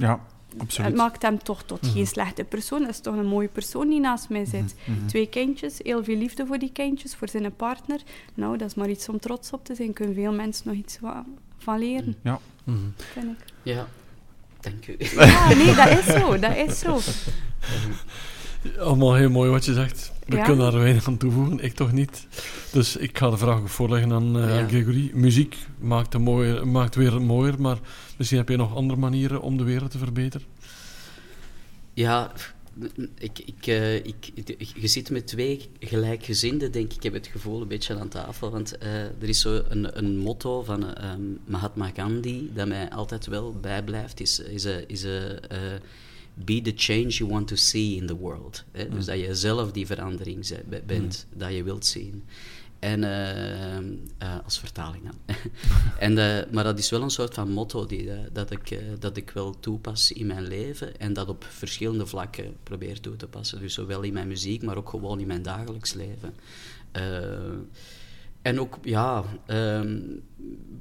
Ja, 0.00 0.20
absoluut. 0.58 0.88
Het 0.88 0.96
maakt 0.96 1.22
hem 1.22 1.42
toch 1.42 1.62
tot 1.62 1.86
geen 1.92 2.06
slechte 2.06 2.44
persoon. 2.44 2.80
Het 2.80 2.90
is 2.90 3.00
toch 3.00 3.16
een 3.16 3.26
mooie 3.26 3.48
persoon 3.48 3.88
die 3.88 4.00
naast 4.00 4.28
mij 4.28 4.44
zit. 4.44 4.74
Twee 5.06 5.26
kindjes, 5.28 5.78
heel 5.82 6.04
veel 6.04 6.16
liefde 6.16 6.46
voor 6.46 6.58
die 6.58 6.72
kindjes, 6.72 7.14
voor 7.14 7.28
zijn 7.28 7.56
partner. 7.56 8.00
Nou, 8.34 8.56
dat 8.56 8.68
is 8.68 8.74
maar 8.74 8.88
iets 8.88 9.08
om 9.08 9.18
trots 9.18 9.52
op 9.52 9.64
te 9.64 9.74
zijn. 9.74 9.92
Kunnen 9.92 10.14
veel 10.14 10.32
mensen 10.32 10.68
nog 10.68 10.76
iets 10.76 10.98
van 11.58 11.78
leren, 11.78 12.16
Ja. 12.22 12.38
vind 12.96 13.38
ik. 13.40 13.44
Ja, 13.62 13.86
dank 14.60 14.86
u. 14.86 14.96
Ja, 14.98 15.54
nee, 15.54 15.74
dat 15.74 15.88
is 15.98 16.04
zo. 16.04 16.38
Dat 16.38 16.56
is 16.56 16.78
zo. 16.78 16.98
Allemaal 18.78 19.14
heel 19.14 19.30
mooi 19.30 19.50
wat 19.50 19.64
je 19.64 19.72
zegt. 19.74 20.12
We 20.26 20.36
Ja. 20.36 20.44
kunnen 20.44 20.70
daar 20.72 20.80
weinig 20.80 21.06
aan 21.06 21.16
toevoegen, 21.16 21.60
ik 21.60 21.74
toch 21.74 21.92
niet. 21.92 22.26
Dus 22.72 22.96
ik 22.96 23.18
ga 23.18 23.30
de 23.30 23.36
vraag 23.36 23.58
ook 23.58 23.68
voorleggen 23.68 24.12
aan 24.12 24.38
eh, 24.42 24.58
Ja. 24.58 24.66
Gregory. 24.68 25.10
Muziek 25.14 25.56
maakt, 25.78 26.18
mooier, 26.18 26.66
maakt 26.68 26.92
de 26.94 27.00
wereld 27.00 27.22
mooier, 27.22 27.60
maar 27.60 27.78
misschien 28.18 28.38
heb 28.38 28.48
je 28.48 28.56
nog 28.56 28.74
andere 28.74 28.98
manieren 29.00 29.40
om 29.42 29.56
de 29.56 29.64
wereld 29.64 29.90
te 29.90 29.98
verbeteren. 29.98 30.46
Ja, 31.94 32.32
ik, 33.18 33.38
ik, 33.38 33.66
eh, 33.66 33.94
ik, 33.94 34.30
ik- 34.34 34.72
je 34.76 34.86
zit 34.88 35.10
met 35.10 35.26
twee 35.26 35.68
gelijkgezinden, 35.80 36.72
denk 36.72 36.84
ik. 36.90 36.96
Ik 36.96 37.02
heb 37.02 37.12
het 37.12 37.26
gevoel 37.26 37.60
een 37.62 37.68
beetje 37.68 37.98
aan 37.98 38.08
tafel. 38.08 38.50
Want 38.50 38.78
eh, 38.78 38.92
er 39.02 39.28
is 39.28 39.40
zo 39.40 39.62
een, 39.68 39.98
een 39.98 40.16
motto 40.18 40.62
van 40.62 40.94
eh, 40.94 41.10
ehm, 41.10 41.20
Mahatma 41.44 41.90
Gandhi 41.94 42.50
dat 42.54 42.68
mij 42.68 42.90
altijd 42.90 43.26
wel 43.26 43.54
bijblijft. 43.60 44.20
Is, 44.20 44.38
is, 44.40 44.64
is 44.86 45.06
be 46.34 46.60
the 46.62 46.72
change 46.76 47.10
you 47.10 47.30
want 47.30 47.48
to 47.48 47.56
see 47.56 47.96
in 47.96 48.06
the 48.06 48.16
world. 48.16 48.64
Hè? 48.72 48.88
Dus 48.88 49.04
dat 49.04 49.18
je 49.18 49.34
zelf 49.34 49.72
die 49.72 49.86
verandering 49.86 50.46
bent, 50.86 51.26
dat 51.34 51.52
je 51.52 51.62
wilt 51.62 51.86
zien. 51.86 52.24
En, 52.80 53.04
eh, 53.04 53.76
eh, 53.76 53.84
als 54.44 54.58
vertaling 54.58 55.04
dan. 55.04 55.36
en, 55.98 56.18
eh, 56.18 56.52
maar 56.52 56.64
dat 56.64 56.78
is 56.78 56.90
wel 56.90 57.02
een 57.02 57.10
soort 57.10 57.34
van 57.34 57.50
motto 57.50 57.86
die, 57.86 58.10
dat, 58.32 58.50
ik, 58.50 58.80
dat 58.98 59.16
ik 59.16 59.30
wel 59.30 59.60
toepas 59.60 60.12
in 60.12 60.26
mijn 60.26 60.46
leven 60.46 60.98
en 61.00 61.12
dat 61.12 61.28
op 61.28 61.46
verschillende 61.48 62.06
vlakken 62.06 62.56
probeer 62.62 63.00
toe 63.00 63.16
te 63.16 63.26
passen. 63.26 63.60
Dus 63.60 63.74
zowel 63.74 64.02
in 64.02 64.12
mijn 64.12 64.28
muziek, 64.28 64.62
maar 64.62 64.76
ook 64.76 64.88
gewoon 64.88 65.20
in 65.20 65.26
mijn 65.26 65.42
dagelijks 65.42 65.92
leven. 65.92 66.34
En 68.42 68.60
ook, 68.60 68.78
ja, 68.82 69.24
ehm, 69.46 69.98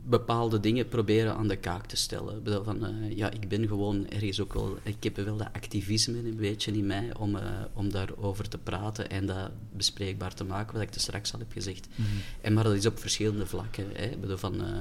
bepaalde 0.10 0.60
dingen 0.60 0.88
proberen 0.88 1.36
aan 1.36 1.48
de 1.48 1.56
kaak 1.56 1.86
te 1.86 1.96
stellen. 1.96 2.38
Ik 2.38 2.44
bedoel 2.44 2.64
van, 2.64 2.86
eh, 2.86 3.18
ja, 3.18 3.32
ik 3.32 3.48
ben 3.48 3.68
gewoon 3.68 4.10
ergens 4.10 4.42
ook 4.42 4.54
wel... 4.54 4.78
Ik 4.84 5.04
heb 5.04 5.16
wel 5.16 5.38
dat 5.38 5.54
activisme 5.54 6.18
een 6.18 6.36
beetje 6.36 6.72
in 6.72 6.86
mij 6.86 7.16
om, 7.18 7.36
eh, 7.36 7.44
om 7.74 7.92
daarover 7.92 8.50
te 8.50 8.58
praten 8.58 9.10
en 9.10 9.26
dat 9.26 9.52
bespreekbaar 9.76 10.34
te 10.34 10.44
maken, 10.44 10.74
wat 10.74 10.84
ik 10.84 10.94
er 10.94 11.02
straks 11.02 11.34
al 11.34 11.40
heb 11.40 11.52
gezegd. 11.52 11.88
En, 12.42 12.54
maar 12.54 12.64
dat 12.64 12.74
is 12.74 12.86
op 12.86 13.00
verschillende 13.00 13.46
vlakken. 13.46 13.86
Hè. 13.94 14.06
Ik 14.06 14.22
bedoel 14.22 14.38
van, 14.38 14.64
eh, 14.64 14.78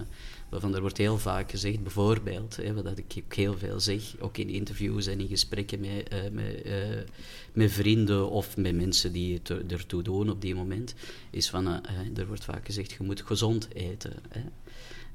waarvan 0.48 0.74
er 0.74 0.80
wordt 0.80 0.96
heel 0.96 1.18
vaak 1.18 1.50
gezegd, 1.50 1.82
bijvoorbeeld, 1.82 2.56
hè, 2.56 2.74
wat 2.82 2.98
ik 2.98 3.34
heel 3.34 3.58
veel 3.58 3.80
zeg, 3.80 4.02
ook 4.18 4.38
in 4.38 4.48
interviews 4.48 5.06
en 5.06 5.20
in 5.20 5.28
gesprekken 5.28 5.80
met, 5.80 6.08
eh, 6.08 6.18
met, 6.32 6.62
eh, 6.62 6.74
met 7.52 7.72
vrienden 7.72 8.30
of 8.30 8.56
met 8.56 8.74
mensen 8.74 9.12
die 9.12 9.34
het 9.34 9.48
er- 9.48 9.62
ertoe 9.72 10.02
doen 10.02 10.30
op 10.30 10.40
die 10.40 10.54
moment, 10.54 10.94
is 11.30 11.50
van, 11.50 11.66
eh, 11.66 12.18
er 12.18 12.26
wordt 12.26 12.44
vaak 12.44 12.66
gezegd, 12.66 12.90
je 12.92 13.02
moet 13.04 13.22
gezond 13.22 13.68
eten. 13.74 14.12
Hè. 14.28 14.40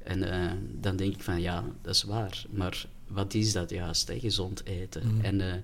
En 0.02 0.20
dan 0.80 0.96
denk 0.96 1.14
ik 1.14 1.22
van, 1.22 1.40
ja, 1.40 1.64
dat 1.82 1.94
is 1.94 2.02
waar, 2.02 2.44
maar 2.50 2.86
wat 3.06 3.34
is 3.34 3.52
dat 3.52 3.70
juist, 3.70 4.08
hè, 4.08 4.18
gezond 4.18 4.64
eten? 4.64 5.02
En 5.22 5.40
eh, 5.40 5.54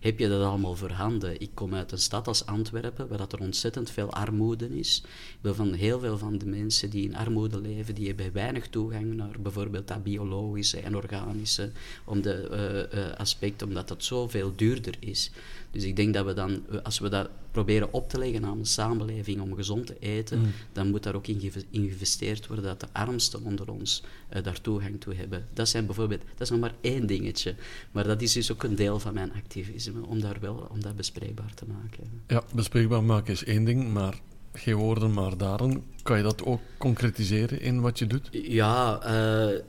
heb 0.00 0.18
je 0.18 0.28
dat 0.28 0.42
allemaal 0.42 0.74
voorhanden? 0.74 1.40
Ik 1.40 1.50
kom 1.54 1.74
uit 1.74 1.92
een 1.92 1.98
stad 1.98 2.26
als 2.26 2.46
Antwerpen, 2.46 3.08
waar 3.08 3.18
dat 3.18 3.32
er 3.32 3.40
ontzettend 3.40 3.90
veel 3.90 4.12
armoede 4.12 4.78
is. 4.78 5.02
Van 5.42 5.72
heel 5.72 6.00
veel 6.00 6.18
van 6.18 6.38
de 6.38 6.46
mensen 6.46 6.90
die 6.90 7.04
in 7.04 7.16
armoede 7.16 7.60
leven, 7.60 7.94
die 7.94 8.06
hebben 8.06 8.32
weinig 8.32 8.68
toegang 8.68 9.14
naar 9.14 9.40
bijvoorbeeld 9.40 9.88
dat 9.88 10.02
biologische 10.02 10.80
en 10.80 10.96
organische 10.96 11.70
om 12.04 12.22
de, 12.22 12.32
eh, 12.32 13.08
eh, 13.08 13.16
aspect, 13.16 13.62
omdat 13.62 13.88
dat 13.88 14.04
zoveel 14.04 14.52
duurder 14.56 14.94
is. 14.98 15.30
Dus 15.70 15.84
ik 15.84 15.96
denk 15.96 16.14
dat 16.14 16.26
we 16.26 16.32
dan, 16.32 16.62
als 16.82 16.98
we 16.98 17.08
dat 17.08 17.28
proberen 17.50 17.92
op 17.92 18.08
te 18.08 18.18
leggen 18.18 18.44
aan 18.44 18.58
de 18.58 18.64
samenleving 18.64 19.40
om 19.40 19.54
gezond 19.54 19.86
te 19.86 19.96
eten, 19.98 20.52
dan 20.72 20.90
moet 20.90 21.02
daar 21.02 21.14
ook 21.14 21.26
in 21.26 21.52
geïnvesteerd 21.52 22.46
worden 22.46 22.64
dat 22.64 22.80
de 22.80 22.86
armsten 22.92 23.44
onder 23.44 23.70
ons 23.70 24.02
eh, 24.28 24.42
daar 24.42 24.60
toegang 24.60 25.00
toe 25.00 25.14
hebben. 25.14 25.46
Dat 25.52 25.68
zijn 25.68 25.86
bijvoorbeeld, 25.86 26.20
dat 26.20 26.40
is 26.40 26.50
nog 26.50 26.60
maar 26.60 26.74
één 26.80 27.06
dingetje, 27.06 27.54
maar 27.90 28.04
dat 28.04 28.22
is 28.22 28.32
dus 28.32 28.52
ook 28.52 28.62
een 28.62 28.74
deel 28.74 28.98
van 28.98 29.14
mijn 29.14 29.32
activisme, 29.32 30.06
om 30.06 30.20
daar 30.20 30.40
wel, 30.40 30.68
om 30.70 30.82
dat 30.82 30.96
bespreekbaar 30.96 31.54
te 31.54 31.64
maken. 31.66 32.22
Ja, 32.26 32.42
bespreekbaar 32.54 33.04
maken 33.04 33.32
is 33.32 33.44
één 33.44 33.64
ding, 33.64 33.92
maar 33.92 34.20
geen 34.52 34.74
woorden, 34.74 35.12
maar 35.12 35.36
daden. 35.36 35.84
Kan 36.02 36.16
je 36.16 36.22
dat 36.22 36.44
ook 36.44 36.60
concretiseren 36.78 37.60
in 37.60 37.80
wat 37.80 37.98
je 37.98 38.06
doet? 38.06 38.28
Ja, 38.30 39.00
eh, 39.02 39.54
eh, 39.54 39.60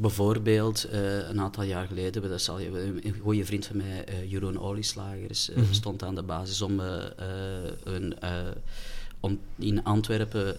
bijvoorbeeld 0.00 0.84
eh, 0.84 1.28
een 1.28 1.40
aantal 1.40 1.62
jaar 1.62 1.86
geleden, 1.86 2.28
dat 2.28 2.42
zal 2.42 2.58
je, 2.58 3.00
een 3.02 3.18
goede 3.22 3.44
vriend 3.44 3.66
van 3.66 3.76
mij, 3.76 4.04
eh, 4.04 4.30
Jeroen 4.30 4.60
Olieslagers, 4.60 5.50
eh, 5.50 5.62
stond 5.70 6.02
aan 6.02 6.14
de 6.14 6.22
basis 6.22 6.62
om, 6.62 6.80
een, 7.84 8.14
om 9.20 9.38
in 9.58 9.84
Antwerpen 9.84 10.56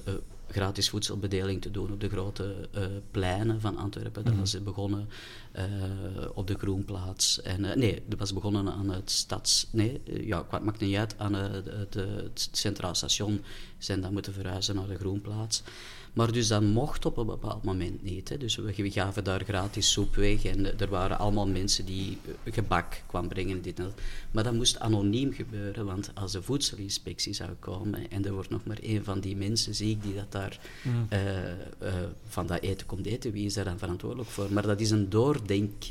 gratis 0.47 0.89
voedselbedeling 0.89 1.61
te 1.61 1.71
doen 1.71 1.91
op 1.91 1.99
de 1.99 2.09
grote 2.09 2.55
pleinen 3.11 3.61
van 3.61 3.77
Antwerpen. 3.77 4.25
Dat 4.25 4.35
was 4.35 4.63
begonnen 4.63 5.07
op 6.33 6.47
de 6.47 6.55
Groenplaats. 6.57 7.41
En, 7.41 7.61
nee, 7.61 8.03
dat 8.07 8.19
was 8.19 8.33
begonnen 8.33 8.73
aan 8.73 8.89
het 8.89 9.11
stads... 9.11 9.67
Nee, 9.71 10.01
ja, 10.05 10.45
het 10.49 10.63
maakt 10.63 10.79
niet 10.79 10.95
uit. 10.95 11.15
Aan 11.17 11.33
het, 11.33 11.93
het 11.93 12.49
Centraal 12.51 12.95
Station 12.95 13.41
zijn 13.77 14.01
dan 14.01 14.13
moeten 14.13 14.33
verhuizen 14.33 14.75
naar 14.75 14.87
de 14.87 14.97
Groenplaats. 14.97 15.63
Maar 16.13 16.31
dus 16.31 16.47
dat 16.47 16.61
mocht 16.61 17.05
op 17.05 17.17
een 17.17 17.25
bepaald 17.25 17.63
moment 17.63 18.03
niet. 18.03 18.29
Hè. 18.29 18.37
Dus 18.37 18.55
we, 18.55 18.91
gaven 18.91 19.23
daar 19.23 19.43
gratis 19.43 19.91
soep 19.91 20.15
weg 20.15 20.45
en 20.45 20.65
eh, 20.65 20.81
er 20.81 20.89
waren 20.89 21.19
allemaal 21.19 21.47
mensen 21.47 21.85
die 21.85 22.17
eh, 22.25 22.53
gebak 22.53 23.01
kwamen 23.07 23.29
brengen. 23.29 23.61
Dit 23.61 23.79
en 23.79 23.83
dat. 23.83 24.01
Maar 24.31 24.43
dat 24.43 24.53
moest 24.53 24.79
anoniem 24.79 25.33
gebeuren, 25.33 25.85
want 25.85 26.11
als 26.13 26.31
de 26.31 26.41
voedselinspectie 26.41 27.33
zou 27.33 27.49
komen 27.59 28.11
en 28.11 28.25
er 28.25 28.33
wordt 28.33 28.49
nog 28.49 28.65
maar 28.65 28.79
één 28.81 29.03
van 29.03 29.19
die 29.19 29.35
mensen 29.35 29.75
ziek 29.75 30.03
die 30.03 30.15
dat 30.15 30.31
daar 30.31 30.59
eh, 31.09 31.51
eh, 31.51 31.55
van 32.27 32.47
dat 32.47 32.61
eten 32.61 32.87
komt 32.87 33.05
eten, 33.05 33.31
wie 33.31 33.45
is 33.45 33.53
daar 33.53 33.65
dan 33.65 33.77
verantwoordelijk 33.77 34.29
voor? 34.29 34.53
Maar 34.53 34.63
dat 34.63 34.79
is 34.79 34.91
een 34.91 35.09
doordenk 35.09 35.83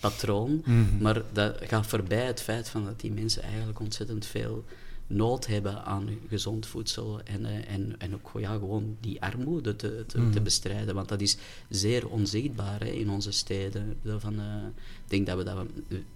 patroon. 0.00 0.62
Mhm. 0.64 0.98
Maar 1.00 1.22
dat 1.32 1.56
gaat 1.60 1.86
voorbij 1.86 2.26
het 2.26 2.42
feit 2.42 2.68
van 2.68 2.84
dat 2.84 3.00
die 3.00 3.12
mensen 3.12 3.42
eigenlijk 3.42 3.80
ontzettend 3.80 4.26
veel 4.26 4.64
nood 5.12 5.46
hebben 5.46 5.84
aan 5.84 6.08
gezond 6.28 6.66
voedsel 6.66 7.20
en, 7.22 7.44
eh, 7.44 7.74
en, 7.74 7.94
en 7.98 8.14
ook 8.14 8.30
ja, 8.38 8.52
gewoon 8.52 8.96
die 9.00 9.22
armoede 9.22 9.76
te, 9.76 10.04
te, 10.06 10.28
te 10.30 10.40
bestrijden. 10.40 10.94
Want 10.94 11.08
dat 11.08 11.20
is 11.20 11.36
zeer 11.68 12.08
onzichtbaar 12.08 12.80
hè, 12.80 12.90
in 12.90 13.10
onze 13.10 13.32
steden. 13.32 13.96
Van, 14.18 14.40
eh, 14.40 14.66
ik 15.04 15.10
denk 15.10 15.26
dat 15.26 15.36
we 15.36 15.44
dat 15.44 15.66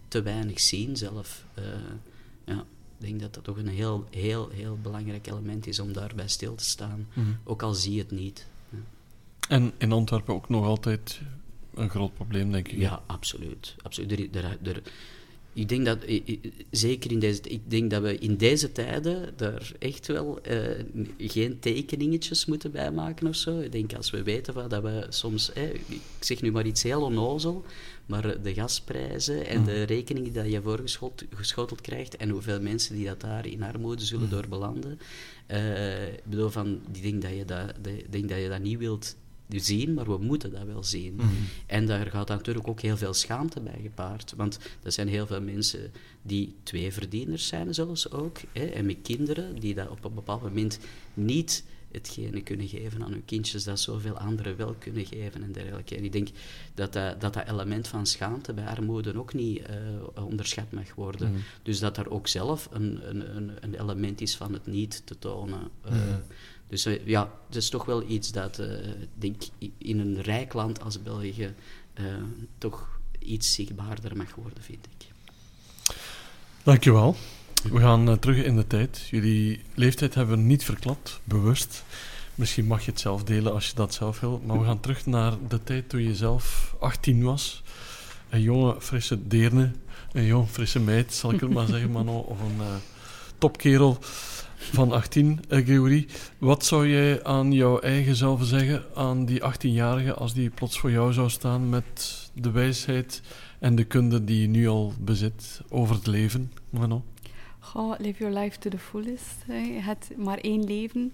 te 0.09 0.23
weinig 0.23 0.61
zien 0.61 0.97
zelf. 0.97 1.45
Eh, 1.55 1.65
ja, 2.45 2.61
ik 2.99 3.07
denk 3.07 3.21
dat 3.21 3.35
dat 3.35 3.45
toch 3.45 3.57
een 3.57 3.69
heel, 3.69 4.07
heel, 4.11 4.49
heel 4.49 4.79
belangrijk 4.83 5.27
element 5.27 5.67
is 5.67 5.81
om 5.81 5.93
daarbij 5.93 6.29
stil 6.29 6.55
te 6.55 6.65
staan. 6.65 7.09
Ook 7.45 7.63
al 7.63 7.75
zie 7.75 7.93
je 7.93 7.99
het 7.99 8.11
niet. 8.11 8.47
Ja. 8.71 8.79
En 9.49 9.73
in 9.79 9.93
Antwerpen 9.93 10.35
ook 10.35 10.49
nog 10.49 10.65
altijd 10.65 11.21
een 11.75 11.91
groot 11.91 12.15
probleem, 12.15 12.53
denk 12.53 12.69
ik. 12.69 12.79
Ja, 12.79 13.03
absoluut. 13.07 13.75
absoluut. 13.83 14.13
Er, 14.13 14.45
er, 14.45 14.59
er- 14.63 14.83
ik 15.57 15.69
denk 15.69 15.85
dat, 15.85 15.99
i- 16.09 16.23
i- 16.27 16.41
zeker 16.71 17.11
in 17.11 17.19
deze, 17.19 17.41
ik 17.43 17.71
denk 17.71 17.91
dat 17.91 18.03
we 18.03 18.19
in 18.19 18.37
deze 18.37 18.73
tijden 18.73 19.33
daar 19.37 19.73
echt 19.79 20.07
wel 20.07 20.41
eh, 20.43 20.85
geen 21.19 21.59
tekeningetjes 21.59 22.45
moeten 22.47 22.71
bijmaken 22.71 23.27
of 23.27 23.37
zo. 23.37 23.61
Ik 23.61 23.73
denk 23.73 23.95
als 23.95 24.11
we 24.11 24.23
weten 24.23 24.55
van 24.55 24.69
dat 24.69 24.83
we 24.83 25.07
soms, 25.09 25.53
eh, 25.53 25.75
ik 25.75 26.01
zeg 26.21 26.43
nu 26.43 26.51
maar 26.53 26.67
iets 26.67 26.83
heel 26.83 27.03
onnozel, 27.03 27.65
maar 28.07 28.25
eh, 28.25 28.43
de 28.43 28.55
gasprijzen 28.55 29.47
en 29.47 29.65
de 29.65 29.83
rekeningen 29.83 30.33
die 30.33 30.51
je 30.51 30.63
voorgeschoteld 30.63 31.81
krijgt 31.81 32.17
en 32.17 32.29
hoeveel 32.31 32.61
mensen 32.61 32.95
die 32.97 33.07
dat 33.07 33.21
daar 33.21 33.47
in 33.47 33.63
armoede 33.63 34.05
zullen 34.05 34.31
door 34.31 34.49
belanden. 34.49 34.99
eh, 35.47 36.09
ik 36.13 36.25
bedoel 36.25 36.51
van, 36.51 36.81
ik 36.93 37.03
denk 37.03 37.23
dat 37.23 37.31
je 37.37 37.45
dat, 37.45 37.73
de- 37.83 38.05
denk 38.11 38.29
dat 38.29 38.39
je 38.41 38.49
dat 38.49 38.61
niet 38.61 38.79
wilt 38.79 39.17
zien, 39.49 39.95
maar 39.95 40.05
we 40.05 40.19
moeten 40.19 40.53
dat 40.53 40.65
wel 40.65 40.85
zien. 40.85 41.21
En 41.67 41.87
daar 41.87 42.07
gaat 42.07 42.29
natuurlijk 42.29 42.69
ook 42.69 42.81
heel 42.81 42.97
veel 42.97 43.15
schaamte 43.15 43.61
bij 43.61 43.79
gepaard. 43.83 44.33
Want 44.37 44.59
er 44.83 44.93
zijn 44.93 45.09
heel 45.09 45.27
veel 45.27 45.41
mensen 45.41 45.91
die 46.23 46.55
twee 46.63 46.93
verdieners 46.93 47.47
zijn, 47.47 47.75
zelfs 47.75 48.11
ook. 48.11 48.39
Hè, 48.53 48.65
en 48.65 48.87
met 48.87 48.97
kinderen 49.03 49.61
die 49.61 49.75
dat 49.75 49.89
op 49.89 50.05
een 50.05 50.15
bepaald 50.15 50.43
moment 50.43 50.79
niet 51.15 51.65
hetgene 51.97 52.43
kunnen 52.43 52.69
geven 52.69 53.03
aan 53.03 53.11
hun 53.11 53.25
kindjes 53.25 53.65
dat 53.65 53.81
zoveel 53.81 54.19
anderen 54.19 54.57
wel 54.57 54.75
kunnen 54.79 55.07
geven 55.07 55.43
en 55.43 55.53
dergelijke. 55.53 55.97
En 55.97 56.05
ik 56.05 56.13
denk 56.13 56.29
dat 56.75 56.93
dat, 56.93 57.21
dat, 57.21 57.35
dat 57.35 57.49
element 57.49 57.89
van 57.89 58.07
schaamte 58.07 58.53
bij 58.53 58.67
armoede 58.67 59.19
ook 59.19 59.35
niet 59.35 59.63
eh, 59.63 60.25
onderschat 60.25 60.73
mag 60.73 60.95
worden. 60.95 61.33
Dus 61.63 61.79
dat 61.79 61.97
er 61.97 62.11
ook 62.11 62.29
zelf 62.29 62.69
een, 62.73 63.09
een, 63.09 63.51
een, 63.61 63.75
element 63.75 64.21
is 64.21 64.37
van 64.37 64.53
het 64.53 64.67
niet 64.67 65.03
te 65.05 65.19
tonen. 65.19 65.69
Eh, 65.83 66.15
Dus 66.69 66.87
ja, 67.05 67.31
het 67.47 67.57
is 67.57 67.69
toch 67.69 67.85
wel 67.85 68.09
iets 68.09 68.33
dat, 68.33 68.59
eh, 68.59 68.69
denk 69.15 69.43
in 69.79 69.99
een 69.99 70.23
rijk 70.23 70.53
land 70.53 70.83
als 70.83 71.03
België 71.03 71.55
eh, 71.95 72.05
toch 72.59 72.99
iets 73.19 73.55
zichtbaarder 73.55 74.17
mag 74.17 74.35
worden, 74.35 74.63
vind 74.63 74.87
ik. 74.99 75.07
Dankjewel. 76.63 77.17
We 77.73 77.81
gaan 77.81 78.09
eh, 78.09 78.15
terug 78.15 78.45
in 78.45 78.57
de 78.57 78.67
tijd. 78.67 79.09
Jullie 79.11 79.61
leeftijd 79.75 80.15
hebben 80.15 80.37
we 80.37 80.43
niet 80.43 80.65
verklapt, 80.65 81.21
bewust. 81.25 81.85
Misschien 82.35 82.67
mag 82.67 82.85
je 82.85 82.91
het 82.91 83.01
zelf 83.01 83.25
delen 83.25 83.53
als 83.53 83.69
je 83.69 83.75
dat 83.75 83.95
zelf 83.95 84.21
wil. 84.21 84.43
Maar 84.47 84.59
we 84.59 84.65
gaan 84.65 84.81
terug 84.81 85.07
naar 85.07 85.33
de 85.49 85.63
tijd 85.63 85.89
toen 85.89 86.03
je 86.03 86.15
zelf 86.15 86.75
18 86.81 87.23
was. 87.23 87.63
Een 88.29 88.41
jonge, 88.41 88.81
frisse 88.81 89.27
deerne. 89.27 89.71
Een 90.13 90.25
jong, 90.25 90.49
frisse 90.49 90.81
meid, 90.81 91.13
zal 91.15 91.33
ik 91.33 91.41
het 91.41 91.51
maar 91.51 91.67
zeggen, 91.67 91.91
Mano. 91.91 92.19
Of 92.19 92.41
een 92.41 92.81
topkerel 93.39 93.99
van 94.73 94.93
18, 94.93 95.41
eh, 95.49 95.65
Gregory. 95.65 96.07
Wat 96.39 96.65
zou 96.65 96.89
jij 96.89 97.25
aan 97.25 97.53
jouw 97.53 97.79
eigen 97.79 98.17
zelf 98.17 98.45
zeggen, 98.45 98.85
aan 98.95 99.25
die 99.25 99.41
18-jarige, 99.41 100.15
als 100.15 100.35
die 100.35 100.51
plots 100.51 100.79
voor 100.79 100.91
jou 100.91 101.13
zou 101.13 101.31
staan 101.31 101.69
met 101.69 102.31
de 102.33 102.51
wijsheid 102.51 103.23
en 103.59 103.75
de 103.75 103.85
kunde 103.85 104.25
die 104.25 104.41
je 104.41 104.47
nu 104.49 104.69
al 104.69 104.93
bezit 105.01 105.61
over 105.69 105.95
het 105.95 106.07
leven, 106.07 106.53
Mano? 106.71 107.05
Goh, 107.59 107.99
live 107.99 108.19
your 108.19 108.39
life 108.39 108.59
to 108.59 108.71
the 108.71 108.79
fullest. 108.79 109.45
Hè. 109.47 109.59
Je 109.59 109.81
hebt 109.81 110.17
maar 110.17 110.39
één 110.39 110.65
leven. 110.65 111.13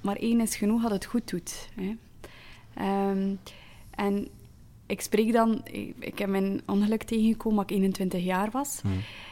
Maar 0.00 0.16
één 0.16 0.40
is 0.40 0.56
genoeg 0.56 0.82
dat 0.82 0.90
het 0.90 1.04
goed 1.04 1.30
doet. 1.30 1.68
Hè. 1.74 1.96
Ehm, 2.74 3.34
en 3.90 4.28
ik 4.86 5.00
spreek 5.00 5.32
dan... 5.32 5.60
Ik, 5.64 5.94
ik 5.98 6.18
heb 6.18 6.28
mijn 6.28 6.62
ongeluk 6.66 7.02
tegengekomen 7.02 7.56
dat 7.56 7.70
ik 7.70 7.76
21 7.76 8.24
jaar 8.24 8.50
was. 8.50 8.80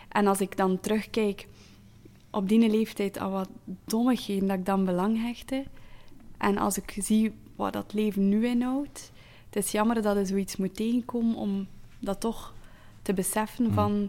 En 0.09 0.27
als 0.27 0.41
ik 0.41 0.57
dan 0.57 0.81
terugkijk 0.81 1.47
op 2.33 2.49
die 2.49 2.70
leeftijd 2.70 3.18
aan 3.18 3.30
wat 3.30 3.49
dommigheden 3.85 4.49
dat 4.49 4.59
ik 4.59 4.66
dan 4.66 4.85
belang 4.85 5.22
hechtte. 5.22 5.64
En 6.39 6.59
als 6.59 6.76
ik 6.76 6.97
zie 6.99 7.33
wat 7.57 7.72
dat 7.72 7.93
leven 7.93 8.28
nu 8.28 8.47
inhoudt. 8.47 9.12
Het 9.51 9.64
is 9.64 9.72
jammer 9.72 10.03
dat 10.03 10.16
er 10.16 10.26
zoiets 10.26 10.57
moet 10.57 10.76
tegenkomen 10.76 11.35
om 11.35 11.66
dat 11.99 12.20
toch 12.20 12.55
te 13.03 13.12
beseffen 13.12 13.72
van... 13.72 14.09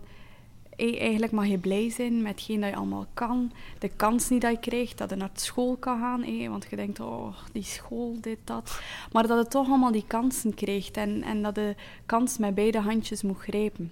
Hey, 0.75 0.99
eigenlijk 0.99 1.31
mag 1.31 1.47
je 1.47 1.57
blij 1.57 1.89
zijn 1.89 2.21
met 2.21 2.31
hetgeen 2.31 2.61
dat 2.61 2.69
je 2.69 2.75
allemaal 2.75 3.05
kan. 3.13 3.51
De 3.79 3.89
kans 3.89 4.29
niet 4.29 4.41
dat 4.41 4.51
je 4.51 4.59
krijgt, 4.59 4.97
dat 4.97 5.09
je 5.09 5.15
naar 5.15 5.29
school 5.33 5.75
kan 5.75 5.99
gaan. 5.99 6.23
hey, 6.23 6.49
want 6.49 6.67
je 6.69 6.75
denkt, 6.75 6.99
oh, 6.99 7.35
die 7.51 7.63
school, 7.63 8.17
dit, 8.21 8.37
dat. 8.43 8.81
Maar 9.11 9.27
dat 9.27 9.43
je 9.43 9.49
toch 9.49 9.67
allemaal 9.67 9.91
die 9.91 10.07
kansen 10.07 10.53
krijgt. 10.53 10.97
En, 10.97 11.23
en 11.23 11.41
dat 11.41 11.55
de 11.55 11.75
kans 12.05 12.37
met 12.37 12.55
beide 12.55 12.79
handjes 12.79 13.21
moet 13.21 13.37
grijpen. 13.37 13.91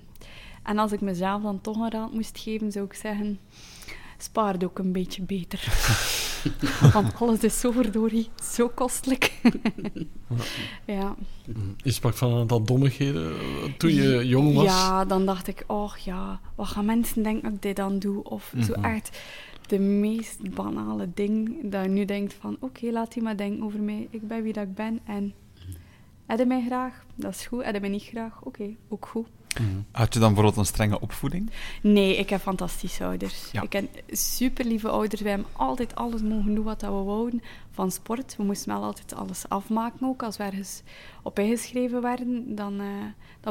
En 0.63 0.77
als 0.77 0.91
ik 0.91 1.01
mezelf 1.01 1.41
dan 1.41 1.61
toch 1.61 1.77
een 1.77 1.91
raad 1.91 2.13
moest 2.13 2.39
geven, 2.39 2.71
zou 2.71 2.85
ik 2.85 2.93
zeggen... 2.93 3.39
Spaar 4.23 4.53
het 4.53 4.63
ook 4.63 4.79
een 4.79 4.91
beetje 4.91 5.21
beter. 5.21 5.63
Want 6.93 7.15
alles 7.19 7.39
is 7.39 7.59
zo 7.59 7.71
verdorie, 7.71 8.29
zo 8.43 8.67
kostelijk. 8.75 9.33
ja. 10.85 11.15
Je 11.77 11.91
sprak 11.91 12.13
van 12.13 12.31
een 12.31 12.39
aantal 12.39 12.63
dommigheden 12.63 13.31
eh, 13.39 13.73
toen 13.77 13.93
je 13.93 14.27
jong 14.27 14.53
was. 14.55 14.63
Ja, 14.65 15.05
dan 15.05 15.25
dacht 15.25 15.47
ik, 15.47 15.63
oh 15.67 15.95
ja, 15.95 16.39
wat 16.55 16.67
gaan 16.67 16.85
mensen 16.85 17.23
denken 17.23 17.43
dat 17.43 17.51
ik 17.53 17.61
dit 17.61 17.75
dan 17.75 17.99
doe? 17.99 18.23
Of 18.23 18.53
zo 18.61 18.73
Mhm. 18.77 18.83
echt 18.85 19.19
de 19.67 19.79
meest 19.79 20.53
banale 20.55 21.09
ding, 21.13 21.57
dat 21.71 21.83
je 21.83 21.89
nu 21.89 22.05
denkt 22.05 22.33
van, 22.33 22.57
oké, 22.59 22.85
laat 22.91 23.13
die 23.13 23.23
maar 23.23 23.37
denken 23.37 23.63
over 23.63 23.79
mij. 23.79 24.07
Ik 24.09 24.27
ben 24.27 24.43
wie 24.43 24.53
dat 24.53 24.63
ik 24.63 24.75
ben 24.75 24.99
en... 25.05 25.33
Heb 26.25 26.39
je 26.39 26.45
mij 26.45 26.63
graag? 26.65 27.05
Dat 27.15 27.31
is 27.33 27.45
goed. 27.45 27.63
Heb 27.63 27.79
mij 27.81 27.89
niet 27.89 28.03
graag? 28.03 28.41
Oké, 28.43 28.75
ook 28.89 29.05
goed. 29.07 29.27
Had 29.91 30.13
je 30.13 30.19
dan 30.19 30.27
bijvoorbeeld 30.33 30.57
een 30.57 30.65
strenge 30.73 30.99
opvoeding? 30.99 31.49
Nee, 31.81 32.17
ik 32.17 32.29
heb 32.29 32.41
fantastische 32.41 33.05
ouders. 33.05 33.51
Ja. 33.51 33.61
Ik 33.61 33.73
heb 33.73 33.89
super 34.09 34.65
lieve 34.65 34.89
ouders. 34.89 35.21
Wij 35.21 35.31
hebben 35.31 35.49
altijd 35.53 35.95
alles 35.95 36.21
mogen 36.21 36.55
doen 36.55 36.63
wat 36.63 36.81
we 36.81 36.87
wouden. 36.87 37.41
Van 37.71 37.91
sport. 37.91 38.35
We 38.37 38.43
moesten 38.43 38.73
wel 38.73 38.83
altijd 38.83 39.13
alles 39.15 39.49
afmaken 39.49 40.07
ook. 40.07 40.23
Als 40.23 40.37
we 40.37 40.43
ergens 40.43 40.81
op 41.21 41.39
ingeschreven 41.39 42.01
werden, 42.01 42.55
dan 42.55 42.79
eh, 42.79 42.87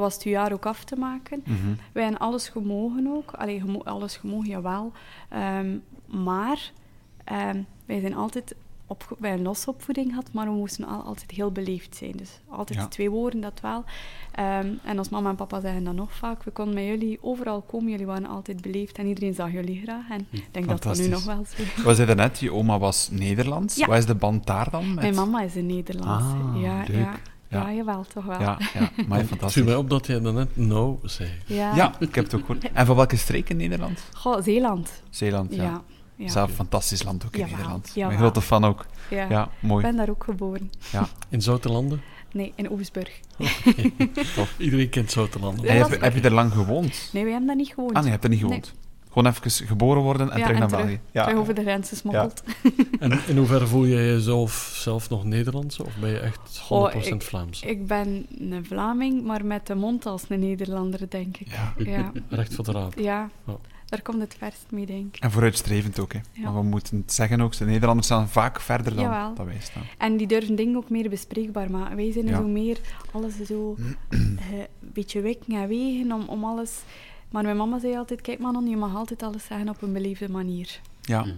was 0.01 0.15
het 0.15 0.23
jaar 0.23 0.53
ook 0.53 0.67
af 0.67 0.85
te 0.85 0.97
maken. 0.97 1.43
Wij 1.93 2.03
hebben 2.03 2.21
alles 2.21 2.49
gemogen 2.49 3.07
ook. 3.07 3.31
Allee, 3.33 3.61
gemo- 3.61 3.83
alles 3.85 4.17
gemogen, 4.17 4.49
jawel. 4.49 4.93
Ehm, 5.29 5.77
maar 6.07 6.73
ehm, 7.25 7.63
wij 7.87 8.01
zijn 8.01 8.15
altijd 8.15 8.55
opge- 8.91 9.15
wij 9.19 9.29
hebben 9.31 9.47
losse 9.49 9.71
opvoeding 9.71 10.09
gehad, 10.09 10.29
maar 10.33 10.47
we 10.47 10.53
moesten 10.53 10.85
al, 10.85 11.03
altijd 11.03 11.31
heel 11.31 11.51
beleefd 11.53 11.97
zijn. 11.97 12.13
Dus 12.17 12.31
altijd 12.49 12.79
Ja. 12.79 12.87
twee 12.87 13.11
woorden, 13.11 13.41
dat 13.41 13.61
wel. 13.63 13.85
Ehm, 14.35 14.69
en 14.85 14.99
als 14.99 15.09
mama 15.09 15.31
en 15.31 15.37
papa 15.37 15.61
zeggen 15.61 15.85
dat 15.85 15.95
nog 15.95 16.13
vaak, 16.13 16.43
we 16.43 16.51
konden 16.51 16.75
met 16.75 16.85
jullie 16.85 17.19
overal 17.21 17.61
komen, 17.61 17.91
jullie 17.91 18.07
waren 18.07 18.27
altijd 18.27 18.61
beleefd 18.63 18.99
en 18.99 19.07
iedereen 19.07 19.35
zag 19.35 19.53
jullie 19.53 19.81
graag. 19.83 20.11
En 20.11 20.27
ik 20.31 20.47
denk 20.51 20.69
dat 20.69 20.83
dat 20.83 20.99
nu 20.99 21.09
nog 21.09 21.23
Fantastisch. 21.23 21.57
wel 21.59 21.67
zo 21.67 21.81
is. 21.81 21.85
We 21.85 21.95
zeiden 21.95 22.17
net, 22.17 22.39
je 22.39 22.53
oma 22.53 22.79
was 22.79 23.09
Nederlands. 23.13 23.77
Ja. 23.77 23.87
Wat 23.87 23.99
is 23.99 24.07
de 24.07 24.15
band 24.15 24.47
daar 24.47 24.71
dan? 24.71 24.89
Met... 24.95 25.03
Mijn 25.03 25.15
mama 25.15 25.43
is 25.43 25.55
een 25.55 25.67
Nederlandse. 25.67 26.35
Ah, 26.37 26.61
ja, 26.61 26.79
leuk. 26.79 26.89
ja, 26.89 27.19
ja. 27.49 27.69
Ja. 27.69 27.73
jawel, 27.73 28.05
toch 28.15 28.25
wel. 28.25 28.41
Ja, 28.41 28.59
ja, 28.75 28.81
maar 28.81 29.19
Het 29.19 29.27
viel 29.27 29.27
fantastisch. 29.27 29.65
mij 29.65 29.77
op 29.77 29.91
dat 29.91 30.07
jij 30.07 30.21
daarnet 30.21 30.57
nou 30.57 30.97
zei. 31.05 31.31
Ja. 31.47 31.75
Ja, 31.75 31.95
ik 31.99 32.15
heb 32.15 32.25
het 32.25 32.35
ook 32.35 32.41
gehoord. 32.47 32.73
En 32.73 32.87
van 32.87 32.97
welke 32.97 33.17
streek 33.17 33.49
in 33.51 33.57
Nederland? 33.57 34.01
Goh, 34.13 34.43
Zeeland. 34.43 35.03
Zeeland, 35.11 35.55
ja. 35.55 35.83
Ja. 36.21 36.27
ja. 36.27 36.33
Zelf 36.33 36.49
een 36.49 36.55
fantastisch 36.55 37.03
land 37.03 37.25
ook 37.27 37.33
in 37.33 37.39
Jawel, 37.39 37.55
Nederland. 37.57 37.87
jawel. 37.95 38.07
Mijn 38.07 38.19
grote 38.21 38.41
fan 38.41 38.65
ook. 38.65 38.87
ja. 39.11 39.27
Ja, 39.29 39.43
Ik 39.45 39.69
mooi. 39.69 39.83
ben 39.83 39.97
daar 39.97 40.09
ook 40.11 40.25
geboren. 40.25 40.71
Ja. 40.93 41.09
In 41.29 41.43
Zoutelanden? 41.43 42.01
Nee, 42.33 42.53
in 42.57 42.71
Oostburg. 42.71 43.21
Iedereen 44.57 44.89
kent 44.89 45.11
Zoutelanden. 45.11 45.65
Ja, 45.65 45.73
heb, 45.73 45.87
is 45.91 46.01
heb 46.01 46.15
je 46.15 46.21
er 46.21 46.33
lang 46.33 46.53
gewoond? 46.53 47.11
Nee, 47.13 47.23
wij 47.23 47.31
hebben 47.33 47.47
daar 47.47 47.57
niet 47.57 47.69
gewoond. 47.75 47.91
Ah 47.91 47.97
nee, 47.97 48.05
je 48.05 48.11
hebt 48.11 48.25
er 48.25 48.31
niet 48.31 48.39
gewoond. 48.41 48.73
Gewoon 49.13 49.33
even 49.33 49.67
geboren 49.67 50.03
worden 50.03 50.31
en 50.31 50.39
Ja, 50.39 50.45
terug 50.45 50.51
en 50.53 50.59
naar 50.59 50.69
terug- 50.69 50.85
België. 50.85 51.01
Ja. 51.11 51.25
Terug 51.25 51.39
over 51.41 51.55
de 51.55 51.63
grens 51.63 51.89
gesmokkeld. 51.89 52.43
En 53.01 53.21
in 53.27 53.37
hoeverre 53.37 53.67
voel 53.67 53.87
jij 53.87 54.07
jezelf 54.07 54.73
zelf 54.75 55.11
nog 55.11 55.25
Nederlands? 55.25 55.81
Of 55.81 55.95
ben 56.01 56.11
je 56.11 56.19
echt 56.19 56.39
100% 56.39 56.61
Goh, 56.61 56.95
ik- 56.95 57.23
Vlaams? 57.23 57.63
Ik 57.63 57.87
ben 57.87 58.27
een 58.39 58.65
Vlaming, 58.67 59.25
maar 59.25 59.45
met 59.45 59.67
de 59.67 59.75
mond 59.75 60.07
als 60.07 60.23
een 60.29 60.41
Nederlander, 60.41 61.01
denk 61.11 61.37
ik. 61.37 61.49
Ja. 61.49 61.75
Ja, 61.85 62.13
Recht 62.29 62.55
voor 62.55 62.65
de 62.65 62.73
raap. 62.73 62.99
ja. 62.99 63.31
Ja. 63.47 63.57
Daar 63.91 64.03
komt 64.03 64.21
het 64.21 64.35
verst 64.39 64.67
mee, 64.71 64.87
denk 64.87 65.17
ik. 65.17 65.23
En 65.23 65.31
vooruitstrevend 65.31 65.99
ook. 65.99 66.13
Hè. 66.13 66.19
Ja. 66.33 66.43
Maar 66.43 66.55
we 66.55 66.63
moeten 66.63 66.97
het 66.97 67.13
zeggen 67.13 67.41
ook, 67.41 67.57
de 67.57 67.65
Nederlanders 67.65 68.07
staan 68.07 68.29
vaak 68.29 68.61
verder 68.61 68.95
dan 68.95 69.05
Jawel. 69.05 69.35
dat 69.35 69.47
wij 69.47 69.61
staan. 69.61 69.83
En 69.99 70.17
die 70.17 70.27
durven 70.27 70.55
dingen 70.55 70.77
ook 70.77 70.91
meer 70.91 71.09
bespreekbaar 71.11 71.71
maken. 71.71 71.97
Wij 71.97 72.13
zijn 72.13 72.27
Ja. 72.27 72.37
zo 72.37 72.47
meer, 72.47 72.79
alles 73.13 73.35
zo 73.47 73.77
eh, 74.09 74.19
een 74.59 74.67
beetje 74.81 75.21
wikken 75.21 75.55
en 75.55 75.69
wegen 75.69 76.13
om, 76.13 76.29
om 76.29 76.45
alles... 76.45 76.73
Maar 77.31 77.43
mijn 77.43 77.57
mama 77.57 77.79
zei 77.79 77.97
altijd, 77.97 78.21
kijk 78.21 78.39
Manon, 78.39 78.69
je 78.69 78.77
mag 78.77 78.95
altijd 78.97 79.23
alles 79.23 79.45
zeggen 79.45 79.69
op 79.69 79.83
een 79.83 79.93
beleefde 79.93 80.29
manier. 80.31 80.81
Ja. 81.03 81.21
Mhm. 81.21 81.33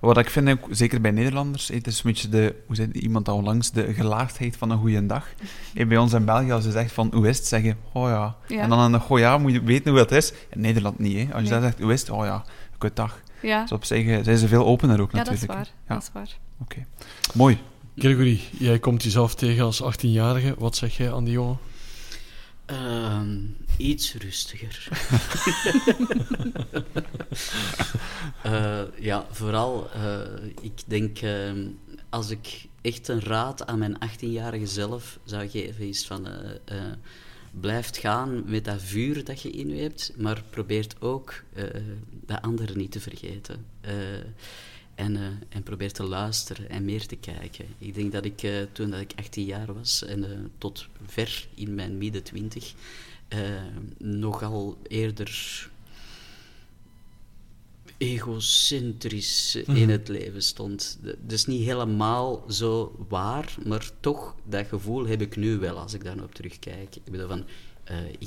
Wat 0.00 0.18
ik 0.18 0.30
vind, 0.30 0.48
ook, 0.50 0.66
zeker 0.70 1.00
bij 1.00 1.10
Nederlanders, 1.10 1.68
het 1.68 1.86
is 1.86 1.96
een 1.96 2.02
beetje 2.10 2.28
de, 2.28 2.54
hoe 2.66 2.76
zei 2.76 2.92
iemand 2.92 3.28
al 3.28 3.42
langs, 3.42 3.70
de 3.72 3.94
gelaagdheid 3.94 4.56
van 4.56 4.70
een 4.70 4.78
goede 4.78 5.06
dag. 5.06 5.26
Eh, 5.74 5.86
bij 5.86 5.96
ons 5.96 6.12
in 6.12 6.24
België, 6.24 6.52
als 6.52 6.64
je 6.64 6.70
zegt 6.70 6.92
van 6.92 7.10
hoe 7.14 7.28
is 7.28 7.36
het, 7.38 7.46
zeg 7.46 7.62
je, 7.62 7.74
oh 7.92 8.08
ja. 8.08 8.36
Ja. 8.48 8.60
En 8.60 8.68
dan 8.68 8.78
aan 8.78 8.92
de 8.92 9.00
oh 9.08 9.18
ja 9.18 9.38
moet 9.38 9.52
je 9.52 9.62
weten 9.62 9.90
hoe 9.90 10.00
het 10.00 10.12
is. 10.12 10.32
In 10.50 10.60
Nederland 10.60 10.98
niet, 10.98 11.16
hè. 11.16 11.22
Als 11.22 11.42
je 11.42 11.50
Nee. 11.50 11.50
dan 11.50 11.62
zegt 11.62 11.80
hoe 11.80 11.92
is 11.92 12.00
het, 12.00 12.10
oh 12.10 12.24
ja, 12.24 12.44
goed 12.78 12.96
dag. 12.96 13.20
Ja, 13.42 13.60
Dus 13.60 13.72
op 13.72 13.84
zich 13.84 14.06
eh, 14.06 14.18
zijn 14.22 14.38
ze 14.38 14.48
veel 14.48 14.66
opener 14.66 15.00
ook 15.00 15.12
ja 15.12 15.24
dat 15.24 15.32
is 15.32 15.40
natuurlijk. 15.40 15.68
waar. 15.68 15.76
Ja. 15.88 15.94
Dat 15.94 16.02
is 16.02 16.10
waar. 16.12 16.38
Oké. 16.60 16.86
Mooi. 17.34 17.58
Gregory, 17.96 18.40
jij 18.58 18.78
komt 18.78 19.02
jezelf 19.02 19.34
tegen 19.34 19.64
als 19.64 19.82
18-jarige. 19.82 20.54
Wat 20.58 20.76
zeg 20.76 20.96
jij 20.96 21.12
aan 21.12 21.24
die 21.24 21.32
jongen? 21.32 21.58
Ehm, 22.66 23.38
iets 23.78 24.14
rustiger. 24.14 24.88
Eh, 28.42 28.82
ja, 28.98 29.26
vooral, 29.30 29.90
eh, 29.90 30.20
ik 30.60 30.82
denk, 30.86 31.18
ehm, 31.18 31.68
als 32.08 32.30
ik 32.30 32.66
echt 32.80 33.08
een 33.08 33.20
raad 33.20 33.66
aan 33.66 33.78
mijn 33.78 33.98
18-jarige 33.98 34.66
zelf 34.66 35.18
zou 35.24 35.48
geven, 35.48 35.88
is 35.88 36.06
van, 36.06 36.26
eh 36.64 36.92
blijf 37.60 37.90
gaan 38.00 38.42
met 38.46 38.64
dat 38.64 38.82
vuur 38.82 39.24
dat 39.24 39.42
je 39.42 39.50
in 39.50 39.68
je 39.68 39.82
hebt, 39.82 40.12
maar 40.16 40.42
probeert 40.50 41.00
ook 41.00 41.42
de 42.26 42.42
anderen 42.42 42.78
niet 42.78 42.92
te 42.92 43.00
vergeten. 43.00 43.66
En, 44.96 45.16
eh, 45.16 45.22
en 45.48 45.62
probeer 45.62 45.92
te 45.92 46.02
luisteren 46.02 46.68
en 46.70 46.84
meer 46.84 47.06
te 47.06 47.16
kijken. 47.16 47.66
Ik 47.78 47.94
denk 47.94 48.12
dat 48.12 48.24
ik 48.24 48.42
eh, 48.42 48.52
toen 48.72 48.90
dat 48.90 49.00
ik 49.00 49.12
18 49.16 49.44
jaar 49.44 49.74
was 49.74 50.04
en 50.04 50.24
eh, 50.24 50.38
tot 50.58 50.86
ver 51.06 51.46
in 51.54 51.74
mijn 51.74 51.98
midden 51.98 52.22
20 52.22 52.74
eh, 53.28 53.38
nogal 53.98 54.78
eerder 54.88 55.68
egocentrisch 57.98 59.54
in 59.56 59.90
het 59.90 60.08
leven 60.08 60.42
stond. 60.42 60.98
D- 61.02 61.04
Dat 61.04 61.32
is 61.32 61.46
niet 61.46 61.64
helemaal 61.64 62.44
zo 62.50 63.04
waar, 63.08 63.54
maar 63.66 63.90
toch, 64.00 64.34
dat 64.44 64.66
gevoel 64.66 65.06
heb 65.06 65.20
ik 65.20 65.36
nu 65.36 65.58
wel 65.58 65.78
als 65.78 65.94
ik 65.94 66.04
daar 66.04 66.22
op 66.22 66.34
terugkijk. 66.34 66.96
Ik 66.96 67.04
bedoel 67.12 67.28
van, 67.28 67.44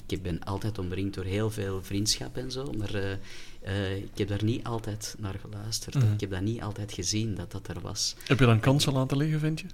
ik 0.07 0.21
ben 0.21 0.43
altijd 0.43 0.77
omringd 0.79 1.13
door 1.15 1.23
heel 1.23 1.49
veel 1.51 1.83
vriendschap 1.83 2.37
en 2.37 2.51
zo, 2.51 2.71
maar 2.77 3.19
eh, 3.61 3.95
ik 3.95 4.17
heb 4.17 4.27
daar 4.27 4.43
niet 4.43 4.63
altijd 4.63 5.15
naar 5.19 5.35
geluisterd. 5.41 5.95
Mhm. 5.95 6.13
Ik 6.13 6.19
heb 6.19 6.31
dat 6.31 6.41
niet 6.41 6.61
altijd 6.61 6.93
gezien 6.93 7.35
dat 7.35 7.51
dat 7.51 7.67
er 7.67 7.81
was. 7.81 8.15
Heb 8.27 8.39
je 8.39 8.45
dan 8.45 8.59
kansen 8.59 8.93
laten 8.93 9.17
liggen, 9.17 9.39
vind 9.39 9.59
je? 9.59 9.67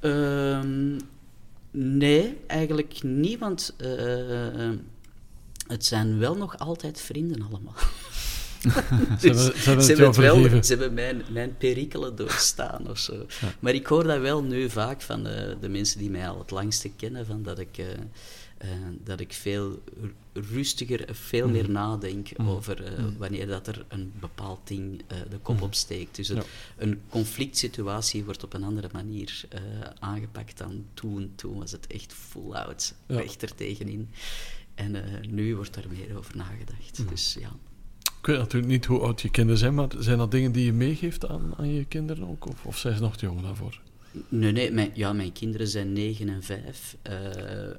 Ehm, 0.00 0.98
nee, 1.70 2.36
eigenlijk 2.46 3.02
niet, 3.02 3.38
want 3.38 3.74
eh, 3.76 4.64
eh, 4.66 4.76
het 5.66 5.84
zijn 5.84 6.18
wel 6.18 6.36
nog 6.36 6.58
altijd 6.58 7.00
vrienden 7.00 7.42
allemaal. 7.42 7.74
Ze 9.20 9.26
hebben, 9.26 9.44
ze 9.44 9.52
hebben 9.64 9.76
het 9.76 9.86
hebben 9.86 9.96
jou 9.96 10.06
het 10.06 10.16
wel, 10.16 10.34
vergeven. 10.34 10.64
ze 10.64 10.70
hebben 10.70 10.94
mijn, 10.94 11.22
mijn 11.30 11.56
perikelen 11.56 12.16
doorstaan 12.16 12.90
of 12.90 12.98
zo. 12.98 13.26
Maar 13.58 13.74
ik 13.74 13.86
hoor 13.86 14.04
dat 14.04 14.20
wel 14.20 14.42
nu 14.42 14.70
vaak 14.70 15.00
van 15.00 15.24
de, 15.24 15.56
de 15.60 15.68
mensen 15.68 15.98
die 15.98 16.10
mij 16.10 16.28
al 16.28 16.38
het 16.38 16.50
langste 16.50 16.90
kennen, 16.96 17.26
van 17.26 17.42
dat 17.42 17.58
ik, 17.58 17.84
eh, 18.60 18.68
dat 19.04 19.20
ik 19.20 19.32
veel 19.32 19.82
ru- 20.00 20.42
rustiger, 20.52 21.08
veel 21.14 21.44
Mhm. 21.44 21.52
meer 21.52 21.70
nadenk 21.70 22.28
over 22.36 22.84
eh, 22.84 23.04
wanneer 23.18 23.46
dat 23.46 23.66
er 23.66 23.84
een 23.88 24.12
bepaald 24.20 24.60
ding 24.64 25.02
eh, 25.06 25.16
de 25.30 25.38
kop 25.38 25.62
opsteekt. 25.62 26.16
Dus 26.16 26.28
een, 26.28 26.36
Ja. 26.36 26.42
een 26.76 27.00
conflict 27.08 27.56
situatie 27.58 28.24
wordt 28.24 28.44
op 28.44 28.52
een 28.54 28.62
andere 28.62 28.88
manier 28.92 29.44
aangepakt 29.98 30.58
dan 30.58 30.84
toen. 30.94 31.32
Toen 31.34 31.58
was 31.58 31.72
het 31.72 31.86
echt 31.86 32.12
full 32.12 32.52
out, 32.52 32.94
Ja. 33.06 33.22
echt 33.22 33.42
er 33.42 33.54
tegenin. 33.54 34.08
En 34.74 35.04
nu 35.30 35.56
wordt 35.56 35.76
er 35.76 35.84
meer 35.90 36.16
over 36.16 36.36
nagedacht. 36.36 37.08
Dus 37.08 37.36
ja. 37.40 37.50
Ik 38.20 38.26
weet 38.26 38.38
natuurlijk 38.38 38.72
niet 38.72 38.84
hoe 38.86 39.00
oud 39.00 39.20
je 39.20 39.30
kinderen 39.30 39.58
zijn, 39.58 39.74
maar 39.74 39.88
zijn 39.98 40.18
dat 40.18 40.30
dingen 40.30 40.52
die 40.52 40.64
je 40.64 40.72
meegeeft 40.72 41.26
aan, 41.28 41.52
aan 41.56 41.72
je 41.74 41.84
kinderen 41.84 42.28
ook? 42.28 42.46
Of, 42.48 42.64
of 42.66 42.78
zijn 42.78 42.94
ze 42.96 43.00
nog 43.02 43.16
te 43.16 43.26
jong 43.26 43.42
daarvoor? 43.42 43.80
Nee, 44.28 44.52
nee 44.52 44.70
mijn, 44.72 44.90
ja, 44.94 45.12
mijn 45.12 45.32
kinderen 45.32 45.68
zijn 45.68 45.92
9 45.92 46.28
en 46.28 46.42
5. 46.42 46.96
eh, 47.02 47.14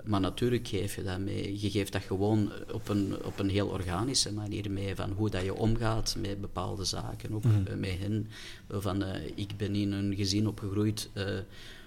maar 0.04 0.20
natuurlijk 0.20 0.68
geef 0.68 0.96
je 0.96 1.04
dat 1.04 1.20
mee. 1.20 1.62
Je 1.62 1.70
geeft 1.70 1.92
dat 1.92 2.02
gewoon 2.02 2.52
op 2.74 2.90
een, 2.90 3.24
op 3.24 3.40
een 3.40 3.50
heel 3.50 3.68
organische 3.68 4.34
manier 4.34 4.72
mee. 4.72 4.96
Van 4.96 5.12
hoe 5.12 5.30
dat 5.30 5.44
je 5.44 5.54
omgaat 5.56 6.16
met 6.20 6.42
bepaalde 6.42 6.84
zaken. 6.86 7.34
Ook 7.34 7.44
Mhm. 7.44 7.68
eh, 7.68 7.76
met 7.76 7.98
hen. 8.00 8.28
Van, 8.70 9.04
eh, 9.04 9.32
ik 9.36 9.58
ben 9.58 9.76
in 9.76 9.92
een 9.92 10.16
gezin 10.16 10.48
opgegroeid 10.48 11.10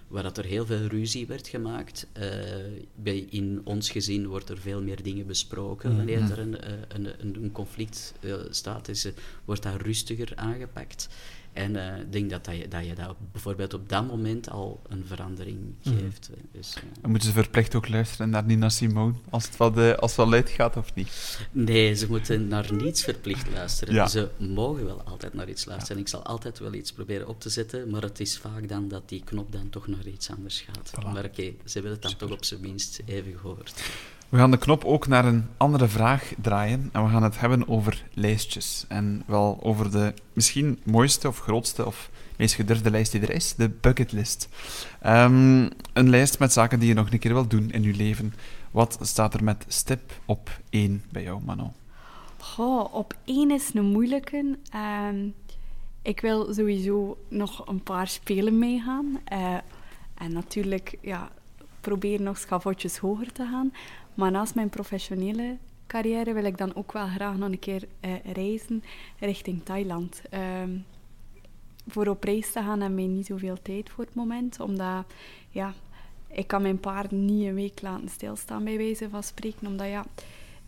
waar 0.09 0.23
dat 0.23 0.39
er 0.39 0.45
heel 0.45 0.67
veel 0.67 0.87
ruzie 0.87 1.27
werd 1.27 1.49
gemaakt. 1.49 2.07
Bij, 2.95 3.27
in 3.31 3.61
ons 3.65 3.91
gezin 3.91 4.27
wordt 4.27 4.49
er 4.49 4.59
veel 4.59 4.83
meer 4.83 5.03
dingen 5.03 5.27
besproken. 5.27 5.89
Mhm. 5.89 5.97
Wanneer 5.97 6.31
er 6.31 6.39
een, 6.39 6.57
een, 6.89 7.09
een, 7.43 7.53
conflict 7.53 8.13
staat, 8.51 8.89
is, 8.89 9.09
wordt 9.45 9.63
dat 9.63 9.81
rustiger 9.81 10.33
aangepakt. 10.35 11.09
En 11.55 11.77
eh, 11.77 12.01
ik 12.01 12.13
denk 12.13 12.31
dat, 12.31 12.45
dat, 12.45 12.57
je, 12.57 12.69
dat 12.69 12.87
je 12.87 12.95
dat 12.95 13.17
bijvoorbeeld 13.33 13.75
op 13.75 13.89
dat 13.89 14.07
moment 14.07 14.51
al 14.51 14.81
een 14.89 15.05
verandering 15.07 15.59
Mhm. 15.83 15.99
geeft. 15.99 16.31
Dus, 16.53 16.75
eh, 16.75 17.09
moeten 17.09 17.29
ze 17.29 17.35
verplicht 17.35 17.75
ook 17.75 17.89
luisteren 17.89 18.31
naar 18.31 18.45
Nina 18.45 18.69
Simone, 18.69 19.13
als 19.31 19.45
het 19.45 19.57
wat, 19.57 19.79
eh, 19.79 19.93
als 19.93 20.17
het 20.17 20.29
luid 20.29 20.51
gaat 20.51 20.77
of 20.77 20.95
niet. 20.95 21.39
nee, 21.51 21.95
ze 21.95 22.07
moeten 22.09 22.49
naar 22.49 22.73
niets 22.73 23.03
verplicht 23.05 23.51
luisteren. 23.53 23.95
Ja. 23.95 24.07
Ze 24.07 24.29
mogen 24.39 24.85
wel 24.85 25.03
altijd 25.03 25.35
naar 25.35 25.49
iets 25.49 25.65
luisteren. 25.65 26.01
Ik 26.03 26.09
zal 26.09 26.23
altijd 26.23 26.59
wel 26.59 26.75
iets 26.75 26.93
proberen 26.93 27.29
op 27.29 27.41
te 27.41 27.49
zetten, 27.49 27.91
maar 27.91 28.03
het 28.03 28.21
is 28.21 28.39
vaak 28.39 28.69
dan 28.69 28.89
dat 28.89 29.09
die 29.09 29.23
knop 29.25 29.53
dan 29.53 29.71
toch 29.71 29.87
naar 29.87 30.07
iets 30.07 30.31
anders 30.31 30.61
gaat. 30.61 30.91
Voilà. 31.01 31.13
Maar 31.13 31.25
oké, 31.25 31.43
ze 31.65 31.73
hebben 31.73 31.93
het 31.93 32.03
dan 32.03 32.17
toch 32.17 32.31
op 32.31 32.45
zijn 32.45 32.61
minst 32.61 33.03
even 33.07 33.39
gehoord. 33.39 33.83
We 34.35 34.41
gaan 34.41 34.51
de 34.51 34.59
knop 34.59 34.85
ook 34.85 35.07
naar 35.07 35.25
een 35.25 35.47
andere 35.57 35.89
vraag 35.89 36.33
draaien 36.41 36.89
en 36.93 37.05
we 37.05 37.11
gaan 37.11 37.23
het 37.23 37.41
hebben 37.41 37.69
over 37.69 38.05
lijstjes. 38.13 38.85
En 38.89 39.23
wel 39.27 39.59
over 39.63 39.91
de 39.91 40.15
misschien 40.33 40.79
mooiste 40.85 41.29
of 41.29 41.39
grootste 41.39 41.87
of 41.87 42.11
meest 42.37 42.55
gedurfde 42.55 42.91
lijst 42.91 43.13
die 43.13 43.21
er 43.21 43.31
is, 43.31 43.55
de 43.55 43.69
bucketlist. 43.69 44.49
Ehm, 45.01 45.71
een 45.93 46.11
lijst 46.11 46.39
met 46.39 46.53
zaken 46.53 46.79
die 46.79 46.89
je 46.89 46.95
nog 46.95 47.11
een 47.11 47.19
keer 47.19 47.33
wilt 47.33 47.51
doen 47.51 47.71
in 47.71 47.83
je 47.83 47.95
leven. 47.95 48.35
Wat 48.71 48.99
staat 49.01 49.35
er 49.35 49.45
met 49.45 49.65
stip 49.69 50.13
op 50.25 50.61
één 50.71 51.03
bij 51.11 51.23
jou, 51.23 51.43
Manon? 51.45 51.73
Op 52.93 53.15
één 53.25 53.51
is 53.51 53.71
een 53.75 53.85
moeilijke. 53.85 54.59
Ehm, 54.71 55.29
ik 56.03 56.21
wil 56.21 56.55
sowieso 56.55 57.19
nog 57.29 57.67
een 57.67 57.83
paar 57.83 58.09
spelen 58.09 58.59
meegaan. 58.59 59.21
Eh, 59.25 59.55
en 60.15 60.33
natuurlijk, 60.33 60.99
ja, 61.01 61.31
proberen 61.85 62.25
nog 62.25 62.39
schavotjes 62.39 62.99
hoger 62.99 63.33
te 63.33 63.47
gaan. 63.51 63.73
Maar 64.15 64.31
naast 64.31 64.55
mijn 64.55 64.69
professionele 64.69 65.57
carrière 65.87 66.33
wil 66.33 66.45
ik 66.45 66.59
dan 66.59 66.75
ook 66.75 66.93
wel 66.93 67.07
graag 67.07 67.37
nog 67.37 67.51
een 67.51 67.59
keer 67.59 67.89
eh, 68.01 68.13
reizen 68.33 68.83
richting 69.19 69.65
Thailand. 69.65 70.23
Ehm, 70.31 70.71
voor 71.89 72.07
op 72.07 72.25
reis 72.25 72.53
te 72.53 72.61
gaan 72.61 72.81
heb 72.81 72.99
ik 72.99 73.07
niet 73.09 73.27
zoveel 73.27 73.57
tijd 73.63 73.91
voor 73.91 74.05
het 74.05 74.15
moment. 74.15 74.61
Omdat, 74.61 75.05
ja, 75.51 75.75
ik 76.29 76.47
kan 76.47 76.63
mijn 76.63 76.81
paard 76.81 77.11
niet 77.11 77.47
een 77.47 77.55
week 77.55 77.83
laten 77.83 78.09
stilstaan, 78.09 78.65
bij 78.65 78.77
wijze 78.77 79.09
van 79.09 79.23
spreken. 79.23 79.67
Omdat, 79.67 79.87
ja, 79.89 80.05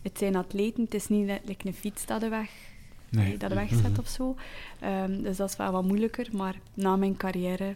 het 0.01 0.17
zijn 0.17 0.35
atleten, 0.35 0.83
het 0.83 0.93
is 0.93 1.07
niet 1.07 1.25
letterlijk 1.25 1.63
een 1.63 1.73
fiets 1.73 2.05
dat 2.05 2.21
de 2.21 2.29
weg, 2.29 2.51
Nee. 3.09 3.37
dat 3.37 3.49
de 3.49 3.55
weg 3.55 3.69
zet 3.69 3.99
of 3.99 4.07
zo. 4.07 4.35
Ehm, 4.79 5.21
dus 5.21 5.37
dat 5.37 5.49
is 5.49 5.55
wel 5.55 5.71
wat 5.71 5.83
moeilijker. 5.83 6.27
Maar 6.31 6.55
na 6.73 6.95
mijn 6.95 7.17
carrière 7.17 7.75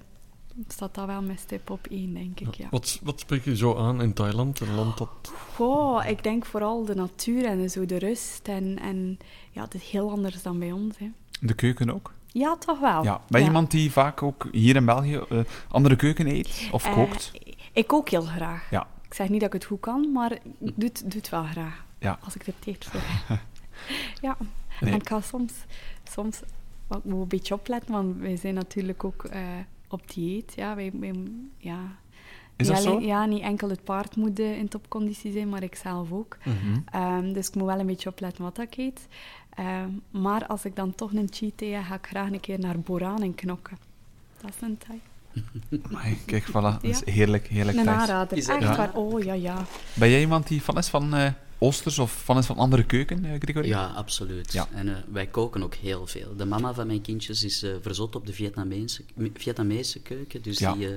staat 0.68 0.96
dat 0.96 1.06
wel 1.06 1.22
met 1.22 1.40
stip 1.40 1.70
op 1.70 1.88
één, 1.90 2.14
denk 2.14 2.40
ik, 2.40 2.56
ja. 2.56 2.68
Wat, 2.72 3.00
wat 3.04 3.20
spreek 3.20 3.46
je 3.46 3.56
zo 3.56 3.76
aan 3.78 4.02
in 4.02 4.14
Thailand, 4.14 4.60
een 4.60 4.76
land 4.76 4.98
dat... 4.98 5.32
Goh, 5.56 6.06
ik 6.08 6.24
denk 6.24 6.46
vooral 6.46 6.86
de 6.86 6.96
natuur 6.96 7.46
en 7.46 7.70
zo 7.70 7.86
de 7.86 7.98
rust. 7.98 8.48
En, 8.48 8.80
en 8.80 9.20
ja, 9.52 9.64
het 9.64 9.74
is 9.74 9.84
heel 9.90 10.12
anders 10.12 10.42
dan 10.42 10.60
bij 10.60 10.72
ons. 10.72 10.98
Hè. 10.98 11.10
De 11.40 11.54
keuken 11.54 11.90
ook? 11.94 12.14
Ja, 12.28 12.58
toch 12.58 12.80
wel. 12.80 13.04
Ja. 13.04 13.22
Ben 13.28 13.42
je 13.42 13.48
iemand 13.48 13.72
die 13.72 13.92
vaak 13.92 14.24
ook 14.24 14.48
hier 14.52 14.76
in 14.76 14.86
België 14.86 15.20
eh, 15.30 15.40
andere 15.70 15.96
keuken 15.96 16.28
eet 16.28 16.70
of 16.72 16.86
Eh, 16.86 16.94
kookt? 16.94 17.32
ik 17.74 17.88
kook 17.88 18.10
heel 18.10 18.22
graag. 18.22 18.70
Ja. 18.70 18.88
Ik 19.06 19.14
zeg 19.14 19.30
niet 19.30 19.40
dat 19.40 19.54
ik 19.54 19.62
het 19.62 19.66
goed 19.66 19.80
kan, 19.80 20.12
maar 20.12 20.32
ik 20.32 20.42
doe 20.60 20.74
het, 20.90 21.02
doe 21.06 21.20
het 21.20 21.30
wel 21.30 21.44
graag. 21.44 21.86
Ja. 22.00 22.20
Als 22.24 22.36
ik 22.36 22.48
er 22.48 22.54
tijd 22.60 22.86
voor 22.86 23.02
heb. 23.04 23.40
ja. 24.28 24.38
Nee. 24.82 24.94
En 24.94 25.00
ik 25.00 25.08
ga 25.08 25.22
soms, 25.22 25.54
soms 26.12 26.40
ik 26.90 27.04
moet 27.04 27.22
een 27.22 27.28
beetje 27.28 27.54
opletten, 27.54 27.92
want 27.92 28.18
wij 28.18 28.36
zijn 28.38 28.54
natuurlijk 28.54 29.04
ook 29.04 29.24
eh, 29.24 29.42
op 29.94 30.12
dieet. 30.12 30.54
Ja, 30.56 30.76
wij, 30.76 30.92
wij, 31.00 31.14
ja. 31.58 31.80
Is 32.56 32.68
niet 32.68 32.78
dat 32.78 32.86
alleen- 32.86 33.02
zo? 33.02 33.08
Ja, 33.08 33.26
niet 33.26 33.42
enkel 33.42 33.70
het 33.70 33.84
paard 33.84 34.16
moet 34.16 34.40
in 34.40 34.68
topconditie 34.68 35.32
zijn, 35.32 35.50
maar 35.50 35.64
ik 35.64 35.76
zelf 35.76 36.12
ook. 36.12 36.38
Mhm. 36.44 36.80
Ehm, 36.92 37.34
dus 37.34 37.48
ik 37.48 37.56
moet 37.56 37.66
wel 37.68 37.80
een 37.80 37.86
beetje 37.86 38.10
opletten 38.10 38.44
wat 38.44 38.60
ik 38.60 38.78
eet. 38.78 39.08
Ehm, 39.50 39.90
maar 40.12 40.46
als 40.48 40.66
ik 40.66 40.76
dan 40.76 40.96
toch 40.96 41.14
een 41.14 41.28
cheat 41.32 41.52
day 41.60 41.70
heb, 41.70 41.84
ga 41.84 41.96
ik 41.96 42.08
graag 42.08 42.32
een 42.32 42.40
keer 42.40 42.60
naar 42.60 42.80
Boran 42.80 43.22
en 43.22 43.36
knokken. 43.36 43.78
Dat 44.42 44.50
is 44.56 44.62
een 44.62 44.78
Thai. 44.78 45.00
Amai, 45.90 46.18
Kijk, 46.26 46.48
voilà. 46.50 46.52
Dat 46.52 46.84
is 46.84 47.06
heerlijk, 47.06 47.48
heerlijk 47.48 47.78
Een 47.78 47.84
thuis. 47.84 48.00
aanrader. 48.02 48.38
Echt 48.38 48.48
Ja. 48.62 48.76
waar. 48.76 48.94
Oh, 48.94 49.24
ja, 49.24 49.34
ja. 49.34 49.66
Ben 49.94 50.10
jij 50.10 50.20
iemand 50.20 50.48
die 50.48 50.62
fan 50.62 50.78
is 50.78 50.88
van 50.88 51.14
eh, 51.14 51.32
Oosters 51.64 52.00
of 52.00 52.24
is 52.38 52.46
van 52.46 52.58
andere 52.58 52.84
keuken, 52.84 53.26
eh, 53.26 53.32
Gregory? 53.40 53.68
Ja, 53.68 53.86
absoluut. 53.86 54.54
Ja. 54.54 54.68
En 54.74 54.88
eh, 54.88 54.96
wij 55.12 55.28
koken 55.28 55.64
ook 55.64 55.76
heel 55.76 56.08
veel. 56.08 56.36
De 56.36 56.46
mama 56.46 56.74
van 56.74 56.88
mijn 56.88 57.02
kindjes 57.02 57.44
is 57.44 57.64
eh, 57.64 57.72
verzot 57.82 58.16
op 58.16 58.26
de 58.26 58.34
Vietnamese, 58.34 59.04
Vietnamese 59.34 60.00
keuken. 60.00 60.42
Dus 60.42 60.60
Ja. 60.60 60.74
die 60.74 60.88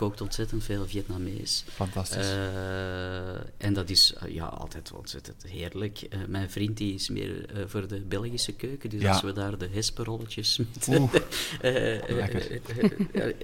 kookt 0.00 0.20
ontzettend 0.20 0.64
veel 0.64 0.86
Vietnamees. 0.86 1.64
Fantastisch. 1.68 2.30
Uh, 2.30 3.32
en 3.56 3.72
dat 3.72 3.90
is 3.90 4.14
uh, 4.24 4.34
ja, 4.34 4.44
altijd 4.44 4.92
ontzettend 4.92 5.42
heerlijk. 5.42 6.02
Uh, 6.02 6.18
mijn 6.28 6.50
vriend 6.50 6.76
die 6.76 6.94
is 6.94 7.08
meer 7.08 7.46
voor 7.66 7.88
de 7.88 8.00
Belgische 8.00 8.52
keuken, 8.52 8.90
dus 8.90 9.00
Ja. 9.00 9.12
als 9.12 9.22
we 9.22 9.32
daar 9.32 9.58
de 9.58 9.68
hesperolletjes 9.72 10.58
eh, 11.60 11.96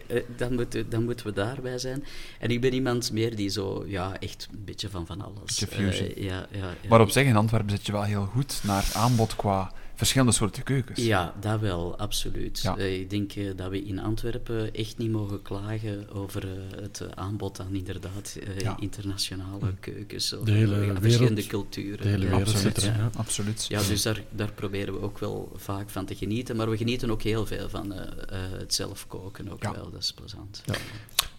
eh, 0.07 0.23
dan, 0.37 0.55
moeten, 0.55 0.91
dan 0.91 1.05
moeten 1.05 1.27
we 1.27 1.33
daarbij 1.33 1.79
zijn. 1.79 2.05
En 2.39 2.51
ik 2.51 2.61
ben 2.61 2.73
iemand 2.73 3.13
meer 3.13 3.37
die 3.37 3.49
zo, 3.49 3.85
ja, 3.87 4.19
echt 4.19 4.49
een 4.53 4.65
beetje 4.65 4.89
van 4.89 5.07
van 5.07 5.21
alles. 5.21 5.59
Beetje 5.59 5.67
fusion. 5.67 6.09
Eh, 6.09 6.25
ja, 6.25 6.47
ja, 6.51 6.75
ja. 6.83 6.89
Maar 6.89 7.01
op 7.01 7.11
zich, 7.11 7.27
in 7.27 7.37
Antwerpen 7.37 7.71
zit 7.71 7.87
je 7.87 7.93
wel 7.93 8.03
heel 8.03 8.27
goed 8.27 8.61
naar 8.63 8.91
aanbod 8.93 9.37
qua 9.37 9.73
verschillende 9.97 10.33
soorten 10.33 10.63
keukens. 10.63 10.99
Ja, 11.01 11.35
dat 11.41 11.61
wel, 11.61 11.99
absoluut. 11.99 12.61
Ja. 12.63 12.77
Eh, 12.77 13.01
ik 13.01 13.11
denk 13.11 13.33
eh, 13.33 13.51
dat 13.57 13.71
we 13.71 13.83
in 13.85 13.99
Antwerpen 13.99 14.75
echt 14.75 14.99
niet 14.99 15.11
mogen 15.11 15.43
klagen 15.43 16.11
over 16.11 16.43
eh, 16.49 16.81
het 16.83 17.03
aanbod 17.15 17.61
aan 17.61 17.75
inderdaad 17.75 18.39
eh, 18.47 18.59
Ja. 18.59 18.77
internationale 18.81 19.75
keukens. 19.81 20.33
Of, 20.33 20.45
De 20.45 20.53
hele 20.53 20.79
wereld- 20.79 20.99
verschillende 21.01 21.47
culturen. 21.47 22.03
de 22.03 22.09
hele 22.09 22.25
Ja, 22.25 22.31
wereld 22.31 22.49
Absoluut. 22.49 22.75
zit 22.75 22.85
erin, 22.85 22.99
ja. 23.01 23.11
Absoluut. 23.17 23.67
Ja, 23.69 23.83
dus 23.83 24.03
daar, 24.03 24.23
daar 24.31 24.53
proberen 24.53 24.95
we 24.95 25.01
ook 25.01 25.19
wel 25.19 25.53
vaak 25.57 25.91
van 25.91 26.05
te 26.07 26.15
genieten. 26.15 26.57
Maar 26.57 26.71
we 26.71 26.77
genieten 26.77 27.11
ook 27.11 27.23
heel 27.23 27.47
veel 27.47 27.69
van 27.69 27.93
eh, 27.93 28.01
eh, 28.45 28.59
het 28.59 28.75
zelf 28.75 29.07
koken 29.07 29.49
ook 29.53 29.63
Ja. 29.63 29.73
wel. 29.73 29.91
Dat 29.91 30.03
is 30.03 30.13
plezant. 30.13 30.63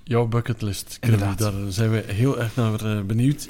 Ja. 0.07 0.13
Jouw 0.13 0.27
bucketlist, 0.27 0.99
daar 1.37 1.53
zijn 1.69 1.91
we 1.91 2.03
heel 2.07 2.39
erg 2.39 2.55
naar 2.55 2.85
eh, 2.85 3.01
benieuwd. 3.01 3.47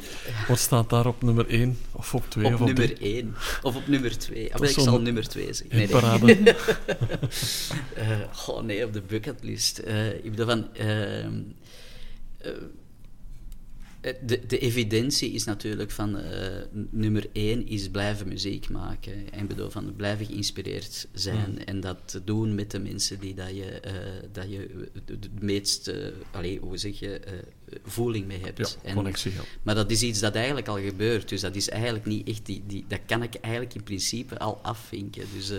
Wat 0.48 0.60
staat 0.60 0.90
daar 0.90 1.06
op 1.06 1.22
nummer 1.22 1.48
1 1.48 1.78
of 1.92 2.16
op 2.16 2.30
2 2.30 2.46
Op 2.46 2.54
of 2.54 2.60
op 2.60 2.66
nummer 2.66 2.96
drie? 2.96 3.14
1 3.16 3.36
of 3.62 3.76
op 3.76 3.88
nummer 3.88 4.18
2. 4.18 4.50
Dat 4.52 4.64
ik 4.64 4.70
zal 4.70 5.02
nummer 5.02 5.28
2 5.28 5.54
zeggen. 5.54 5.70
In 5.70 5.78
Nee, 5.78 5.88
nee. 5.88 6.02
parade. 6.02 6.36
Eh, 7.96 8.50
oh 8.50 8.64
nee, 8.64 8.86
op 8.86 8.94
de 8.94 9.02
bucketlist. 9.02 9.78
Eh, 9.78 10.14
ik 10.14 10.30
bedoel 10.30 10.46
van... 10.46 10.74
ehm, 10.74 11.34
eh, 12.38 12.52
de, 14.02 14.46
de 14.48 14.58
evidentie 14.60 15.32
is 15.32 15.44
natuurlijk 15.44 15.92
van 15.92 16.18
eh, 16.18 16.48
nummer 16.90 17.30
één 17.32 17.68
is 17.68 17.90
blijven 17.90 18.28
muziek 18.28 18.70
maken. 18.70 19.32
En 19.32 19.42
ik 19.42 19.48
bedoel 19.48 19.70
van 19.70 19.96
blijven 19.96 20.26
geïnspireerd 20.26 21.08
zijn 21.14 21.52
Mm. 21.52 21.58
en 21.58 21.80
dat 21.80 22.22
doen 22.24 22.56
met 22.56 22.72
de 22.72 22.80
mensen 22.80 23.20
die 23.20 23.34
dat 23.34 23.56
je, 23.56 23.80
eh, 23.80 23.94
dat 24.32 24.52
je 24.52 24.90
het 25.06 25.42
meest, 25.42 25.88
eh, 25.88 26.08
allee, 26.32 26.60
hoe 26.60 26.78
zeg 26.78 27.00
je, 27.00 27.20
eh, 27.20 27.34
voeling 27.84 28.26
mee 28.26 28.40
hebt. 28.42 28.78
Ja, 28.84 28.94
connectie. 28.94 29.32
Ja. 29.32 29.42
maar 29.64 29.76
dat 29.76 29.92
is 29.92 30.02
iets 30.02 30.20
dat 30.20 30.36
eigenlijk 30.36 30.68
al 30.68 30.80
gebeurt. 30.80 31.30
Dus 31.30 31.42
dat 31.42 31.56
is 31.56 31.70
eigenlijk 31.70 32.06
niet 32.06 32.28
echt 32.28 32.46
die, 32.46 32.64
die, 32.68 32.86
dat 32.88 33.00
kan 33.06 33.24
ik 33.24 33.36
eigenlijk 33.36 33.76
in 33.76 33.84
principe 33.84 34.40
al 34.40 34.60
afvinken. 34.62 35.24
Dus, 35.34 35.50
eh, 35.50 35.58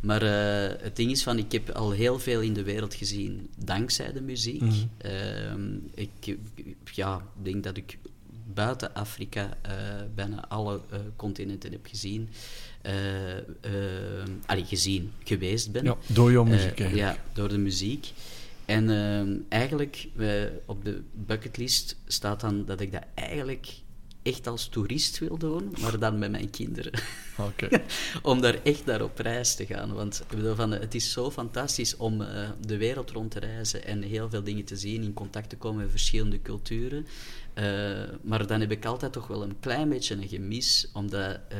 maar 0.00 0.22
eh, 0.22 0.82
het 0.82 0.96
ding 0.96 1.10
is 1.10 1.22
van, 1.22 1.38
ik 1.38 1.52
heb 1.52 1.70
al 1.70 1.90
heel 1.90 2.18
veel 2.18 2.40
in 2.40 2.52
de 2.52 2.62
wereld 2.62 2.94
gezien 2.94 3.50
dankzij 3.64 4.12
de 4.12 4.20
muziek. 4.20 4.60
Mhm. 4.60 4.74
Ehm, 4.98 5.76
ik 5.94 6.36
ja, 6.92 7.22
denk 7.42 7.64
dat 7.64 7.76
ik 7.76 7.98
buiten 8.54 8.94
Afrika 8.94 9.56
eh, 9.62 9.72
bijna 10.14 10.48
alle 10.48 10.80
continenten 11.16 11.72
heb 11.72 11.86
gezien. 11.86 12.28
Eh, 12.82 13.38
eh, 13.38 13.44
allee, 14.46 14.64
gezien, 14.64 15.12
geweest 15.24 15.72
ben. 15.72 15.84
ja, 15.84 15.96
door 16.06 16.32
jouw 16.32 16.44
muziek 16.44 16.80
eigenlijk. 16.80 17.16
ja, 17.16 17.16
door 17.32 17.48
de 17.48 17.58
muziek. 17.58 18.12
En 18.68 18.90
ehm, 18.90 19.38
eigenlijk, 19.48 20.08
op 20.66 20.84
de 20.84 21.02
bucketlist 21.14 21.96
staat 22.06 22.40
dan 22.40 22.64
dat 22.64 22.80
ik 22.80 22.92
dat 22.92 23.04
eigenlijk 23.14 23.82
echt 24.22 24.46
als 24.46 24.68
toerist 24.68 25.18
wil 25.18 25.38
doen, 25.38 25.74
maar 25.80 25.98
dan 25.98 26.18
met 26.18 26.30
mijn 26.30 26.50
kinderen. 26.50 26.92
Oké. 27.48 27.68
om 28.22 28.40
daar 28.40 28.62
echt 28.62 28.84
naar 28.84 29.02
op 29.02 29.18
reis 29.18 29.54
te 29.54 29.66
gaan. 29.66 29.92
Want 29.92 30.20
ik 30.30 30.36
bedoel, 30.36 30.54
van, 30.54 30.70
het 30.70 30.94
is 30.94 31.12
zo 31.12 31.30
fantastisch 31.30 31.96
om 31.96 32.22
eh, 32.22 32.50
de 32.60 32.76
wereld 32.76 33.10
rond 33.10 33.30
te 33.30 33.38
reizen 33.38 33.84
en 33.84 34.02
heel 34.02 34.30
veel 34.30 34.42
dingen 34.42 34.64
te 34.64 34.76
zien, 34.76 35.02
in 35.02 35.12
contact 35.12 35.48
te 35.48 35.56
komen 35.56 35.80
met 35.80 35.90
verschillende 35.90 36.42
culturen. 36.42 37.06
Eh, 37.54 37.64
maar 38.22 38.46
dan 38.46 38.60
heb 38.60 38.70
ik 38.70 38.84
altijd 38.84 39.12
toch 39.12 39.26
wel 39.26 39.42
een 39.42 39.60
klein 39.60 39.88
beetje 39.88 40.14
een 40.14 40.28
gemis, 40.28 40.88
omdat 40.92 41.40
eh, 41.48 41.58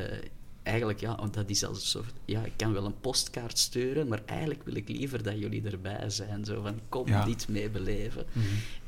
eigenlijk, 0.69 1.01
ja, 1.01 1.17
want 1.17 1.35
dat 1.35 1.51
is 1.51 1.65
als 1.65 1.77
een 1.81 1.87
soort, 1.87 2.13
ja, 2.25 2.45
ik 2.45 2.53
kan 2.57 2.73
wel 2.73 2.85
een 2.85 3.01
postkaart 3.01 3.59
sturen, 3.59 4.09
maar 4.09 4.23
eigenlijk 4.27 4.63
wil 4.65 4.75
ik 4.77 4.89
liever 4.89 5.23
dat 5.23 5.39
jullie 5.39 5.63
erbij 5.71 6.11
zijn. 6.11 6.45
Zo 6.45 6.63
van, 6.63 6.81
kom 6.89 7.09
Ja. 7.09 7.25
dit 7.25 7.49
mee 7.49 7.71
beleven. 7.71 8.27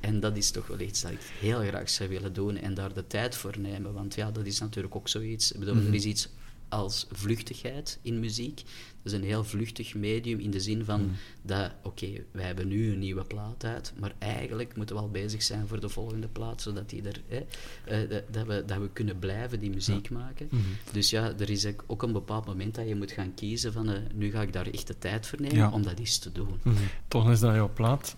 En 0.00 0.20
dat 0.20 0.36
is 0.36 0.50
toch 0.50 0.66
wel 0.66 0.80
iets 0.80 1.00
dat 1.00 1.10
ik 1.10 1.20
heel 1.40 1.60
graag 1.60 1.90
zou 1.90 2.08
willen 2.08 2.32
doen 2.32 2.56
en 2.56 2.74
daar 2.74 2.94
de 2.94 3.06
tijd 3.06 3.34
voor 3.36 3.58
nemen. 3.58 3.92
Want 3.92 4.14
ja, 4.14 4.30
dat 4.30 4.46
is 4.46 4.60
natuurlijk 4.60 4.94
ook 4.96 5.08
zoiets. 5.08 5.52
Ik 5.52 5.58
bedoel, 5.58 5.76
er 5.76 5.94
is 5.94 6.04
iets 6.04 6.28
als 6.68 7.06
vluchtigheid 7.12 7.98
in 8.02 8.20
muziek. 8.20 8.62
Is 9.02 9.12
een 9.12 9.22
heel 9.24 9.44
vluchtig 9.44 9.94
medium 9.94 10.38
in 10.38 10.50
de 10.50 10.60
zin 10.60 10.84
van 10.84 11.10
dat, 11.42 11.70
oké, 11.82 12.06
wij 12.32 12.44
hebben 12.46 12.68
nu 12.68 12.92
een 12.92 12.98
nieuwe 12.98 13.24
plaat 13.24 13.64
uit, 13.64 13.92
maar 13.98 14.12
eigenlijk 14.18 14.76
moeten 14.76 14.96
we 14.96 15.02
al 15.02 15.10
bezig 15.10 15.42
zijn 15.42 15.66
voor 15.68 15.80
de 15.80 15.88
volgende 15.88 16.28
plaat, 16.28 16.62
zodat 16.62 16.90
die 16.90 17.02
er, 17.02 17.20
hè, 17.28 17.40
eh, 17.84 18.22
dat- 18.30 18.46
we, 18.46 18.62
dat 18.66 18.78
we 18.78 18.88
kunnen 18.92 19.18
blijven 19.18 19.60
die 19.60 19.70
muziek 19.70 20.10
maken. 20.10 20.48
Dus 20.92 21.10
ja, 21.10 21.32
er 21.38 21.50
is 21.50 21.66
ook- 21.86 22.02
een 22.02 22.12
bepaald 22.12 22.46
moment 22.46 22.74
dat 22.74 22.88
je 22.88 22.94
moet 22.94 23.12
gaan 23.12 23.34
kiezen 23.34 23.72
van, 23.72 23.90
eh, 23.90 23.98
nu 24.14 24.30
ga 24.30 24.42
ik 24.42 24.52
daar 24.52 24.66
echt 24.66 24.86
de 24.86 24.98
tijd 24.98 25.26
voor 25.26 25.40
nemen 25.40 25.56
Ja. 25.56 25.70
om 25.70 25.82
dat 25.82 25.98
eens 25.98 26.18
te 26.18 26.32
doen. 26.32 26.48
Mhm. 26.62 26.76
Toch 27.08 27.30
is 27.30 27.40
dat 27.40 27.54
jouw 27.54 27.70
plaat. 27.74 28.16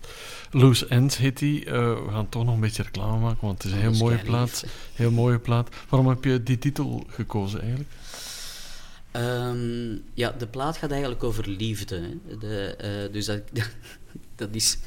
Loose 0.51 0.87
Ends 0.87 1.17
heet 1.17 1.39
die. 1.39 1.65
Eh, 1.65 2.05
we 2.05 2.11
gaan 2.11 2.29
toch 2.29 2.45
nog 2.45 2.53
een 2.53 2.59
beetje 2.59 2.83
reclame 2.83 3.19
maken, 3.19 3.45
want 3.47 3.63
het 3.63 3.71
is 3.71 3.77
een 3.77 3.83
heel 3.89 3.97
mooie 3.99 4.17
plaat. 4.23 4.65
Heel 4.93 5.11
mooie 5.11 5.39
plaat. 5.39 5.69
Waarom 5.89 6.09
heb 6.09 6.23
je 6.23 6.43
die 6.43 6.57
titel 6.57 7.03
gekozen 7.07 7.59
eigenlijk? 7.61 7.89
Ehm, 9.13 9.97
ja, 10.13 10.31
de 10.31 10.47
plaat 10.47 10.77
gaat 10.77 10.91
eigenlijk 10.91 11.23
over 11.23 11.49
liefde. 11.49 12.17
De, 12.39 12.75
eh, 12.75 13.13
dus 13.13 13.25
dat, 13.25 13.41
dat 14.35 14.49
is... 14.51 14.77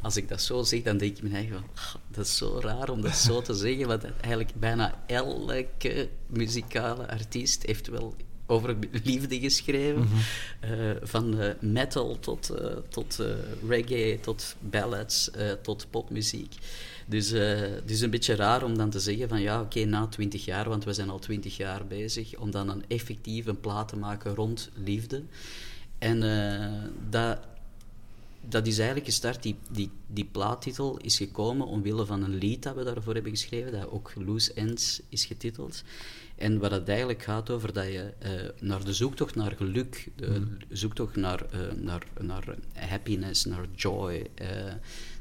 Als 0.00 0.16
ik 0.16 0.28
dat 0.28 0.42
zo 0.42 0.62
zeg, 0.62 0.82
dan 0.82 0.96
denk 0.96 1.16
ik 1.16 1.22
me 1.22 1.30
eigen 1.34 1.54
van... 1.54 1.64
"Ah, 1.74 1.94
Dat 2.10 2.26
is 2.26 2.36
zo 2.36 2.58
raar 2.62 2.88
om 2.90 3.00
dat 3.00 3.16
zo 3.16 3.42
te 3.42 3.54
zeggen, 3.54 3.86
want 3.86 4.04
eigenlijk 4.20 4.54
bijna 4.54 5.02
elke 5.06 6.08
muzikale 6.26 7.08
artiest 7.08 7.62
heeft 7.62 7.88
wel 7.88 8.14
over 8.46 8.76
liefde 9.04 9.40
geschreven. 9.40 10.08
Eh, 10.60 10.70
van 11.02 11.40
eh, 11.40 11.50
metal 11.60 12.18
tot, 12.20 12.50
eh, 12.50 12.76
tot 12.88 13.22
reggae, 13.68 14.18
tot 14.20 14.56
ballads, 14.60 15.30
tot 15.62 15.86
popmuziek. 15.90 16.54
Dus 17.06 17.30
het 17.30 17.90
is 17.90 18.00
een 18.00 18.10
beetje 18.10 18.34
raar 18.34 18.64
om 18.64 18.76
dan 18.76 18.90
te 18.90 19.00
zeggen 19.00 19.28
van 19.28 19.40
ja, 19.40 19.60
oké, 19.60 19.84
na 19.84 20.06
twintig 20.06 20.44
jaar, 20.44 20.68
want 20.68 20.84
we 20.84 20.92
zijn 20.92 21.10
al 21.10 21.18
twintig 21.18 21.56
jaar 21.56 21.86
bezig, 21.86 22.36
om 22.36 22.50
dan 22.50 22.68
een 22.68 22.84
effectief 22.88 23.46
een 23.46 23.60
plaat 23.60 23.88
te 23.88 23.96
maken 23.96 24.34
rond 24.34 24.70
liefde. 24.84 25.22
En 25.98 26.20
dat, 27.10 27.38
dat 28.40 28.66
is 28.66 28.76
eigenlijk 28.76 29.06
gestart, 29.06 29.42
die, 29.42 29.56
die, 29.70 29.90
die 30.06 30.28
plaattitel 30.32 30.96
is 30.96 31.16
gekomen 31.16 31.66
omwille 31.66 32.06
van 32.06 32.22
een 32.22 32.34
lied 32.34 32.62
dat 32.62 32.74
we 32.74 32.84
daarvoor 32.84 33.14
hebben 33.14 33.32
geschreven, 33.32 33.72
dat 33.72 33.90
ook 33.90 34.12
Loose 34.14 34.52
Ends 34.52 35.00
is 35.08 35.24
getiteld. 35.24 35.82
En 36.36 36.58
waar 36.58 36.70
het 36.70 36.88
eigenlijk 36.88 37.22
gaat 37.22 37.50
over 37.50 37.72
dat 37.72 37.84
je 37.84 38.12
eh, 38.18 38.30
naar 38.60 38.84
de 38.84 38.92
zoektocht 38.92 39.34
naar 39.34 39.52
geluk, 39.56 40.08
de 40.16 40.46
zoektocht 40.68 41.16
naar, 41.16 41.46
eh, 41.50 41.60
naar, 41.76 42.06
naar 42.20 42.56
happiness, 42.72 43.44
naar 43.44 43.66
joy, 43.74 44.26
eh, 44.34 44.48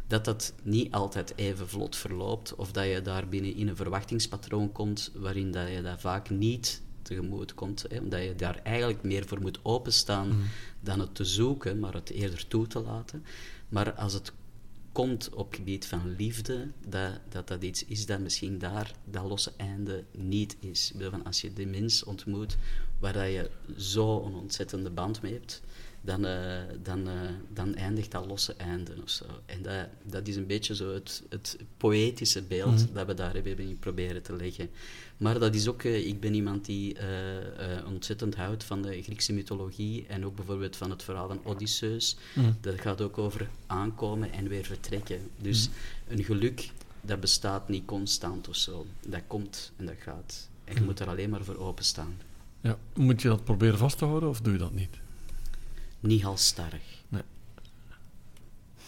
dat 0.08 0.26
dat 0.26 0.54
niet 0.64 0.92
altijd 0.92 1.34
even 1.36 1.70
vlot 1.70 1.96
verloopt, 1.96 2.56
of 2.56 2.72
dat 2.72 2.86
je 2.86 3.02
daar 3.02 3.28
binnen 3.28 3.56
in 3.56 3.68
een 3.68 3.76
verwachtingspatroon 3.76 4.72
komt 4.72 5.12
waarin 5.16 5.52
dat 5.52 5.70
je 5.70 5.82
dat 5.82 6.02
vaak 6.02 6.30
niet 6.30 6.82
tegemoet 7.02 7.54
komt, 7.54 7.86
hè, 7.90 8.00
omdat 8.00 8.24
je 8.24 8.36
daar 8.36 8.60
eigenlijk 8.64 9.04
meer 9.04 9.26
voor 9.26 9.42
moet 9.42 9.60
openstaan 9.62 10.32
dan 10.80 11.00
het 11.00 11.16
te 11.16 11.26
zoeken, 11.26 11.80
maar 11.80 11.94
het 11.94 12.10
eerder 12.10 12.48
toe 12.48 12.68
te 12.68 12.80
laten. 12.80 13.24
Maar 13.70 13.94
als 13.94 14.14
het 14.14 14.32
komt 14.96 15.30
op 15.34 15.54
gebied 15.54 15.86
van 15.86 16.16
liefde, 16.18 16.68
dat, 16.88 17.12
dat 17.30 17.48
dat 17.48 17.64
iets 17.64 17.86
is 17.86 18.06
dat 18.06 18.20
misschien 18.20 18.58
daar 18.58 18.92
dat 19.06 19.24
losse 19.24 19.52
einde 19.58 20.04
niet 20.12 20.56
is. 20.60 20.90
Ik 20.90 20.98
bedoel, 20.98 21.12
van 21.12 21.26
als 21.26 21.42
je 21.42 21.54
de 21.54 21.66
mens 21.66 22.04
ontmoet 22.04 22.58
waar 23.00 23.14
dat 23.14 23.26
je 23.26 23.50
zo 23.78 24.26
een 24.26 24.34
ontzettende 24.34 24.90
band 24.90 25.22
mee 25.22 25.34
hebt, 25.34 25.62
dan, 26.02 26.26
eh, 26.26 26.62
dan, 26.82 27.08
eh, 27.08 27.14
dan 27.54 27.76
eindigt 27.76 28.12
dat 28.12 28.26
losse 28.26 28.54
einde 28.54 28.92
of 29.04 29.10
zo. 29.10 29.26
En 29.46 29.62
dat, 29.62 29.88
dat 30.04 30.28
is 30.28 30.36
een 30.36 30.48
beetje 30.48 30.76
zo 30.76 30.94
het, 30.94 31.24
het 31.30 31.58
poëtische 31.78 32.44
beeld 32.44 32.94
dat 32.94 33.06
we 33.08 33.14
daar 33.14 33.34
hebben 33.34 33.80
proberen 33.80 34.22
te 34.22 34.36
leggen. 34.36 34.70
Maar 35.18 35.40
dat 35.40 35.56
is 35.56 35.68
ook, 35.68 35.84
eh, 35.84 36.08
ik 36.08 36.20
ben 36.20 36.34
iemand 36.34 36.66
die 36.66 36.94
eh, 36.98 37.78
eh, 37.78 37.86
ontzettend 37.86 38.36
houdt 38.36 38.64
van 38.64 38.82
de 38.82 39.04
Griekse 39.04 39.34
mythologie 39.34 40.06
en 40.08 40.26
ook 40.26 40.36
bijvoorbeeld 40.36 40.76
van 40.76 40.90
het 40.90 41.04
verhaal 41.04 41.28
van 41.28 41.42
Odysseus. 41.44 42.18
Dat 42.62 42.82
gaat 42.82 43.02
ook 43.02 43.18
over 43.18 43.50
aankomen 43.68 44.32
en 44.32 44.48
weer 44.48 44.66
vertrekken. 44.66 45.20
Dus 45.38 45.70
een 46.08 46.24
geluk, 46.24 46.70
dat 47.02 47.20
bestaat 47.20 47.70
niet 47.70 47.86
constant 47.86 48.48
of 48.48 48.56
zo. 48.56 48.86
Dat 49.08 49.22
komt 49.28 49.72
en 49.76 49.86
dat 49.86 49.96
gaat. 50.00 50.50
En 50.64 50.76
je 50.76 50.82
moet 50.82 51.00
er 51.00 51.10
alleen 51.10 51.30
maar 51.30 51.44
voor 51.44 51.58
openstaan. 51.58 52.18
Ja. 52.62 52.78
Moet 52.94 53.22
je 53.22 53.28
dat 53.28 53.44
proberen 53.44 53.78
vast 53.78 53.98
te 53.98 54.06
houden 54.06 54.30
of 54.30 54.42
doe 54.42 54.54
je 54.54 54.60
dat 54.60 54.74
niet? 54.74 55.00
Niet 56.00 56.22
halstarrig. 56.22 56.95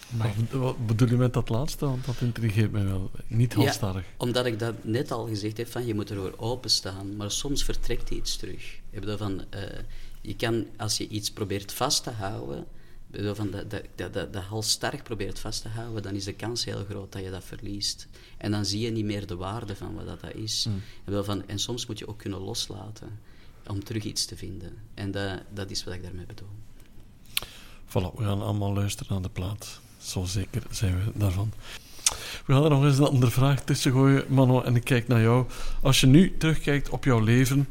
Wat, 0.10 0.60
wat 0.62 0.86
bedoel 0.88 1.10
je 1.10 1.16
met 1.16 1.34
dat 1.34 1.50
laatste? 1.50 1.86
Want 1.86 2.06
dat 2.06 2.22
intrigeert 2.22 2.72
mij 2.72 2.84
wel. 2.86 3.12
Niet 3.28 3.54
Ja. 3.54 3.60
halstarrig. 3.60 4.06
Omdat 4.18 4.46
ik 4.46 4.60
dat 4.60 4.84
net 4.84 5.12
al 5.12 5.28
gezegd 5.28 5.58
heb, 5.58 5.68
van 5.68 5.86
je 5.86 5.94
moet 5.94 6.10
ervoor 6.10 6.34
openstaan, 6.38 7.16
maar 7.16 7.32
soms 7.32 7.64
vertrekt 7.64 8.10
iets 8.10 8.36
terug. 8.36 8.80
Ik 8.90 9.00
bedoel 9.00 9.18
van, 9.18 9.44
eh, 9.50 9.62
je 10.22 10.36
kan, 10.36 10.66
als 10.78 10.98
je 10.98 11.08
iets 11.08 11.32
probeert 11.32 11.74
vast 11.74 12.04
te 12.04 12.10
houden, 12.12 12.66
Van 13.12 13.52
dat, 13.52 13.72
dat, 13.72 14.14
dat, 14.14 14.34
dat, 14.34 14.44
halstarrig 14.44 15.04
probeert 15.04 15.40
vast 15.40 15.62
te 15.62 15.68
houden, 15.68 16.04
dan 16.04 16.14
is 16.16 16.24
de 16.24 16.34
kans 16.34 16.66
heel 16.66 16.86
groot 16.90 17.12
dat 17.12 17.24
je 17.24 17.30
dat 17.30 17.44
verliest. 17.44 18.08
En 18.38 18.52
dan 18.52 18.66
zie 18.66 18.80
je 18.80 18.92
niet 18.92 19.06
meer 19.06 19.28
de 19.28 19.36
waarde 19.36 19.76
van 19.76 19.96
wat 19.96 20.06
dat, 20.06 20.22
dat 20.22 20.34
is. 20.34 20.66
Mm. 20.66 20.82
En, 21.06 21.12
wel 21.12 21.24
van, 21.24 21.48
en 21.48 21.60
soms 21.60 21.86
moet 21.86 22.00
je 22.00 22.08
ook 22.08 22.18
kunnen 22.18 22.40
loslaten 22.40 23.20
om 23.68 23.84
terug 23.84 24.04
iets 24.04 24.26
te 24.26 24.36
vinden. 24.38 24.78
En 24.94 25.12
dat, 25.12 25.42
dat 25.54 25.72
is 25.72 25.84
wat 25.84 25.94
ik 25.94 26.04
daarmee 26.04 26.26
bedoel. 26.26 26.48
Voilà, 27.88 28.16
we 28.16 28.24
gaan 28.24 28.42
allemaal 28.42 28.74
luisteren 28.74 29.14
naar 29.14 29.22
de 29.22 29.30
plaat. 29.30 29.80
Zo 30.08 30.24
zeker 30.24 30.62
zijn 30.70 30.96
we 30.96 31.12
daarvan. 31.20 31.52
We 32.46 32.54
gaan 32.54 32.64
er 32.64 32.70
nog 32.70 32.84
eens 32.84 32.98
een 32.98 33.08
andere 33.08 33.32
vraag 33.32 33.64
tussen 33.64 33.92
gooien, 33.92 34.24
Mano, 34.28 34.62
en 34.62 34.76
ik 34.76 34.84
kijk 34.84 35.08
naar 35.08 35.22
jou. 35.22 35.46
Als 35.82 36.02
je 36.02 36.08
nu 36.08 36.38
terugkijkt 36.38 36.90
op 36.90 37.04
jouw 37.04 37.20
leven, 37.20 37.68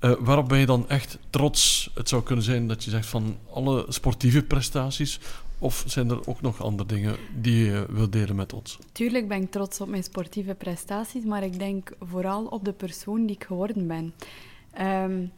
uh, 0.00 0.12
waarop 0.18 0.48
ben 0.48 0.58
je 0.58 0.66
dan 0.66 0.88
echt 0.88 1.18
trots? 1.30 1.90
Het 1.94 2.08
zou 2.08 2.22
kunnen 2.22 2.44
zijn 2.44 2.68
dat 2.68 2.84
je 2.84 2.90
zegt 2.90 3.06
van 3.06 3.36
alle 3.52 3.84
sportieve 3.88 4.42
prestaties, 4.42 5.20
of 5.58 5.84
zijn 5.86 6.10
er 6.10 6.26
ook 6.26 6.40
nog 6.40 6.62
andere 6.62 6.88
dingen 6.88 7.16
die 7.40 7.64
je 7.64 7.86
wilt 7.90 8.12
delen 8.12 8.36
met 8.36 8.52
ons? 8.52 8.78
Tuurlijk 8.92 9.28
ben 9.28 9.42
ik 9.42 9.50
trots 9.50 9.80
op 9.80 9.88
mijn 9.88 10.04
sportieve 10.04 10.54
prestaties, 10.54 11.24
maar 11.24 11.42
ik 11.42 11.58
denk 11.58 11.92
vooral 12.00 12.44
op 12.44 12.64
de 12.64 12.72
persoon 12.72 13.26
die 13.26 13.36
ik 13.36 13.44
geworden 13.44 13.86
ben. 13.86 14.14
Um, 14.86 15.32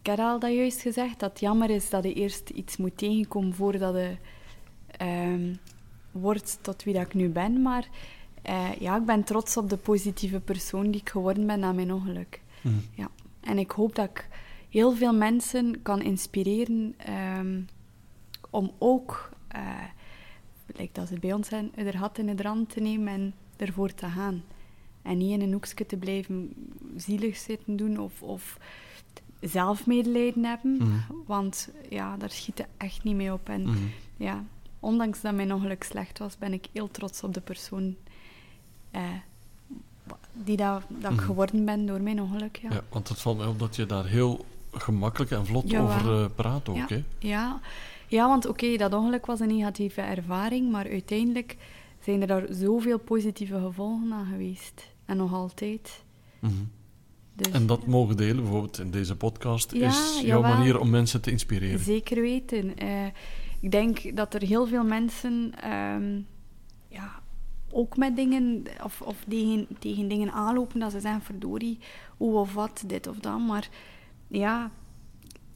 ik 0.00 0.06
had 0.06 0.18
al 0.18 0.38
dat 0.38 0.52
juist 0.52 0.80
gezegd, 0.80 1.20
dat 1.20 1.30
het 1.30 1.40
jammer 1.40 1.70
is 1.70 1.90
dat 1.90 2.04
je 2.04 2.12
eerst 2.12 2.50
iets 2.50 2.76
moet 2.76 2.98
tegenkomen 2.98 3.54
voordat 3.54 3.94
je 3.94 4.16
um, 5.02 5.58
wordt 6.10 6.58
tot 6.60 6.84
wie 6.84 6.94
dat 6.94 7.06
ik 7.06 7.14
nu 7.14 7.28
ben. 7.28 7.62
Maar 7.62 7.88
uh, 8.48 8.74
ja, 8.78 8.96
ik 8.96 9.04
ben 9.04 9.24
trots 9.24 9.56
op 9.56 9.70
de 9.70 9.76
positieve 9.76 10.40
persoon 10.40 10.90
die 10.90 11.00
ik 11.00 11.08
geworden 11.08 11.46
ben 11.46 11.60
na 11.60 11.72
mijn 11.72 11.92
ongeluk. 11.92 12.40
Mm. 12.62 12.82
Ja. 12.94 13.08
En 13.40 13.58
ik 13.58 13.70
hoop 13.70 13.94
dat 13.94 14.08
ik 14.08 14.28
heel 14.68 14.92
veel 14.92 15.14
mensen 15.14 15.82
kan 15.82 16.02
inspireren 16.02 16.94
um, 17.38 17.66
om 18.50 18.72
ook, 18.78 19.30
uh, 19.56 19.82
lijkt 20.66 20.94
dat 20.94 21.08
ze 21.08 21.18
bij 21.18 21.32
ons 21.32 21.48
zijn, 21.48 21.76
er 21.76 21.96
had 21.96 22.18
in 22.18 22.36
de 22.36 22.42
rand 22.42 22.70
te 22.70 22.80
nemen 22.80 23.12
en 23.12 23.34
ervoor 23.56 23.94
te 23.94 24.06
gaan. 24.06 24.42
En 25.02 25.18
niet 25.18 25.30
in 25.30 25.40
een 25.40 25.52
hoekje 25.52 25.86
te 25.86 25.96
blijven 25.96 26.52
zielig 26.96 27.36
zitten 27.36 27.76
doen 27.76 27.98
of, 27.98 28.22
of 28.22 28.58
zelf 29.40 29.86
medelijden 29.86 30.44
hebben. 30.44 30.76
Mm. 30.78 31.02
Want 31.26 31.68
ja, 31.88 32.16
daar 32.16 32.30
schiet 32.30 32.58
het 32.58 32.66
echt 32.76 33.04
niet 33.04 33.16
mee 33.16 33.32
op. 33.32 33.48
En 33.48 33.62
Mm. 33.62 33.90
ja, 34.16 34.44
ondanks 34.80 35.20
dat 35.20 35.34
mijn 35.34 35.54
ongeluk 35.54 35.82
slecht 35.84 36.18
was, 36.18 36.38
ben 36.38 36.52
ik 36.52 36.66
heel 36.72 36.90
trots 36.90 37.22
op 37.22 37.34
de 37.34 37.40
persoon 37.40 37.96
eh, 38.90 39.02
die 40.32 40.56
dat, 40.56 40.82
dat 40.88 41.10
ik 41.12 41.16
Mhm. 41.16 41.26
geworden 41.26 41.64
ben 41.64 41.86
door 41.86 42.00
mijn 42.00 42.22
ongeluk. 42.22 42.56
Ja, 42.62 42.70
Ja, 42.72 42.80
want 42.88 43.08
het 43.08 43.20
valt 43.20 43.38
mij 43.38 43.46
op 43.46 43.58
dat 43.58 43.76
je 43.76 43.86
daar 43.86 44.06
heel 44.06 44.44
gemakkelijk 44.72 45.30
en 45.30 45.46
vlot 45.46 45.74
over 45.76 46.22
eh, 46.22 46.24
praat 46.34 46.68
ook. 46.68 46.76
Ja. 46.76 46.86
Hè? 46.88 47.02
ja. 47.18 47.60
ja 48.06 48.28
want 48.28 48.46
oké, 48.46 48.76
dat 48.76 48.94
ongeluk 48.94 49.26
was 49.26 49.40
een 49.40 49.48
negatieve 49.48 50.00
ervaring, 50.00 50.70
maar 50.70 50.88
uiteindelijk 50.88 51.56
zijn 52.04 52.20
er 52.20 52.26
daar 52.26 52.46
zoveel 52.50 52.98
positieve 52.98 53.60
gevolgen 53.60 54.12
aan 54.12 54.26
geweest. 54.26 54.90
En 55.04 55.16
nog 55.16 55.32
altijd. 55.32 56.02
Mhm. 56.38 56.52
Dus, 57.34 57.52
En 57.52 57.66
dat 57.66 57.86
mogen 57.86 58.16
delen, 58.16 58.42
bijvoorbeeld 58.42 58.78
in 58.78 58.90
deze 58.90 59.16
podcast, 59.16 59.72
is 59.72 60.14
jouw 60.14 60.24
jawel. 60.42 60.56
manier 60.56 60.78
om 60.80 60.90
mensen 60.90 61.20
te 61.20 61.30
inspireren. 61.30 61.78
Zeker 61.80 62.20
weten. 62.20 62.76
Eh, 62.76 63.04
ik 63.60 63.70
denk 63.70 64.16
dat 64.16 64.34
er 64.34 64.42
heel 64.42 64.66
veel 64.66 64.84
mensen 64.84 65.52
ehm, 65.60 66.20
ja, 66.88 67.22
ook 67.70 67.96
met 67.96 68.16
dingen 68.16 68.64
of, 68.84 69.00
of 69.02 69.16
tegen, 69.28 69.66
tegen 69.78 70.08
dingen 70.08 70.32
aanlopen 70.32 70.80
dat 70.80 70.92
ze 70.92 71.00
zeggen: 71.00 71.22
verdorie, 71.22 71.78
hoe 72.16 72.34
of 72.34 72.54
wat, 72.54 72.82
dit 72.86 73.06
of 73.06 73.16
dat. 73.16 73.38
Maar 73.38 73.68
ja, 74.28 74.70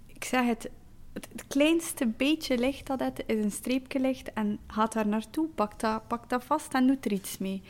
ik 0.07 0.25
zeg 0.25 0.47
het. 0.47 0.71
Het, 1.13 1.29
het 1.33 1.47
kleinste 1.47 2.07
beetje 2.07 2.59
licht 2.59 2.87
dat 2.87 3.01
het 3.01 3.23
is 3.27 3.45
een 3.45 3.51
streepje 3.51 4.01
licht 4.01 4.33
en 4.33 4.59
gaat 4.67 4.93
daar 4.93 5.07
naartoe, 5.07 5.47
pak 5.47 5.81
dat, 5.81 6.09
pak 6.09 6.29
dat 6.29 6.45
vast 6.45 6.75
en 6.75 6.87
doet 6.87 7.05
er 7.05 7.13
iets 7.13 7.39
mee. 7.39 7.63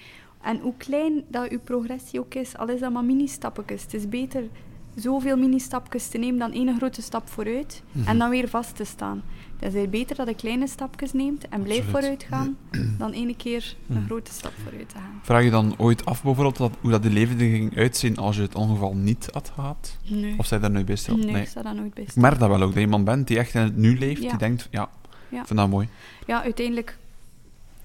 En 0.42 0.58
hoe 0.58 0.76
klein 0.76 1.24
dat 1.28 1.50
uw 1.50 1.60
progressie 1.60 2.20
ook 2.20 2.34
is, 2.34 2.56
al 2.56 2.68
is 2.68 2.80
dat 2.80 2.92
maar 2.92 3.04
mini-stappetjes. 3.04 3.82
Het 3.82 3.94
is 3.94 4.08
beter 4.08 4.48
zoveel 4.94 5.36
mini-stapjes 5.36 6.08
te 6.08 6.18
nemen 6.18 6.38
dan 6.38 6.52
één 6.52 6.76
grote 6.76 7.02
stap 7.02 7.28
vooruit 7.28 7.82
en 8.06 8.18
dan 8.18 8.30
weer 8.30 8.48
vast 8.48 8.76
te 8.76 8.84
staan. 8.84 9.22
Het 9.62 9.74
is 9.74 9.88
beter 9.90 10.16
dat 10.16 10.28
je 10.28 10.34
kleine 10.34 10.66
stapjes 10.68 11.12
neemt 11.12 11.48
en 11.48 11.62
blijft 11.62 11.88
vooruit 11.88 12.26
gaan, 12.28 12.56
dan 12.98 13.12
ene 13.12 13.36
keer 13.36 13.76
een 13.88 13.96
Mhm. 13.96 14.04
grote 14.06 14.32
stap 14.32 14.52
vooruit 14.62 14.88
te 14.88 14.94
gaan. 14.94 15.20
Vraag 15.22 15.44
je 15.44 15.50
dan 15.50 15.74
ooit 15.78 16.04
af 16.04 16.22
bijvoorbeeld 16.22 16.56
dat, 16.56 16.72
hoe 16.80 16.90
dat 16.90 17.02
de 17.02 17.10
leven 17.10 17.34
er 17.40 17.50
ging 17.50 17.76
uitzien 17.76 18.16
als 18.16 18.36
je 18.36 18.42
het 18.42 18.54
ongeval 18.54 18.94
niet 18.94 19.28
had 19.32 19.50
gehad? 19.54 19.96
Nee, 20.08 20.34
Of 20.38 20.46
zij 20.46 20.58
daar 20.58 20.70
nooit 20.70 20.86
bij 20.86 20.96
stil? 20.96 21.16
nee, 21.16 21.42
ik 21.42 21.48
sta 21.48 21.62
daar 21.62 21.74
nooit 21.74 21.94
bij 21.94 22.02
Ik 22.02 22.10
stil. 22.10 22.22
merk 22.22 22.38
dat 22.38 22.48
wel 22.48 22.56
ook, 22.62 22.66
dat 22.68 22.74
je 22.74 22.80
iemand 22.80 23.04
bent 23.04 23.26
die 23.28 23.38
echt 23.38 23.54
in 23.54 23.60
het 23.60 23.76
nu 23.76 23.98
leeft, 23.98 24.22
Ja. 24.22 24.28
die 24.28 24.38
denkt, 24.38 24.68
ja, 24.70 24.88
Ja. 25.28 25.40
ik 25.40 25.46
vind 25.46 25.58
dat 25.58 25.68
mooi. 25.68 25.88
Ja, 26.26 26.42
uiteindelijk, 26.42 26.98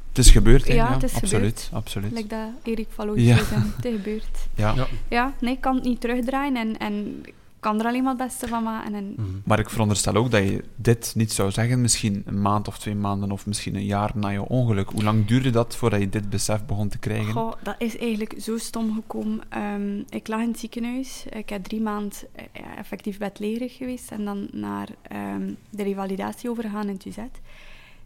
Het 0.07 0.25
is 0.25 0.32
gebeurd, 0.32 0.67
hè? 0.67 0.73
Ja, 0.73 0.93
het 0.93 1.03
is 1.03 1.13
absoluut, 1.13 1.32
gebeurd. 1.61 1.69
absoluut. 1.73 2.11
like 2.11 2.28
dat 2.28 2.49
Erik 2.63 2.88
Falloy 2.89 3.19
Ja. 3.19 3.36
zeggen, 3.36 3.73
het 3.75 3.86
is 3.86 3.95
gebeurd. 3.95 4.38
Ja. 4.55 4.73
Ja. 4.75 4.88
Ja, 5.09 5.34
nee, 5.41 5.53
ik 5.53 5.61
kan 5.61 5.75
het 5.75 5.84
niet 5.84 6.01
terugdraaien 6.01 6.55
en, 6.55 6.78
en 6.78 7.19
ik 7.25 7.34
kan 7.60 7.80
er 7.80 7.86
alleen 7.86 8.03
maar 8.03 8.16
het 8.18 8.28
beste 8.28 8.47
van 8.47 8.64
maken. 8.64 8.93
En, 8.93 9.14
Mhm. 9.18 9.28
Maar 9.45 9.60
ik 9.60 9.70
veronderstel 9.70 10.16
ook 10.16 10.32
dat 10.32 10.43
je 10.43 10.64
dit 10.76 11.14
niet 11.16 11.32
zou 11.32 11.51
zeggen, 11.51 11.82
misschien 11.82 12.24
een 12.26 12.41
maand 12.41 12.68
of 12.68 12.78
twee 12.78 12.95
maanden 12.95 13.32
of 13.32 13.45
misschien 13.45 13.76
een 13.76 13.86
jaar 13.86 14.12
na 14.16 14.30
je 14.30 14.47
ongeluk. 14.47 14.89
Hoe 14.89 15.03
lang 15.03 15.26
duurde 15.26 15.49
dat 15.49 15.76
voordat 15.76 15.99
je 15.99 16.10
dit 16.10 16.30
besef 16.30 16.66
begon 16.66 16.89
te 16.89 16.97
krijgen? 16.97 17.34
Goh, 17.34 17.53
dat 17.64 17.76
is 17.78 17.97
eigenlijk 17.97 18.36
zo 18.39 18.58
stom 18.58 18.93
gekomen. 18.93 19.41
Ehm, 19.49 19.97
ik 20.10 20.28
lag 20.28 20.41
in 20.41 20.47
het 20.47 20.60
ziekenhuis. 20.60 21.26
Ik 21.30 21.49
heb 21.49 21.64
drie 21.64 21.82
maanden 21.82 22.12
eh, 22.32 22.43
ja, 22.53 22.78
effectief 22.78 23.18
bedlegerig 23.18 23.76
geweest. 23.76 24.12
En 24.12 24.26
dan 24.26 24.47
naar 24.51 24.88
ehm, 25.01 25.53
de 25.70 25.84
revalidatie 25.84 26.49
overgegaan 26.49 26.88
in 26.88 26.93
het 26.93 27.05
UZ. 27.05 27.18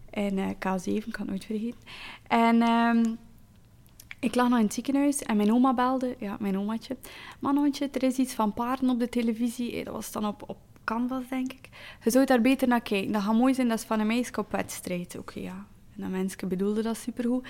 En 0.10 0.38
eh, 0.38 0.45
K7, 0.49 0.84
ik 0.84 1.02
kan 1.12 1.22
het 1.22 1.30
nooit 1.30 1.45
vergeten. 1.45 1.80
En 2.28 2.62
ehm, 2.62 3.04
ik 4.22 4.36
lag 4.36 4.49
nog 4.49 4.57
in 4.57 4.65
het 4.65 4.74
ziekenhuis 4.74 5.22
en 5.22 5.38
mijn 5.38 5.53
oma 5.53 5.74
belde. 5.74 6.15
Ja, 6.19 6.38
mijn 6.39 6.57
omaatje. 6.57 6.97
Manoontje, 7.39 7.89
er 7.91 8.03
is 8.03 8.17
iets 8.17 8.34
van 8.34 8.53
paarden 8.53 8.89
op 8.89 8.99
de 8.99 9.09
televisie. 9.09 9.84
Dat 9.84 9.93
was 9.93 10.11
dan 10.11 10.26
op, 10.26 10.43
op 10.47 10.57
Canvas, 10.84 11.24
denk 11.30 11.51
ik. 11.51 11.69
Je 12.03 12.09
zou 12.09 12.26
daar 12.26 12.41
beter 12.41 12.67
naar 12.67 12.82
kijken. 12.82 13.11
Dat 13.11 13.22
gaat 13.22 13.36
mooi 13.36 13.53
zijn, 13.53 13.67
dat 13.67 13.80
is 13.80 13.86
van 13.86 13.99
een 13.99 14.07
meisje 14.07 14.38
op 14.38 14.51
wedstrijd. 14.51 15.17
Oké, 15.17 15.39
ja. 15.39 15.65
En 15.95 16.01
dat 16.01 16.09
mensje 16.09 16.45
bedoelde 16.45 16.82
dat 16.82 16.97
supergoed. 16.97 17.47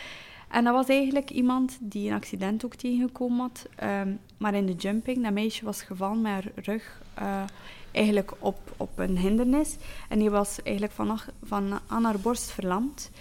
En 0.49 0.63
dat 0.63 0.73
was 0.73 0.87
eigenlijk 0.87 1.29
iemand 1.29 1.77
die 1.81 2.09
een 2.09 2.15
accident 2.15 2.65
ook 2.65 2.75
tegengekomen 2.75 3.39
had. 3.39 3.67
ehm, 3.75 4.13
maar 4.37 4.53
in 4.53 4.65
de 4.65 4.73
jumping, 4.73 5.23
dat 5.23 5.33
meisje 5.33 5.65
was 5.65 5.81
gevallen 5.81 6.21
met 6.21 6.31
haar 6.31 6.51
rug 6.55 7.01
eh, 7.13 7.43
eigenlijk 7.91 8.31
op, 8.39 8.73
op 8.77 8.99
een 8.99 9.17
hindernis. 9.17 9.77
En 10.09 10.19
die 10.19 10.29
was 10.29 10.61
eigenlijk 10.61 10.95
van, 10.95 11.19
van 11.43 11.79
aan 11.87 12.03
haar 12.03 12.19
borst 12.19 12.51
verlamd. 12.51 13.11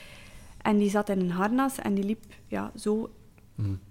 En 0.63 0.79
die 0.79 0.91
zat 0.91 1.09
in 1.09 1.21
een 1.21 1.31
harnas 1.31 1.79
en 1.79 1.95
die 1.95 2.05
liep 2.05 2.25
ja, 2.47 2.73
zo 2.77 3.11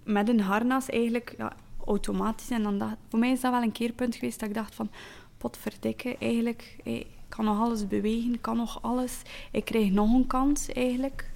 Met 0.04 0.30
een 0.30 0.40
harnas 0.42 0.90
eigenlijk 0.90 1.34
ja, 1.38 1.54
automatisch. 1.86 2.50
En 2.50 2.64
dan 2.64 2.96
voor 3.10 3.20
mij 3.20 3.32
is 3.32 3.42
dat 3.42 3.52
wel 3.52 3.62
een 3.62 3.72
keerpunt 3.72 4.16
geweest 4.16 4.40
dat 4.40 4.50
ik 4.50 4.56
dacht 4.56 4.76
van... 4.76 4.90
Potverdikke, 5.38 6.18
eigenlijk... 6.18 6.76
ik 6.84 7.08
kan 7.30 7.46
nog 7.46 7.60
alles 7.60 7.88
bewegen, 7.88 8.42
kan 8.42 8.58
nog 8.58 8.82
alles. 8.82 9.22
Ik 9.52 9.66
krijg 9.66 9.92
nog 9.92 10.14
een 10.14 10.28
kans 10.28 10.68
eigenlijk 10.68 11.32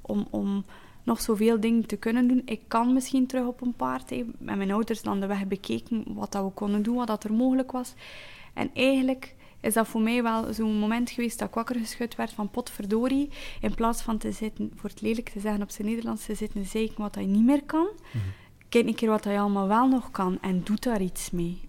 om, 0.00 0.26
om 0.30 0.64
nog 1.02 1.20
zoveel 1.20 1.60
dingen 1.60 1.86
te 1.86 1.96
kunnen 1.96 2.28
doen. 2.28 2.42
Ik 2.44 2.60
kan 2.68 2.92
misschien 2.92 3.26
terug 3.26 3.46
op 3.46 3.60
een 3.60 3.74
paard. 3.74 4.10
Met 4.38 4.56
mijn 4.56 4.70
ouders 4.70 5.02
dan 5.02 5.20
de 5.20 5.26
weg 5.26 5.46
bekeken 5.46 6.04
wat 6.06 6.32
dat 6.32 6.44
we 6.44 6.50
konden 6.50 6.82
doen, 6.82 6.96
wat 6.96 7.06
dat 7.06 7.24
er 7.24 7.32
mogelijk 7.32 7.72
was. 7.72 7.94
En 8.54 8.70
eigenlijk 8.74 9.34
is 9.60 9.74
dat 9.74 9.88
voor 9.88 10.00
mij 10.00 10.22
wel 10.22 10.52
zo'n 10.52 10.78
moment 10.78 11.10
geweest 11.10 11.38
dat 11.38 11.48
ik 11.48 11.54
wakker 11.54 11.76
geschud 11.76 12.16
werd 12.16 12.32
van 12.32 12.50
potverdorie. 12.50 13.28
In 13.60 13.74
plaats 13.74 14.02
van 14.02 14.18
te 14.18 14.32
zitten, 14.32 14.72
voor 14.76 14.90
het 14.90 15.00
lelijk 15.00 15.28
te 15.28 15.40
zeggen 15.40 15.62
op 15.62 15.70
zijn 15.70 15.88
Nederlands, 15.88 16.26
te 16.26 16.34
zitten 16.34 16.66
zeiken 16.66 17.02
wat 17.02 17.14
hij 17.14 17.26
niet 17.26 17.44
meer 17.44 17.62
kan. 17.62 17.88
Kijk 18.68 18.86
een 18.86 18.94
keer 18.94 19.08
wat 19.08 19.24
hij 19.24 19.40
allemaal 19.40 19.68
wel 19.68 19.88
nog 19.88 20.10
kan 20.10 20.38
en 20.40 20.62
doet 20.64 20.82
daar 20.82 21.00
iets 21.00 21.30
mee. 21.30 21.60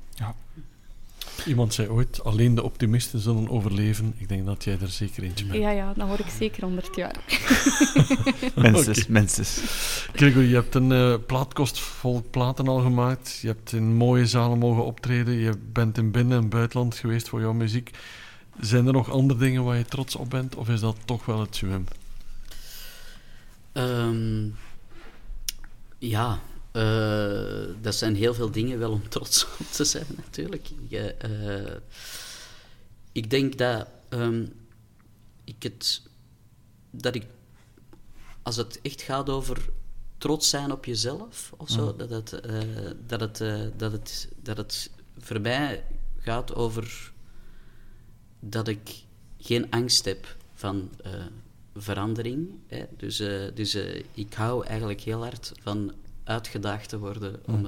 Iemand 1.46 1.74
zei 1.74 1.90
ooit, 1.90 2.24
alleen 2.24 2.56
de 2.56 2.64
optimisten 2.64 3.20
zullen 3.20 3.50
overleven. 3.50 4.14
Ik 4.18 4.30
denk 4.30 4.46
dat 4.46 4.64
jij 4.64 4.78
er 4.82 4.88
zeker 4.88 5.24
eentje 5.24 5.46
bent. 5.46 5.60
Ja, 5.60 5.70
ja, 5.70 5.94
dan 5.94 6.08
hoor 6.08 6.20
ik 6.20 6.30
zeker 6.38 6.64
100 6.64 6.96
jaar. 6.96 7.16
Minstens, 8.56 9.02
Oké. 9.02 9.12
minstens. 9.12 9.60
Gregor, 10.14 10.42
je 10.44 10.54
hebt 10.56 10.76
een 10.76 10.92
eh 10.92 11.14
plaatkast 11.28 11.80
vol 11.80 12.24
platen 12.32 12.68
al 12.68 12.80
gemaakt. 12.80 13.40
Je 13.42 13.48
hebt 13.48 13.74
in 13.74 13.96
mooie 13.96 14.26
zalen 14.26 14.58
mogen 14.58 14.86
optreden. 14.86 15.34
Je 15.34 15.54
bent 15.74 15.98
in 15.98 16.12
binnen- 16.12 16.38
en 16.42 16.50
buitenland 16.50 16.96
geweest 16.96 17.30
voor 17.30 17.40
jouw 17.42 17.54
muziek. 17.54 17.90
Zijn 18.60 18.88
er 18.88 18.94
nog 18.94 19.12
andere 19.12 19.40
dingen 19.40 19.64
waar 19.64 19.78
je 19.78 19.86
trots 19.86 20.16
op 20.16 20.30
bent? 20.30 20.56
Of 20.56 20.70
is 20.70 20.80
dat 20.80 20.96
toch 21.06 21.26
wel 21.26 21.40
het 21.40 21.56
zwem? 21.56 21.86
Ehm, 23.72 24.48
ja, 25.98 26.40
eh, 26.72 27.64
dat 27.82 27.96
zijn 27.96 28.16
heel 28.16 28.34
veel 28.34 28.52
dingen 28.52 28.80
wel 28.80 28.92
om 28.92 29.10
trots 29.10 29.46
op 29.60 29.66
te 29.72 29.84
zijn, 29.84 30.06
natuurlijk. 30.16 30.68
Je, 30.88 31.14
eh, 31.14 31.76
ik 33.12 33.30
denk 33.30 33.58
dat 33.58 33.88
ehm, 34.10 34.46
ik 35.44 35.64
het, 35.64 36.02
dat 36.92 37.16
ik, 37.16 37.26
als 38.42 38.56
het 38.56 38.80
echt 38.82 39.02
gaat 39.02 39.30
over 39.30 39.70
trots 40.18 40.50
zijn 40.50 40.72
op 40.72 40.86
jezelf 40.86 41.54
of 41.58 41.70
zo, 41.70 41.96
dat, 41.96 42.10
het, 42.10 42.34
eh, 42.34 42.60
dat, 43.06 43.20
het, 43.20 43.38
dat, 43.78 43.92
het, 43.92 44.30
dat 44.42 44.58
het 44.58 44.90
voor 45.18 45.42
mij 45.42 45.84
gaat 46.18 46.56
over 46.56 47.12
dat 48.40 48.68
ik 48.68 49.04
geen 49.38 49.72
angst 49.72 50.06
heb 50.06 50.36
van 50.54 50.90
verandering. 51.76 52.50
Hè. 52.68 52.86
Dus, 52.98 53.18
dus 53.54 53.76
ik 54.14 54.34
hou 54.34 54.66
eigenlijk 54.66 55.02
heel 55.02 55.22
hard 55.22 55.52
van 55.62 55.94
uitgedaagd 56.24 56.90
te 56.90 57.00
worden 57.00 57.40
om 57.46 57.68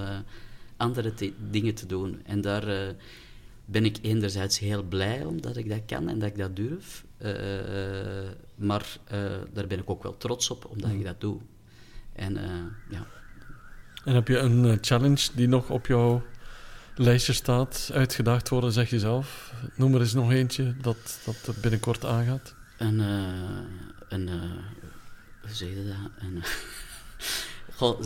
andere 0.77 1.13
dingen 1.49 1.73
te 1.73 1.85
doen. 1.85 2.21
En 2.25 2.41
daar 2.41 2.95
ben 3.65 3.85
ik 3.85 3.97
enerzijds 4.01 4.59
heel 4.59 4.83
blij 4.83 5.23
omdat 5.23 5.57
ik 5.57 5.69
dat 5.69 5.81
kan 5.85 6.09
en 6.09 6.19
dat 6.19 6.29
ik 6.29 6.37
dat 6.37 6.55
durf. 6.55 7.05
maar 8.55 8.97
daar 9.53 9.67
ben 9.67 9.79
ik 9.79 9.89
ook 9.89 10.03
wel 10.03 10.17
trots 10.17 10.49
op 10.49 10.65
omdat 10.65 10.89
ik 10.89 11.03
dat 11.03 11.21
doe. 11.21 11.39
En 12.13 12.33
ja... 12.89 13.05
En 14.05 14.13
heb 14.13 14.27
je 14.27 14.37
een 14.37 14.77
challenge 14.81 15.29
die 15.35 15.47
nog 15.47 15.69
op 15.69 15.85
jouw 15.85 16.23
lijstje 16.95 17.33
staat, 17.33 17.89
uitgedaagd 17.93 18.49
worden, 18.49 18.71
zeg 18.71 18.89
je 18.89 18.99
zelf. 18.99 19.53
Noem 19.75 19.93
er 19.93 20.01
eens 20.01 20.13
nog 20.13 20.31
eentje 20.31 20.75
dat, 20.81 21.19
dat 21.25 21.55
binnenkort 21.61 22.05
aangaat. 22.05 22.55
Een, 22.77 22.99
een 24.09 24.29
hoe 25.41 25.53
zeg 25.53 25.69
je 25.69 25.85
dat? 25.85 26.23
Een, 26.23 26.43
Goh, 27.83 27.99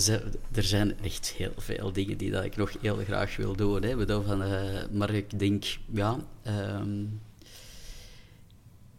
er 0.52 0.64
zijn 0.64 1.00
echt 1.00 1.34
heel 1.38 1.54
veel 1.58 1.92
dingen 1.92 2.18
die 2.18 2.32
dat 2.32 2.44
ik 2.44 2.56
nog 2.56 2.72
heel 2.82 2.96
graag 2.96 3.36
wil 3.36 3.56
doen. 3.56 3.84
Hè. 3.84 4.24
Van, 4.24 4.42
uh, 4.42 4.88
maar 4.92 5.10
ik 5.10 5.40
denk, 5.40 5.78
ja, 5.92 6.18
um, 6.48 7.22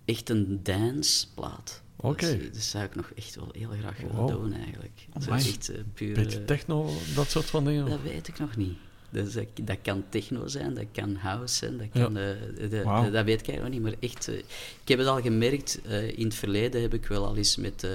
echt 0.04 0.30
een 0.30 0.60
danceplaat. 0.62 1.82
Oké. 1.96 2.38
Dat, 2.52 2.62
zou 2.62 2.84
ik 2.84 2.94
nog 2.94 3.10
echt 3.14 3.34
wel 3.34 3.48
heel 3.52 3.70
graag 3.80 4.00
willen 4.00 4.26
doen, 4.26 4.52
eigenlijk. 4.52 5.06
Echt, 5.28 5.70
puur, 5.94 6.14
Beetje 6.14 6.44
techno, 6.44 6.90
dat 7.14 7.30
soort 7.30 7.46
van 7.46 7.64
dingen? 7.64 7.86
Dat 7.86 8.02
weet 8.02 8.28
ik 8.28 8.38
nog 8.38 8.56
niet. 8.56 8.78
Dus 9.11 9.32
dat, 9.32 9.46
dat, 9.62 9.78
kan 9.82 10.04
techno 10.09 10.46
zijn, 10.46 10.74
dat 10.74 10.84
kan 10.92 11.14
house 11.14 11.54
zijn, 11.54 11.78
dat, 11.78 11.86
kan, 11.92 12.14
ja. 12.14 13.06
uh, 13.06 13.12
dat 13.12 13.24
weet 13.24 13.48
ik 13.48 13.61
nog 13.61 13.68
niet. 13.68 13.82
Maar 13.82 13.94
echt, 14.00 14.28
uh, 14.28 14.36
ik 14.82 14.88
heb 14.88 14.98
het 14.98 15.06
al 15.06 15.20
gemerkt, 15.20 15.80
uh, 15.86 16.18
in 16.18 16.24
het 16.24 16.34
verleden 16.34 16.82
heb 16.82 16.94
ik 16.94 17.06
wel 17.06 17.26
al 17.26 17.36
eens 17.36 17.56
met 17.56 17.86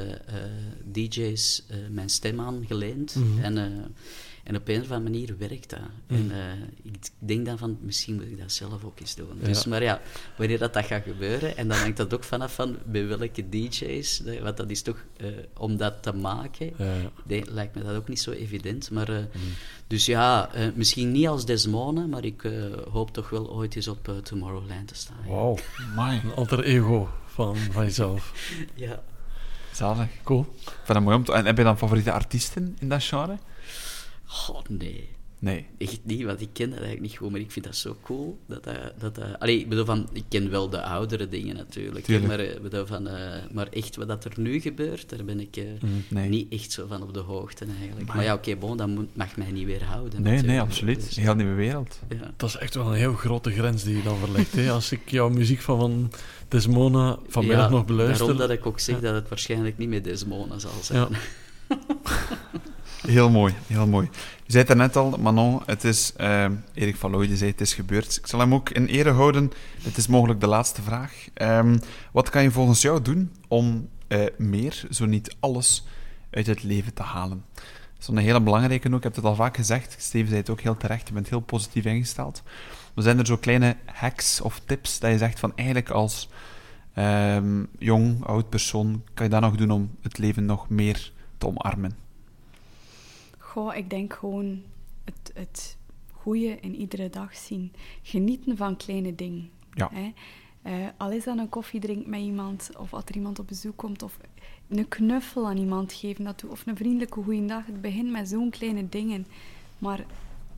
DJ's 0.91 1.64
mijn 1.89 2.09
stem 2.09 2.39
aangeleend. 2.39 3.16
Mm 3.16 3.24
-hmm. 3.24 3.43
En 3.43 3.95
en 4.44 4.56
op 4.56 4.68
een 4.68 4.82
of 4.82 4.91
andere 4.91 5.12
manier 5.12 5.38
werkt 5.38 5.70
dat. 5.70 5.80
Mm. 6.08 6.18
En 6.18 6.32
uh, 6.32 6.91
ik 6.94 7.10
denk 7.20 7.46
dan 7.46 7.58
van, 7.58 7.78
misschien 7.82 8.16
moet 8.16 8.24
ik 8.24 8.39
dat 8.39 8.52
zelf 8.52 8.84
ook 8.84 9.00
eens 9.00 9.16
doen. 9.16 9.39
Dus, 9.41 9.66
maar 9.66 9.84
ja, 9.84 10.02
wanneer 10.36 10.60
dat, 10.60 10.74
dat 10.74 10.86
gaat 10.86 11.04
gebeuren, 11.04 11.58
en 11.58 11.68
dan 11.68 11.78
hangt 11.78 11.98
dat 11.98 12.14
ook 12.14 12.24
vanaf 12.24 12.54
van 12.54 12.78
bij 12.86 13.08
welke 13.08 13.50
DJ's, 13.50 14.22
want 14.41 14.58
dat 14.58 14.70
is 14.70 14.82
toch, 14.82 15.06
uh, 15.18 15.28
om 15.58 15.78
dat 15.78 16.04
te 16.04 16.14
maken, 16.14 16.74
ja. 16.78 17.44
lijkt 17.46 17.76
me 17.76 17.84
dat 17.84 17.96
ook 17.96 18.08
niet 18.08 18.22
zo 18.22 18.32
evident. 18.32 18.91
Maar, 18.91 19.10
uh, 19.10 19.18
mm. 19.18 19.24
Dus 19.88 20.06
ja, 20.06 20.50
misschien 20.76 21.12
niet 21.12 21.28
als 21.28 21.46
Desmone, 21.46 22.08
maar 22.08 22.26
ik 22.26 22.48
hoop 22.91 23.14
toch 23.14 23.30
wel 23.30 23.52
ooit 23.52 23.76
eens 23.76 23.88
op 23.88 24.14
Tomorrowland 24.24 24.88
te 24.88 24.96
staan. 24.96 25.26
Wauw, 25.28 25.58
een 25.98 26.34
alter 26.36 26.64
ego 26.64 27.10
van, 27.26 27.56
van 27.58 27.84
jezelf. 27.84 28.34
ja. 28.76 29.04
Zalig. 29.72 30.08
Cool. 30.24 30.46
Van 30.84 30.96
een 30.96 31.04
mooi 31.04 31.16
om 31.16 31.24
te... 31.24 31.34
En 31.34 31.46
heb 31.46 31.58
je 31.58 31.64
dan 31.64 31.78
favoriete 31.78 32.12
artiesten 32.12 32.78
in 32.80 32.89
dat 32.89 33.04
genre? 33.04 33.38
Oh, 34.49 34.59
nee. 34.69 35.09
Nee. 35.43 35.65
Echt 35.77 35.99
niet, 36.03 36.23
want 36.23 36.41
ik 36.41 36.49
ken 36.53 36.69
dat 36.69 36.79
eigenlijk 36.79 37.07
niet 37.07 37.17
goed, 37.17 37.31
maar 37.31 37.39
ik 37.39 37.51
vind 37.51 37.65
dat 37.65 37.75
zo 37.75 37.97
cool. 38.01 38.39
Dat, 38.45 38.63
dat, 38.63 39.15
dat, 39.15 39.39
allee, 39.39 39.59
ik 39.59 39.69
bedoel 39.69 39.86
van, 39.86 40.09
ik 40.13 40.23
ken 40.29 40.49
wel 40.49 40.69
de 40.69 40.81
oudere 40.81 41.27
dingen 41.27 41.55
natuurlijk, 41.55 42.07
maar, 42.07 42.39
eh, 42.39 42.59
bedoel 42.61 42.86
van, 42.86 43.07
uh, 43.07 43.13
maar 43.51 43.67
echt 43.67 43.95
wat 43.95 44.07
dat 44.07 44.25
er 44.25 44.31
nu 44.36 44.59
gebeurt, 44.59 45.09
daar 45.09 45.25
ben 45.25 45.39
ik 45.39 45.57
uh, 45.57 45.63
mm, 46.09 46.29
niet 46.29 46.53
echt 46.53 46.71
zo 46.71 46.88
van 46.88 47.01
op 47.01 47.13
de 47.13 47.19
hoogte 47.19 47.65
eigenlijk. 47.79 48.07
Maar, 48.07 48.15
maar 48.15 48.25
ja, 48.25 48.34
oké, 48.34 48.49
okay, 48.49 48.59
bon, 48.59 48.77
dat 48.77 48.88
moet, 48.88 49.15
mag 49.15 49.38
mij 49.38 49.51
niet 49.51 49.65
weerhouden. 49.65 50.21
Nee, 50.21 50.41
nee, 50.41 50.59
absoluut. 50.59 51.05
Dus, 51.05 51.15
Heel 51.15 51.36
nieuwe 51.36 51.53
wereld. 51.53 51.99
Ja. 52.09 52.34
Dat 52.38 52.49
is 52.49 52.57
echt 52.57 52.75
wel 52.75 52.88
een 52.88 52.97
heel 52.97 53.13
grote 53.13 53.51
grens 53.51 53.84
die 53.84 53.97
je 53.97 54.03
dan 54.03 54.17
verlegt. 54.17 54.51
hè? 54.51 54.71
Als 54.71 54.91
ik 54.91 55.09
jouw 55.09 55.29
muziek 55.29 55.61
van, 55.61 55.79
van 55.79 56.11
Desmona 56.47 57.17
vanmiddag 57.27 57.65
ja, 57.65 57.71
nog 57.71 57.86
beluister... 57.86 58.17
daarom 58.17 58.38
dat 58.38 58.49
ik 58.49 58.65
ook 58.65 58.79
zeg 58.79 58.99
dat 58.99 59.15
het 59.15 59.29
waarschijnlijk 59.29 59.77
niet 59.77 59.89
meer 59.89 60.03
Desmona 60.03 60.59
zal 60.59 60.71
zijn. 60.81 61.07
Heel 63.08 63.30
mooi, 63.30 63.54
heel 63.68 63.88
mooi. 63.88 64.10
Je 64.45 64.51
zei 64.51 64.64
het 64.68 64.78
net 64.78 64.95
al, 64.95 65.18
Manon, 65.20 65.62
het 65.66 65.84
is, 65.84 66.14
uh, 66.18 66.45
Erik 66.74 66.95
van 66.95 67.12
Looy, 67.12 67.36
zei 67.36 67.51
het 67.51 67.62
is 67.62 67.74
gebeurd. 67.74 68.18
Ik 68.18 68.28
zal 68.28 68.39
hem 68.39 68.54
ook 68.54 68.70
in 68.70 68.86
ere 68.86 69.12
houden. 69.12 69.51
Het 69.82 69.97
is 69.97 70.08
mogelijk 70.08 70.39
de 70.39 70.47
laatste 70.47 70.82
vraag. 70.82 71.28
Um, 71.41 71.80
wat 72.12 72.30
kan 72.30 72.43
je 72.43 72.51
volgens 72.51 72.82
jou 72.82 73.01
doen 73.01 73.32
om 73.47 73.89
uh, 74.08 74.26
meer, 74.38 74.84
zo 74.89 75.06
niet 75.06 75.36
alles, 75.39 75.86
uit 76.30 76.47
het 76.47 76.64
leven 76.64 76.93
te 76.93 77.04
halen? 77.04 77.43
Dat 77.54 77.64
is 77.99 78.08
een 78.08 78.18
hele 78.18 78.41
belangrijke 78.41 78.88
ook. 78.88 78.95
Ik 78.95 79.04
heb 79.04 79.16
het 79.16 79.26
al 79.26 79.36
vaak 79.36 79.56
gezegd. 79.56 79.95
Steven 79.99 80.28
zei 80.28 80.39
het 80.39 80.49
ook 80.49 80.62
heel 80.62 80.78
terecht. 80.78 81.08
Je 81.08 81.14
bent 81.14 81.30
heel 81.30 81.39
positief 81.39 81.86
ingesteld. 81.86 82.43
Maar 82.93 83.04
zijn 83.04 83.20
er 83.20 83.26
zo 83.26 83.38
kleine 83.38 83.76
hacks 83.86 84.41
of 84.41 84.62
tips 84.66 84.99
dat 84.99 85.12
je 85.12 85.18
zegt 85.18 85.39
van 85.39 85.51
eigenlijk 85.56 85.89
als 85.89 86.30
um, 86.97 87.68
jong, 87.80 88.26
oud 88.26 88.49
persoon, 88.49 89.04
kan 89.14 89.26
je 89.26 89.32
dat 89.32 89.41
nog 89.41 89.56
doen 89.56 89.72
om 89.72 89.91
het 90.01 90.18
leven 90.18 90.45
nog 90.45 90.70
meer 90.70 91.12
te 91.38 91.47
omarmen? 91.47 92.03
Goh, 93.54 93.76
ik 93.76 93.89
denk 93.89 94.14
gewoon 94.14 94.62
het, 95.04 95.32
het 95.34 95.78
goede 96.12 96.60
in 96.60 96.76
iedere 96.76 97.10
dag 97.10 97.36
zien. 97.36 97.72
Genieten 98.01 98.58
van 98.58 98.78
kleine 98.78 99.16
dingen. 99.16 99.49
Ja. 99.74 99.89
Hè? 99.93 100.14
Uh, 100.66 100.88
al 100.97 101.12
is 101.12 101.24
dat 101.24 101.38
een 101.38 101.49
koffie 101.49 101.80
drinken 101.80 102.10
met 102.10 102.20
iemand, 102.20 102.72
of 102.78 102.93
als 102.93 103.04
er 103.06 103.16
iemand 103.16 103.39
op 103.39 103.47
bezoek 103.47 103.78
komt, 103.78 104.04
of 104.04 104.18
een 104.68 104.88
knuffel 104.88 105.47
aan 105.47 105.58
iemand 105.58 105.93
geven, 105.93 106.24
dat, 106.24 106.43
of 106.43 106.66
een 106.66 106.76
vriendelijke 106.76 107.22
goeiedag. 107.24 107.66
Het 107.66 107.82
begint 107.82 108.12
met 108.12 108.30
zo'n 108.30 108.49
kleine 108.49 108.89
dingen. 108.89 109.26
Maar 109.78 110.06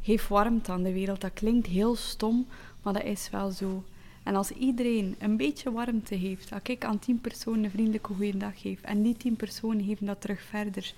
geef 0.02 0.28
warmte 0.28 0.72
aan 0.72 0.84
de 0.84 0.94
wereld. 0.94 1.22
Dat 1.22 1.34
klinkt 1.34 1.68
heel 1.68 1.96
stom, 1.96 2.48
maar 2.84 2.94
dat 2.94 3.04
is 3.04 3.30
wel 3.30 3.52
zo. 3.52 3.84
En 4.24 4.36
als 4.36 4.52
iedereen 4.52 5.16
een 5.20 5.38
beetje 5.38 5.72
warmte 5.72 6.16
heeft, 6.16 6.52
als 6.54 6.62
ik 6.64 6.86
aan 6.86 7.00
tien 7.00 7.22
personen 7.22 7.64
een 7.64 7.72
vriendelijke 7.72 8.14
goeiedag 8.14 8.62
geef, 8.62 8.82
en 8.82 9.02
die 9.02 9.18
tien 9.18 9.36
personen 9.36 9.86
geven 9.86 10.06
dat 10.06 10.22
terug 10.22 10.42
verder, 10.42 10.94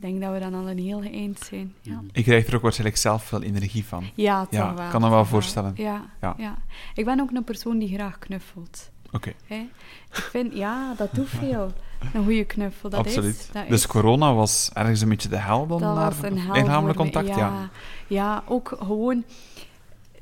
denk 0.00 0.20
dat 0.20 0.32
we 0.32 0.38
dan 0.38 0.54
al 0.54 0.70
een 0.70 0.78
heel 0.78 1.02
eind 1.02 1.40
zijn. 1.40 1.74
Ja. 1.80 2.00
Mm. 2.00 2.08
Ik 2.12 2.24
krijg 2.24 2.46
er 2.46 2.54
ook 2.54 2.62
waarschijnlijk 2.62 2.98
zelf 2.98 3.24
veel 3.24 3.42
energie 3.42 3.84
van. 3.84 4.04
Ja, 4.14 4.42
toch 4.44 4.52
ja, 4.52 4.74
wel. 4.74 4.88
kan 4.88 5.00
me 5.00 5.08
wel 5.08 5.24
voorstellen. 5.24 5.72
Ja, 5.76 6.04
ja, 6.20 6.56
Ik 6.94 7.04
ben 7.04 7.20
ook 7.20 7.30
een 7.30 7.44
persoon 7.44 7.78
die 7.78 7.94
graag 7.94 8.18
knuffelt. 8.18 8.90
Oké. 9.12 9.34
Okay. 9.46 9.68
Ik 10.10 10.16
vind, 10.16 10.54
ja, 10.54 10.94
dat 10.94 11.14
doet 11.14 11.28
veel. 11.28 11.72
Een 12.12 12.24
goede 12.24 12.44
knuffel, 12.44 12.90
dat 12.90 13.00
Absoluut. 13.00 13.36
is... 13.36 13.50
Dat 13.52 13.68
dus 13.68 13.86
corona 13.86 14.34
was 14.34 14.70
ergens 14.72 15.00
een 15.00 15.08
beetje 15.08 15.28
de 15.28 15.36
hel 15.36 15.66
dan 15.66 15.80
dat 15.80 15.94
naar 15.94 16.12
lichamelijk 16.52 16.98
contact? 16.98 17.28
Ja, 17.28 17.36
ja. 17.36 17.70
ja, 18.06 18.42
ook 18.46 18.76
gewoon... 18.82 19.24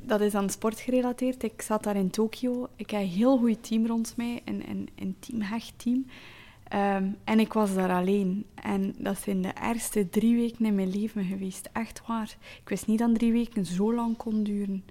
Dat 0.00 0.20
is 0.20 0.34
aan 0.34 0.50
sport 0.50 0.80
gerelateerd. 0.80 1.42
Ik 1.42 1.62
zat 1.62 1.82
daar 1.82 1.96
in 1.96 2.10
Tokio. 2.10 2.68
Ik 2.76 2.90
heb 2.90 3.00
een 3.00 3.06
heel 3.06 3.38
goed 3.38 3.68
team 3.68 3.86
rond 3.86 4.14
mij. 4.16 4.40
Een, 4.44 4.62
een, 4.68 4.88
een 4.96 5.16
team, 5.20 5.40
hecht 5.40 5.72
team. 5.76 6.06
Um, 6.74 7.16
en 7.24 7.40
ik 7.40 7.52
was 7.52 7.74
daar 7.74 7.90
alleen. 7.90 8.46
En 8.54 8.94
dat 8.98 9.18
zijn 9.18 9.42
de 9.42 9.48
ergste 9.48 10.08
drie 10.08 10.36
weken 10.36 10.64
in 10.64 10.74
mijn 10.74 10.90
leven 10.90 11.24
geweest. 11.24 11.68
Echt 11.72 12.02
waar. 12.06 12.36
Ik 12.62 12.68
wist 12.68 12.86
niet 12.86 12.98
dat 12.98 13.14
drie 13.14 13.32
weken 13.32 13.64
zo 13.64 13.94
lang 13.94 14.16
kon 14.16 14.42
duren. 14.42 14.84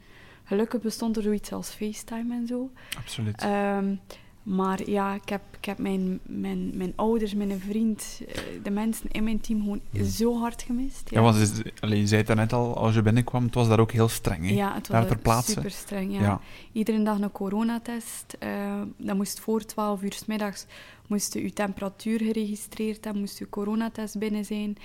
Gelukkig 0.44 0.82
bestond 0.82 1.18
er 1.18 1.24
zoiets 1.24 1.52
als 1.52 1.70
FaceTime 1.70 2.36
en 2.36 2.48
zo. 2.48 2.72
Absoluut. 2.98 3.44
Um, 3.44 4.00
maar 4.48 4.90
ja, 4.90 5.14
ik 5.14 5.30
heb, 5.30 5.42
ik 5.58 5.66
heb 5.66 5.78
mijn, 5.78 6.20
mijn, 6.24 6.78
mijn 6.78 6.94
ouders, 6.96 7.34
mijn 7.34 7.60
vriend, 7.60 8.22
eh, 8.28 8.42
de 8.64 8.70
mensen 8.70 9.12
in 9.12 9.24
mijn 9.24 9.42
team 9.42 9.60
gewoon 9.62 9.82
mm. 9.90 10.04
zo 10.06 10.40
hard 10.40 10.62
gemist. 10.62 11.10
Ja, 11.10 11.18
ja 11.18 11.22
want 11.22 11.64
je 11.82 12.08
zei 12.08 12.24
het 12.24 12.36
net 12.36 12.54
al, 12.54 12.78
als 12.78 12.96
je 12.96 13.02
binnenkwam, 13.02 13.44
het 13.44 13.54
was 13.54 13.68
daar 13.68 13.80
ook 13.80 13.92
heel 13.92 14.08
streng. 14.08 14.48
Hè? 14.48 14.54
Ja, 14.54 14.74
het 14.74 14.88
was 15.24 15.46
super 15.46 15.72
streng. 15.72 16.14
Ja. 16.14 16.22
ja. 16.22 16.42
Iedere 16.72 17.04
dag 17.04 17.20
een 17.20 17.32
coronatest. 17.32 18.38
Uh, 18.44 18.82
dat 18.98 19.16
moest 19.16 19.40
voor 19.40 19.66
12 19.66 20.02
uur 20.02 20.14
s 20.14 20.26
middags 20.26 20.66
moest 21.08 21.34
je 21.34 21.54
temperatuur 21.54 22.20
geregistreerd 22.20 23.04
hebben, 23.04 23.22
moest 23.22 23.40
je 23.40 23.50
coronatest 23.50 24.18
binnen 24.18 24.46
zijn. 24.46 24.78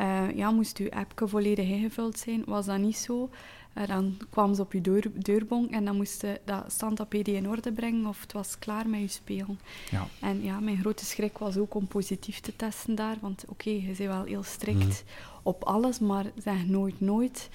Uh, 0.00 0.36
ja, 0.36 0.50
moest 0.50 0.78
je 0.78 0.90
appje 0.90 1.28
volledig 1.28 1.68
ingevuld 1.68 2.18
zijn. 2.18 2.42
Was 2.46 2.66
dat 2.66 2.78
niet 2.78 2.96
zo? 2.96 3.30
Uh, 3.78 3.86
dan 3.86 4.16
kwamen 4.30 4.56
ze 4.56 4.62
op 4.62 4.72
je 4.72 4.80
deur, 4.80 5.10
deurbong 5.14 5.72
en 5.72 5.84
dan 5.84 5.96
moest 5.96 6.22
je 6.22 6.40
dat 6.44 6.72
stand 6.72 7.08
PD 7.08 7.28
in 7.28 7.48
orde 7.48 7.72
brengen 7.72 8.06
of 8.06 8.20
het 8.20 8.32
was 8.32 8.58
klaar 8.58 8.88
met 8.88 9.00
je 9.00 9.08
spelen. 9.08 9.60
Ja. 9.90 10.06
En 10.20 10.42
ja, 10.42 10.60
mijn 10.60 10.78
grote 10.78 11.04
schrik 11.04 11.38
was 11.38 11.56
ook 11.56 11.74
om 11.74 11.86
positief 11.86 12.40
te 12.40 12.56
testen 12.56 12.94
daar, 12.94 13.16
want 13.20 13.42
oké, 13.42 13.52
okay, 13.52 13.74
je 13.74 13.86
bent 13.86 13.98
wel 13.98 14.24
heel 14.24 14.42
strikt 14.42 15.04
mm. 15.04 15.40
op 15.42 15.64
alles, 15.64 15.98
maar 15.98 16.24
zeg 16.36 16.66
nooit 16.66 17.00
nooit. 17.00 17.48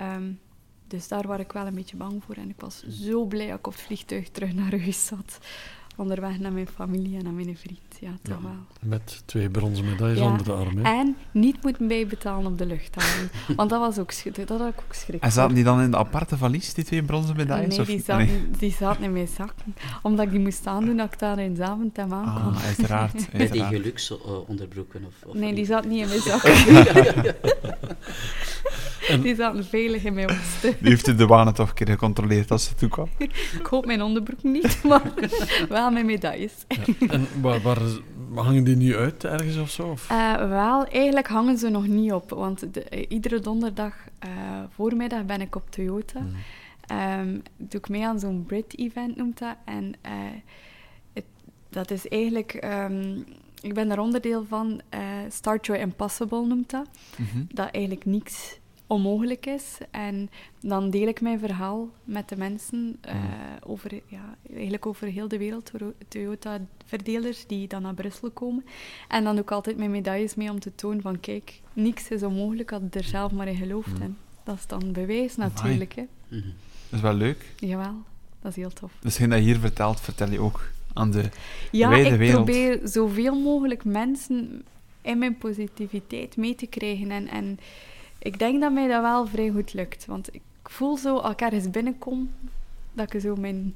Um, 0.00 0.40
dus 0.86 1.08
daar 1.08 1.26
was 1.26 1.38
ik 1.38 1.52
wel 1.52 1.66
een 1.66 1.74
beetje 1.74 1.96
bang 1.96 2.24
voor 2.24 2.34
en 2.34 2.48
ik 2.48 2.60
was 2.60 2.82
zo 2.86 3.24
blij 3.24 3.46
dat 3.48 3.58
ik 3.58 3.66
op 3.66 3.72
het 3.72 3.82
vliegtuig 3.82 4.30
terug 4.30 4.54
naar 4.54 4.80
huis 4.80 5.06
zat 5.06 5.38
onderweg 5.98 6.38
naar 6.38 6.52
mijn 6.52 6.68
familie 6.74 7.18
en 7.18 7.24
naar 7.24 7.32
mijn 7.32 7.56
vriend. 7.56 7.80
Ja, 8.00 8.10
toch 8.22 8.36
ja, 8.36 8.42
wel. 8.42 8.90
Met 8.90 9.22
twee 9.24 9.50
bronzen 9.50 9.84
medailles 9.84 10.20
onder 10.20 10.44
de 10.44 10.52
arm. 10.52 10.76
Hè? 10.76 10.82
En 10.82 11.16
niet 11.30 11.62
moeten 11.62 11.88
bijbetalen 11.88 12.46
op 12.46 12.58
de 12.58 12.66
luchthaven. 12.66 13.30
want 13.56 13.70
dat 13.70 13.80
was 13.80 13.98
ook 13.98 14.36
dat 14.46 14.48
had 14.48 14.60
ik 14.60 14.80
ook 14.86 14.94
schrik 14.94 15.22
En 15.22 15.32
zaten 15.32 15.54
die 15.54 15.64
dan 15.64 15.80
in 15.80 15.90
de 15.90 15.96
aparte 15.96 16.36
valies, 16.36 16.74
die 16.74 16.84
twee 16.84 17.02
bronzen 17.02 17.36
medailles? 17.36 17.76
Nee, 17.76 17.86
die 17.86 18.02
zaten, 18.02 18.26
nee? 18.26 18.50
die 18.58 18.72
zaten 18.72 19.04
in 19.04 19.12
mijn 19.12 19.28
zakken. 19.28 19.74
Omdat 20.02 20.24
ik 20.24 20.30
die 20.30 20.40
moest 20.40 20.66
aandoen 20.66 20.96
dat 20.96 21.12
ik 21.12 21.18
daar 21.18 21.38
in 21.38 21.62
avond 21.62 21.96
hem 21.96 22.12
aankwam. 22.12 22.54
Ah, 22.54 22.64
uiteraard. 22.64 23.14
uiteraard. 23.14 23.32
Met 23.42 23.52
die 23.52 23.62
geluksonderbroeken? 23.62 25.04
Of, 25.04 25.28
of 25.28 25.34
nee, 25.34 25.54
die 25.54 25.66
zat 25.66 25.84
niet 25.84 26.00
in 26.00 26.08
mijn 26.08 26.20
zakken. 26.30 26.54
En- 29.08 29.20
Die 29.20 29.34
zaten 29.34 29.64
veilig 29.64 30.04
in 30.04 30.14
mijn. 30.14 30.28
Nu 30.80 30.88
heeft 30.88 31.04
de 31.04 31.14
douane 31.14 31.52
toch 31.52 31.68
een 31.68 31.74
keer 31.74 31.88
gecontroleerd 31.88 32.50
als 32.50 32.64
ze 32.64 32.74
toekwam. 32.74 33.08
Ik 33.58 33.66
hoop 33.70 33.86
mijn 33.86 34.02
onderbroek 34.02 34.42
niet, 34.42 34.82
maar 34.84 35.12
wel 35.68 35.90
mijn 35.90 36.06
medailles. 36.06 36.52
Ja. 36.68 36.94
En 37.14 37.26
waar, 37.40 37.60
waar 37.62 37.78
hangen 38.34 38.64
die 38.64 38.76
nu 38.76 38.96
uit 38.96 39.24
ergens 39.24 39.56
of 39.56 39.70
zo? 39.70 39.82
Of? 39.88 40.10
Eh, 40.10 40.34
wel, 40.48 40.84
eigenlijk 40.86 41.28
hangen 41.28 41.58
ze 41.58 41.68
nog 41.68 41.86
niet 41.86 42.12
op. 42.12 42.30
Want 42.30 42.74
de- 42.74 42.82
eh, 42.82 43.04
iedere 43.08 43.40
donderdag 43.40 43.94
eh, 44.18 44.28
voormiddag 44.74 45.24
ben 45.24 45.40
ik 45.40 45.54
op 45.56 45.70
Toyota. 45.70 46.20
Mhm. 46.20 46.28
Ehm, 46.86 47.38
doe 47.56 47.80
ik 47.80 47.88
mee 47.88 48.06
aan 48.06 48.18
zo'n 48.20 48.44
Brit-event, 48.46 49.16
noemt 49.16 49.38
dat. 49.38 49.54
En 49.64 49.92
eh, 50.00 50.12
het- 51.12 51.24
dat 51.70 51.90
is 51.90 52.08
eigenlijk... 52.08 52.52
ehm, 52.52 53.16
ik 53.62 53.74
ben 53.74 53.88
daar 53.88 53.98
onderdeel 53.98 54.44
van. 54.48 54.80
eh 54.88 55.00
Start 55.28 55.66
Your 55.66 55.80
Impossible 55.80 56.46
noemt 56.46 56.70
dat. 56.70 56.88
Mhm. 57.16 57.44
Dat 57.48 57.68
eigenlijk 57.70 58.04
niks 58.04 58.58
onmogelijk 58.88 59.46
is. 59.46 59.78
En 59.90 60.30
dan 60.60 60.90
deel 60.90 61.08
ik 61.08 61.20
mijn 61.20 61.38
verhaal 61.38 61.88
met 62.04 62.28
de 62.28 62.36
mensen 62.36 62.96
eh, 63.00 63.14
Mhm. 63.14 63.24
over, 63.66 64.00
ja, 64.06 64.36
eigenlijk 64.52 64.86
over 64.86 65.06
heel 65.06 65.28
de 65.28 65.38
wereld, 65.38 65.70
Toyota-verdelers 66.08 67.46
die 67.46 67.68
dan 67.68 67.82
naar 67.82 67.94
Brussel 67.94 68.30
komen. 68.30 68.64
En 69.08 69.24
dan 69.24 69.34
doe 69.34 69.44
ik 69.44 69.50
altijd 69.50 69.76
mijn 69.76 69.90
medailles 69.90 70.34
mee 70.34 70.50
om 70.50 70.60
te 70.60 70.74
tonen 70.74 71.02
van 71.02 71.20
kijk, 71.20 71.60
niks 71.72 72.08
is 72.08 72.22
onmogelijk 72.22 72.72
als 72.72 72.82
je 72.90 72.98
er 72.98 73.04
zelf 73.04 73.32
maar 73.32 73.48
in 73.48 73.56
gelooft. 73.56 73.98
En 74.00 74.16
dat 74.44 74.56
is 74.56 74.66
dan 74.66 74.92
bewijs 74.92 75.36
natuurlijk. 75.36 75.94
Hè. 75.94 76.02
Mhm. 76.28 76.42
Dat 76.88 76.98
is 76.98 77.00
wel 77.00 77.14
leuk. 77.14 77.52
Jawel, 77.56 77.94
dat 78.40 78.50
is 78.50 78.56
heel 78.56 78.70
tof. 78.72 78.92
Dus 79.00 79.16
dat 79.16 79.28
je 79.28 79.36
hier 79.36 79.58
vertelt, 79.58 80.00
vertel 80.00 80.30
je 80.30 80.40
ook 80.40 80.68
aan 80.92 81.10
de... 81.10 81.28
Ja, 81.70 81.88
wijde 81.88 82.08
ik 82.10 82.18
wereld. 82.18 82.44
probeer 82.44 82.80
zoveel 82.84 83.40
mogelijk 83.40 83.84
mensen 83.84 84.62
in 85.02 85.18
mijn 85.18 85.38
positiviteit 85.38 86.36
mee 86.36 86.54
te 86.54 86.66
krijgen. 86.66 87.10
En, 87.10 87.28
en 87.28 87.58
ik 88.18 88.38
denk 88.38 88.60
dat 88.60 88.72
mij 88.72 88.88
dat 88.88 89.02
wel 89.02 89.26
vrij 89.26 89.50
goed 89.50 89.72
lukt. 89.72 90.06
Want 90.06 90.34
ik 90.34 90.42
voel 90.64 90.96
zo, 90.96 91.16
als 91.16 91.32
ik 91.32 91.40
ergens 91.40 91.70
binnenkom, 91.70 92.30
dat 92.92 93.14
ik 93.14 93.20
zo 93.20 93.36
mijn, 93.36 93.74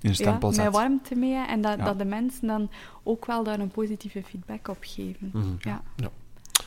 ja, 0.00 0.38
mijn 0.56 0.70
warmte 0.70 1.14
mee 1.14 1.32
heb. 1.32 1.48
En 1.48 1.60
dat, 1.60 1.78
Ja. 1.78 1.84
dat 1.84 1.98
de 1.98 2.04
mensen 2.04 2.46
dan 2.46 2.70
ook 3.02 3.26
wel 3.26 3.44
daar 3.44 3.58
een 3.60 3.70
positieve 3.70 4.22
feedback 4.22 4.68
op 4.68 4.78
geven. 4.80 5.30
Mhm. 5.32 5.46
Ja. 5.58 5.82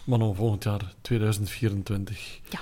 Manon, 0.04 0.36
volgend 0.36 0.64
jaar 0.64 0.94
2024. 1.02 2.40
Ja. 2.50 2.60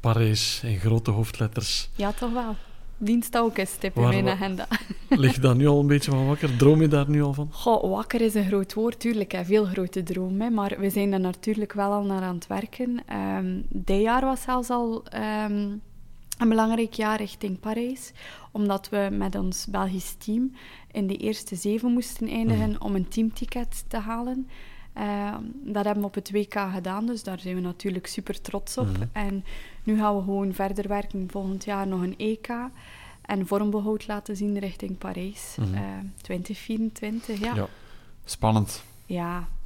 Parijs 0.00 0.60
in 0.64 0.78
grote 0.78 1.10
hoofdletters. 1.10 1.88
ja, 1.96 2.12
toch 2.12 2.32
wel. 2.32 2.56
Dienst 2.98 3.38
ook 3.38 3.58
eens 3.58 3.76
tip 3.76 3.96
in 3.96 4.02
Waar- 4.02 4.12
mijn 4.12 4.28
agenda. 4.28 4.66
Lig 5.08 5.34
je 5.34 5.40
daar 5.40 5.56
nu 5.56 5.66
al 5.66 5.80
een 5.80 5.86
beetje 5.86 6.10
van 6.10 6.26
wakker? 6.26 6.56
Droom 6.56 6.80
je 6.80 6.88
daar 6.88 7.10
nu 7.10 7.22
al 7.22 7.32
van? 7.32 7.48
Goh, 7.52 7.90
wakker 7.90 8.20
is 8.20 8.34
een 8.34 8.46
groot 8.46 8.74
woord, 8.74 9.00
tuurlijk. 9.00 9.32
Hè. 9.32 9.44
Veel 9.44 9.64
grote 9.64 10.02
droom, 10.02 10.40
hè. 10.40 10.50
maar 10.50 10.74
we 10.78 10.90
zijn 10.90 11.12
er 11.12 11.20
natuurlijk 11.20 11.72
wel 11.72 11.92
al 11.92 12.04
naar 12.04 12.22
aan 12.22 12.34
het 12.34 12.46
werken. 12.46 13.02
Ehm 13.06 13.60
dit 13.68 14.00
jaar 14.00 14.20
was 14.24 14.42
zelfs 14.42 14.70
al 14.70 15.04
ehm, 15.04 15.68
een 16.38 16.48
belangrijk 16.48 16.92
jaar 16.94 17.16
richting 17.16 17.60
Parijs, 17.60 18.12
omdat 18.52 18.88
we 18.88 19.08
met 19.12 19.34
ons 19.34 19.66
Belgisch 19.66 20.14
team 20.18 20.52
in 20.92 21.06
de 21.06 21.16
eerste 21.16 21.56
zeven 21.56 21.92
moesten 21.92 22.28
eindigen 22.28 22.80
om 22.80 22.94
een 22.94 23.08
teamticket 23.08 23.84
te 23.88 23.98
halen. 23.98 24.48
Ehm, 24.92 25.42
dat 25.64 25.84
hebben 25.84 26.02
we 26.02 26.08
op 26.08 26.14
het 26.14 26.30
WK 26.30 26.58
gedaan, 26.74 27.06
dus 27.06 27.22
daar 27.22 27.38
zijn 27.40 27.54
we 27.54 27.60
natuurlijk 27.60 28.06
super 28.06 28.40
trots 28.40 28.78
op. 28.78 28.88
Mhm. 28.88 29.02
En 29.12 29.44
nu 29.86 29.98
gaan 29.98 30.16
we 30.16 30.22
gewoon 30.22 30.52
verder 30.52 30.88
werken, 30.88 31.28
volgend 31.30 31.64
jaar 31.64 31.86
nog 31.86 32.00
een 32.02 32.14
EK 32.18 32.48
en 33.22 33.46
vormbehoud 33.46 34.06
laten 34.06 34.36
zien 34.36 34.58
richting 34.58 34.98
Parijs. 34.98 35.56
Mhm. 35.58 35.74
Eh, 35.74 35.82
2024, 36.16 37.38
ja. 37.40 37.54
Ja. 37.54 37.54
Ja, 37.54 37.68
Spannend. 38.24 38.84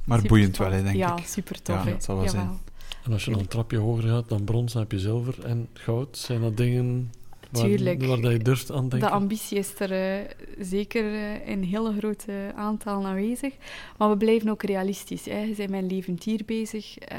Maar 0.03 0.17
super 0.17 0.29
boeiend 0.29 0.53
tof. 0.53 0.67
wel, 0.67 0.75
hè, 0.77 0.83
denk 0.83 0.95
ja, 0.95 1.17
ik. 1.17 1.25
super 1.25 1.61
tof. 1.61 1.75
Ja, 1.75 1.83
hè. 1.83 1.91
dat 1.91 2.03
zal 2.03 2.15
wel 2.15 2.25
Jawel. 2.25 2.41
zijn. 2.41 2.59
En 3.03 3.11
als 3.13 3.25
je 3.25 3.31
dan 3.31 3.39
een 3.39 3.47
trapje 3.47 3.77
hoger 3.77 4.03
gaat, 4.09 4.29
dan 4.29 4.43
brons, 4.43 4.73
dan 4.73 4.81
heb 4.81 4.91
je 4.91 4.99
zilver 4.99 5.45
en 5.45 5.67
goud. 5.73 6.17
Zijn 6.17 6.41
dat 6.41 6.57
dingen 6.57 7.11
Tuurlijk. 7.51 8.03
waar 8.05 8.21
dat 8.21 8.31
je 8.31 8.37
durft 8.37 8.71
aan 8.71 8.83
De 8.83 8.89
denken? 8.89 9.11
ambitie 9.11 9.57
is 9.57 9.79
er 9.79 9.91
eh, 9.91 10.31
zeker 10.59 11.05
eh, 11.13 11.47
in 11.47 11.57
een 11.57 11.63
heel 11.63 11.93
groot 11.93 12.23
eh, 12.27 12.35
aantal 12.55 13.05
aanwezig. 13.05 13.53
Maar 13.97 14.09
we 14.09 14.17
blijven 14.17 14.49
ook 14.49 14.63
realistisch. 14.63 15.25
Hè. 15.25 15.45
We 15.47 15.53
zijn 15.53 15.71
met 15.71 15.81
een 15.81 15.87
levend 15.89 16.23
dier 16.23 16.41
bezig. 16.45 16.97
Eh, 16.97 17.17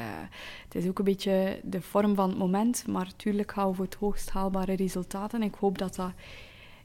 het 0.65 0.75
is 0.75 0.89
ook 0.89 0.99
een 0.99 1.05
beetje 1.05 1.61
de 1.65 1.81
vorm 1.81 2.15
van 2.15 2.29
het 2.29 2.39
moment. 2.39 2.85
Maar 2.89 3.05
natuurlijk 3.05 3.53
gaan 3.53 3.69
we 3.69 3.75
voor 3.75 3.85
het 3.85 3.95
hoogst 3.95 4.31
haalbare 4.31 4.75
resultaten. 4.77 5.41
En 5.41 5.47
ik 5.47 5.55
hoop 5.61 5.79
dat 5.79 5.95
dat 5.95 6.11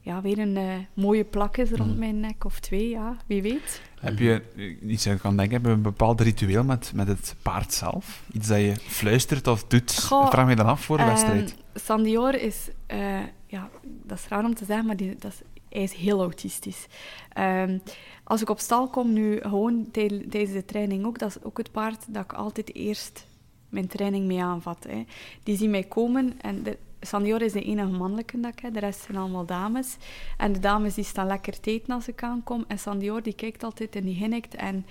ja, 0.00 0.20
weer 0.22 0.38
een 0.38 0.86
mooie 0.94 1.24
plak 1.24 1.56
is 1.56 1.70
rond 1.70 1.90
Mhm. 1.90 1.98
mijn 1.98 2.20
nek. 2.20 2.44
Of 2.44 2.60
twee, 2.60 2.88
ja. 2.88 3.16
Wie 3.26 3.42
weet. 3.42 3.82
Heb 4.00 4.18
je, 4.18 4.42
iets 4.86 5.08
kan 5.20 5.36
denken, 5.36 5.56
heb 5.56 5.64
je 5.66 5.70
een 5.72 5.82
bepaald 5.82 6.20
ritueel 6.20 6.64
met, 6.64 6.92
met 6.94 7.08
het 7.08 7.34
paard 7.42 7.72
zelf? 7.72 8.22
Iets 8.32 8.48
dat 8.48 8.58
je 8.58 8.74
fluistert 8.76 9.46
of 9.46 9.64
doet? 9.64 10.04
Goh, 10.04 10.30
vraag 10.30 10.46
me 10.46 10.54
dan 10.56 10.66
af 10.66 10.84
voor 10.84 10.96
de 10.96 11.04
wedstrijd. 11.04 11.50
Ehm, 11.72 11.84
Sandior 11.84 12.34
is, 12.34 12.68
eh, 12.86 13.18
ja, 13.48 13.70
dat 13.82 14.18
is 14.18 14.28
raar 14.28 14.44
om 14.44 14.54
te 14.54 14.64
zeggen, 14.64 14.86
maar 14.86 14.96
die, 14.96 15.16
dat 15.16 15.42
hij 15.68 15.82
is 15.82 15.92
heel 15.92 16.20
autistisch. 16.20 16.86
Ehm, 17.32 17.78
als 18.24 18.40
ik 18.40 18.50
op 18.50 18.58
stal 18.58 18.88
kom 18.88 19.12
nu, 19.12 19.40
gewoon 19.40 19.88
tij- 19.90 20.26
tijdens 20.30 20.52
de 20.52 20.64
training 20.64 21.06
ook, 21.06 21.18
dat 21.18 21.28
is 21.28 21.42
ook 21.42 21.58
het 21.58 21.72
paard 21.72 22.04
dat 22.08 22.24
ik 22.24 22.32
altijd 22.32 22.74
eerst 22.74 23.26
mijn 23.68 23.86
training 23.86 24.26
mee 24.26 24.42
aanvat. 24.42 24.86
Hè. 24.88 25.04
Die 25.42 25.56
zien 25.56 25.70
mij 25.70 25.84
komen 25.84 26.40
en 26.40 26.64
Sandior 27.00 27.42
is 27.42 27.52
de 27.52 27.62
enige 27.62 27.90
mannelijke 27.90 28.40
dat 28.40 28.52
ik 28.52 28.58
heb, 28.60 28.74
de 28.74 28.80
rest 28.80 29.00
zijn 29.00 29.16
allemaal 29.18 29.46
dames. 29.46 29.96
En 30.36 30.52
de 30.52 30.58
dames 30.58 30.94
die 30.94 31.04
staan 31.04 31.26
lekker 31.26 31.60
te 31.60 31.70
eten 31.70 31.94
als 31.94 32.08
ik 32.08 32.22
aankom. 32.22 32.64
En 32.68 32.78
Sandior 32.78 33.22
die 33.22 33.32
kijkt 33.32 33.64
altijd 33.64 33.96
en 33.96 34.04
die 34.04 34.14
hinnikt 34.14 34.54
en 34.54 34.86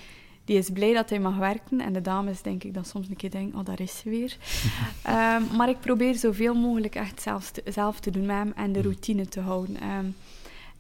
die 0.48 0.58
is 0.58 0.70
blij 0.70 0.94
dat 0.94 1.10
hij 1.10 1.20
mag 1.20 1.38
werken. 1.38 1.82
En 1.82 1.94
de 1.94 2.02
dames 2.02 2.42
denk 2.42 2.64
ik 2.64 2.74
dan 2.74 2.86
soms 2.86 3.10
een 3.10 3.16
keer 3.16 3.32
denken, 3.32 3.60
oh 3.60 3.66
daar 3.66 3.80
is 3.80 3.98
ze 3.98 4.10
weer. 4.10 4.38
Ehm, 5.04 5.56
maar 5.56 5.70
ik 5.70 5.80
probeer 5.80 6.16
zoveel 6.16 6.54
mogelijk 6.54 6.96
echt 6.96 7.22
zelf 7.22 7.52
te, 7.52 7.62
zelf 7.66 8.00
te 8.00 8.12
doen 8.12 8.26
met 8.26 8.36
hem 8.36 8.54
en 8.56 8.72
de 8.72 8.82
routine 8.82 9.28
te 9.28 9.40
houden. 9.40 9.80
Ehm, 9.80 10.06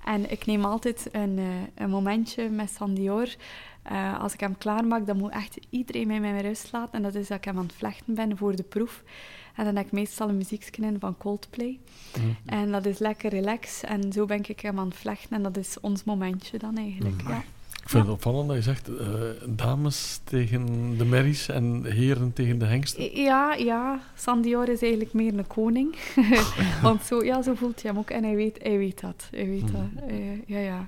en 0.04 0.32
ik 0.32 0.46
neem 0.46 0.66
altijd 0.66 1.10
een, 1.12 1.38
eh, 1.38 1.46
een 1.84 1.90
momentje 1.90 2.50
met 2.50 2.70
Sandior. 2.70 3.36
Eh, 3.82 4.20
als 4.20 4.34
ik 4.34 4.40
hem 4.40 4.58
klaarmaak, 4.58 5.06
dan 5.08 5.18
moet 5.18 5.32
echt 5.32 5.58
iedereen 5.70 6.08
mij 6.08 6.20
met 6.20 6.32
mijn 6.32 6.44
rust 6.44 6.72
laten. 6.72 6.94
En 6.94 7.02
dat 7.02 7.16
is 7.16 7.28
dat 7.28 7.38
ik 7.38 7.46
hem 7.46 7.58
aan 7.58 7.64
het 7.64 7.76
vlechten 7.76 8.14
ben 8.14 8.38
voor 8.38 8.56
de 8.56 8.64
proef. 8.64 9.04
En 9.56 9.66
dan 9.66 9.76
heb 9.76 9.86
ik 9.86 9.92
meestal 9.92 10.30
een 10.30 10.38
muziekje 10.38 10.86
in 10.86 11.00
van 11.00 11.18
Coldplay. 11.18 11.80
Mhm. 12.18 12.28
En 12.46 12.72
dat 12.72 12.86
is 12.86 13.00
lekker 13.00 13.30
relax. 13.30 13.84
En 13.84 14.14
zo 14.14 14.26
ben 14.26 14.44
ik 14.48 14.60
hem 14.60 14.80
aan 14.80 14.88
het 14.88 14.98
vlechten. 14.98 15.36
En 15.36 15.44
dat 15.44 15.58
is 15.58 15.80
ons 15.80 16.04
momentje 16.04 16.58
dan 16.58 16.78
eigenlijk. 16.78 17.24
Mhm. 17.24 17.32
Ja. 17.32 17.44
Ik 17.88 17.94
vind 17.94 18.06
het 18.06 18.14
opvallend 18.14 18.48
dat 18.48 18.58
je 18.58 18.64
zegt 18.64 18.88
eh, 18.88 19.06
dames 19.46 20.20
tegen 20.24 20.94
de 20.98 21.06
merries 21.06 21.50
en 21.50 21.86
heren 21.86 22.34
tegen 22.34 22.60
de 22.60 22.66
hengsten. 22.66 23.22
Ja, 23.22 23.54
ja. 23.54 24.00
Sandior 24.16 24.70
is 24.70 24.82
eigenlijk 24.82 25.14
meer 25.14 25.38
een 25.38 25.48
koning. 25.48 25.96
Want 26.82 27.04
zo, 27.04 27.24
ja, 27.24 27.42
zo 27.42 27.54
voelt 27.54 27.82
hij 27.82 27.92
hem 27.92 28.00
ook. 28.00 28.10
En 28.10 28.24
hij 28.24 28.36
weet, 28.36 28.60
hij 28.62 28.78
weet 28.78 29.02
dat. 29.02 29.28
Hij 29.32 29.48
weet 29.48 29.72
dat. 29.72 30.04
Eh, 30.08 30.48
ja, 30.48 30.60
ja. 30.60 30.88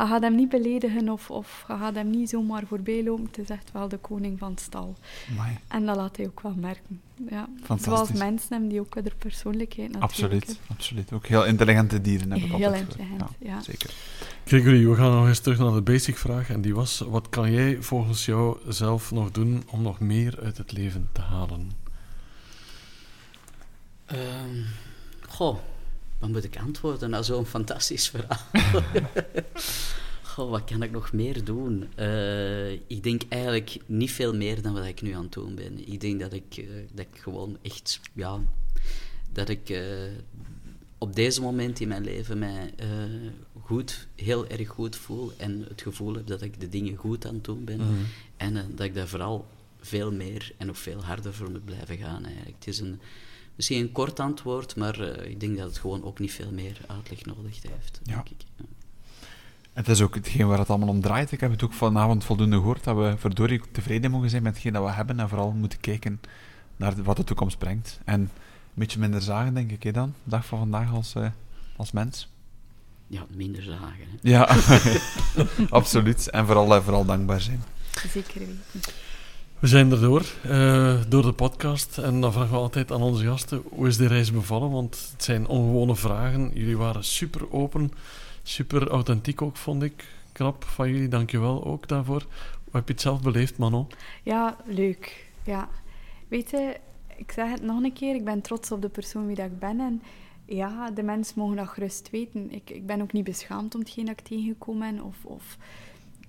Je 0.00 0.06
gaat 0.06 0.22
hem 0.22 0.34
niet 0.34 0.48
beledigen 0.48 1.08
of, 1.08 1.30
of 1.30 1.64
je 1.68 1.76
gaat 1.76 1.94
hem 1.94 2.10
niet 2.10 2.28
zomaar 2.28 2.62
voorbij 2.66 3.04
lopen. 3.04 3.24
Het 3.24 3.38
is 3.38 3.50
echt 3.50 3.72
wel 3.72 3.88
de 3.88 3.96
koning 3.96 4.38
van 4.38 4.50
het 4.50 4.60
stal. 4.60 4.96
Amai, 5.30 5.58
En 5.68 5.86
dat 5.86 5.96
laat 5.96 6.16
hij 6.16 6.26
ook 6.26 6.40
wel 6.40 6.54
merken. 6.56 7.00
Ja. 7.30 7.48
Fantastisch. 7.62 7.84
Zoals 7.84 8.12
mensen 8.12 8.48
hebben 8.50 8.68
die 8.68 8.80
ook 8.80 9.04
de 9.04 9.12
persoonlijkheid 9.18 9.92
natuurlijk. 9.92 10.12
absoluut, 10.12 10.58
absoluut. 10.68 11.12
Ook 11.12 11.26
heel 11.26 11.44
intelligente 11.44 12.00
dieren 12.00 12.30
heb 12.30 12.40
ik 12.40 12.52
Heel 12.52 12.66
altijd 12.66 12.80
intelligent, 12.80 13.22
ja. 13.38 13.60
Zeker. 13.62 13.94
Gregory, 14.44 14.88
we 14.88 14.94
gaan 14.94 15.12
nog 15.12 15.26
eens 15.26 15.40
terug 15.40 15.58
naar 15.58 15.72
de 15.72 15.82
basic 15.82 16.16
vraag. 16.16 16.50
En 16.50 16.60
die 16.60 16.74
was, 16.74 16.98
wat 16.98 17.28
kan 17.28 17.52
jij 17.52 17.82
volgens 17.82 18.24
jou 18.24 18.58
zelf 18.68 19.10
nog 19.10 19.30
doen 19.30 19.62
om 19.66 19.82
nog 19.82 20.00
meer 20.00 20.38
uit 20.42 20.56
het 20.58 20.72
leven 20.72 21.08
te 21.12 21.20
halen? 21.20 21.70
Ehm, 24.06 24.62
goh, 25.28 25.58
wat 26.20 26.30
moet 26.30 26.44
ik 26.44 26.58
antwoorden 26.58 27.10
na 27.10 27.22
zo'n 27.22 27.46
fantastisch 27.46 28.08
verhaal? 28.08 28.46
goh, 30.22 30.50
wat 30.50 30.64
kan 30.64 30.82
ik 30.82 30.90
nog 30.90 31.12
meer 31.12 31.44
doen? 31.44 31.88
Eh, 31.94 32.72
ik 32.72 33.02
denk 33.02 33.22
eigenlijk 33.28 33.76
niet 33.86 34.10
veel 34.10 34.34
meer 34.34 34.62
dan 34.62 34.72
wat 34.72 34.84
ik 34.84 35.02
nu 35.02 35.12
aan 35.12 35.22
het 35.22 35.32
doen 35.32 35.54
ben. 35.54 35.92
Ik 35.92 36.00
denk 36.00 36.20
dat 36.20 36.32
ik, 36.32 36.56
eh, 36.56 36.64
dat 36.92 37.06
ik 37.12 37.20
gewoon 37.20 37.56
echt, 37.62 38.00
ja, 38.12 38.38
dat 39.32 39.48
ik 39.48 39.68
eh, 39.68 39.82
op 40.98 41.16
deze 41.16 41.40
moment 41.40 41.80
in 41.80 41.88
mijn 41.88 42.04
leven 42.04 42.38
mij 42.38 42.74
goed, 43.60 44.06
heel 44.14 44.48
erg 44.48 44.68
goed 44.68 44.96
voel 44.96 45.32
en 45.36 45.64
het 45.68 45.82
gevoel 45.82 46.14
heb 46.14 46.26
dat 46.26 46.42
ik 46.42 46.60
de 46.60 46.68
dingen 46.68 46.96
goed 46.96 47.26
aan 47.26 47.34
het 47.34 47.44
doen 47.44 47.64
ben. 47.64 47.76
Mhm. 47.76 48.04
En 48.36 48.54
dat 48.74 48.86
ik 48.86 48.94
daar 48.94 49.08
vooral 49.08 49.46
veel 49.80 50.12
meer 50.12 50.52
en 50.56 50.66
nog 50.66 50.78
veel 50.78 51.04
harder 51.04 51.34
voor 51.34 51.50
moet 51.50 51.64
blijven 51.64 51.96
gaan. 51.96 52.24
Eigenlijk. 52.24 52.56
Het 52.58 52.66
is 52.66 52.78
een, 52.78 53.00
misschien 53.60 53.80
een 53.80 53.92
kort 53.92 54.20
antwoord, 54.20 54.76
maar 54.76 55.00
eh, 55.00 55.30
ik 55.30 55.40
denk 55.40 55.56
dat 55.56 55.66
het 55.66 55.78
gewoon 55.78 56.04
ook 56.04 56.18
niet 56.18 56.32
veel 56.32 56.52
meer 56.52 56.76
uitleg 56.86 57.24
nodig 57.24 57.62
heeft. 57.62 58.00
Ja. 58.02 58.14
Denk 58.14 58.28
ik. 58.28 58.44
Ja. 58.56 58.64
Het 59.72 59.88
is 59.88 60.02
ook 60.02 60.14
hetgeen 60.14 60.46
waar 60.46 60.58
het 60.58 60.70
allemaal 60.70 60.88
om 60.88 61.00
draait. 61.00 61.32
Ik 61.32 61.40
heb 61.40 61.50
het 61.50 61.62
ook 61.62 61.72
vanavond 61.72 62.24
voldoende 62.24 62.56
gehoord 62.56 62.84
dat 62.84 62.96
we 62.96 63.14
verdorie 63.18 63.60
tevreden 63.72 64.10
mogen 64.10 64.30
zijn 64.30 64.42
met 64.42 64.52
hetgeen 64.52 64.72
dat 64.72 64.84
we 64.84 64.90
hebben 64.90 65.20
en 65.20 65.28
vooral 65.28 65.50
moeten 65.50 65.80
kijken 65.80 66.20
naar 66.76 67.02
wat 67.02 67.16
de 67.16 67.24
toekomst 67.24 67.58
brengt. 67.58 68.00
En 68.04 68.20
een 68.20 68.30
beetje 68.74 68.98
minder 68.98 69.22
zagen, 69.22 69.54
denk 69.54 69.70
ik, 69.70 69.82
hè, 69.82 69.92
dan, 69.92 70.14
de 70.24 70.30
dag 70.30 70.46
van 70.46 70.58
vandaag 70.58 70.92
als, 70.92 71.14
eh, 71.14 71.28
als 71.76 71.92
mens. 71.92 72.28
ja, 73.06 73.26
minder 73.34 73.62
zagen. 73.62 74.06
Hè. 74.10 74.30
Ja, 74.30 74.56
absoluut. 75.80 76.30
En 76.30 76.46
vooral, 76.46 76.74
eh, 76.74 76.82
vooral 76.82 77.04
dankbaar 77.04 77.40
zijn. 77.40 77.62
Zeker 78.08 78.38
weten. 78.38 78.60
We 79.60 79.66
zijn 79.66 79.90
erdoor, 79.90 80.24
uh, 80.46 81.00
door 81.08 81.22
de 81.22 81.32
podcast. 81.32 81.98
En 81.98 82.20
dan 82.20 82.32
vragen 82.32 82.50
we 82.50 82.56
altijd 82.56 82.92
aan 82.92 83.02
onze 83.02 83.24
gasten, 83.24 83.62
hoe 83.68 83.86
is 83.86 83.96
de 83.96 84.06
reis 84.06 84.32
bevallen? 84.32 84.70
Want 84.70 85.10
het 85.12 85.24
zijn 85.24 85.46
ongewone 85.46 85.96
vragen. 85.96 86.50
Jullie 86.54 86.76
waren 86.76 87.04
super 87.04 87.52
open, 87.52 87.92
super 88.42 88.88
authentiek 88.88 89.42
ook, 89.42 89.56
vond 89.56 89.82
ik. 89.82 90.08
Knap 90.32 90.64
van 90.64 90.90
jullie, 90.90 91.08
dankjewel 91.08 91.64
ook 91.64 91.88
daarvoor. 91.88 92.26
Hoe 92.64 92.72
heb 92.72 92.86
je 92.86 92.92
het 92.92 93.02
zelf 93.02 93.22
beleefd, 93.22 93.58
Manon? 93.58 93.86
Ja, 94.22 94.56
leuk. 94.64 95.26
Ja. 95.44 95.68
Weet 96.28 96.50
je, 96.50 96.76
ik 97.16 97.32
zeg 97.32 97.50
het 97.50 97.62
nog 97.62 97.82
een 97.82 97.92
keer, 97.92 98.14
ik 98.14 98.24
ben 98.24 98.40
trots 98.40 98.72
op 98.72 98.82
de 98.82 98.88
persoon 98.88 99.26
wie 99.26 99.36
dat 99.36 99.46
ik 99.46 99.58
ben. 99.58 99.80
En 99.80 100.02
ja, 100.44 100.90
de 100.90 101.02
mensen 101.02 101.38
mogen 101.38 101.56
dat 101.56 101.68
gerust 101.68 102.10
weten. 102.10 102.52
Ik, 102.52 102.70
ik 102.70 102.86
ben 102.86 103.02
ook 103.02 103.12
niet 103.12 103.24
beschaamd 103.24 103.74
om 103.74 103.80
hetgeen 103.80 104.04
dat 104.04 104.20
ik 104.20 104.26
tegengekomen 104.26 104.94
ben. 104.94 105.04
Of, 105.04 105.16
of 105.24 105.56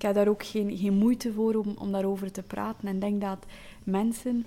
ik 0.02 0.08
heb 0.08 0.16
daar 0.16 0.28
ook 0.28 0.44
geen, 0.44 0.76
geen 0.76 0.94
moeite 0.94 1.32
voor 1.32 1.54
om, 1.54 1.74
om 1.78 1.92
daarover 1.92 2.32
te 2.32 2.42
praten. 2.42 2.88
En 2.88 2.98
denk 2.98 3.20
dat 3.20 3.46
mensen 3.84 4.46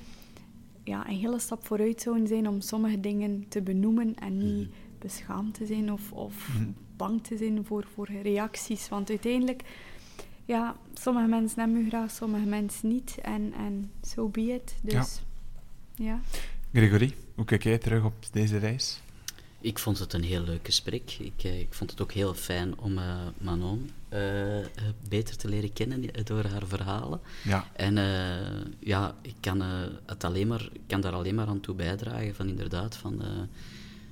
ja, 0.83 1.09
een 1.09 1.15
hele 1.15 1.39
stap 1.39 1.65
vooruit 1.65 2.01
zouden 2.01 2.27
zijn 2.27 2.47
om 2.47 2.61
sommige 2.61 2.99
dingen 2.99 3.45
te 3.47 3.61
benoemen 3.61 4.15
en 4.15 4.37
niet 4.37 4.67
mhm. 4.67 4.77
beschaamd 4.99 5.53
te 5.53 5.65
zijn 5.65 5.91
of, 5.91 6.11
of 6.11 6.47
mhm. 6.47 6.69
bang 6.95 7.23
te 7.23 7.37
zijn 7.37 7.65
voor, 7.65 7.87
voor 7.93 8.09
reacties. 8.23 8.89
Want 8.89 9.09
uiteindelijk, 9.09 9.63
ja, 10.45 10.75
sommige 10.93 11.27
mensen 11.27 11.59
hebben 11.59 11.77
u 11.77 11.87
graag, 11.87 12.11
sommige 12.11 12.45
mensen 12.45 12.89
niet. 12.89 13.17
En, 13.21 13.53
en 13.57 13.91
so 14.01 14.27
be 14.27 14.41
it. 14.41 14.75
Dus, 14.81 15.21
ja. 15.95 16.05
ja. 16.05 16.21
Gregory, 16.73 17.15
hoe 17.35 17.45
kijk 17.45 17.63
jij 17.63 17.77
terug 17.77 18.03
op 18.03 18.13
deze 18.31 18.57
reis? 18.57 19.01
Ik 19.59 19.79
vond 19.79 19.99
het 19.99 20.13
een 20.13 20.23
heel 20.23 20.41
leuk 20.41 20.65
gesprek. 20.65 21.11
Ik, 21.19 21.43
eh, 21.43 21.59
ik 21.59 21.73
vond 21.73 21.91
het 21.91 22.01
ook 22.01 22.11
heel 22.11 22.33
fijn 22.33 22.79
om 22.79 22.97
uh, 22.97 23.27
Manon 23.37 23.89
beter 25.09 25.37
te 25.37 25.47
leren 25.49 25.73
kennen 25.73 26.03
door 26.23 26.43
haar 26.45 26.67
verhalen. 26.67 27.19
Ja. 27.43 27.67
En 27.73 27.95
ja, 28.79 29.15
ik 29.21 29.35
kan, 29.39 29.61
het 30.05 30.23
alleen 30.23 30.47
maar, 30.47 30.69
kan 30.87 31.01
daar 31.01 31.13
alleen 31.13 31.35
maar 31.35 31.47
aan 31.47 31.59
toe 31.59 31.75
bijdragen 31.75 32.35
van 32.35 32.47
inderdaad 32.47 32.95
van... 32.95 33.21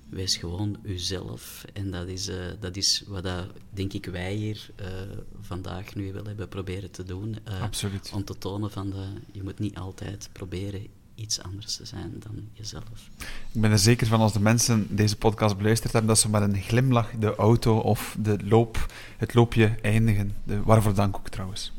Wees 0.10 0.38
gewoon 0.38 0.78
uzelf. 0.84 1.66
En 1.74 1.92
dat 1.92 2.08
is, 2.08 2.30
dat 2.60 2.76
is 2.76 3.04
wat 3.08 3.24
dat, 3.24 3.46
denk 3.70 3.94
ik 3.94 4.06
wij 4.06 4.34
hier 4.34 4.70
vandaag 5.42 5.96
nu 5.96 6.14
wel 6.14 6.26
hebben 6.26 6.48
proberen 6.48 6.92
te 6.92 7.04
doen. 7.04 7.38
Absoluut. 7.62 8.12
Om 8.14 8.24
te 8.24 8.38
tonen 8.38 8.72
van 8.72 8.90
de, 8.90 9.06
je 9.32 9.44
moet 9.44 9.60
niet 9.60 9.76
altijd 9.78 10.30
proberen 10.32 10.88
iets 11.16 11.42
anders 11.42 11.76
te 11.76 11.86
zijn 11.86 12.14
dan 12.20 12.48
jezelf. 12.54 13.10
Ik 13.52 13.62
ben 13.62 13.72
er 13.72 13.80
zeker 13.80 14.08
van 14.08 14.20
als 14.20 14.34
de 14.34 14.40
mensen 14.40 14.96
deze 14.96 15.16
podcast 15.16 15.58
beluisterd 15.58 15.92
hebben, 15.92 16.12
dat 16.12 16.20
ze 16.20 16.30
met 16.30 16.42
een 16.42 16.62
glimlach 16.62 17.12
de 17.20 17.36
auto 17.36 17.78
of 17.78 18.16
de 18.20 18.38
loop, 18.44 18.94
het 19.18 19.34
loopje 19.34 19.76
eindigen. 19.82 20.36
De, 20.44 20.62
waarvoor 20.64 20.94
dank 20.94 21.16
ook 21.16 21.30
trouwens. 21.30 21.72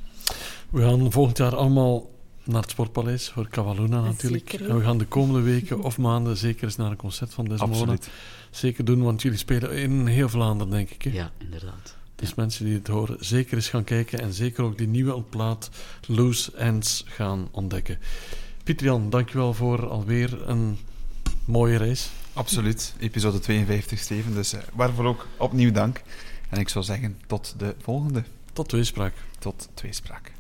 We 0.71 0.81
gaan 0.81 1.13
volgend 1.13 1.39
jaar 1.39 1.57
allemaal 1.57 2.11
naar 2.45 2.61
het 2.63 2.71
Sportpaleis 2.71 3.29
voor 3.29 3.49
Cavaluna 3.49 4.01
natuurlijk. 4.01 4.53
en 4.53 4.77
we 4.79 4.85
gaan 4.85 4.99
de 4.99 5.07
komende 5.07 5.41
weken 5.41 5.83
of 5.83 5.99
maanden 5.99 6.37
zeker 6.37 6.65
eens 6.65 6.77
naar 6.77 6.91
een 6.91 6.97
concert 6.97 7.35
van 7.35 7.45
Desmona. 7.45 7.73
Absoluut. 7.73 8.09
Zeker 8.51 8.85
doen, 8.85 9.03
want 9.03 9.23
jullie 9.23 9.39
spelen 9.39 9.73
in 9.73 10.07
heel 10.07 10.29
Vlaanderen, 10.29 10.73
denk 10.73 10.91
ik. 10.91 11.03
Hè? 11.03 11.11
Ja, 11.11 11.31
inderdaad. 11.39 11.97
Dus 12.15 12.35
mensen 12.35 12.65
die 12.65 12.75
het 12.75 12.87
horen, 12.87 13.17
zeker 13.21 13.55
eens 13.55 13.69
gaan 13.69 13.85
kijken 13.85 14.19
en 14.19 14.33
zeker 14.33 14.65
ook 14.65 14.79
die 14.79 14.87
nieuwe 14.87 15.23
plaat 15.23 15.71
Loose 16.07 16.53
Ends 16.57 17.05
gaan 17.07 17.49
ontdekken. 17.51 17.99
Pieter-Jan, 18.65 19.11
dankjewel 19.11 19.55
voor 19.55 19.89
alweer 19.89 20.49
een 20.49 20.79
mooie 21.45 21.77
reis. 21.77 22.11
Absoluut, 22.33 22.95
episode 22.99 23.39
52, 23.39 23.99
Steven. 23.99 24.35
Dus 24.35 24.55
uh, 24.55 24.61
waarvoor 24.75 25.05
ook 25.05 25.27
opnieuw 25.37 25.73
dank. 25.73 26.03
En 26.49 26.61
ik 26.61 26.69
zou 26.69 26.85
zeggen, 26.85 27.19
tot 27.27 27.55
de 27.59 27.75
volgende. 27.83 28.25
Tot 28.53 28.69
tweespraak. 28.69 29.15
Tot 29.39 29.69
tweespraak. 29.75 30.33